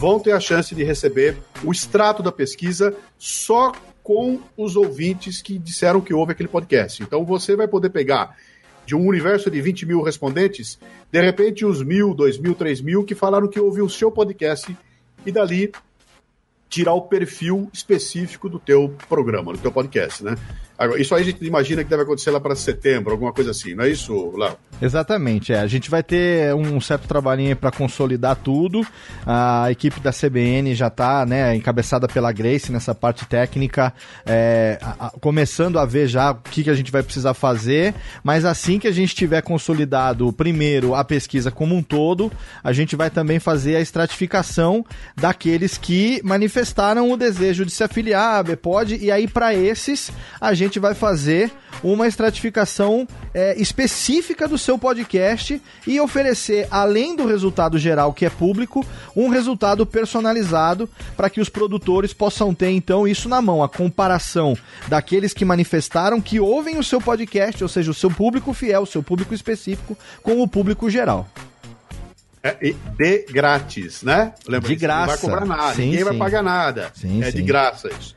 vão 0.00 0.18
ter 0.18 0.32
a 0.32 0.40
chance 0.40 0.74
de 0.74 0.82
receber 0.82 1.36
o 1.62 1.70
extrato 1.70 2.22
da 2.22 2.32
pesquisa 2.32 2.96
só 3.18 3.70
com 4.02 4.40
os 4.56 4.74
ouvintes 4.74 5.42
que 5.42 5.58
disseram 5.58 6.00
que 6.00 6.14
houve 6.14 6.32
aquele 6.32 6.48
podcast. 6.48 7.02
Então 7.02 7.22
você 7.22 7.54
vai 7.54 7.68
poder 7.68 7.90
pegar 7.90 8.34
de 8.86 8.96
um 8.96 9.06
universo 9.06 9.50
de 9.50 9.60
20 9.60 9.84
mil 9.84 10.00
respondentes, 10.00 10.78
de 11.12 11.20
repente 11.20 11.66
os 11.66 11.82
mil, 11.82 12.14
dois 12.14 12.38
mil, 12.38 12.54
três 12.54 12.80
mil 12.80 13.04
que 13.04 13.14
falaram 13.14 13.46
que 13.46 13.60
ouviu 13.60 13.84
o 13.84 13.90
seu 13.90 14.10
podcast 14.10 14.74
e 15.26 15.30
dali 15.30 15.70
tirar 16.70 16.94
o 16.94 17.02
perfil 17.02 17.68
específico 17.70 18.48
do 18.48 18.58
teu 18.58 18.96
programa, 19.06 19.52
do 19.52 19.58
teu 19.58 19.70
podcast, 19.70 20.24
né? 20.24 20.34
Isso 20.98 21.14
aí 21.14 21.22
a 21.22 21.24
gente 21.24 21.44
imagina 21.44 21.84
que 21.84 21.90
deve 21.90 22.02
acontecer 22.02 22.30
lá 22.30 22.40
para 22.40 22.54
setembro, 22.54 23.12
alguma 23.12 23.32
coisa 23.32 23.50
assim, 23.50 23.74
não 23.74 23.84
é 23.84 23.90
isso, 23.90 24.32
Léo? 24.36 24.56
Exatamente, 24.80 25.52
é. 25.52 25.60
A 25.60 25.66
gente 25.66 25.90
vai 25.90 26.02
ter 26.02 26.54
um 26.54 26.80
certo 26.80 27.06
trabalhinho 27.06 27.54
para 27.54 27.70
consolidar 27.70 28.36
tudo. 28.36 28.86
A 29.26 29.70
equipe 29.70 30.00
da 30.00 30.10
CBN 30.10 30.74
já 30.74 30.86
está 30.86 31.26
né, 31.26 31.54
encabeçada 31.54 32.08
pela 32.08 32.32
Grace 32.32 32.72
nessa 32.72 32.94
parte 32.94 33.26
técnica, 33.26 33.92
é, 34.24 34.78
a, 34.80 35.06
a, 35.06 35.10
começando 35.20 35.78
a 35.78 35.84
ver 35.84 36.08
já 36.08 36.30
o 36.30 36.36
que, 36.36 36.64
que 36.64 36.70
a 36.70 36.74
gente 36.74 36.90
vai 36.90 37.02
precisar 37.02 37.34
fazer. 37.34 37.94
Mas 38.24 38.44
assim 38.44 38.78
que 38.78 38.88
a 38.88 38.92
gente 38.92 39.14
tiver 39.14 39.42
consolidado, 39.42 40.32
primeiro, 40.32 40.94
a 40.94 41.04
pesquisa 41.04 41.50
como 41.50 41.74
um 41.74 41.82
todo, 41.82 42.32
a 42.64 42.72
gente 42.72 42.96
vai 42.96 43.10
também 43.10 43.38
fazer 43.38 43.76
a 43.76 43.80
estratificação 43.80 44.84
daqueles 45.14 45.76
que 45.76 46.22
manifestaram 46.24 47.10
o 47.10 47.16
desejo 47.16 47.66
de 47.66 47.70
se 47.70 47.84
afiliar 47.84 48.40
à 48.40 48.42
BPOD. 48.42 48.96
E 48.96 49.10
aí, 49.10 49.28
para 49.28 49.54
esses, 49.54 50.10
a 50.40 50.54
gente 50.54 50.69
gente 50.70 50.78
vai 50.78 50.94
fazer 50.94 51.52
uma 51.82 52.06
estratificação 52.06 53.06
é, 53.34 53.60
específica 53.60 54.46
do 54.46 54.56
seu 54.56 54.78
podcast 54.78 55.60
e 55.86 56.00
oferecer, 56.00 56.68
além 56.70 57.16
do 57.16 57.26
resultado 57.26 57.78
geral 57.78 58.12
que 58.12 58.24
é 58.24 58.30
público, 58.30 58.86
um 59.16 59.28
resultado 59.28 59.84
personalizado 59.84 60.88
para 61.16 61.28
que 61.28 61.40
os 61.40 61.48
produtores 61.48 62.12
possam 62.12 62.54
ter 62.54 62.70
então 62.70 63.06
isso 63.08 63.28
na 63.28 63.42
mão, 63.42 63.62
a 63.62 63.68
comparação 63.68 64.56
daqueles 64.86 65.34
que 65.34 65.44
manifestaram 65.44 66.20
que 66.20 66.38
ouvem 66.38 66.78
o 66.78 66.84
seu 66.84 67.00
podcast, 67.00 67.62
ou 67.62 67.68
seja, 67.68 67.90
o 67.90 67.94
seu 67.94 68.10
público 68.10 68.52
fiel, 68.52 68.82
o 68.82 68.86
seu 68.86 69.02
público 69.02 69.34
específico, 69.34 69.98
com 70.22 70.40
o 70.40 70.48
público 70.48 70.88
geral. 70.88 71.28
É, 72.42 72.56
de 72.96 73.26
grátis, 73.30 74.02
né? 74.02 74.32
Lembra 74.46 74.68
de 74.68 74.76
graça. 74.76 75.00
Não 75.00 75.06
vai 75.08 75.18
cobrar 75.18 75.44
nada, 75.44 75.74
sim, 75.74 75.82
ninguém 75.82 75.98
sim. 75.98 76.04
vai 76.04 76.16
pagar 76.16 76.42
nada. 76.42 76.90
Sim, 76.94 77.22
é 77.22 77.30
de 77.30 77.42
graça 77.42 77.88
isso 77.88 78.14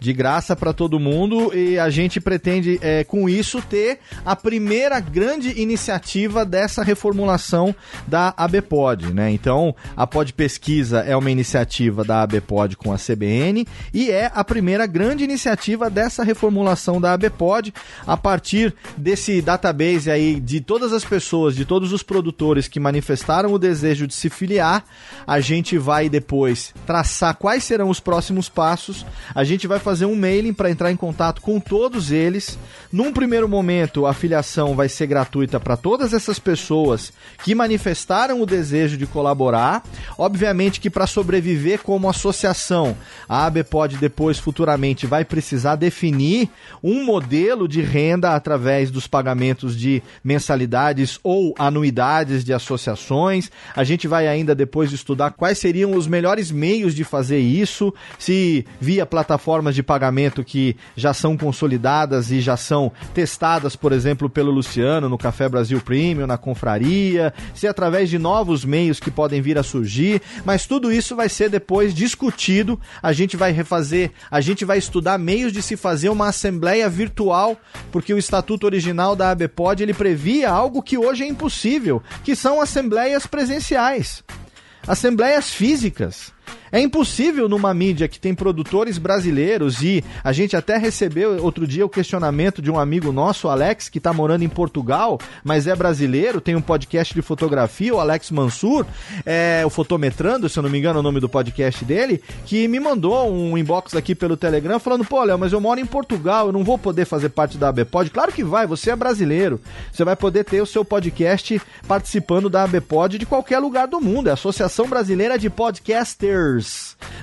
de 0.00 0.14
graça 0.14 0.56
para 0.56 0.72
todo 0.72 0.98
mundo 0.98 1.54
e 1.54 1.78
a 1.78 1.90
gente 1.90 2.18
pretende, 2.18 2.78
é, 2.80 3.04
com 3.04 3.28
isso, 3.28 3.60
ter 3.60 3.98
a 4.24 4.34
primeira 4.34 4.98
grande 4.98 5.60
iniciativa 5.60 6.44
dessa 6.44 6.82
reformulação 6.82 7.74
da 8.08 8.32
ABPOD, 8.34 9.12
né? 9.12 9.30
Então, 9.30 9.74
a 9.94 10.06
Pod 10.06 10.32
Pesquisa 10.32 11.00
é 11.00 11.14
uma 11.14 11.30
iniciativa 11.30 12.02
da 12.02 12.22
ABPOD 12.22 12.76
com 12.76 12.92
a 12.92 12.96
CBN 12.96 13.66
e 13.92 14.10
é 14.10 14.30
a 14.34 14.42
primeira 14.42 14.86
grande 14.86 15.22
iniciativa 15.22 15.90
dessa 15.90 16.24
reformulação 16.24 16.98
da 16.98 17.12
ABPOD 17.12 17.74
a 18.06 18.16
partir 18.16 18.74
desse 18.96 19.42
database 19.42 20.10
aí 20.10 20.40
de 20.40 20.62
todas 20.62 20.94
as 20.94 21.04
pessoas, 21.04 21.54
de 21.54 21.66
todos 21.66 21.92
os 21.92 22.02
produtores 22.02 22.66
que 22.66 22.80
manifestaram 22.80 23.52
o 23.52 23.58
desejo 23.58 24.06
de 24.06 24.14
se 24.14 24.30
filiar, 24.30 24.82
a 25.26 25.40
gente 25.40 25.76
vai 25.76 26.08
depois 26.08 26.72
traçar 26.86 27.36
quais 27.36 27.64
serão 27.64 27.90
os 27.90 28.00
próximos 28.00 28.48
passos, 28.48 29.04
a 29.34 29.44
gente 29.44 29.66
vai 29.66 29.78
fazer 29.78 29.89
fazer 29.90 30.06
um 30.06 30.14
mailing 30.14 30.52
para 30.52 30.70
entrar 30.70 30.92
em 30.92 30.96
contato 30.96 31.42
com 31.42 31.58
todos 31.58 32.12
eles. 32.12 32.56
Num 32.92 33.12
primeiro 33.12 33.48
momento, 33.48 34.06
a 34.06 34.14
filiação 34.14 34.76
vai 34.76 34.88
ser 34.88 35.08
gratuita 35.08 35.58
para 35.58 35.76
todas 35.76 36.12
essas 36.12 36.38
pessoas 36.38 37.12
que 37.42 37.56
manifestaram 37.56 38.40
o 38.40 38.46
desejo 38.46 38.96
de 38.96 39.04
colaborar. 39.04 39.82
Obviamente 40.16 40.78
que 40.80 40.88
para 40.88 41.08
sobreviver 41.08 41.80
como 41.82 42.08
associação, 42.08 42.96
a 43.28 43.46
AB 43.46 43.64
pode 43.64 43.96
depois 43.96 44.38
futuramente 44.38 45.08
vai 45.08 45.24
precisar 45.24 45.74
definir 45.74 46.48
um 46.80 47.04
modelo 47.04 47.66
de 47.66 47.82
renda 47.82 48.36
através 48.36 48.92
dos 48.92 49.08
pagamentos 49.08 49.76
de 49.76 50.04
mensalidades 50.22 51.18
ou 51.24 51.52
anuidades 51.58 52.44
de 52.44 52.52
associações. 52.52 53.50
A 53.74 53.82
gente 53.82 54.06
vai 54.06 54.28
ainda 54.28 54.54
depois 54.54 54.92
estudar 54.92 55.32
quais 55.32 55.58
seriam 55.58 55.96
os 55.96 56.06
melhores 56.06 56.52
meios 56.52 56.94
de 56.94 57.02
fazer 57.02 57.40
isso, 57.40 57.92
se 58.20 58.64
via 58.80 59.04
plataformas 59.04 59.74
de 59.74 59.79
de 59.80 59.82
pagamento 59.82 60.44
que 60.44 60.76
já 60.94 61.14
são 61.14 61.36
consolidadas 61.36 62.30
e 62.30 62.40
já 62.40 62.56
são 62.56 62.92
testadas, 63.14 63.74
por 63.74 63.92
exemplo, 63.92 64.28
pelo 64.28 64.50
Luciano 64.50 65.08
no 65.08 65.16
Café 65.16 65.48
Brasil 65.48 65.80
Premium, 65.80 66.26
na 66.26 66.36
confraria, 66.36 67.32
se 67.54 67.66
através 67.66 68.10
de 68.10 68.18
novos 68.18 68.64
meios 68.64 69.00
que 69.00 69.10
podem 69.10 69.40
vir 69.40 69.58
a 69.58 69.62
surgir, 69.62 70.20
mas 70.44 70.66
tudo 70.66 70.92
isso 70.92 71.16
vai 71.16 71.28
ser 71.28 71.48
depois 71.48 71.94
discutido. 71.94 72.78
A 73.02 73.12
gente 73.12 73.36
vai 73.36 73.52
refazer, 73.52 74.12
a 74.30 74.40
gente 74.40 74.64
vai 74.64 74.78
estudar 74.78 75.18
meios 75.18 75.52
de 75.52 75.62
se 75.62 75.76
fazer 75.76 76.10
uma 76.10 76.28
assembleia 76.28 76.88
virtual, 76.88 77.56
porque 77.90 78.12
o 78.12 78.18
estatuto 78.18 78.66
original 78.66 79.16
da 79.16 79.30
ABPOD 79.30 79.82
ele 79.82 79.94
previa 79.94 80.50
algo 80.50 80.82
que 80.82 80.98
hoje 80.98 81.24
é 81.24 81.26
impossível, 81.26 82.02
que 82.22 82.36
são 82.36 82.60
assembleias 82.60 83.26
presenciais. 83.26 84.22
Assembleias 84.86 85.50
físicas. 85.50 86.32
É 86.72 86.80
impossível 86.80 87.48
numa 87.48 87.74
mídia 87.74 88.06
que 88.06 88.20
tem 88.20 88.32
produtores 88.32 88.96
brasileiros 88.96 89.82
e 89.82 90.04
a 90.22 90.32
gente 90.32 90.56
até 90.56 90.76
recebeu 90.76 91.42
outro 91.42 91.66
dia 91.66 91.84
o 91.84 91.88
questionamento 91.88 92.62
de 92.62 92.70
um 92.70 92.78
amigo 92.78 93.10
nosso, 93.10 93.48
Alex, 93.48 93.88
que 93.88 93.98
está 93.98 94.12
morando 94.12 94.44
em 94.44 94.48
Portugal, 94.48 95.18
mas 95.42 95.66
é 95.66 95.74
brasileiro, 95.74 96.40
tem 96.40 96.54
um 96.54 96.60
podcast 96.60 97.12
de 97.12 97.22
fotografia, 97.22 97.92
o 97.92 97.98
Alex 97.98 98.30
Mansur, 98.30 98.86
é, 99.26 99.62
o 99.66 99.70
Fotometrando, 99.70 100.48
se 100.48 100.58
eu 100.58 100.62
não 100.62 100.70
me 100.70 100.78
engano 100.78 100.98
é 100.98 101.00
o 101.00 101.02
nome 101.02 101.18
do 101.18 101.28
podcast 101.28 101.84
dele, 101.84 102.22
que 102.46 102.68
me 102.68 102.78
mandou 102.78 103.28
um 103.32 103.58
inbox 103.58 103.96
aqui 103.96 104.14
pelo 104.14 104.36
Telegram 104.36 104.78
falando, 104.78 105.04
pô, 105.04 105.24
Léo, 105.24 105.38
mas 105.38 105.52
eu 105.52 105.60
moro 105.60 105.80
em 105.80 105.86
Portugal, 105.86 106.46
eu 106.46 106.52
não 106.52 106.62
vou 106.62 106.78
poder 106.78 107.04
fazer 107.04 107.30
parte 107.30 107.58
da 107.58 107.68
ABPod. 107.68 108.10
Claro 108.10 108.30
que 108.30 108.44
vai, 108.44 108.66
você 108.66 108.90
é 108.90 108.96
brasileiro. 108.96 109.60
Você 109.92 110.04
vai 110.04 110.14
poder 110.14 110.44
ter 110.44 110.60
o 110.60 110.66
seu 110.66 110.84
podcast 110.84 111.60
participando 111.88 112.48
da 112.48 112.62
ABPod 112.62 113.18
de 113.18 113.26
qualquer 113.26 113.58
lugar 113.58 113.88
do 113.88 114.00
mundo. 114.00 114.28
É 114.28 114.30
a 114.30 114.34
Associação 114.34 114.86
Brasileira 114.86 115.38
de 115.38 115.50
Podcasters 115.50 116.59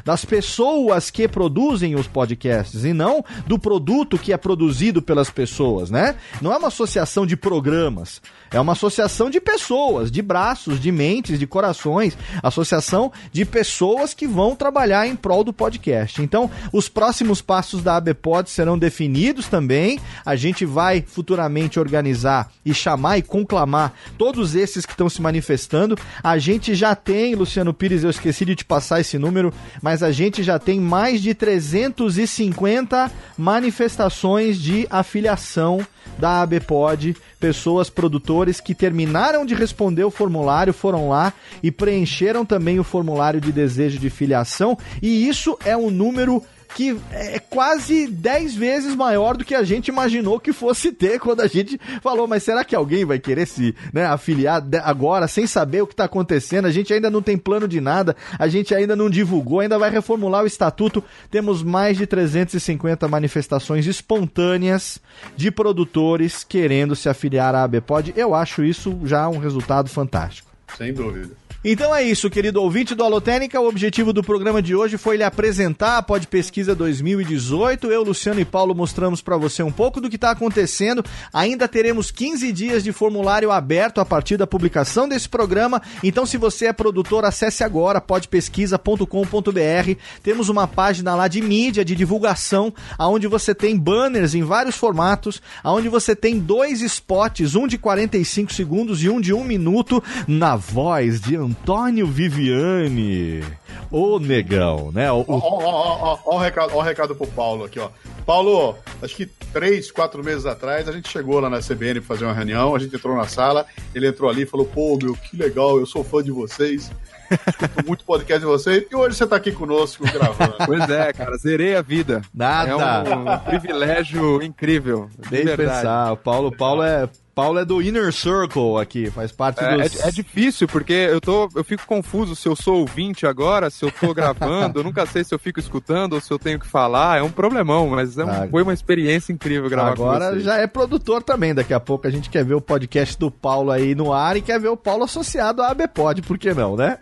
das 0.03 0.23
pessoas 0.23 1.09
que 1.09 1.27
produzem 1.27 1.95
os 1.95 2.07
podcasts 2.07 2.83
e 2.83 2.93
não 2.93 3.23
do 3.45 3.59
produto 3.59 4.17
que 4.17 4.33
é 4.33 4.37
produzido 4.37 5.01
pelas 5.01 5.29
pessoas, 5.29 5.89
né? 5.89 6.15
Não 6.41 6.53
é 6.53 6.57
uma 6.57 6.67
associação 6.67 7.25
de 7.25 7.35
programas, 7.35 8.21
é 8.51 8.59
uma 8.59 8.73
associação 8.73 9.29
de 9.29 9.39
pessoas, 9.39 10.11
de 10.11 10.21
braços, 10.21 10.79
de 10.79 10.91
mentes, 10.91 11.39
de 11.39 11.47
corações, 11.47 12.17
associação 12.41 13.11
de 13.31 13.45
pessoas 13.45 14.13
que 14.13 14.27
vão 14.27 14.55
trabalhar 14.55 15.07
em 15.07 15.15
prol 15.15 15.43
do 15.43 15.53
podcast. 15.53 16.21
Então, 16.21 16.49
os 16.71 16.89
próximos 16.89 17.41
passos 17.41 17.81
da 17.81 17.97
ABPod 17.97 18.49
serão 18.49 18.77
definidos 18.77 19.47
também. 19.47 19.99
A 20.25 20.35
gente 20.35 20.65
vai 20.65 21.03
futuramente 21.05 21.79
organizar 21.79 22.51
e 22.65 22.73
chamar 22.73 23.17
e 23.17 23.21
conclamar 23.21 23.93
todos 24.17 24.55
esses 24.55 24.85
que 24.85 24.93
estão 24.93 25.09
se 25.09 25.21
manifestando. 25.21 25.97
A 26.23 26.37
gente 26.37 26.75
já 26.75 26.95
tem, 26.95 27.35
Luciano 27.35 27.73
Pires, 27.73 28.03
eu 28.03 28.09
esqueci 28.09 28.45
de 28.45 28.55
te 28.55 28.65
passar 28.65 29.01
esse 29.01 29.17
número, 29.17 29.53
mas 29.81 30.03
a 30.03 30.11
gente 30.11 30.43
já 30.43 30.59
tem 30.59 30.79
mais 30.79 31.21
de 31.21 31.33
350 31.33 33.11
manifestações 33.37 34.57
de 34.59 34.87
afiliação 34.89 35.85
da 36.17 36.41
ABPod, 36.41 37.15
pessoas, 37.39 37.89
produtores 37.89 38.59
que 38.59 38.73
terminaram 38.75 39.45
de 39.45 39.53
responder 39.53 40.03
o 40.03 40.11
formulário, 40.11 40.73
foram 40.73 41.09
lá 41.09 41.33
e 41.61 41.71
preencheram 41.71 42.45
também 42.45 42.79
o 42.79 42.83
formulário 42.83 43.39
de 43.39 43.51
desejo 43.51 43.99
de 43.99 44.09
filiação, 44.09 44.77
e 45.01 45.27
isso 45.27 45.57
é 45.63 45.75
um 45.75 45.89
número 45.89 46.43
que 46.75 46.97
é 47.11 47.39
quase 47.39 48.07
10 48.07 48.55
vezes 48.55 48.95
maior 48.95 49.35
do 49.35 49.45
que 49.45 49.55
a 49.55 49.63
gente 49.63 49.87
imaginou 49.87 50.39
que 50.39 50.53
fosse 50.53 50.91
ter 50.91 51.19
quando 51.19 51.41
a 51.41 51.47
gente 51.47 51.79
falou, 52.01 52.27
mas 52.27 52.43
será 52.43 52.63
que 52.63 52.75
alguém 52.75 53.05
vai 53.05 53.19
querer 53.19 53.45
se 53.45 53.75
né, 53.93 54.05
afiliar 54.05 54.63
agora 54.83 55.27
sem 55.27 55.47
saber 55.47 55.81
o 55.81 55.87
que 55.87 55.93
está 55.93 56.05
acontecendo? 56.05 56.65
A 56.65 56.71
gente 56.71 56.93
ainda 56.93 57.09
não 57.09 57.21
tem 57.21 57.37
plano 57.37 57.67
de 57.67 57.81
nada, 57.81 58.15
a 58.37 58.47
gente 58.47 58.73
ainda 58.73 58.95
não 58.95 59.09
divulgou, 59.09 59.59
ainda 59.59 59.79
vai 59.79 59.89
reformular 59.89 60.43
o 60.43 60.47
estatuto. 60.47 61.03
Temos 61.31 61.63
mais 61.63 61.97
de 61.97 62.05
350 62.05 63.07
manifestações 63.07 63.85
espontâneas 63.85 64.99
de 65.35 65.51
produtores 65.51 66.43
querendo 66.43 66.95
se 66.95 67.09
afiliar 67.09 67.55
à 67.55 67.63
ABPOD. 67.63 68.13
Eu 68.15 68.35
acho 68.35 68.63
isso 68.63 68.99
já 69.03 69.27
um 69.27 69.37
resultado 69.37 69.89
fantástico. 69.89 70.51
Sem 70.77 70.93
dúvida. 70.93 71.46
Então 71.63 71.93
é 71.93 72.03
isso, 72.03 72.29
querido 72.29 72.61
ouvinte 72.61 72.93
do 72.93 73.03
Alotênica. 73.03 73.59
O 73.59 73.67
objetivo 73.67 74.13
do 74.13 74.23
programa 74.23 74.61
de 74.61 74.75
hoje 74.75 74.95
foi 74.95 75.17
lhe 75.17 75.23
apresentar 75.23 75.97
a 75.97 76.03
Pod 76.03 76.27
Pesquisa 76.27 76.75
2018. 76.75 77.87
Eu, 77.87 78.03
Luciano 78.03 78.39
e 78.39 78.45
Paulo 78.45 78.75
mostramos 78.75 79.23
para 79.23 79.37
você 79.37 79.63
um 79.63 79.71
pouco 79.71 79.99
do 79.99 80.07
que 80.07 80.17
está 80.17 80.29
acontecendo. 80.29 81.03
Ainda 81.33 81.67
teremos 81.67 82.11
15 82.11 82.51
dias 82.51 82.83
de 82.83 82.91
formulário 82.91 83.51
aberto 83.51 83.99
a 83.99 84.05
partir 84.05 84.37
da 84.37 84.45
publicação 84.45 85.09
desse 85.09 85.27
programa. 85.27 85.81
Então, 86.03 86.27
se 86.27 86.37
você 86.37 86.67
é 86.67 86.73
produtor, 86.73 87.25
acesse 87.25 87.63
agora 87.63 87.99
podpesquisa.com.br. 87.99 89.99
Temos 90.21 90.49
uma 90.49 90.67
página 90.67 91.15
lá 91.15 91.27
de 91.27 91.41
mídia, 91.41 91.83
de 91.83 91.95
divulgação, 91.95 92.71
aonde 92.99 93.25
você 93.25 93.55
tem 93.55 93.75
banners 93.75 94.35
em 94.35 94.43
vários 94.43 94.75
formatos, 94.75 95.41
aonde 95.63 95.89
você 95.89 96.15
tem 96.15 96.37
dois 96.37 96.81
spots, 96.81 97.55
um 97.55 97.65
de 97.65 97.79
45 97.79 98.53
segundos 98.53 99.03
e 99.03 99.09
um 99.09 99.19
de 99.19 99.33
um 99.33 99.43
minuto, 99.43 100.03
na 100.27 100.55
voz 100.55 101.19
de 101.19 101.35
Antônio 101.35 101.46
Antônio 101.47 102.05
Viviane. 102.05 103.41
Ô 103.89 104.19
negão, 104.19 104.91
né? 104.91 105.09
Ó, 105.09 105.23
ó, 105.25 105.37
ó, 105.39 106.19
ó, 106.25 106.35
o 106.35 106.37
recado, 106.37 106.73
ó 106.73 106.79
o 106.79 106.81
recado 106.81 107.15
pro 107.15 107.25
Paulo 107.27 107.63
aqui, 107.63 107.79
ó. 107.79 107.89
Paulo, 108.25 108.75
acho 109.01 109.15
que 109.15 109.25
três, 109.25 109.89
quatro 109.89 110.21
meses 110.21 110.45
atrás, 110.45 110.89
a 110.89 110.91
gente 110.91 111.07
chegou 111.07 111.39
lá 111.39 111.49
na 111.49 111.59
CBN 111.59 112.01
pra 112.01 112.09
fazer 112.09 112.25
uma 112.25 112.33
reunião, 112.33 112.75
a 112.75 112.79
gente 112.79 112.93
entrou 112.93 113.15
na 113.15 113.25
sala, 113.27 113.65
ele 113.95 114.07
entrou 114.07 114.29
ali 114.29 114.41
e 114.41 114.45
falou, 114.45 114.65
pô, 114.65 114.99
meu, 115.01 115.15
que 115.15 115.37
legal, 115.37 115.79
eu 115.79 115.85
sou 115.85 116.03
fã 116.03 116.21
de 116.21 116.31
vocês. 116.31 116.91
Escuto 117.31 117.85
muito 117.85 118.03
podcast 118.03 118.39
de 118.39 118.45
vocês 118.45 118.85
e 118.91 118.95
hoje 118.95 119.15
você 119.15 119.25
tá 119.25 119.37
aqui 119.37 119.53
conosco 119.53 120.03
gravando. 120.03 120.55
Pois 120.65 120.89
é, 120.89 121.13
cara, 121.13 121.37
zerei 121.37 121.75
a 121.75 121.81
vida. 121.81 122.21
Nada. 122.33 122.71
É 122.71 122.75
um, 123.15 123.33
um 123.33 123.39
privilégio 123.39 124.41
incrível. 124.43 125.09
Nem 125.31 125.45
pensar. 125.55 126.11
O 126.11 126.17
Paulo, 126.17 126.51
Paulo 126.51 126.83
é 126.83 127.07
Paulo 127.37 127.59
é 127.59 127.63
do 127.63 127.83
Inner 127.83 128.11
Circle 128.11 128.81
aqui, 128.81 129.11
faz 129.11 129.31
parte 129.31 129.63
é, 129.63 129.77
dos... 129.77 130.03
é, 130.03 130.07
é, 130.07 130.11
difícil, 130.11 130.67
porque 130.67 130.91
eu, 130.91 131.21
tô, 131.21 131.47
eu 131.55 131.63
fico 131.63 131.85
confuso 131.85 132.35
se 132.35 132.49
eu 132.49 132.55
sou 132.55 132.79
ouvinte 132.79 133.27
agora, 133.27 133.69
se 133.69 133.85
eu 133.85 133.91
tô 133.91 134.11
gravando, 134.11 134.79
eu 134.79 134.83
nunca 134.83 135.05
sei 135.05 135.23
se 135.23 135.35
eu 135.35 135.37
fico 135.37 135.59
escutando 135.59 136.13
ou 136.13 136.19
se 136.19 136.33
eu 136.33 136.39
tenho 136.39 136.59
que 136.59 136.65
falar, 136.65 137.19
é 137.19 137.21
um 137.21 137.29
problemão, 137.29 137.89
mas 137.89 138.17
é 138.17 138.25
um, 138.25 138.29
ah, 138.29 138.47
foi 138.49 138.63
uma 138.63 138.73
experiência 138.73 139.31
incrível 139.31 139.69
gravar 139.69 139.91
agora 139.91 140.39
já 140.39 140.57
é 140.57 140.65
produtor 140.65 141.21
também, 141.21 141.53
daqui 141.53 141.75
a 141.75 141.79
pouco 141.79 142.07
a 142.07 142.09
gente 142.09 142.27
quer 142.27 142.43
ver 142.43 142.55
o 142.55 142.61
podcast 142.61 143.15
do 143.19 143.29
Paulo 143.29 143.69
aí 143.69 143.93
no 143.93 144.11
ar 144.11 144.35
e 144.35 144.41
quer 144.41 144.59
ver 144.59 144.69
o 144.69 144.77
Paulo 144.77 145.03
associado 145.03 145.61
à 145.61 145.69
ABPod, 145.69 146.23
por 146.23 146.39
que 146.39 146.55
não, 146.55 146.75
né? 146.75 146.97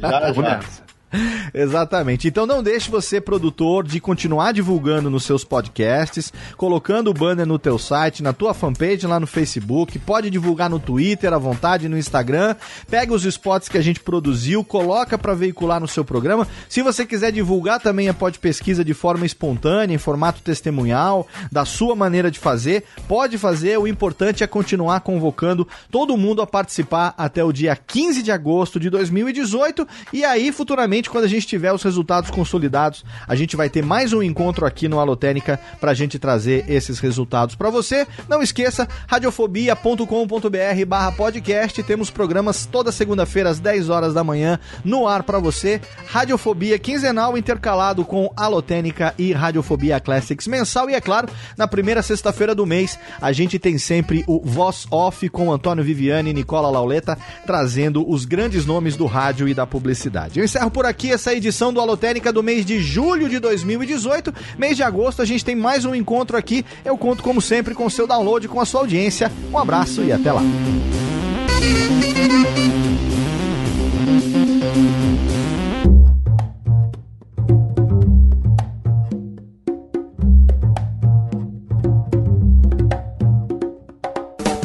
Já, 0.00 0.32
já. 0.32 0.60
Exatamente. 1.52 2.28
Então 2.28 2.46
não 2.46 2.62
deixe 2.62 2.90
você, 2.90 3.20
produtor, 3.20 3.86
de 3.86 4.00
continuar 4.00 4.52
divulgando 4.52 5.10
nos 5.10 5.24
seus 5.24 5.44
podcasts, 5.44 6.32
colocando 6.56 7.10
o 7.10 7.14
banner 7.14 7.46
no 7.46 7.58
teu 7.58 7.78
site, 7.78 8.22
na 8.22 8.32
tua 8.32 8.54
fanpage 8.54 9.06
lá 9.06 9.20
no 9.20 9.26
Facebook, 9.26 9.98
pode 9.98 10.30
divulgar 10.30 10.68
no 10.68 10.78
Twitter 10.78 11.32
à 11.32 11.38
vontade, 11.38 11.88
no 11.88 11.98
Instagram. 11.98 12.56
Pega 12.90 13.12
os 13.12 13.24
spots 13.24 13.68
que 13.68 13.78
a 13.78 13.82
gente 13.82 14.00
produziu, 14.00 14.64
coloca 14.64 15.16
para 15.16 15.34
veicular 15.34 15.80
no 15.80 15.88
seu 15.88 16.04
programa. 16.04 16.46
Se 16.68 16.82
você 16.82 17.06
quiser 17.06 17.32
divulgar 17.32 17.80
também 17.80 18.08
a 18.08 18.14
Pod 18.14 18.38
Pesquisa 18.38 18.84
de 18.84 18.94
forma 18.94 19.26
espontânea, 19.26 19.94
em 19.94 19.98
formato 19.98 20.42
testemunhal, 20.42 21.26
da 21.50 21.64
sua 21.64 21.94
maneira 21.94 22.30
de 22.30 22.38
fazer, 22.38 22.84
pode 23.08 23.38
fazer. 23.38 23.78
O 23.78 23.86
importante 23.86 24.42
é 24.42 24.46
continuar 24.46 25.00
convocando 25.00 25.66
todo 25.90 26.16
mundo 26.16 26.42
a 26.42 26.46
participar 26.46 27.14
até 27.16 27.44
o 27.44 27.52
dia 27.52 27.76
15 27.76 28.22
de 28.22 28.32
agosto 28.32 28.80
de 28.80 28.90
2018 28.90 29.86
e 30.12 30.24
aí 30.24 30.52
futuramente 30.52 31.03
quando 31.10 31.24
a 31.24 31.28
gente 31.28 31.46
tiver 31.46 31.72
os 31.72 31.82
resultados 31.82 32.30
consolidados, 32.30 33.04
a 33.26 33.34
gente 33.34 33.56
vai 33.56 33.68
ter 33.68 33.82
mais 33.82 34.12
um 34.12 34.22
encontro 34.22 34.66
aqui 34.66 34.88
no 34.88 34.98
Alotênica 34.98 35.60
para 35.80 35.90
a 35.90 35.94
gente 35.94 36.18
trazer 36.18 36.64
esses 36.68 36.98
resultados 36.98 37.54
para 37.54 37.70
você. 37.70 38.06
Não 38.28 38.42
esqueça, 38.42 38.88
radiofobia.com.br 39.06 40.86
barra 40.86 41.12
podcast. 41.12 41.82
Temos 41.82 42.10
programas 42.10 42.66
toda 42.66 42.92
segunda-feira 42.92 43.50
às 43.50 43.58
10 43.58 43.88
horas 43.88 44.14
da 44.14 44.24
manhã 44.24 44.58
no 44.84 45.06
ar 45.06 45.22
para 45.22 45.38
você. 45.38 45.80
Radiofobia 46.06 46.78
quinzenal 46.78 47.36
intercalado 47.36 48.04
com 48.04 48.32
Alotênica 48.36 49.14
e 49.18 49.32
Radiofobia 49.32 50.00
Classics 50.00 50.46
mensal. 50.46 50.88
E 50.88 50.94
é 50.94 51.00
claro, 51.00 51.28
na 51.56 51.66
primeira 51.68 52.02
sexta-feira 52.02 52.54
do 52.54 52.66
mês, 52.66 52.98
a 53.20 53.32
gente 53.32 53.58
tem 53.58 53.78
sempre 53.78 54.24
o 54.26 54.40
Voz 54.44 54.86
Off 54.90 55.28
com 55.28 55.52
Antônio 55.52 55.84
Viviane 55.84 56.30
e 56.30 56.34
Nicola 56.34 56.70
Lauleta, 56.70 57.18
trazendo 57.46 58.08
os 58.08 58.24
grandes 58.24 58.66
nomes 58.66 58.96
do 58.96 59.06
rádio 59.06 59.48
e 59.48 59.54
da 59.54 59.66
publicidade. 59.66 60.38
Eu 60.38 60.44
encerro 60.44 60.70
por 60.70 60.86
aqui 60.86 60.93
aqui 60.94 61.10
essa 61.10 61.34
edição 61.34 61.72
do 61.72 61.80
Alotênica 61.80 62.32
do 62.32 62.40
mês 62.40 62.64
de 62.64 62.80
julho 62.80 63.28
de 63.28 63.40
2018. 63.40 64.32
Mês 64.56 64.76
de 64.76 64.82
agosto 64.84 65.20
a 65.20 65.24
gente 65.24 65.44
tem 65.44 65.56
mais 65.56 65.84
um 65.84 65.92
encontro 65.92 66.36
aqui. 66.36 66.64
Eu 66.84 66.96
conto, 66.96 67.22
como 67.22 67.42
sempre, 67.42 67.74
com 67.74 67.84
o 67.84 67.90
seu 67.90 68.06
download, 68.06 68.46
com 68.46 68.60
a 68.60 68.64
sua 68.64 68.80
audiência. 68.80 69.30
Um 69.52 69.58
abraço 69.58 70.02
e 70.02 70.12
até 70.12 70.32
lá. 70.32 70.42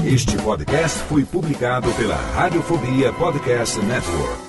Este 0.06 0.38
podcast 0.38 1.00
foi 1.04 1.24
publicado 1.24 1.90
pela 1.94 2.16
Radiofobia 2.16 3.12
Podcast 3.14 3.80
Network. 3.80 4.49